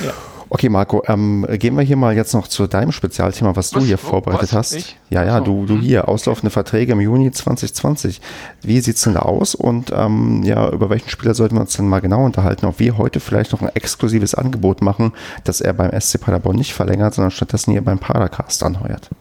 Ja. 0.03 0.13
Okay, 0.53 0.67
Marco, 0.67 1.01
ähm, 1.07 1.47
gehen 1.49 1.77
wir 1.77 1.81
hier 1.81 1.95
mal 1.95 2.13
jetzt 2.13 2.33
noch 2.33 2.45
zu 2.45 2.67
deinem 2.67 2.91
Spezialthema, 2.91 3.55
was, 3.55 3.73
was 3.73 3.79
du 3.79 3.87
hier 3.87 3.97
vorbereitet 3.97 4.49
was? 4.49 4.53
hast. 4.53 4.73
Ich? 4.73 4.97
Ja, 5.09 5.23
ja, 5.23 5.39
du, 5.39 5.65
du 5.65 5.75
mhm. 5.75 5.79
hier, 5.79 6.09
auslaufende 6.09 6.49
Verträge 6.49 6.91
im 6.91 6.99
Juni 6.99 7.31
2020. 7.31 8.19
Wie 8.61 8.81
sieht 8.81 8.97
es 8.97 9.01
denn 9.03 9.13
da 9.13 9.21
aus 9.21 9.55
und 9.55 9.93
ähm, 9.95 10.43
ja, 10.43 10.69
über 10.69 10.89
welchen 10.89 11.07
Spieler 11.07 11.35
sollten 11.35 11.55
wir 11.55 11.61
uns 11.61 11.77
denn 11.77 11.87
mal 11.87 12.01
genau 12.01 12.25
unterhalten, 12.25 12.65
ob 12.65 12.79
wir 12.79 12.97
heute 12.97 13.21
vielleicht 13.21 13.53
noch 13.53 13.61
ein 13.61 13.69
exklusives 13.75 14.35
Angebot 14.35 14.81
machen, 14.81 15.13
dass 15.45 15.61
er 15.61 15.71
beim 15.71 15.97
SC 15.97 16.19
Paderborn 16.19 16.57
nicht 16.57 16.73
verlängert, 16.73 17.13
sondern 17.13 17.31
stattdessen 17.31 17.71
hier 17.71 17.81
beim 17.81 17.99
Padercast 17.99 18.61
anheuert. 18.63 19.09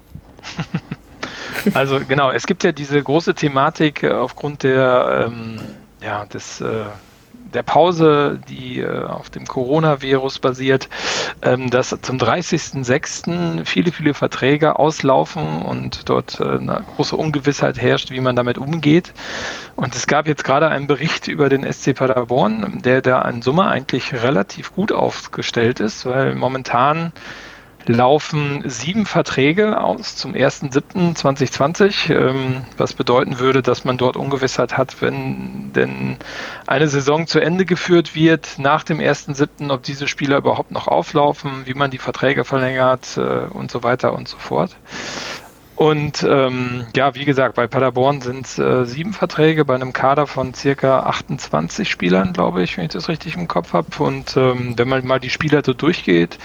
Also 1.75 2.01
genau, 2.01 2.31
es 2.31 2.47
gibt 2.47 2.65
ja 2.65 2.73
diese 2.73 3.03
große 3.03 3.35
Thematik 3.35 4.03
äh, 4.03 4.13
aufgrund 4.13 4.63
der 4.63 5.29
ähm, 5.29 5.61
ja, 6.03 6.25
des 6.25 6.63
äh, 6.63 6.85
der 7.55 7.63
Pause, 7.63 8.41
die 8.49 8.81
äh, 8.81 9.05
auf 9.05 9.31
dem 9.31 9.47
Coronavirus 9.47 10.39
basiert, 10.39 10.89
ähm, 11.43 11.71
dass 11.71 11.97
zum 12.03 12.19
30.06. 12.19 13.65
viele, 13.65 13.93
viele 13.93 14.15
Verträge 14.15 14.79
auslaufen 14.79 15.63
und 15.63 16.09
dort 16.09 16.41
äh, 16.41 16.45
eine 16.45 16.85
große 16.97 17.17
Ungewissheit 17.17 17.81
herrscht, 17.81 18.11
wie 18.11 18.21
man 18.21 18.37
damit 18.37 18.59
umgeht. 18.59 19.13
Und 19.77 19.95
es 19.95 20.07
gab 20.07 20.27
jetzt 20.27 20.45
gerade 20.45 20.69
einen 20.69 20.87
Bericht 20.87 21.29
über 21.29 21.49
den 21.49 21.71
SC 21.71 21.95
Paderborn, 21.95 22.81
der 22.85 23.03
da 23.03 23.23
in 23.23 23.43
Summe 23.43 23.67
eigentlich 23.67 24.13
relativ 24.13 24.75
gut 24.75 24.93
aufgestellt 24.93 25.81
ist, 25.81 26.07
weil 26.07 26.35
momentan 26.35 27.13
laufen 27.91 28.63
sieben 28.67 29.07
Verträge 29.07 29.81
aus 29.83 30.17
zum 30.17 30.33
1.7.2020, 30.35 32.13
ähm, 32.13 32.65
was 32.77 32.95
bedeuten 32.95 33.39
würde, 33.39 33.63
dass 33.63 33.85
man 33.85 33.99
dort 33.99 34.17
Ungewissheit 34.17 34.77
hat, 34.77 35.01
wenn 35.03 35.73
denn 35.73 36.17
eine 36.67 36.89
Saison 36.89 37.27
zu 37.27 37.41
Ende 37.41 37.65
geführt 37.65 38.15
wird 38.15 38.59
nach 38.59 38.85
dem 38.85 38.99
1.7., 38.99 39.73
ob 39.73 39.83
diese 39.83 40.09
Spieler 40.09 40.39
überhaupt 40.39 40.71
noch 40.71 40.89
auflaufen, 40.89 41.63
wie 41.65 41.75
man 41.75 41.91
die 41.91 41.99
Verträge 41.99 42.45
verlängert 42.45 43.17
äh, 43.17 43.47
und 43.51 43.71
so 43.71 43.83
weiter 43.83 44.13
und 44.15 44.29
so 44.29 44.39
fort. 44.39 44.77
Und 45.81 46.23
ähm, 46.25 46.85
ja, 46.95 47.15
wie 47.15 47.25
gesagt, 47.25 47.55
bei 47.55 47.67
Paderborn 47.67 48.21
sind 48.21 48.45
es 48.45 48.59
äh, 48.59 48.85
sieben 48.85 49.15
Verträge 49.15 49.65
bei 49.65 49.75
einem 49.75 49.95
Kader 49.95 50.27
von 50.27 50.53
circa 50.53 51.05
28 51.05 51.89
Spielern, 51.89 52.35
glaube 52.35 52.63
ich, 52.63 52.77
wenn 52.77 52.85
ich 52.85 52.91
das 52.91 53.09
richtig 53.09 53.35
im 53.35 53.49
Kopf 53.49 53.73
habe. 53.73 53.89
Und 53.99 54.37
ähm, 54.37 54.75
wenn 54.77 54.91
man 54.91 55.07
mal 55.07 55.21
die 55.21 55.31
Spieler 55.31 55.63
so 55.65 55.73
durchgeht, 55.73 56.37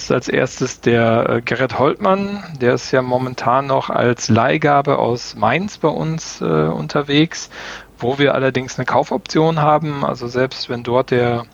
ist 0.00 0.12
als 0.12 0.28
erstes 0.28 0.80
der 0.80 1.28
äh, 1.28 1.42
Gerrit 1.42 1.78
Holtmann, 1.78 2.42
der 2.60 2.74
ist 2.74 2.90
ja 2.90 3.02
momentan 3.02 3.66
noch 3.66 3.90
als 3.90 4.28
Leihgabe 4.28 4.98
aus 4.98 5.34
Mainz 5.36 5.78
bei 5.78 5.88
uns 5.88 6.40
äh, 6.40 6.44
unterwegs, 6.44 7.50
wo 7.98 8.18
wir 8.18 8.34
allerdings 8.34 8.78
eine 8.78 8.86
Kaufoption 8.86 9.60
haben. 9.60 10.04
Also 10.04 10.26
selbst 10.28 10.68
wenn 10.68 10.82
dort 10.82 11.10
der 11.10 11.44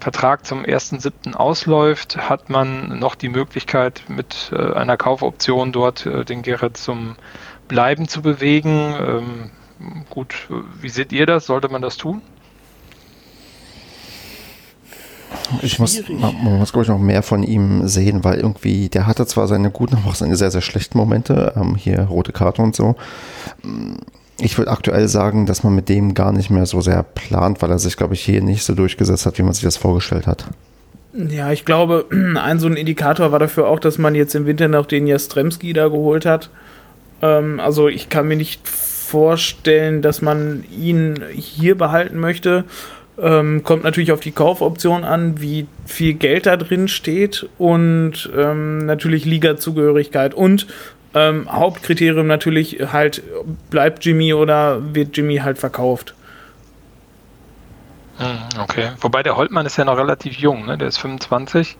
Vertrag 0.00 0.44
zum 0.44 0.64
1.7. 0.64 1.34
ausläuft, 1.34 2.28
hat 2.28 2.50
man 2.50 2.98
noch 2.98 3.14
die 3.14 3.28
Möglichkeit, 3.28 4.02
mit 4.08 4.50
äh, 4.52 4.72
einer 4.72 4.96
Kaufoption 4.96 5.70
dort 5.70 6.06
äh, 6.06 6.24
den 6.24 6.42
Gerrit 6.42 6.76
zum 6.76 7.16
Bleiben 7.68 8.08
zu 8.08 8.22
bewegen. 8.22 8.94
Ähm, 8.98 9.50
gut, 10.10 10.48
wie 10.80 10.88
seht 10.88 11.12
ihr 11.12 11.26
das? 11.26 11.46
Sollte 11.46 11.68
man 11.68 11.82
das 11.82 11.96
tun? 11.96 12.22
Ich 15.62 15.78
muss, 15.78 16.02
man 16.08 16.58
muss, 16.58 16.72
glaube 16.72 16.84
ich, 16.84 16.88
noch 16.88 16.98
mehr 16.98 17.22
von 17.22 17.42
ihm 17.42 17.86
sehen, 17.86 18.24
weil 18.24 18.38
irgendwie, 18.38 18.88
der 18.88 19.06
hatte 19.06 19.26
zwar 19.26 19.48
seine 19.48 19.70
guten, 19.70 19.96
aber 19.96 20.10
auch 20.10 20.14
seine 20.14 20.36
sehr, 20.36 20.50
sehr 20.50 20.60
schlechten 20.60 20.98
Momente, 20.98 21.52
ähm, 21.56 21.76
hier 21.76 22.02
rote 22.02 22.32
Karte 22.32 22.62
und 22.62 22.74
so. 22.74 22.96
Ich 24.40 24.58
würde 24.58 24.70
aktuell 24.70 25.08
sagen, 25.08 25.46
dass 25.46 25.62
man 25.62 25.74
mit 25.74 25.88
dem 25.88 26.14
gar 26.14 26.32
nicht 26.32 26.50
mehr 26.50 26.66
so 26.66 26.80
sehr 26.80 27.02
plant, 27.02 27.62
weil 27.62 27.70
er 27.70 27.78
sich, 27.78 27.96
glaube 27.96 28.14
ich, 28.14 28.22
hier 28.22 28.42
nicht 28.42 28.64
so 28.64 28.74
durchgesetzt 28.74 29.26
hat, 29.26 29.38
wie 29.38 29.42
man 29.42 29.52
sich 29.52 29.64
das 29.64 29.76
vorgestellt 29.76 30.26
hat. 30.26 30.46
Ja, 31.12 31.52
ich 31.52 31.64
glaube, 31.64 32.06
ein 32.42 32.58
so 32.58 32.66
ein 32.66 32.76
Indikator 32.76 33.32
war 33.32 33.38
dafür 33.38 33.68
auch, 33.68 33.78
dass 33.78 33.98
man 33.98 34.14
jetzt 34.14 34.34
im 34.34 34.46
Winter 34.46 34.68
noch 34.68 34.86
den 34.86 35.06
Jastremski 35.06 35.72
da 35.72 35.88
geholt 35.88 36.24
hat. 36.26 36.50
Ähm, 37.20 37.60
also 37.60 37.88
ich 37.88 38.08
kann 38.08 38.28
mir 38.28 38.36
nicht 38.36 38.66
vorstellen, 38.66 40.00
dass 40.00 40.22
man 40.22 40.64
ihn 40.70 41.22
hier 41.34 41.76
behalten 41.76 42.18
möchte. 42.18 42.64
Ähm, 43.22 43.62
kommt 43.62 43.84
natürlich 43.84 44.10
auf 44.10 44.18
die 44.18 44.32
Kaufoption 44.32 45.04
an, 45.04 45.40
wie 45.40 45.68
viel 45.86 46.14
Geld 46.14 46.46
da 46.46 46.56
drin 46.56 46.88
steht 46.88 47.48
und 47.56 48.28
ähm, 48.36 48.78
natürlich 48.78 49.24
Liga-Zugehörigkeit 49.24 50.34
und 50.34 50.66
ähm, 51.14 51.46
Hauptkriterium 51.48 52.26
natürlich 52.26 52.80
halt, 52.92 53.22
bleibt 53.70 54.04
Jimmy 54.04 54.34
oder 54.34 54.94
wird 54.94 55.16
Jimmy 55.16 55.36
halt 55.36 55.58
verkauft. 55.58 56.14
Hm, 58.18 58.60
okay, 58.60 58.90
wobei 59.00 59.22
der 59.22 59.36
Holtmann 59.36 59.66
ist 59.66 59.76
ja 59.76 59.84
noch 59.84 59.96
relativ 59.96 60.38
jung, 60.38 60.66
ne? 60.66 60.76
der 60.76 60.88
ist 60.88 60.98
25. 60.98 61.76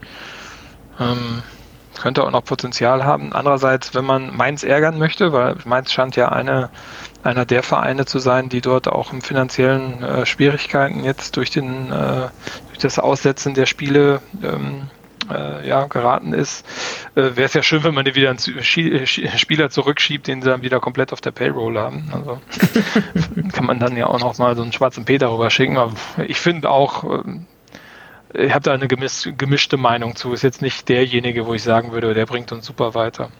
Ähm, 1.01 1.43
könnte 2.01 2.25
auch 2.25 2.31
noch 2.31 2.45
Potenzial 2.45 3.05
haben. 3.05 3.33
Andererseits, 3.33 3.95
wenn 3.95 4.05
man 4.05 4.37
Mainz 4.37 4.63
ärgern 4.63 4.99
möchte, 4.99 5.33
weil 5.33 5.57
Mainz 5.65 5.93
scheint 5.93 6.17
ja 6.17 6.31
eine, 6.31 6.71
einer 7.23 7.45
der 7.45 7.63
Vereine 7.63 8.05
zu 8.05 8.19
sein, 8.19 8.49
die 8.49 8.61
dort 8.61 8.89
auch 8.89 9.13
im 9.13 9.23
finanziellen 9.23 10.03
äh, 10.03 10.27
Schwierigkeiten 10.27 11.05
jetzt 11.05 11.37
durch, 11.37 11.51
den, 11.51 11.91
äh, 11.91 12.29
durch 12.69 12.79
das 12.81 12.99
Aussetzen 12.99 13.55
der 13.55 13.67
Spiele 13.67 14.21
ähm, 14.43 14.91
äh, 15.31 15.67
ja, 15.69 15.87
geraten 15.87 16.33
ist, 16.33 16.67
äh, 17.15 17.23
wäre 17.37 17.45
es 17.45 17.55
ja 17.55 17.63
schön, 17.63 17.85
wenn 17.85 17.95
man 17.95 18.05
die 18.05 18.15
wieder 18.15 18.31
einen 18.31 19.07
Spieler 19.07 19.71
zurückschiebt, 19.71 20.27
den 20.27 20.43
sie 20.43 20.49
dann 20.49 20.63
wieder 20.63 20.81
komplett 20.81 21.13
auf 21.13 21.21
der 21.21 21.31
Payroll 21.31 21.79
haben. 21.79 22.11
Also 22.13 22.41
kann 23.53 23.67
man 23.67 23.79
dann 23.79 23.97
ja 23.97 24.07
auch 24.07 24.21
noch 24.21 24.37
mal 24.39 24.57
so 24.57 24.63
einen 24.63 24.73
schwarzen 24.73 25.05
Peter 25.05 25.33
rüber 25.33 25.51
schicken. 25.51 25.77
Aber 25.77 25.95
ich 26.27 26.41
finde 26.41 26.71
auch, 26.71 27.05
ähm, 27.05 27.47
ich 28.35 28.53
habe 28.53 28.63
da 28.63 28.73
eine 28.73 28.89
gemischte 28.89 29.77
Meinung 29.77 30.17
zu. 30.17 30.33
Ist 30.33 30.43
jetzt 30.43 30.63
nicht 30.63 30.89
derjenige, 30.89 31.47
wo 31.47 31.55
ich 31.55 31.63
sagen 31.63 31.93
würde, 31.93 32.15
der 32.15 32.27
bringt 32.27 32.51
uns 32.51 32.67
super 32.67 32.95
weiter. 32.95 33.31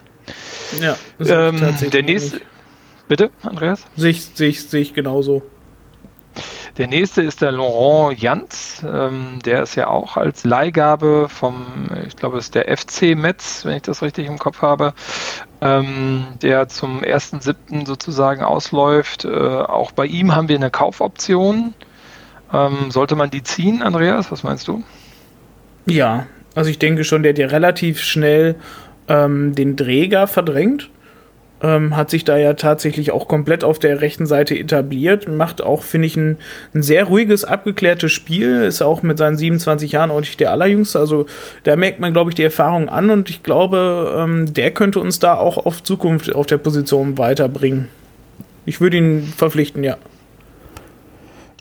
Ja, 0.81 0.97
ähm, 1.19 1.77
der 1.91 2.03
nächste. 2.03 2.41
Bitte, 3.13 3.31
Andreas? 3.43 3.85
Sehe 3.95 4.13
ich, 4.13 4.25
seh 4.25 4.47
ich, 4.47 4.65
seh 4.71 4.79
ich 4.79 4.95
genauso. 4.95 5.43
Der 6.79 6.87
nächste 6.87 7.21
ist 7.21 7.43
der 7.43 7.53
Laurent 7.53 8.19
Jans. 8.19 8.83
Ähm, 8.91 9.39
der 9.45 9.65
ist 9.65 9.75
ja 9.75 9.89
auch 9.89 10.17
als 10.17 10.45
Leihgabe 10.45 11.27
vom, 11.29 11.91
ich 12.07 12.17
glaube, 12.17 12.39
es 12.39 12.45
ist 12.45 12.55
der 12.55 12.75
FC 12.75 13.15
Metz, 13.15 13.67
wenn 13.67 13.77
ich 13.77 13.83
das 13.83 14.01
richtig 14.01 14.29
im 14.29 14.39
Kopf 14.39 14.63
habe, 14.63 14.95
ähm, 15.61 16.25
der 16.41 16.69
zum 16.69 17.03
1.7. 17.03 17.85
sozusagen 17.85 18.45
ausläuft. 18.45 19.27
Äh, 19.27 19.29
auch 19.29 19.93
bei 19.93 20.07
ihm 20.07 20.35
haben 20.35 20.49
wir 20.49 20.57
eine 20.57 20.71
Kaufoption. 20.71 21.75
Ähm, 22.51 22.91
sollte 22.91 23.15
man 23.15 23.29
die 23.29 23.43
ziehen, 23.43 23.83
Andreas? 23.83 24.33
Was 24.33 24.43
meinst 24.43 24.69
du? 24.69 24.83
Ja, 25.85 26.29
also 26.55 26.71
ich 26.71 26.79
denke 26.79 27.05
schon, 27.05 27.23
der 27.23 27.35
hat 27.35 27.39
ja 27.39 27.49
relativ 27.49 28.01
schnell 28.01 28.55
ähm, 29.07 29.55
den 29.55 29.77
Träger 29.77 30.27
verdrängt. 30.27 30.89
Ähm, 31.63 31.97
hat 31.97 32.11
sich 32.11 32.25
da 32.25 32.37
ja 32.37 32.55
tatsächlich 32.55 33.13
auch 33.13 33.29
komplett 33.29 33.63
auf 33.63 33.79
der 33.79 34.01
rechten 34.01 34.27
Seite 34.27 34.59
etabliert. 34.59 35.29
Macht 35.29 35.63
auch, 35.63 35.85
finde 35.85 36.07
ich, 36.07 36.17
ein, 36.17 36.39
ein, 36.75 36.83
sehr 36.83 37.05
ruhiges, 37.05 37.45
abgeklärtes 37.45 38.11
Spiel. 38.11 38.63
Ist 38.63 38.83
auch 38.83 39.03
mit 39.03 39.19
seinen 39.19 39.37
27 39.37 39.93
Jahren 39.93 40.15
nicht 40.19 40.41
der 40.41 40.51
allerjüngste. 40.51 40.99
Also 40.99 41.27
da 41.63 41.77
merkt 41.77 42.01
man, 42.01 42.13
glaube 42.13 42.31
ich, 42.31 42.35
die 42.35 42.43
Erfahrung 42.43 42.89
an 42.89 43.11
und 43.11 43.31
ich 43.31 43.45
glaube, 43.45 44.13
ähm, 44.19 44.53
der 44.53 44.73
könnte 44.73 44.99
uns 44.99 45.21
da 45.21 45.35
auch 45.35 45.65
auf 45.65 45.85
Zukunft 45.85 46.35
auf 46.35 46.47
der 46.47 46.59
Position 46.59 47.17
weiterbringen. 47.17 47.89
Ich 48.67 48.81
würde 48.81 48.97
ihn 48.97 49.33
verpflichten, 49.37 49.85
ja. 49.85 49.97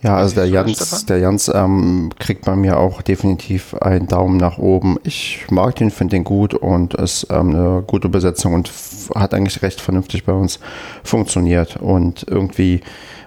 Ja, 0.03 0.17
also 0.17 0.35
der 0.35 0.47
Jans, 0.47 1.05
der 1.05 1.19
Jans 1.19 1.51
ähm, 1.53 2.09
kriegt 2.17 2.45
bei 2.45 2.55
mir 2.55 2.79
auch 2.79 3.03
definitiv 3.03 3.75
einen 3.75 4.07
Daumen 4.07 4.37
nach 4.37 4.57
oben. 4.57 4.97
Ich 5.03 5.45
mag 5.51 5.75
den, 5.75 5.91
finde 5.91 6.15
den 6.15 6.23
gut 6.23 6.55
und 6.55 6.95
ist 6.95 7.27
ähm, 7.29 7.49
eine 7.51 7.83
gute 7.85 8.09
Besetzung 8.09 8.53
und 8.53 8.71
hat 9.13 9.33
eigentlich 9.33 9.61
recht 9.61 9.79
vernünftig 9.79 10.25
bei 10.25 10.33
uns 10.33 10.59
funktioniert. 11.03 11.77
Und 11.77 12.25
irgendwie 12.27 12.81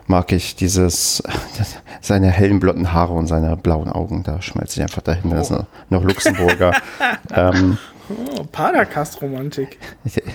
mag 0.09 0.33
ich 0.33 0.57
dieses, 0.57 1.23
seine 2.01 2.29
hellen 2.29 2.59
blonden 2.59 2.93
Haare 2.93 3.13
und 3.13 3.29
seine 3.29 3.57
blauen 3.57 3.89
Augen. 3.89 4.25
Da 4.25 4.43
schmelze 4.43 4.81
ich 4.81 4.83
einfach 4.83 5.03
dahin. 5.03 5.31
Oh. 5.31 5.35
Das 5.35 5.51
ist 5.51 5.65
noch 5.91 6.03
Luxemburger. 6.03 6.73
ähm, 7.35 7.79
Oh, 8.09 8.45
Padercast-Romantik. 8.53 9.79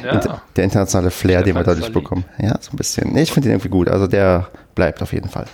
Ja. 0.03 0.41
Der 0.55 0.63
internationale 0.63 1.11
Flair, 1.11 1.43
den 1.43 1.55
wir 1.55 1.63
dadurch 1.63 1.93
bekommen. 1.93 2.25
Ja, 2.39 2.57
so 2.59 2.71
ein 2.73 2.77
bisschen. 2.77 3.13
Nee, 3.13 3.21
ich 3.21 3.31
finde 3.31 3.49
ihn 3.49 3.53
irgendwie 3.53 3.69
gut. 3.69 3.89
Also 3.89 4.07
der 4.07 4.47
bleibt 4.73 5.03
auf 5.03 5.13
jeden 5.13 5.29
Fall. 5.29 5.45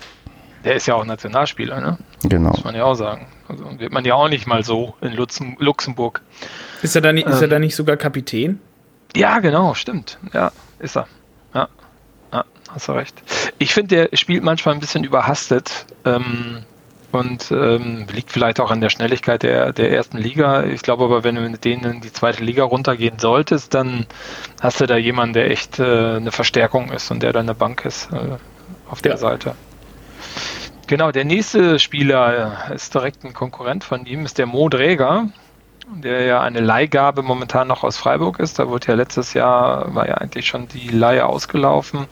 Der 0.65 0.75
ist 0.75 0.87
ja 0.87 0.95
auch 0.95 1.05
Nationalspieler, 1.05 1.79
ne? 1.79 1.97
Genau. 2.23 2.49
Muss 2.49 2.63
man 2.63 2.75
ja 2.75 2.83
auch 2.83 2.95
sagen. 2.95 3.27
Also 3.47 3.79
wird 3.79 3.93
man 3.93 4.03
ja 4.03 4.15
auch 4.15 4.27
nicht 4.27 4.47
mal 4.47 4.63
so 4.63 4.95
in 4.99 5.13
Luxemburg. 5.13 6.21
Ist 6.81 6.95
er 6.95 7.01
da 7.01 7.13
nicht, 7.13 7.27
ähm, 7.27 7.33
ist 7.33 7.41
er 7.41 7.47
da 7.47 7.57
ähm. 7.57 7.61
nicht 7.61 7.75
sogar 7.75 7.97
Kapitän? 7.97 8.59
Ja, 9.15 9.39
genau, 9.39 9.75
stimmt. 9.75 10.17
Ja, 10.33 10.51
ist 10.79 10.97
er. 10.97 11.07
Ja, 11.53 11.69
ja 12.33 12.45
hast 12.69 12.87
du 12.87 12.93
recht. 12.93 13.21
Ich 13.59 13.73
finde, 13.73 14.09
der 14.09 14.17
spielt 14.17 14.43
manchmal 14.43 14.73
ein 14.73 14.81
bisschen 14.81 15.03
überhastet. 15.03 15.85
Ähm, 16.03 16.65
und 17.11 17.49
ähm, 17.51 18.07
liegt 18.13 18.29
vielleicht 18.29 18.59
auch 18.59 18.71
an 18.71 18.81
der 18.81 18.89
Schnelligkeit 18.89 19.43
der, 19.43 19.71
der 19.71 19.91
ersten 19.91 20.17
Liga. 20.17 20.65
Ich 20.65 20.81
glaube 20.81 21.05
aber, 21.05 21.23
wenn 21.23 21.35
du 21.35 21.49
mit 21.49 21.63
denen 21.63 21.85
in 21.85 22.01
die 22.01 22.11
zweite 22.11 22.43
Liga 22.43 22.65
runtergehen 22.65 23.19
solltest, 23.19 23.73
dann 23.73 24.05
hast 24.59 24.81
du 24.81 24.85
da 24.85 24.97
jemanden, 24.97 25.33
der 25.33 25.49
echt 25.49 25.79
äh, 25.79 26.15
eine 26.17 26.33
Verstärkung 26.33 26.91
ist 26.91 27.11
und 27.11 27.23
der 27.23 27.31
dann 27.31 27.45
eine 27.45 27.55
Bank 27.55 27.85
ist 27.85 28.11
äh, 28.11 28.37
auf 28.89 29.01
der 29.01 29.13
ja. 29.13 29.17
Seite. 29.17 29.55
Genau, 30.87 31.11
der 31.11 31.25
nächste 31.25 31.79
Spieler 31.79 32.71
ist 32.73 32.93
direkt 32.93 33.23
ein 33.23 33.33
Konkurrent 33.33 33.83
von 33.83 34.05
ihm, 34.05 34.23
ist 34.23 34.37
der 34.37 34.45
Mo 34.45 34.69
Dräger, 34.69 35.29
der 35.87 36.25
ja 36.25 36.41
eine 36.41 36.59
Leihgabe 36.59 37.23
momentan 37.23 37.67
noch 37.67 37.83
aus 37.83 37.97
Freiburg 37.97 38.39
ist. 38.39 38.59
Da 38.59 38.67
wurde 38.67 38.87
ja 38.89 38.93
letztes 38.93 39.33
Jahr, 39.33 39.93
war 39.95 40.07
ja 40.07 40.15
eigentlich 40.15 40.47
schon 40.47 40.67
die 40.67 40.89
Leihe 40.89 41.25
ausgelaufen. 41.25 42.05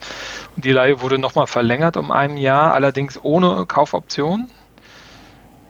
Und 0.56 0.64
die 0.64 0.72
Leihe 0.72 1.00
wurde 1.00 1.18
nochmal 1.18 1.46
verlängert 1.46 1.96
um 1.96 2.10
ein 2.10 2.36
Jahr, 2.36 2.74
allerdings 2.74 3.18
ohne 3.22 3.64
Kaufoption. 3.66 4.50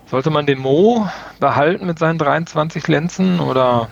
Sollte 0.06 0.30
man 0.30 0.46
den 0.46 0.58
Mo 0.58 1.08
behalten 1.40 1.86
mit 1.86 1.98
seinen 1.98 2.18
23 2.18 2.88
Lenzen 2.88 3.40
oder 3.40 3.88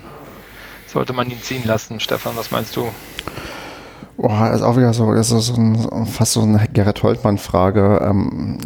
sollte 0.86 1.12
man 1.12 1.30
ihn 1.30 1.40
ziehen 1.40 1.66
lassen? 1.66 2.00
Stefan, 2.00 2.36
was 2.36 2.50
meinst 2.50 2.76
du? 2.76 2.90
Boah, 4.16 4.50
das 4.50 4.60
ist 4.60 4.62
auch 4.62 4.76
wieder 4.76 4.92
so, 4.92 5.12
das 5.14 5.30
ist 5.30 5.46
so 5.46 5.54
ein, 5.54 6.06
fast 6.06 6.32
so 6.32 6.42
eine 6.42 6.66
Gerrit 6.72 7.02
Holtmann-Frage, 7.02 8.00
ähm, 8.02 8.58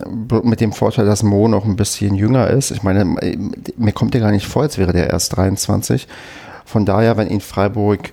mit 0.42 0.60
dem 0.60 0.72
Vorteil, 0.72 1.06
dass 1.06 1.22
Mo 1.22 1.48
noch 1.48 1.64
ein 1.64 1.76
bisschen 1.76 2.14
jünger 2.14 2.48
ist. 2.50 2.72
Ich 2.72 2.82
meine, 2.82 3.04
mir 3.76 3.92
kommt 3.92 4.14
der 4.14 4.20
gar 4.20 4.32
nicht 4.32 4.46
vor, 4.46 4.62
als 4.62 4.76
wäre 4.76 4.92
der 4.92 5.08
erst 5.08 5.36
23. 5.36 6.08
Von 6.64 6.84
daher, 6.84 7.16
wenn 7.16 7.30
ihn 7.30 7.40
Freiburg 7.40 8.12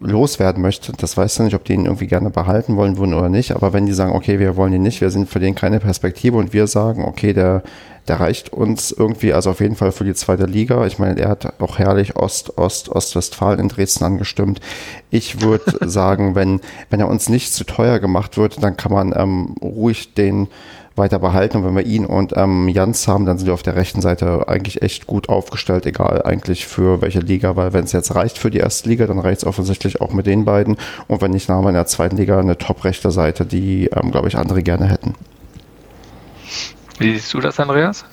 loswerden 0.00 0.62
möchte, 0.62 0.92
das 0.92 1.16
weiß 1.16 1.34
ich 1.34 1.44
nicht, 1.44 1.54
ob 1.54 1.64
die 1.64 1.72
ihn 1.72 1.86
irgendwie 1.86 2.06
gerne 2.06 2.30
behalten 2.30 2.76
wollen 2.76 2.98
würden 2.98 3.14
oder 3.14 3.28
nicht, 3.28 3.52
aber 3.52 3.72
wenn 3.72 3.86
die 3.86 3.92
sagen, 3.92 4.12
okay, 4.12 4.38
wir 4.38 4.56
wollen 4.56 4.72
ihn 4.72 4.82
nicht, 4.82 5.00
wir 5.00 5.10
sind 5.10 5.28
für 5.28 5.40
den 5.40 5.54
keine 5.54 5.80
Perspektive 5.80 6.36
und 6.36 6.52
wir 6.52 6.66
sagen, 6.66 7.04
okay, 7.04 7.32
der, 7.32 7.62
der 8.08 8.20
reicht 8.20 8.52
uns 8.52 8.92
irgendwie, 8.92 9.32
also 9.32 9.50
auf 9.50 9.60
jeden 9.60 9.76
Fall 9.76 9.92
für 9.92 10.04
die 10.04 10.14
zweite 10.14 10.44
Liga. 10.44 10.86
Ich 10.86 10.98
meine, 10.98 11.18
er 11.20 11.30
hat 11.30 11.60
auch 11.60 11.78
herrlich 11.78 12.16
Ost, 12.16 12.58
Ost, 12.58 12.90
Ostwestfalen 12.90 13.60
in 13.60 13.68
Dresden 13.68 14.04
angestimmt. 14.04 14.60
Ich 15.10 15.40
würde 15.40 15.64
sagen, 15.88 16.34
wenn, 16.34 16.60
wenn 16.90 17.00
er 17.00 17.08
uns 17.08 17.28
nicht 17.28 17.52
zu 17.52 17.64
teuer 17.64 17.98
gemacht 17.98 18.36
wird, 18.36 18.62
dann 18.62 18.76
kann 18.76 18.92
man 18.92 19.14
ähm, 19.16 19.54
ruhig 19.62 20.14
den 20.14 20.48
weiter 20.96 21.18
behalten. 21.18 21.58
Und 21.58 21.64
wenn 21.64 21.76
wir 21.76 21.86
ihn 21.86 22.06
und 22.06 22.34
ähm, 22.36 22.68
Jans 22.68 23.08
haben, 23.08 23.26
dann 23.26 23.38
sind 23.38 23.46
wir 23.46 23.54
auf 23.54 23.62
der 23.62 23.76
rechten 23.76 24.00
Seite 24.00 24.48
eigentlich 24.48 24.82
echt 24.82 25.06
gut 25.06 25.28
aufgestellt, 25.28 25.86
egal 25.86 26.22
eigentlich 26.22 26.66
für 26.66 27.00
welche 27.00 27.20
Liga, 27.20 27.56
weil 27.56 27.72
wenn 27.72 27.84
es 27.84 27.92
jetzt 27.92 28.14
reicht 28.14 28.38
für 28.38 28.50
die 28.50 28.58
erste 28.58 28.88
Liga, 28.88 29.06
dann 29.06 29.18
reicht 29.18 29.38
es 29.38 29.46
offensichtlich 29.46 30.00
auch 30.00 30.12
mit 30.12 30.26
den 30.26 30.44
beiden. 30.44 30.76
Und 31.08 31.20
wenn 31.20 31.32
nicht, 31.32 31.48
dann 31.48 31.56
haben 31.56 31.64
wir 31.64 31.70
in 31.70 31.74
der 31.74 31.86
zweiten 31.86 32.16
Liga 32.16 32.38
eine 32.38 32.58
top-rechte 32.58 33.10
Seite, 33.10 33.44
die, 33.46 33.86
ähm, 33.86 34.10
glaube 34.10 34.28
ich, 34.28 34.36
andere 34.36 34.62
gerne 34.62 34.86
hätten. 34.86 35.14
Wie 36.98 37.12
siehst 37.12 37.32
du 37.34 37.40
das, 37.40 37.58
Andreas? 37.60 38.04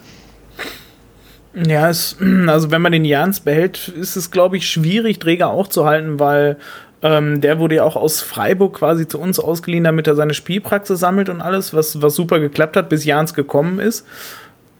Ja, 1.53 1.89
es, 1.89 2.17
also 2.47 2.71
wenn 2.71 2.81
man 2.81 2.91
den 2.91 3.05
Jans 3.05 3.39
behält, 3.39 3.87
ist 3.89 4.15
es, 4.15 4.31
glaube 4.31 4.57
ich, 4.57 4.69
schwierig, 4.69 5.19
Träger 5.19 5.49
auch 5.49 5.67
zu 5.67 5.85
halten, 5.85 6.19
weil 6.19 6.57
ähm, 7.01 7.41
der 7.41 7.59
wurde 7.59 7.75
ja 7.75 7.83
auch 7.83 7.95
aus 7.95 8.21
Freiburg 8.21 8.77
quasi 8.77 9.07
zu 9.07 9.19
uns 9.19 9.39
ausgeliehen, 9.39 9.83
damit 9.83 10.07
er 10.07 10.15
seine 10.15 10.33
Spielpraxis 10.33 10.99
sammelt 10.99 11.29
und 11.29 11.41
alles, 11.41 11.73
was, 11.73 12.01
was 12.01 12.15
super 12.15 12.39
geklappt 12.39 12.75
hat, 12.77 12.89
bis 12.89 13.05
Jans 13.05 13.33
gekommen 13.33 13.79
ist. 13.79 14.05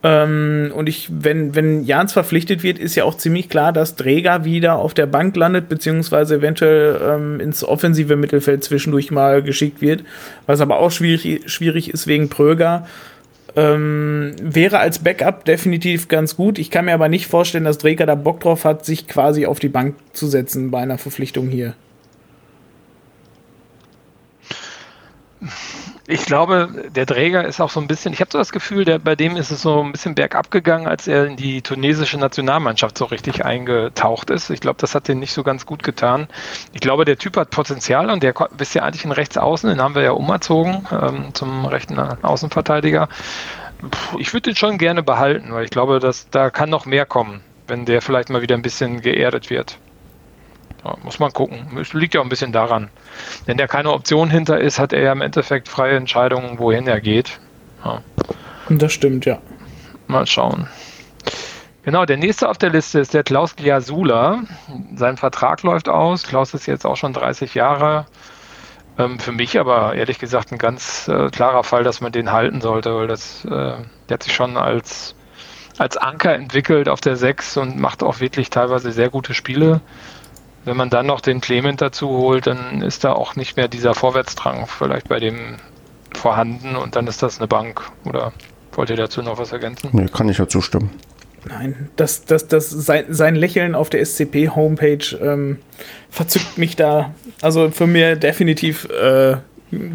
Ähm, 0.04 0.72
und 0.74 0.88
ich, 0.88 1.08
wenn, 1.12 1.54
wenn 1.54 1.84
Jans 1.84 2.12
verpflichtet 2.12 2.62
wird, 2.62 2.78
ist 2.78 2.94
ja 2.94 3.04
auch 3.04 3.16
ziemlich 3.16 3.48
klar, 3.48 3.72
dass 3.72 3.94
Träger 3.94 4.44
wieder 4.44 4.76
auf 4.76 4.94
der 4.94 5.06
Bank 5.06 5.36
landet, 5.36 5.68
beziehungsweise 5.68 6.36
eventuell 6.36 7.00
ähm, 7.08 7.40
ins 7.40 7.62
offensive 7.64 8.16
Mittelfeld 8.16 8.64
zwischendurch 8.64 9.10
mal 9.10 9.42
geschickt 9.42 9.80
wird. 9.80 10.02
Was 10.46 10.60
aber 10.60 10.78
auch 10.78 10.90
schwierig, 10.90 11.42
schwierig 11.50 11.90
ist 11.90 12.06
wegen 12.06 12.28
Pröger. 12.28 12.86
Ähm, 13.54 14.34
wäre 14.40 14.78
als 14.78 15.00
Backup 15.00 15.44
definitiv 15.44 16.08
ganz 16.08 16.36
gut. 16.36 16.58
Ich 16.58 16.70
kann 16.70 16.86
mir 16.86 16.94
aber 16.94 17.08
nicht 17.08 17.26
vorstellen, 17.26 17.64
dass 17.64 17.78
Dreger 17.78 18.06
da 18.06 18.14
Bock 18.14 18.40
drauf 18.40 18.64
hat, 18.64 18.86
sich 18.86 19.06
quasi 19.06 19.46
auf 19.46 19.58
die 19.58 19.68
Bank 19.68 19.96
zu 20.12 20.26
setzen 20.26 20.70
bei 20.70 20.80
einer 20.80 20.98
Verpflichtung 20.98 21.48
hier. 21.48 21.74
Ich 26.08 26.26
glaube, 26.26 26.90
der 26.90 27.06
Träger 27.06 27.44
ist 27.44 27.60
auch 27.60 27.70
so 27.70 27.78
ein 27.80 27.86
bisschen, 27.86 28.12
ich 28.12 28.20
habe 28.20 28.30
so 28.30 28.38
das 28.38 28.50
Gefühl, 28.50 28.84
der, 28.84 28.98
bei 28.98 29.14
dem 29.14 29.36
ist 29.36 29.52
es 29.52 29.62
so 29.62 29.82
ein 29.82 29.92
bisschen 29.92 30.16
bergab 30.16 30.50
gegangen, 30.50 30.88
als 30.88 31.06
er 31.06 31.26
in 31.26 31.36
die 31.36 31.62
tunesische 31.62 32.18
Nationalmannschaft 32.18 32.98
so 32.98 33.04
richtig 33.04 33.44
eingetaucht 33.44 34.30
ist. 34.30 34.50
Ich 34.50 34.60
glaube, 34.60 34.78
das 34.80 34.96
hat 34.96 35.06
den 35.06 35.20
nicht 35.20 35.32
so 35.32 35.44
ganz 35.44 35.64
gut 35.64 35.84
getan. 35.84 36.26
Ich 36.72 36.80
glaube, 36.80 37.04
der 37.04 37.18
Typ 37.18 37.36
hat 37.36 37.50
Potenzial 37.50 38.10
und 38.10 38.24
der 38.24 38.34
ist 38.58 38.74
ja 38.74 38.82
eigentlich 38.82 39.04
ein 39.04 39.12
Rechtsaußen, 39.12 39.70
den 39.70 39.80
haben 39.80 39.94
wir 39.94 40.02
ja 40.02 40.10
umerzogen 40.10 40.88
ähm, 40.90 41.34
zum 41.34 41.66
rechten 41.66 41.98
Außenverteidiger. 41.98 43.08
Puh, 43.88 44.18
ich 44.18 44.32
würde 44.32 44.50
den 44.50 44.56
schon 44.56 44.78
gerne 44.78 45.04
behalten, 45.04 45.52
weil 45.52 45.64
ich 45.64 45.70
glaube, 45.70 46.00
dass 46.00 46.28
da 46.30 46.50
kann 46.50 46.68
noch 46.68 46.84
mehr 46.84 47.06
kommen, 47.06 47.42
wenn 47.68 47.84
der 47.84 48.02
vielleicht 48.02 48.28
mal 48.28 48.42
wieder 48.42 48.56
ein 48.56 48.62
bisschen 48.62 49.02
geerdet 49.02 49.50
wird. 49.50 49.78
Ja, 50.84 50.96
muss 51.02 51.18
man 51.18 51.32
gucken. 51.32 51.78
Es 51.80 51.92
liegt 51.92 52.14
ja 52.14 52.20
auch 52.20 52.24
ein 52.24 52.30
bisschen 52.30 52.52
daran. 52.52 52.90
Wenn 53.46 53.56
der 53.56 53.68
keine 53.68 53.92
Option 53.92 54.30
hinter 54.30 54.60
ist, 54.60 54.78
hat 54.78 54.92
er 54.92 55.02
ja 55.02 55.12
im 55.12 55.20
Endeffekt 55.20 55.68
freie 55.68 55.96
Entscheidungen, 55.96 56.58
wohin 56.58 56.86
er 56.88 57.00
geht. 57.00 57.38
Ja. 57.84 58.02
Das 58.68 58.92
stimmt, 58.92 59.24
ja. 59.24 59.38
Mal 60.06 60.26
schauen. 60.26 60.68
Genau, 61.84 62.04
der 62.04 62.16
nächste 62.16 62.48
auf 62.48 62.58
der 62.58 62.70
Liste 62.70 63.00
ist 63.00 63.12
der 63.12 63.24
Klaus 63.24 63.56
Gliasula. 63.56 64.42
Sein 64.94 65.16
Vertrag 65.16 65.62
läuft 65.62 65.88
aus. 65.88 66.22
Klaus 66.22 66.54
ist 66.54 66.66
jetzt 66.66 66.86
auch 66.86 66.96
schon 66.96 67.12
30 67.12 67.54
Jahre. 67.54 68.06
Ähm, 68.98 69.18
für 69.18 69.32
mich 69.32 69.58
aber 69.58 69.94
ehrlich 69.94 70.18
gesagt 70.18 70.52
ein 70.52 70.58
ganz 70.58 71.08
äh, 71.08 71.30
klarer 71.30 71.64
Fall, 71.64 71.82
dass 71.82 72.00
man 72.00 72.12
den 72.12 72.30
halten 72.30 72.60
sollte, 72.60 72.94
weil 72.94 73.06
das, 73.08 73.44
äh, 73.44 73.48
der 73.48 73.84
hat 74.10 74.22
sich 74.22 74.34
schon 74.34 74.56
als, 74.56 75.16
als 75.78 75.96
Anker 75.96 76.34
entwickelt 76.34 76.88
auf 76.88 77.00
der 77.00 77.16
6 77.16 77.56
und 77.56 77.78
macht 77.78 78.02
auch 78.02 78.20
wirklich 78.20 78.50
teilweise 78.50 78.92
sehr 78.92 79.08
gute 79.08 79.34
Spiele. 79.34 79.80
Wenn 80.64 80.76
man 80.76 80.90
dann 80.90 81.06
noch 81.06 81.20
den 81.20 81.40
Clement 81.40 81.80
dazu 81.80 82.08
holt, 82.08 82.46
dann 82.46 82.82
ist 82.82 83.04
da 83.04 83.12
auch 83.12 83.36
nicht 83.36 83.56
mehr 83.56 83.68
dieser 83.68 83.94
Vorwärtsdrang 83.94 84.66
vielleicht 84.66 85.08
bei 85.08 85.18
dem 85.18 85.56
vorhanden 86.14 86.76
und 86.76 86.94
dann 86.94 87.06
ist 87.06 87.22
das 87.22 87.38
eine 87.38 87.48
Bank. 87.48 87.82
Oder 88.04 88.32
wollt 88.72 88.90
ihr 88.90 88.96
dazu 88.96 89.22
noch 89.22 89.38
was 89.38 89.52
ergänzen? 89.52 89.90
Nee, 89.92 90.06
kann 90.06 90.28
ich 90.28 90.38
ja 90.38 90.46
zustimmen. 90.46 90.90
Nein, 91.44 91.90
das, 91.96 92.24
das, 92.24 92.46
das, 92.46 92.70
sein, 92.70 93.06
sein 93.08 93.34
Lächeln 93.34 93.74
auf 93.74 93.90
der 93.90 94.04
SCP-Homepage 94.04 95.16
ähm, 95.20 95.58
verzückt 96.08 96.56
mich 96.56 96.76
da. 96.76 97.14
Also 97.40 97.70
für 97.70 97.88
mir 97.88 98.14
definitiv 98.14 98.88
äh, 98.90 99.38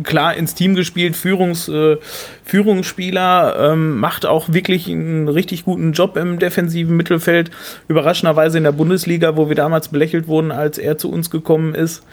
klar 0.03 0.35
ins 0.35 0.55
Team 0.55 0.75
gespielt, 0.75 1.15
Führungs, 1.15 1.67
äh, 1.67 1.97
Führungsspieler, 2.43 3.71
ähm, 3.71 3.99
macht 3.99 4.25
auch 4.25 4.51
wirklich 4.51 4.89
einen 4.89 5.27
richtig 5.27 5.65
guten 5.65 5.93
Job 5.93 6.17
im 6.17 6.39
defensiven 6.39 6.95
Mittelfeld. 6.97 7.51
Überraschenderweise 7.87 8.57
in 8.57 8.63
der 8.63 8.71
Bundesliga, 8.71 9.37
wo 9.37 9.49
wir 9.49 9.55
damals 9.55 9.89
belächelt 9.89 10.27
wurden, 10.27 10.51
als 10.51 10.77
er 10.77 10.97
zu 10.97 11.11
uns 11.11 11.29
gekommen 11.29 11.75
ist. 11.75 12.03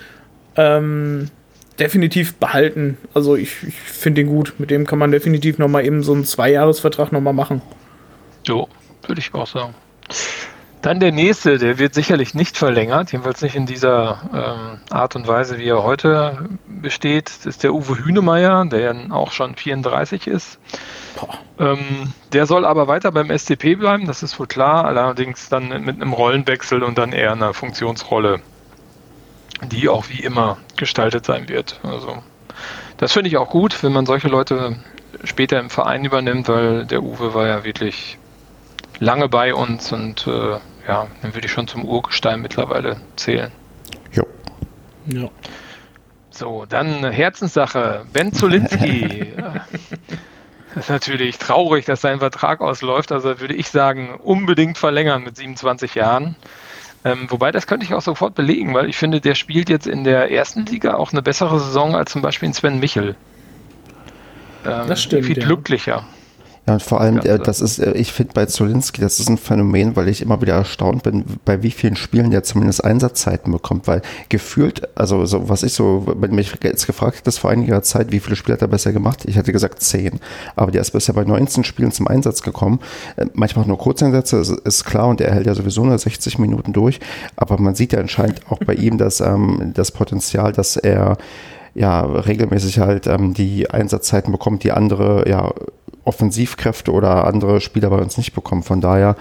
Ähm, 0.56 1.30
definitiv 1.78 2.34
behalten. 2.34 2.98
Also 3.14 3.36
ich, 3.36 3.62
ich 3.62 3.74
finde 3.74 4.20
ihn 4.20 4.28
gut. 4.28 4.54
Mit 4.58 4.70
dem 4.70 4.86
kann 4.86 4.98
man 4.98 5.10
definitiv 5.10 5.58
nochmal 5.58 5.84
eben 5.84 6.02
so 6.02 6.12
einen 6.12 6.24
Zweijahresvertrag 6.24 7.12
nochmal 7.12 7.32
machen. 7.32 7.62
Jo, 8.46 8.68
würde 9.06 9.20
ich 9.20 9.32
auch 9.34 9.46
sagen. 9.46 9.74
Dann 10.84 11.00
der 11.00 11.12
nächste, 11.12 11.56
der 11.56 11.78
wird 11.78 11.94
sicherlich 11.94 12.34
nicht 12.34 12.58
verlängert, 12.58 13.10
jedenfalls 13.10 13.40
nicht 13.40 13.54
in 13.54 13.64
dieser 13.64 14.20
ähm, 14.34 14.80
Art 14.90 15.16
und 15.16 15.26
Weise, 15.26 15.56
wie 15.56 15.66
er 15.66 15.82
heute 15.82 16.46
besteht. 16.66 17.28
Das 17.28 17.46
ist 17.46 17.62
der 17.62 17.72
Uwe 17.72 18.04
Hünemeyer, 18.04 18.66
der 18.66 18.80
ja 18.80 18.94
auch 19.10 19.32
schon 19.32 19.56
34 19.56 20.26
ist. 20.26 20.58
Ähm, 21.58 22.12
der 22.34 22.44
soll 22.44 22.66
aber 22.66 22.86
weiter 22.86 23.12
beim 23.12 23.30
SCP 23.30 23.76
bleiben, 23.76 24.06
das 24.06 24.22
ist 24.22 24.38
wohl 24.38 24.46
klar, 24.46 24.84
allerdings 24.84 25.48
dann 25.48 25.68
mit 25.68 26.02
einem 26.02 26.12
Rollenwechsel 26.12 26.82
und 26.82 26.98
dann 26.98 27.12
eher 27.12 27.32
einer 27.32 27.54
Funktionsrolle, 27.54 28.42
die 29.62 29.88
auch 29.88 30.10
wie 30.10 30.20
immer 30.20 30.58
gestaltet 30.76 31.24
sein 31.24 31.48
wird. 31.48 31.80
Also 31.82 32.18
das 32.98 33.10
finde 33.10 33.28
ich 33.28 33.38
auch 33.38 33.48
gut, 33.48 33.82
wenn 33.82 33.94
man 33.94 34.04
solche 34.04 34.28
Leute 34.28 34.76
später 35.24 35.58
im 35.60 35.70
Verein 35.70 36.04
übernimmt, 36.04 36.46
weil 36.50 36.84
der 36.84 37.02
Uwe 37.02 37.32
war 37.32 37.46
ja 37.46 37.64
wirklich 37.64 38.18
lange 38.98 39.30
bei 39.30 39.54
uns 39.54 39.90
und 39.90 40.26
äh, 40.26 40.58
ja, 40.86 41.06
dann 41.22 41.34
würde 41.34 41.46
ich 41.46 41.52
schon 41.52 41.68
zum 41.68 41.84
Urgestein 41.84 42.40
mittlerweile 42.40 43.00
zählen. 43.16 43.50
Jo. 44.12 44.24
Ja. 45.06 45.28
So, 46.30 46.66
dann 46.68 47.10
Herzenssache. 47.10 48.06
Ben 48.12 48.32
Zulinski. 48.32 49.32
das 50.74 50.84
ist 50.84 50.90
natürlich 50.90 51.38
traurig, 51.38 51.84
dass 51.84 52.00
sein 52.00 52.18
Vertrag 52.18 52.60
ausläuft. 52.60 53.12
Also 53.12 53.40
würde 53.40 53.54
ich 53.54 53.68
sagen, 53.68 54.14
unbedingt 54.16 54.76
verlängern 54.76 55.22
mit 55.22 55.36
27 55.36 55.94
Jahren. 55.94 56.36
Ähm, 57.04 57.26
wobei, 57.28 57.52
das 57.52 57.66
könnte 57.66 57.84
ich 57.84 57.94
auch 57.94 58.02
sofort 58.02 58.34
belegen, 58.34 58.74
weil 58.74 58.88
ich 58.88 58.96
finde, 58.96 59.20
der 59.20 59.34
spielt 59.34 59.68
jetzt 59.68 59.86
in 59.86 60.04
der 60.04 60.30
ersten 60.30 60.64
Liga 60.64 60.94
auch 60.94 61.12
eine 61.12 61.22
bessere 61.22 61.60
Saison 61.60 61.94
als 61.94 62.10
zum 62.10 62.22
Beispiel 62.22 62.48
in 62.48 62.54
Sven 62.54 62.80
Michel. 62.80 63.14
Ähm, 64.64 64.88
das 64.88 65.02
stimmt. 65.02 65.26
Viel 65.26 65.38
ja. 65.38 65.44
glücklicher. 65.44 66.06
Ja, 66.66 66.74
und 66.74 66.82
vor 66.82 67.00
allem, 67.00 67.18
äh, 67.18 67.38
das 67.38 67.60
ist, 67.60 67.78
äh, 67.78 67.92
ich 67.92 68.12
finde 68.12 68.32
bei 68.32 68.46
Zolinski, 68.46 69.00
das 69.00 69.20
ist 69.20 69.28
ein 69.28 69.36
Phänomen, 69.36 69.96
weil 69.96 70.08
ich 70.08 70.22
immer 70.22 70.40
wieder 70.40 70.54
erstaunt 70.54 71.02
bin, 71.02 71.24
bei 71.44 71.62
wie 71.62 71.70
vielen 71.70 71.94
Spielen 71.94 72.30
der 72.30 72.42
zumindest 72.42 72.82
Einsatzzeiten 72.82 73.52
bekommt, 73.52 73.86
weil 73.86 74.00
gefühlt, 74.30 74.88
also 74.96 75.26
so, 75.26 75.50
was 75.50 75.62
ich 75.62 75.74
so, 75.74 76.06
wenn 76.06 76.34
mich 76.34 76.54
jetzt 76.62 76.86
gefragt 76.86 77.18
hättest 77.18 77.38
vor 77.38 77.50
einiger 77.50 77.82
Zeit, 77.82 78.12
wie 78.12 78.20
viele 78.20 78.36
Spiele 78.36 78.54
hat 78.54 78.62
er 78.62 78.68
besser 78.68 78.92
gemacht, 78.92 79.24
ich 79.26 79.36
hätte 79.36 79.52
gesagt 79.52 79.82
zehn, 79.82 80.20
aber 80.56 80.70
der 80.70 80.80
ist 80.80 80.92
bisher 80.92 81.14
bei 81.14 81.24
19 81.24 81.64
Spielen 81.64 81.92
zum 81.92 82.08
Einsatz 82.08 82.40
gekommen, 82.40 82.80
äh, 83.16 83.26
manchmal 83.34 83.66
nur 83.66 83.76
Kurzeinsätze, 83.76 84.38
ist, 84.38 84.50
ist 84.50 84.84
klar, 84.84 85.08
und 85.08 85.20
er 85.20 85.34
hält 85.34 85.46
ja 85.46 85.54
sowieso 85.54 85.84
nur 85.84 85.98
60 85.98 86.38
Minuten 86.38 86.72
durch, 86.72 86.98
aber 87.36 87.60
man 87.60 87.74
sieht 87.74 87.92
ja 87.92 88.00
anscheinend 88.00 88.40
auch 88.48 88.58
bei 88.60 88.74
ihm, 88.74 88.96
dass 88.96 89.20
ähm, 89.20 89.72
das 89.74 89.92
Potenzial, 89.92 90.52
dass 90.52 90.78
er 90.78 91.18
ja 91.74 92.00
regelmäßig 92.00 92.78
halt 92.78 93.06
ähm, 93.06 93.34
die 93.34 93.68
Einsatzzeiten 93.68 94.32
bekommt, 94.32 94.62
die 94.62 94.72
andere 94.72 95.28
ja 95.28 95.52
Offensivkräfte 96.04 96.92
oder 96.92 97.26
andere 97.26 97.60
Spieler 97.60 97.90
bei 97.90 97.98
uns 97.98 98.16
nicht 98.16 98.32
bekommen. 98.32 98.62
Von 98.62 98.80
daher, 98.80 99.16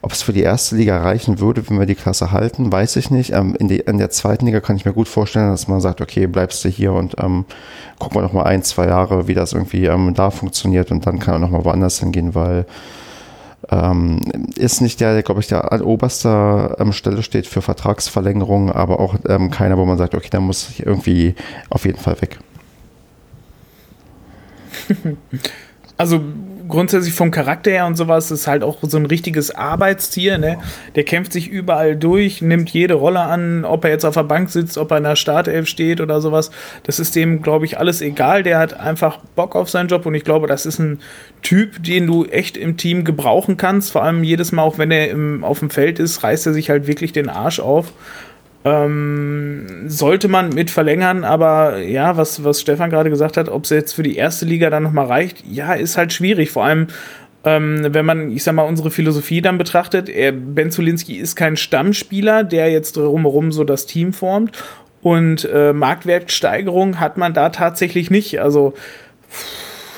ob 0.00 0.12
es 0.12 0.22
für 0.22 0.32
die 0.32 0.42
erste 0.42 0.76
Liga 0.76 1.00
reichen 1.00 1.38
würde, 1.38 1.68
wenn 1.68 1.78
wir 1.78 1.86
die 1.86 1.94
Klasse 1.94 2.32
halten, 2.32 2.72
weiß 2.72 2.96
ich 2.96 3.10
nicht. 3.10 3.32
Ähm, 3.32 3.54
in, 3.58 3.68
die, 3.68 3.78
in, 3.78 3.98
der 3.98 4.10
zweiten 4.10 4.46
Liga 4.46 4.60
kann 4.60 4.76
ich 4.76 4.84
mir 4.84 4.92
gut 4.92 5.08
vorstellen, 5.08 5.50
dass 5.50 5.68
man 5.68 5.80
sagt, 5.80 6.00
okay, 6.00 6.26
bleibst 6.26 6.64
du 6.64 6.68
hier 6.68 6.92
und 6.92 7.14
ähm, 7.22 7.44
gucken 7.98 8.16
wir 8.16 8.22
noch 8.22 8.32
mal 8.32 8.44
ein, 8.44 8.62
zwei 8.62 8.86
Jahre, 8.86 9.28
wie 9.28 9.34
das 9.34 9.52
irgendwie 9.52 9.86
ähm, 9.86 10.14
da 10.14 10.30
funktioniert 10.30 10.90
und 10.90 11.06
dann 11.06 11.18
kann 11.18 11.34
er 11.34 11.38
noch 11.38 11.50
mal 11.50 11.64
woanders 11.64 12.00
hingehen, 12.00 12.34
weil 12.34 12.66
ähm, 13.70 14.20
ist 14.56 14.80
nicht 14.80 15.00
der, 15.00 15.12
der 15.14 15.22
glaube 15.22 15.40
ich, 15.40 15.46
der 15.46 15.72
an 15.72 15.82
oberster 15.82 16.76
ähm, 16.80 16.92
Stelle 16.92 17.22
steht 17.22 17.46
für 17.46 17.62
Vertragsverlängerung, 17.62 18.72
aber 18.72 18.98
auch 18.98 19.14
ähm, 19.28 19.50
keiner, 19.50 19.78
wo 19.78 19.84
man 19.84 19.98
sagt, 19.98 20.16
okay, 20.16 20.30
der 20.30 20.40
muss 20.40 20.80
irgendwie 20.80 21.36
auf 21.70 21.84
jeden 21.84 21.98
Fall 21.98 22.20
weg. 22.20 22.38
also 26.02 26.20
grundsätzlich 26.66 27.14
vom 27.14 27.30
Charakter 27.30 27.70
her 27.70 27.86
und 27.86 27.96
sowas 27.96 28.32
ist 28.32 28.48
halt 28.48 28.64
auch 28.64 28.78
so 28.82 28.96
ein 28.96 29.06
richtiges 29.06 29.54
Arbeitstier. 29.54 30.38
Ne? 30.38 30.58
Der 30.96 31.04
kämpft 31.04 31.32
sich 31.32 31.48
überall 31.48 31.94
durch, 31.94 32.42
nimmt 32.42 32.70
jede 32.70 32.94
Rolle 32.94 33.20
an, 33.20 33.64
ob 33.64 33.84
er 33.84 33.92
jetzt 33.92 34.04
auf 34.04 34.14
der 34.14 34.24
Bank 34.24 34.50
sitzt, 34.50 34.78
ob 34.78 34.90
er 34.90 34.96
in 34.96 35.04
der 35.04 35.14
Startelf 35.14 35.68
steht 35.68 36.00
oder 36.00 36.20
sowas. 36.20 36.50
Das 36.82 36.98
ist 36.98 37.14
dem, 37.14 37.40
glaube 37.40 37.66
ich, 37.66 37.78
alles 37.78 38.00
egal. 38.00 38.42
Der 38.42 38.58
hat 38.58 38.74
einfach 38.74 39.18
Bock 39.36 39.54
auf 39.54 39.70
seinen 39.70 39.88
Job 39.88 40.04
und 40.04 40.16
ich 40.16 40.24
glaube, 40.24 40.48
das 40.48 40.66
ist 40.66 40.80
ein 40.80 40.98
Typ, 41.40 41.84
den 41.84 42.08
du 42.08 42.24
echt 42.24 42.56
im 42.56 42.76
Team 42.76 43.04
gebrauchen 43.04 43.56
kannst. 43.56 43.92
Vor 43.92 44.02
allem 44.02 44.24
jedes 44.24 44.50
Mal, 44.50 44.62
auch 44.62 44.78
wenn 44.78 44.90
er 44.90 45.08
im, 45.08 45.44
auf 45.44 45.60
dem 45.60 45.70
Feld 45.70 46.00
ist, 46.00 46.24
reißt 46.24 46.48
er 46.48 46.52
sich 46.52 46.68
halt 46.68 46.88
wirklich 46.88 47.12
den 47.12 47.28
Arsch 47.28 47.60
auf. 47.60 47.92
Ähm, 48.64 49.88
sollte 49.88 50.28
man 50.28 50.50
mit 50.50 50.70
verlängern, 50.70 51.24
aber 51.24 51.78
ja, 51.78 52.16
was, 52.16 52.44
was 52.44 52.60
Stefan 52.60 52.90
gerade 52.90 53.10
gesagt 53.10 53.36
hat, 53.36 53.48
ob 53.48 53.64
es 53.64 53.70
jetzt 53.70 53.92
für 53.92 54.04
die 54.04 54.16
erste 54.16 54.44
Liga 54.44 54.70
dann 54.70 54.84
nochmal 54.84 55.06
reicht, 55.06 55.44
ja, 55.44 55.72
ist 55.74 55.96
halt 55.96 56.12
schwierig. 56.12 56.52
Vor 56.52 56.64
allem, 56.64 56.86
ähm, 57.44 57.88
wenn 57.90 58.06
man, 58.06 58.30
ich 58.30 58.44
sag 58.44 58.54
mal, 58.54 58.62
unsere 58.62 58.92
Philosophie 58.92 59.40
dann 59.40 59.58
betrachtet, 59.58 60.08
er, 60.08 60.30
Ben 60.32 60.70
Zulinski 60.70 61.16
ist 61.16 61.34
kein 61.34 61.56
Stammspieler, 61.56 62.44
der 62.44 62.70
jetzt 62.70 62.96
drumherum 62.96 63.50
so 63.50 63.64
das 63.64 63.86
Team 63.86 64.12
formt. 64.12 64.52
Und 65.02 65.44
äh, 65.52 65.72
Marktwertsteigerung 65.72 67.00
hat 67.00 67.16
man 67.16 67.34
da 67.34 67.48
tatsächlich 67.48 68.10
nicht. 68.10 68.40
Also, 68.40 68.74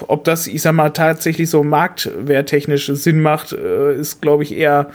ob 0.09 0.25
das, 0.25 0.47
ich 0.47 0.63
sag 0.63 0.73
mal, 0.73 0.91
tatsächlich 0.91 1.51
so 1.51 1.63
marktwerttechnisch 1.63 2.87
Sinn 2.87 3.21
macht, 3.21 3.53
äh, 3.53 3.95
ist, 3.95 4.23
glaube 4.23 4.43
ich, 4.43 4.57
eher 4.57 4.89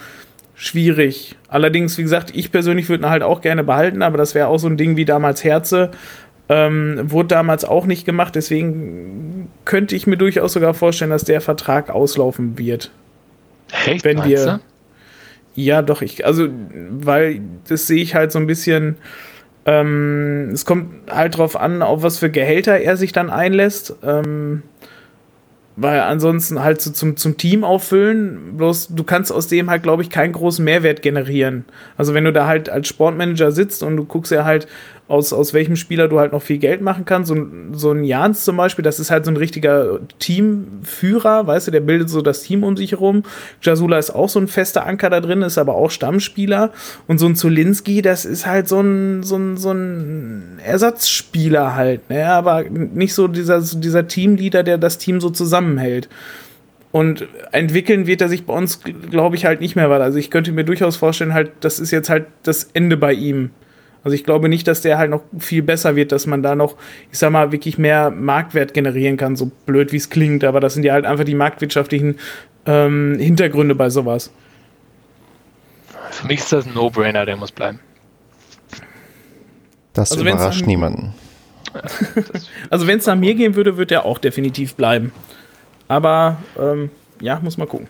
schwierig. 0.60 1.36
Allerdings, 1.48 1.96
wie 1.96 2.02
gesagt, 2.02 2.32
ich 2.34 2.52
persönlich 2.52 2.90
würde 2.90 3.04
ihn 3.04 3.10
halt 3.10 3.22
auch 3.22 3.40
gerne 3.40 3.64
behalten, 3.64 4.02
aber 4.02 4.18
das 4.18 4.34
wäre 4.34 4.48
auch 4.48 4.58
so 4.58 4.68
ein 4.68 4.76
Ding 4.76 4.96
wie 4.96 5.06
damals 5.06 5.42
Herze. 5.42 5.90
Ähm, 6.50 7.10
wurde 7.10 7.28
damals 7.28 7.64
auch 7.64 7.86
nicht 7.86 8.04
gemacht, 8.04 8.34
deswegen 8.34 9.48
könnte 9.64 9.96
ich 9.96 10.06
mir 10.06 10.18
durchaus 10.18 10.52
sogar 10.52 10.74
vorstellen, 10.74 11.12
dass 11.12 11.24
der 11.24 11.40
Vertrag 11.40 11.88
auslaufen 11.88 12.58
wird. 12.58 12.90
Echt? 13.86 14.04
Wenn 14.04 14.22
wir. 14.24 14.60
Ja, 15.54 15.80
doch, 15.80 16.02
ich, 16.02 16.26
also, 16.26 16.48
weil 16.90 17.40
das 17.68 17.86
sehe 17.86 18.02
ich 18.02 18.14
halt 18.14 18.30
so 18.30 18.38
ein 18.38 18.46
bisschen. 18.46 18.96
Ähm, 19.64 20.50
es 20.52 20.64
kommt 20.64 21.10
halt 21.10 21.38
drauf 21.38 21.56
an, 21.56 21.82
auf 21.82 22.02
was 22.02 22.18
für 22.18 22.30
Gehälter 22.30 22.78
er 22.78 22.96
sich 22.96 23.12
dann 23.12 23.30
einlässt. 23.30 23.94
Ähm, 24.02 24.62
weil 25.76 26.00
ansonsten 26.00 26.62
halt 26.62 26.80
so 26.80 26.90
zum, 26.90 27.16
zum 27.16 27.36
Team 27.36 27.64
auffüllen, 27.64 28.56
bloß 28.56 28.88
du 28.88 29.04
kannst 29.04 29.32
aus 29.32 29.48
dem 29.48 29.70
halt, 29.70 29.82
glaube 29.82 30.02
ich, 30.02 30.10
keinen 30.10 30.32
großen 30.32 30.64
Mehrwert 30.64 31.02
generieren. 31.02 31.64
Also 31.96 32.12
wenn 32.14 32.24
du 32.24 32.32
da 32.32 32.46
halt 32.46 32.68
als 32.68 32.88
Sportmanager 32.88 33.52
sitzt 33.52 33.82
und 33.82 33.96
du 33.96 34.04
guckst 34.04 34.32
ja 34.32 34.44
halt, 34.44 34.66
aus, 35.10 35.32
aus 35.32 35.52
welchem 35.52 35.74
Spieler 35.74 36.06
du 36.06 36.20
halt 36.20 36.32
noch 36.32 36.42
viel 36.42 36.58
Geld 36.58 36.82
machen 36.82 37.04
kannst. 37.04 37.28
So, 37.28 37.46
so 37.72 37.90
ein 37.90 38.04
Jans 38.04 38.44
zum 38.44 38.56
Beispiel, 38.56 38.84
das 38.84 39.00
ist 39.00 39.10
halt 39.10 39.24
so 39.24 39.32
ein 39.32 39.36
richtiger 39.36 39.98
Teamführer, 40.20 41.46
weißt 41.46 41.66
du, 41.66 41.70
der 41.72 41.80
bildet 41.80 42.08
so 42.08 42.22
das 42.22 42.42
Team 42.42 42.62
um 42.62 42.76
sich 42.76 42.92
herum. 42.92 43.24
Jasula 43.60 43.98
ist 43.98 44.10
auch 44.10 44.28
so 44.28 44.38
ein 44.38 44.46
fester 44.46 44.86
Anker 44.86 45.10
da 45.10 45.20
drin, 45.20 45.42
ist 45.42 45.58
aber 45.58 45.74
auch 45.74 45.90
Stammspieler. 45.90 46.70
Und 47.08 47.18
so 47.18 47.26
ein 47.26 47.34
Zulinski, 47.34 48.02
das 48.02 48.24
ist 48.24 48.46
halt 48.46 48.68
so 48.68 48.80
ein, 48.80 49.24
so 49.24 49.36
ein, 49.36 49.56
so 49.56 49.72
ein 49.72 50.60
Ersatzspieler 50.64 51.74
halt, 51.74 52.08
ne? 52.08 52.26
aber 52.28 52.62
nicht 52.62 53.12
so 53.12 53.26
dieser, 53.26 53.60
dieser 53.60 54.06
Teamleader, 54.06 54.62
der 54.62 54.78
das 54.78 54.98
Team 54.98 55.20
so 55.20 55.30
zusammenhält. 55.30 56.08
Und 56.92 57.26
entwickeln 57.50 58.06
wird 58.06 58.20
er 58.20 58.28
sich 58.28 58.46
bei 58.46 58.52
uns, 58.52 58.80
glaube 59.10 59.36
ich, 59.36 59.44
halt 59.44 59.60
nicht 59.60 59.74
mehr 59.74 59.90
weiter. 59.90 60.04
Also 60.04 60.18
ich 60.18 60.30
könnte 60.30 60.52
mir 60.52 60.64
durchaus 60.64 60.96
vorstellen, 60.96 61.34
halt, 61.34 61.52
das 61.60 61.80
ist 61.80 61.90
jetzt 61.90 62.10
halt 62.10 62.26
das 62.42 62.70
Ende 62.74 62.96
bei 62.96 63.12
ihm. 63.12 63.50
Also 64.02 64.14
ich 64.14 64.24
glaube 64.24 64.48
nicht, 64.48 64.66
dass 64.66 64.80
der 64.80 64.98
halt 64.98 65.10
noch 65.10 65.22
viel 65.38 65.62
besser 65.62 65.94
wird, 65.94 66.12
dass 66.12 66.26
man 66.26 66.42
da 66.42 66.54
noch, 66.54 66.76
ich 67.12 67.18
sag 67.18 67.30
mal, 67.30 67.52
wirklich 67.52 67.76
mehr 67.76 68.10
Marktwert 68.10 68.72
generieren 68.72 69.16
kann, 69.16 69.36
so 69.36 69.50
blöd 69.66 69.92
wie 69.92 69.96
es 69.96 70.08
klingt, 70.08 70.42
aber 70.44 70.60
das 70.60 70.74
sind 70.74 70.84
ja 70.84 70.94
halt 70.94 71.04
einfach 71.04 71.24
die 71.24 71.34
marktwirtschaftlichen 71.34 72.18
ähm, 72.66 73.16
Hintergründe 73.18 73.74
bei 73.74 73.90
sowas. 73.90 74.30
Für 76.10 76.26
mich 76.26 76.40
ist 76.40 76.52
das 76.52 76.66
ein 76.66 76.74
No-Brainer, 76.74 77.26
der 77.26 77.36
muss 77.36 77.52
bleiben. 77.52 77.80
Das 79.92 80.12
also 80.12 80.24
überrascht 80.24 80.66
niemanden. 80.66 81.14
also 82.70 82.86
wenn 82.86 82.98
es 82.98 83.06
nach 83.06 83.16
mir 83.16 83.34
gehen 83.34 83.54
würde, 83.54 83.76
würde 83.76 83.94
er 83.94 84.04
auch 84.04 84.18
definitiv 84.18 84.74
bleiben. 84.74 85.12
Aber 85.88 86.38
ähm, 86.58 86.90
ja, 87.20 87.38
muss 87.40 87.58
mal 87.58 87.66
gucken. 87.66 87.88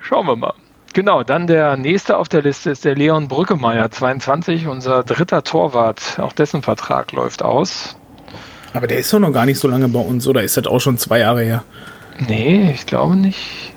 Schauen 0.00 0.26
wir 0.26 0.36
mal. 0.36 0.54
Genau, 0.98 1.22
dann 1.22 1.46
der 1.46 1.76
nächste 1.76 2.16
auf 2.16 2.28
der 2.28 2.42
Liste 2.42 2.70
ist 2.70 2.84
der 2.84 2.96
Leon 2.96 3.28
Brückemeier, 3.28 3.88
22, 3.88 4.66
unser 4.66 5.04
dritter 5.04 5.44
Torwart. 5.44 6.18
Auch 6.18 6.32
dessen 6.32 6.60
Vertrag 6.60 7.12
läuft 7.12 7.40
aus. 7.40 7.96
Aber 8.74 8.88
der 8.88 8.98
ist 8.98 9.12
doch 9.12 9.20
noch 9.20 9.30
gar 9.30 9.46
nicht 9.46 9.60
so 9.60 9.68
lange 9.68 9.86
bei 9.86 10.00
uns, 10.00 10.26
oder 10.26 10.42
ist 10.42 10.56
das 10.56 10.66
auch 10.66 10.80
schon 10.80 10.98
zwei 10.98 11.20
Jahre 11.20 11.44
her? 11.44 11.62
Nee, 12.18 12.72
ich 12.74 12.84
glaube 12.84 13.14
nicht. 13.14 13.72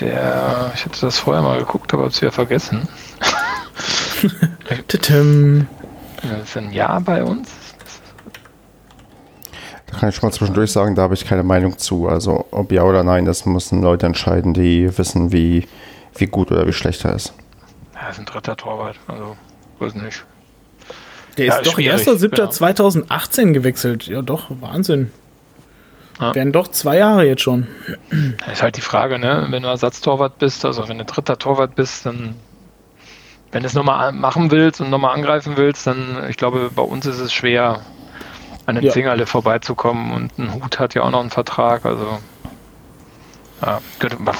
Der, 0.00 0.72
ich 0.74 0.86
hatte 0.86 1.02
das 1.02 1.18
vorher 1.18 1.42
mal 1.42 1.58
geguckt, 1.58 1.92
aber 1.92 2.04
hab's 2.04 2.22
wieder 2.22 2.32
vergessen. 2.32 2.88
das 4.70 4.78
ist 6.44 6.56
ein 6.56 6.72
Jahr 6.72 7.02
bei 7.02 7.22
uns. 7.22 7.50
Da 9.92 9.98
kann 9.98 10.08
ich 10.08 10.16
schon 10.16 10.28
mal 10.28 10.32
zwischendurch 10.32 10.72
sagen, 10.72 10.94
da 10.94 11.02
habe 11.02 11.14
ich 11.14 11.26
keine 11.26 11.42
Meinung 11.42 11.78
zu. 11.78 12.08
Also 12.08 12.46
ob 12.50 12.72
ja 12.72 12.82
oder 12.82 13.04
nein, 13.04 13.24
das 13.24 13.44
müssen 13.44 13.82
Leute 13.82 14.06
entscheiden, 14.06 14.54
die 14.54 14.96
wissen, 14.96 15.32
wie, 15.32 15.68
wie 16.16 16.26
gut 16.26 16.50
oder 16.50 16.66
wie 16.66 16.72
schlecht 16.72 17.04
er 17.04 17.14
ist. 17.14 17.34
Er 17.94 18.10
ist 18.10 18.18
ein 18.18 18.24
dritter 18.24 18.56
Torwart, 18.56 18.96
also 19.06 19.36
weiß 19.78 19.94
nicht. 19.96 20.24
Der 21.36 21.46
ja, 21.46 21.56
ist 21.56 21.66
doch 21.66 21.78
1.7.2018 21.78 23.36
genau. 23.36 23.52
gewechselt. 23.52 24.06
Ja, 24.06 24.22
doch, 24.22 24.46
Wahnsinn. 24.60 25.10
Ja. 26.20 26.34
Werden 26.34 26.52
doch 26.52 26.68
zwei 26.68 26.98
Jahre 26.98 27.26
jetzt 27.26 27.42
schon. 27.42 27.66
Das 28.44 28.54
ist 28.54 28.62
halt 28.62 28.76
die 28.76 28.82
Frage, 28.82 29.18
ne? 29.18 29.46
Wenn 29.50 29.62
du 29.62 29.68
Ersatztorwart 29.68 30.38
bist, 30.38 30.64
also 30.64 30.88
wenn 30.88 30.98
du 30.98 31.04
dritter 31.04 31.38
Torwart 31.38 31.74
bist, 31.74 32.04
dann, 32.06 32.34
wenn 33.50 33.62
du 33.62 33.66
es 33.66 33.74
nochmal 33.74 34.12
machen 34.12 34.50
willst 34.50 34.80
und 34.80 34.90
nochmal 34.90 35.14
angreifen 35.14 35.56
willst, 35.56 35.86
dann, 35.86 36.26
ich 36.28 36.36
glaube, 36.36 36.70
bei 36.74 36.82
uns 36.82 37.06
ist 37.06 37.18
es 37.18 37.32
schwer, 37.32 37.80
an 38.66 38.76
den 38.76 38.84
ja. 38.84 38.92
Zingerle 38.92 39.26
vorbeizukommen 39.26 40.12
und 40.12 40.38
ein 40.38 40.54
Hut 40.54 40.78
hat 40.78 40.94
ja 40.94 41.02
auch 41.02 41.10
noch 41.10 41.20
einen 41.20 41.30
Vertrag, 41.30 41.84
also 41.84 42.18
ja, 43.60 43.80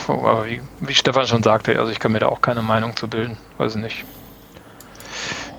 aber 0.09 0.47
wie, 0.47 0.61
wie 0.81 0.95
Stefan 0.95 1.27
schon 1.27 1.43
sagte, 1.43 1.79
also 1.79 1.93
ich 1.93 2.01
kann 2.01 2.13
mir 2.13 2.19
da 2.19 2.27
auch 2.27 2.41
keine 2.41 2.63
Meinung 2.63 2.97
zu 2.97 3.09
bilden, 3.09 3.37
weiß 3.59 3.77
ich 3.77 3.83
nicht. 3.83 4.05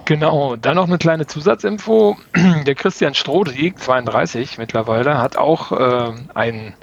Genau, 0.06 0.58
dann 0.58 0.76
noch 0.76 0.88
eine 0.88 0.98
kleine 0.98 1.28
Zusatzinfo. 1.28 2.18
Der 2.66 2.76
Christian 2.76 3.14
Strohdig, 3.14 3.80
32 3.80 4.58
mittlerweile, 4.58 5.18
hat 5.18 5.38
auch 5.38 5.72
äh, 5.72 6.12
ein 6.34 6.74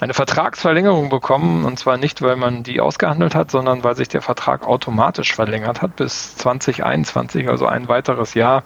eine 0.00 0.14
Vertragsverlängerung 0.14 1.10
bekommen. 1.10 1.64
Und 1.64 1.78
zwar 1.78 1.98
nicht, 1.98 2.22
weil 2.22 2.36
man 2.36 2.62
die 2.62 2.80
ausgehandelt 2.80 3.34
hat, 3.34 3.50
sondern 3.50 3.84
weil 3.84 3.96
sich 3.96 4.08
der 4.08 4.22
Vertrag 4.22 4.66
automatisch 4.66 5.34
verlängert 5.34 5.82
hat 5.82 5.96
bis 5.96 6.36
2021, 6.36 7.48
also 7.48 7.66
ein 7.66 7.88
weiteres 7.88 8.34
Jahr. 8.34 8.64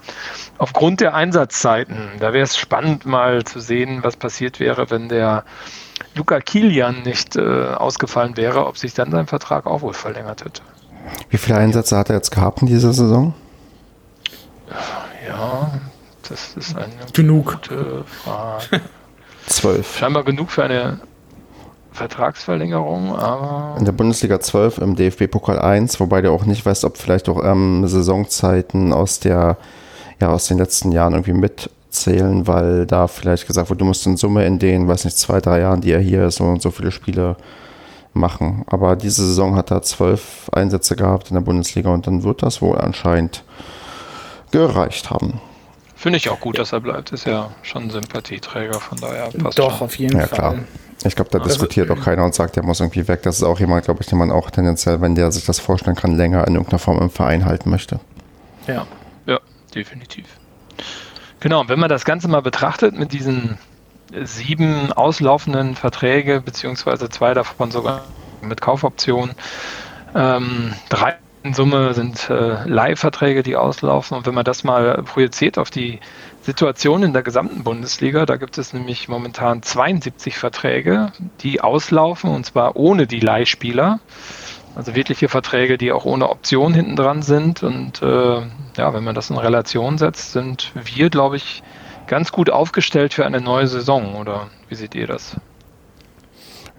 Aufgrund 0.59 1.01
der 1.01 1.15
Einsatzzeiten. 1.15 1.97
Da 2.21 2.33
wäre 2.33 2.45
es 2.45 2.57
spannend 2.57 3.05
mal 3.05 3.45
zu 3.45 3.61
sehen, 3.61 4.01
was 4.03 4.17
passiert 4.17 4.61
wäre, 4.61 4.91
wenn 4.91 5.09
der 5.09 5.45
Luca 6.15 6.41
Kilian 6.41 7.03
nicht 7.03 7.37
äh, 7.37 7.41
ausgefallen 7.41 8.37
wäre, 8.37 8.67
ob 8.67 8.79
sich 8.79 8.95
dann 8.95 9.11
sein 9.11 9.27
Vertrag 9.27 9.67
auch 9.67 9.83
wohl 9.83 9.95
verlängert 9.95 10.45
hätte. 10.45 10.63
Wie 11.29 11.37
viele 11.37 11.59
Einsätze 11.59 11.97
hat 11.97 12.09
er 12.09 12.17
jetzt 12.17 12.31
gehabt 12.31 12.63
in 12.63 12.69
dieser 12.69 12.93
Saison? 12.93 13.35
Ja, 15.27 15.73
das 16.29 16.57
ist 16.57 16.77
eine 16.77 16.93
genug. 17.13 17.53
gute 17.53 18.05
Frage. 18.05 18.81
Zwölf. 19.47 19.99
Scheinbar 19.99 20.25
genug 20.25 20.51
für 20.51 20.65
eine 20.65 21.01
Vertragsverlängerung, 21.95 23.15
aber. 23.15 23.79
In 23.79 23.85
der 23.85 23.93
Bundesliga 23.93 24.41
12 24.41 24.79
im 24.79 24.97
DFB-Pokal 24.97 25.61
1, 25.61 26.01
wobei 26.01 26.23
du 26.23 26.33
auch 26.33 26.45
nicht 26.45 26.67
weißt, 26.67 26.85
ob 26.85 26.99
vielleicht 26.99 27.29
auch 27.29 27.43
ähm, 27.45 27.87
Saisonzeiten 27.87 28.93
aus 28.93 29.21
der, 29.21 29.57
ja, 30.21 30.31
aus 30.31 30.49
den 30.49 30.59
letzten 30.59 30.91
Jahren 30.91 31.13
irgendwie 31.13 31.33
mitzählen, 31.33 32.49
weil 32.49 32.87
da 32.87 33.07
vielleicht 33.07 33.47
gesagt 33.47 33.71
wurde, 33.71 33.79
du 33.79 33.85
musst 33.85 34.07
in 34.07 34.17
Summe 34.17 34.45
in 34.45 34.59
den, 34.59 34.89
weiß 34.89 35.05
nicht, 35.05 35.17
zwei, 35.17 35.41
drei 35.41 35.61
Jahren, 35.61 35.81
die 35.81 35.93
er 35.93 36.01
hier 36.01 36.27
ist, 36.27 36.37
so 36.37 36.45
und 36.45 36.61
so 36.61 36.73
viele 36.73 36.91
Spiele 36.91 37.37
machen. 38.13 38.65
Aber 38.67 38.97
diese 38.97 39.25
Saison 39.25 39.55
hat 39.55 39.71
er 39.71 39.83
zwölf 39.83 40.51
Einsätze 40.53 40.97
gehabt 40.97 41.31
in 41.31 41.35
der 41.35 41.43
Bundesliga 41.43 41.91
und 41.91 42.09
dann 42.09 42.25
wird 42.25 42.43
das 42.43 42.61
wohl 42.61 42.77
anscheinend 42.77 43.45
gereicht 44.51 45.11
haben. 45.11 45.41
Finde 45.95 46.17
ich 46.17 46.29
auch 46.29 46.41
gut, 46.41 46.59
dass 46.59 46.73
er 46.73 46.81
bleibt. 46.81 47.13
Ist 47.13 47.25
ja 47.25 47.51
schon 47.63 47.85
ein 47.85 47.91
Sympathieträger, 47.91 48.81
von 48.81 48.99
daher 48.99 49.31
passt 49.31 49.59
Doch, 49.59 49.79
schon. 49.79 49.87
auf 49.87 49.97
jeden 49.97 50.19
ja, 50.19 50.27
Fall. 50.27 50.37
Klar. 50.37 50.55
Ich 51.05 51.17
glaube, 51.17 51.31
da 51.31 51.39
also, 51.39 51.49
diskutiert 51.49 51.91
auch 51.91 52.01
keiner 52.01 52.25
und 52.25 52.35
sagt, 52.35 52.57
der 52.57 52.63
muss 52.63 52.81
irgendwie 52.81 53.07
weg. 53.07 53.23
Das 53.23 53.37
ist 53.37 53.43
auch 53.43 53.61
jemand, 53.61 53.85
glaube 53.85 54.01
ich, 54.03 54.09
den 54.09 54.19
man 54.19 54.31
auch 54.31 54.51
tendenziell, 54.51 55.01
wenn 55.01 55.15
der 55.15 55.31
sich 55.33 55.45
das 55.45 55.61
vorstellen 55.61 55.97
kann, 55.97 56.17
länger 56.17 56.47
in 56.47 56.55
irgendeiner 56.55 56.79
Form 56.79 56.99
im 57.01 57.11
Verein 57.11 57.45
halten 57.45 57.71
möchte. 57.71 58.01
Ja, 58.67 58.87
ja, 59.27 59.39
definitiv. 59.75 60.27
Genau, 61.41 61.61
und 61.61 61.69
wenn 61.69 61.79
man 61.79 61.91
das 61.91 62.05
Ganze 62.05 62.29
mal 62.29 62.41
betrachtet 62.41 62.99
mit 62.99 63.13
diesen 63.13 63.59
sieben 64.23 64.93
auslaufenden 64.93 65.75
Verträge, 65.75 66.41
beziehungsweise 66.41 67.09
zwei 67.11 67.35
davon 67.35 67.71
sogar 67.71 68.03
mit 68.41 68.61
Kaufoptionen, 68.61 69.35
ähm, 70.15 70.75
drei 70.89 71.17
in 71.45 71.53
Summe 71.53 71.93
sind 71.93 72.31
äh, 72.31 72.67
Leihverträge, 72.67 73.43
die 73.43 73.55
auslaufen. 73.55 74.17
Und 74.17 74.27
wenn 74.27 74.35
man 74.35 74.47
das 74.47 74.65
mal 74.65 75.03
projiziert 75.03 75.59
auf 75.59 75.71
die 75.71 76.01
Situation 76.45 77.03
in 77.03 77.13
der 77.15 77.23
gesamten 77.23 77.65
Bundesliga. 77.65 78.27
Da 78.27 78.37
gibt 78.37 78.59
es 78.59 78.75
nämlich 78.75 79.09
momentan 79.09 79.63
72 79.63 80.37
Verträge, 80.37 81.11
die 81.41 81.63
auslaufen 81.63 82.31
und 82.31 82.45
zwar 82.45 82.77
ohne 82.77 83.07
die 83.07 83.21
Leihspieler. 83.21 84.01
Also 84.77 84.95
wirkliche 84.95 85.29
Verträge, 85.29 85.79
die 85.79 85.93
auch 85.93 86.05
ohne 86.05 86.29
Option 86.29 86.75
hinten 86.75 86.97
dran 86.97 87.23
sind. 87.23 87.63
Und 87.63 88.03
äh, 88.03 88.43
ja, 88.77 88.93
wenn 88.93 89.05
man 89.05 89.15
das 89.15 89.31
in 89.31 89.39
Relation 89.39 89.97
setzt, 89.99 90.33
sind 90.33 90.73
wir, 90.75 91.11
glaube 91.11 91.37
ich, 91.37 91.63
ganz 92.09 92.33
gut 92.33 92.51
aufgestellt 92.51 93.15
für 93.15 93.25
eine 93.25 93.41
neue 93.41 93.67
Saison. 93.67 94.17
Oder 94.17 94.49
wie 94.69 94.75
seht 94.75 94.95
ihr 94.95 95.07
das? 95.07 95.37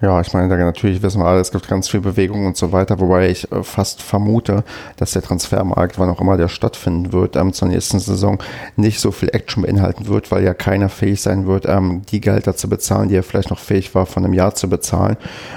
Ja, 0.02 0.20
ich 0.20 0.34
meine, 0.34 0.54
natürlich 0.58 1.02
wissen 1.02 1.22
wir 1.22 1.26
alle, 1.26 1.40
es 1.40 1.50
gibt 1.50 1.68
ganz 1.68 1.88
viel 1.88 2.00
Bewegung 2.00 2.44
und 2.44 2.54
so 2.54 2.70
weiter, 2.70 3.00
wobei 3.00 3.30
ich 3.30 3.50
äh, 3.50 3.62
fast 3.62 4.02
vermute, 4.02 4.62
dass 4.98 5.12
der 5.12 5.22
Transfermarkt, 5.22 5.98
wann 5.98 6.10
auch 6.10 6.20
immer 6.20 6.36
der 6.36 6.48
stattfinden 6.48 7.14
wird, 7.14 7.34
ähm, 7.34 7.54
zur 7.54 7.68
nächsten 7.68 7.98
Saison 7.98 8.38
nicht 8.76 9.00
so 9.00 9.10
viel 9.10 9.30
Action 9.32 9.62
beinhalten 9.62 10.06
wird, 10.06 10.30
weil 10.30 10.44
ja 10.44 10.52
keiner 10.52 10.90
fähig 10.90 11.22
sein 11.22 11.46
wird, 11.46 11.64
ähm, 11.66 12.02
die 12.10 12.20
Gelder 12.20 12.54
zu 12.54 12.68
bezahlen, 12.68 13.08
die 13.08 13.16
er 13.16 13.22
vielleicht 13.22 13.48
noch 13.48 13.58
fähig 13.58 13.94
war, 13.94 14.04
von 14.04 14.22
einem 14.22 14.34
Jahr 14.34 14.54
zu 14.54 14.68
bezahlen. 14.68 15.16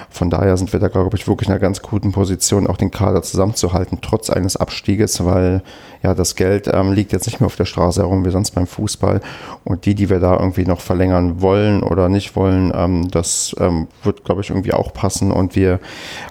Von 0.10 0.30
daher 0.30 0.56
sind 0.56 0.72
wir 0.72 0.80
da, 0.80 0.88
glaube 0.88 1.18
ich, 1.18 1.28
wirklich 1.28 1.49
in 1.49 1.53
einer 1.53 1.61
ganz 1.61 1.82
guten 1.82 2.14
Position, 2.14 2.66
auch 2.66 2.78
den 2.78 2.91
Kader 2.91 3.22
zusammenzuhalten, 3.22 3.99
trotz 4.02 4.30
eines 4.30 4.56
Abstieges, 4.56 5.26
weil 5.26 5.64
ja, 6.02 6.14
das 6.14 6.36
Geld 6.36 6.70
ähm, 6.74 6.94
liegt 6.94 7.12
jetzt 7.12 7.26
nicht 7.26 7.42
mehr 7.42 7.48
auf 7.48 7.58
der 7.58 7.66
Straße 7.66 8.02
herum 8.02 8.24
wie 8.26 8.30
sonst 8.30 8.52
beim 8.52 8.68
Fußball. 8.68 9.20
Und 9.66 9.86
die, 9.86 9.96
die 9.96 10.10
wir 10.10 10.20
da 10.20 10.38
irgendwie 10.40 10.66
noch 10.66 10.80
verlängern 10.80 11.42
wollen 11.42 11.84
oder 11.84 12.08
nicht 12.08 12.36
wollen, 12.38 12.72
ähm, 12.74 13.12
das 13.12 13.54
ähm, 13.60 13.88
wird, 14.04 14.24
glaube 14.24 14.42
ich, 14.42 14.50
irgendwie 14.50 14.74
auch 14.74 14.94
passen. 14.94 15.32
Und 15.32 15.58
wir 15.58 15.80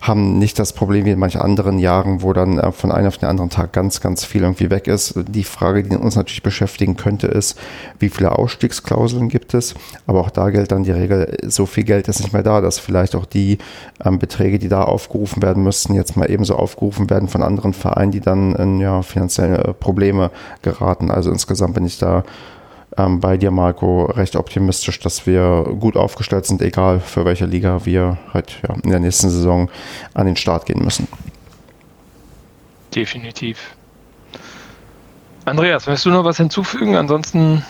haben 0.01 0.39
nicht 0.39 0.59
das 0.59 0.73
Problem 0.73 1.05
wie 1.05 1.11
in 1.11 1.19
manchen 1.19 1.43
anderen 1.43 1.79
Jahren, 1.79 2.23
wo 2.23 2.33
dann 2.33 2.59
äh, 2.59 2.73
von 2.73 2.91
einem 2.91 3.09
auf 3.09 3.19
den 3.19 3.29
anderen 3.29 3.51
Tag 3.51 3.73
ganz, 3.73 4.01
ganz 4.01 4.25
viel 4.25 4.43
irgendwie 4.43 4.71
weg 4.71 4.87
ist. 4.87 5.15
Die 5.29 5.45
Frage, 5.45 5.83
die 5.83 5.97
uns 5.97 6.17
natürlich 6.17 6.43
beschäftigen 6.43 6.97
könnte, 6.97 7.27
ist, 7.27 7.59
wie 7.99 8.09
viele 8.09 8.39
Ausstiegsklauseln 8.39 9.29
gibt 9.29 9.53
es? 9.53 9.75
Aber 10.07 10.21
auch 10.21 10.31
da 10.31 10.49
gilt 10.49 10.73
dann 10.73 10.85
die 10.85 10.93
Regel, 10.93 11.37
so 11.47 11.67
viel 11.67 11.85
Geld 11.85 12.09
ist 12.09 12.21
nicht 12.21 12.33
mehr 12.33 12.43
da, 12.43 12.63
dass 12.63 12.79
vielleicht 12.79 13.15
auch 13.15 13.27
die 13.27 13.59
ähm, 14.03 14.19
Beträge, 14.19 14.59
die 14.59 14.69
da 14.69 14.85
aufgerufen 14.85 15.43
werden 15.43 15.63
müssten, 15.63 15.95
jetzt 15.95 16.17
mal 16.17 16.31
ebenso 16.31 16.57
aufgerufen 16.57 17.11
werden 17.11 17.29
von 17.29 17.43
anderen 17.43 17.75
Vereinen, 17.75 18.13
die 18.13 18.21
dann 18.21 18.55
in 18.55 18.81
ja, 18.81 19.03
finanziellen 19.03 19.58
äh, 19.65 19.73
Probleme 19.75 20.31
geraten. 20.63 21.11
Also 21.11 21.31
insgesamt 21.31 21.75
bin 21.75 21.87
ich 21.87 21.99
da 21.99 22.25
ähm, 22.97 23.21
bei 23.21 23.37
dir, 23.37 23.51
Marco, 23.51 24.07
recht 24.07 24.37
optimistisch, 24.37 24.99
dass 25.01 25.27
wir 25.27 25.65
gut 25.79 25.97
aufgestellt 25.97 26.47
sind, 26.47 26.63
egal 26.63 27.01
für 27.01 27.25
welche 27.25 27.47
Liga 27.47 27.85
wir 27.85 28.19
halt 28.33 28.61
ja, 28.67 28.75
in 28.83 28.91
der 28.91 29.01
nächsten 29.01 29.31
Saison 29.31 29.71
an 30.15 30.27
den 30.27 30.37
Start 30.37 30.67
gehen 30.67 30.83
müssen. 30.83 31.07
Definitiv. 32.95 33.75
Andreas, 35.45 35.87
möchtest 35.87 36.07
du 36.07 36.11
noch 36.11 36.25
was 36.25 36.37
hinzufügen? 36.37 36.97
Ansonsten 36.97 37.65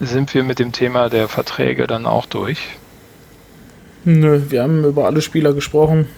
sind 0.00 0.34
wir 0.34 0.42
mit 0.42 0.58
dem 0.58 0.72
Thema 0.72 1.08
der 1.08 1.28
Verträge 1.28 1.86
dann 1.86 2.06
auch 2.06 2.26
durch. 2.26 2.58
Nö, 4.04 4.42
wir 4.50 4.62
haben 4.62 4.84
über 4.84 5.06
alle 5.06 5.22
Spieler 5.22 5.54
gesprochen. 5.54 6.08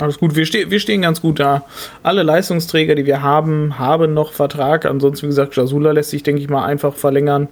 Alles 0.00 0.18
gut, 0.18 0.34
wir, 0.34 0.46
ste 0.46 0.70
wir 0.70 0.80
stehen 0.80 1.02
ganz 1.02 1.20
gut 1.20 1.40
da. 1.40 1.64
Alle 2.02 2.22
Leistungsträger, 2.22 2.94
die 2.94 3.06
wir 3.06 3.22
haben, 3.22 3.78
haben 3.78 4.14
noch 4.14 4.32
Vertrag. 4.32 4.86
Ansonsten, 4.86 5.24
wie 5.24 5.28
gesagt, 5.28 5.56
Jasula 5.56 5.92
lässt 5.92 6.10
sich, 6.10 6.22
denke 6.22 6.40
ich 6.40 6.48
mal, 6.48 6.64
einfach 6.64 6.94
verlängern. 6.94 7.48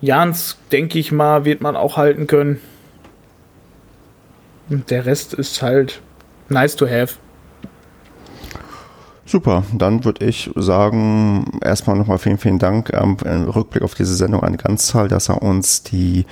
Jans, 0.00 0.58
denke 0.72 0.98
ich 0.98 1.10
mal, 1.12 1.44
wird 1.44 1.60
man 1.60 1.76
auch 1.76 1.96
halten 1.96 2.26
können. 2.26 2.60
Und 4.68 4.90
der 4.90 5.06
Rest 5.06 5.34
ist 5.34 5.62
halt 5.62 6.00
nice 6.48 6.76
to 6.76 6.86
have. 6.86 7.14
Super, 9.24 9.62
dann 9.72 10.04
würde 10.04 10.24
ich 10.24 10.50
sagen, 10.56 11.60
erstmal 11.62 11.96
nochmal 11.96 12.18
vielen, 12.18 12.38
vielen 12.38 12.58
Dank 12.58 12.92
ähm, 12.92 13.16
im 13.24 13.44
Rückblick 13.48 13.84
auf 13.84 13.94
diese 13.94 14.14
Sendung 14.16 14.42
an 14.42 14.56
Ganzzahl, 14.56 15.06
dass 15.06 15.28
er 15.28 15.40
uns 15.42 15.82
die 15.84 16.26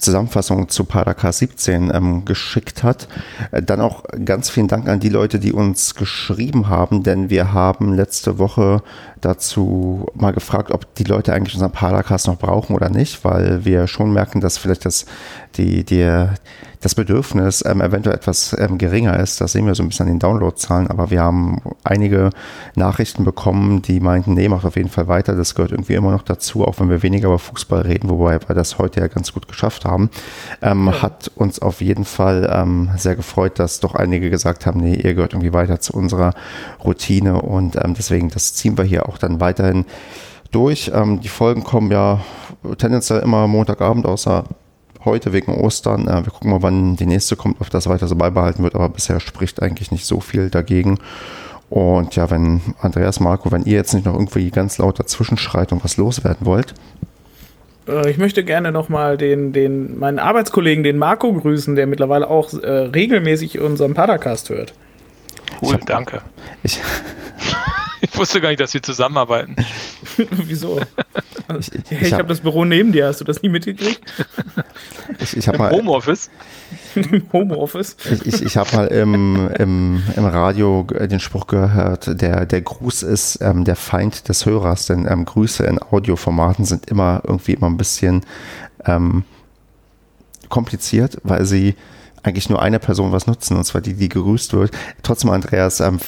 Zusammenfassung 0.00 0.68
zu 0.68 0.84
Paragraph 0.84 1.34
17 1.34 1.92
ähm, 1.94 2.24
geschickt 2.24 2.82
hat. 2.82 3.08
Äh, 3.52 3.62
dann 3.62 3.80
auch 3.80 4.04
ganz 4.24 4.50
vielen 4.50 4.68
Dank 4.68 4.88
an 4.88 5.00
die 5.00 5.08
Leute, 5.08 5.38
die 5.38 5.52
uns 5.52 5.94
geschrieben 5.94 6.68
haben, 6.68 7.02
denn 7.02 7.30
wir 7.30 7.52
haben 7.52 7.92
letzte 7.92 8.38
Woche 8.38 8.82
dazu 9.20 10.06
mal 10.14 10.32
gefragt, 10.32 10.70
ob 10.70 10.94
die 10.94 11.04
Leute 11.04 11.32
eigentlich 11.32 11.54
unseren 11.54 11.72
Paracast 11.72 12.26
noch 12.26 12.38
brauchen 12.38 12.74
oder 12.74 12.88
nicht, 12.88 13.24
weil 13.24 13.64
wir 13.64 13.86
schon 13.86 14.12
merken, 14.12 14.40
dass 14.40 14.58
vielleicht 14.58 14.84
das, 14.84 15.06
die, 15.56 15.84
die, 15.84 16.26
das 16.80 16.94
Bedürfnis 16.94 17.62
ähm, 17.66 17.82
eventuell 17.82 18.16
etwas 18.16 18.56
ähm, 18.58 18.78
geringer 18.78 19.18
ist. 19.20 19.40
Das 19.40 19.52
sehen 19.52 19.66
wir 19.66 19.74
so 19.74 19.82
ein 19.82 19.88
bisschen 19.88 20.06
an 20.06 20.14
den 20.14 20.18
Downloadzahlen, 20.18 20.88
aber 20.88 21.10
wir 21.10 21.20
haben 21.20 21.60
einige 21.84 22.30
Nachrichten 22.74 23.24
bekommen, 23.24 23.82
die 23.82 24.00
meinten, 24.00 24.32
nee, 24.32 24.48
macht 24.48 24.64
auf 24.64 24.76
jeden 24.76 24.88
Fall 24.88 25.06
weiter. 25.06 25.36
Das 25.36 25.54
gehört 25.54 25.72
irgendwie 25.72 25.94
immer 25.94 26.10
noch 26.10 26.22
dazu, 26.22 26.64
auch 26.66 26.80
wenn 26.80 26.88
wir 26.88 27.02
weniger 27.02 27.28
über 27.28 27.38
Fußball 27.38 27.82
reden, 27.82 28.08
wobei 28.08 28.40
wir 28.40 28.54
das 28.54 28.78
heute 28.78 29.00
ja 29.00 29.08
ganz 29.08 29.32
gut 29.32 29.46
geschafft 29.46 29.84
haben. 29.84 30.10
Ähm, 30.62 30.86
ja. 30.86 31.02
Hat 31.02 31.30
uns 31.34 31.60
auf 31.60 31.82
jeden 31.82 32.06
Fall 32.06 32.50
ähm, 32.50 32.90
sehr 32.96 33.14
gefreut, 33.14 33.58
dass 33.58 33.80
doch 33.80 33.94
einige 33.94 34.30
gesagt 34.30 34.64
haben, 34.64 34.80
nee, 34.80 34.94
ihr 34.94 35.14
gehört 35.14 35.34
irgendwie 35.34 35.52
weiter 35.52 35.80
zu 35.80 35.92
unserer 35.92 36.32
Routine 36.82 37.42
und 37.42 37.76
ähm, 37.76 37.92
deswegen, 37.94 38.30
das 38.30 38.54
ziehen 38.54 38.78
wir 38.78 38.84
hier 38.84 39.06
auch 39.06 39.18
dann 39.18 39.40
weiterhin 39.40 39.84
durch. 40.50 40.90
Ähm, 40.94 41.20
die 41.20 41.28
Folgen 41.28 41.62
kommen 41.62 41.90
ja 41.90 42.20
tendenziell 42.78 43.20
immer 43.20 43.46
Montagabend, 43.46 44.06
außer 44.06 44.44
heute 45.04 45.32
wegen 45.32 45.54
Ostern. 45.54 46.08
Äh, 46.08 46.24
wir 46.24 46.32
gucken 46.32 46.50
mal, 46.50 46.62
wann 46.62 46.96
die 46.96 47.06
nächste 47.06 47.36
kommt, 47.36 47.60
ob 47.60 47.70
das 47.70 47.88
weiter 47.88 48.08
so 48.08 48.16
beibehalten 48.16 48.62
wird, 48.62 48.74
aber 48.74 48.88
bisher 48.88 49.20
spricht 49.20 49.62
eigentlich 49.62 49.90
nicht 49.90 50.06
so 50.06 50.20
viel 50.20 50.50
dagegen. 50.50 50.98
Und 51.68 52.16
ja, 52.16 52.30
wenn 52.30 52.60
Andreas, 52.80 53.20
Marco, 53.20 53.52
wenn 53.52 53.62
ihr 53.62 53.74
jetzt 53.74 53.94
nicht 53.94 54.04
noch 54.04 54.14
irgendwie 54.14 54.50
ganz 54.50 54.78
laut 54.78 54.98
dazwischen 54.98 55.36
schreit 55.36 55.70
und 55.72 55.84
was 55.84 55.96
loswerden 55.96 56.44
wollt. 56.44 56.74
Äh, 57.86 58.10
ich 58.10 58.18
möchte 58.18 58.44
gerne 58.44 58.72
nochmal 58.72 59.16
den, 59.16 59.52
den, 59.52 59.98
meinen 59.98 60.18
Arbeitskollegen, 60.18 60.82
den 60.82 60.98
Marco, 60.98 61.32
grüßen, 61.32 61.76
der 61.76 61.86
mittlerweile 61.86 62.28
auch 62.28 62.52
äh, 62.54 62.68
regelmäßig 62.68 63.60
unseren 63.60 63.94
Podcast 63.94 64.50
hört. 64.50 64.74
Cool, 65.62 65.74
hab, 65.74 65.86
danke. 65.86 66.22
Ich, 66.62 66.80
ich 68.00 68.16
wusste 68.18 68.40
gar 68.40 68.48
nicht, 68.48 68.60
dass 68.60 68.74
wir 68.74 68.82
zusammenarbeiten. 68.82 69.56
Wieso? 70.30 70.80
Ich, 71.58 71.74
ich, 71.74 71.92
ich 71.92 72.12
habe 72.12 72.22
hab 72.22 72.28
das 72.28 72.40
Büro 72.40 72.64
neben 72.64 72.92
dir, 72.92 73.06
hast 73.06 73.20
du 73.20 73.24
das 73.24 73.42
nie 73.42 73.48
mitgekriegt? 73.48 74.00
Ich, 75.18 75.36
ich 75.36 75.46
Im 75.48 75.58
mal, 75.58 75.70
Homeoffice? 75.70 76.30
Im 76.94 77.24
Homeoffice? 77.32 77.96
Ich, 78.10 78.26
ich, 78.26 78.42
ich 78.42 78.56
habe 78.56 78.76
mal 78.76 78.86
im, 78.86 79.50
im, 79.58 80.02
im 80.16 80.24
Radio 80.24 80.84
den 80.84 81.20
Spruch 81.20 81.46
gehört, 81.46 82.20
der, 82.20 82.46
der 82.46 82.62
Gruß 82.62 83.02
ist 83.02 83.38
ähm, 83.40 83.64
der 83.64 83.76
Feind 83.76 84.28
des 84.28 84.46
Hörers, 84.46 84.86
denn 84.86 85.06
ähm, 85.10 85.24
Grüße 85.24 85.64
in 85.64 85.80
Audioformaten 85.80 86.64
sind 86.64 86.88
immer 86.88 87.22
irgendwie 87.24 87.54
immer 87.54 87.68
ein 87.68 87.76
bisschen 87.76 88.24
ähm, 88.84 89.24
kompliziert, 90.48 91.18
weil 91.22 91.44
sie 91.44 91.74
eigentlich 92.22 92.50
nur 92.50 92.60
eine 92.60 92.78
Person 92.78 93.12
was 93.12 93.26
nutzen, 93.26 93.56
und 93.56 93.64
zwar 93.64 93.80
die, 93.80 93.94
die 93.94 94.08
gerüßt 94.08 94.52
wird. 94.52 94.72
Trotzdem, 95.02 95.30
Andreas, 95.30 95.80
ähm, 95.80 95.98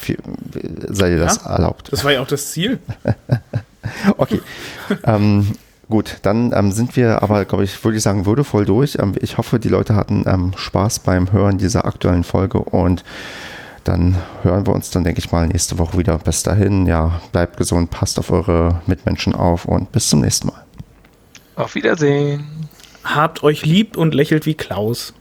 sei 0.89 1.11
dir 1.11 1.19
das 1.19 1.37
ja, 1.45 1.53
erlaubt. 1.53 1.91
Das 1.91 2.05
war 2.05 2.13
ja 2.13 2.21
auch 2.21 2.27
das 2.27 2.51
Ziel. 2.51 2.79
okay. 4.17 4.41
ähm, 5.05 5.53
gut, 5.89 6.19
dann 6.23 6.53
ähm, 6.55 6.73
sind 6.73 6.97
wir 6.97 7.23
aber, 7.23 7.45
glaube 7.45 7.65
ich, 7.65 7.83
würde 7.85 7.97
ich 7.97 8.03
sagen, 8.03 8.27
würdevoll 8.27 8.65
durch. 8.65 8.99
Ähm, 9.01 9.15
ich 9.21 9.39
hoffe, 9.39 9.59
die 9.59 9.69
Leute 9.69 9.95
hatten 9.95 10.25
ähm, 10.27 10.53
Spaß 10.57 11.01
beim 11.01 11.33
Hören 11.33 11.59
dieser 11.59 11.85
aktuellen 11.85 12.25
Folge 12.25 12.59
und 12.59 13.05
dann 13.85 14.17
hören 14.43 14.67
wir 14.67 14.75
uns 14.75 14.91
dann, 14.91 15.05
denke 15.05 15.19
ich 15.19 15.33
mal, 15.33 15.47
nächste 15.49 15.79
Woche 15.79 15.99
wieder. 15.99 16.19
Bis 16.19 16.43
dahin, 16.43 16.87
ja, 16.87 17.21
bleibt 17.33 17.57
gesund, 17.57 17.91
passt 17.91 18.19
auf 18.19 18.31
eure 18.31 18.81
Mitmenschen 18.87 19.35
auf 19.35 19.65
und 19.65 19.91
bis 19.91 20.09
zum 20.09 20.21
nächsten 20.21 20.49
Mal. 20.49 20.65
Auf 21.57 21.75
Wiedersehen. 21.75 22.69
Habt 23.05 23.43
euch 23.43 23.67
lieb 23.67 23.97
und 23.97 24.15
lächelt 24.15 24.47
wie 24.47 24.55
Klaus. 24.55 25.15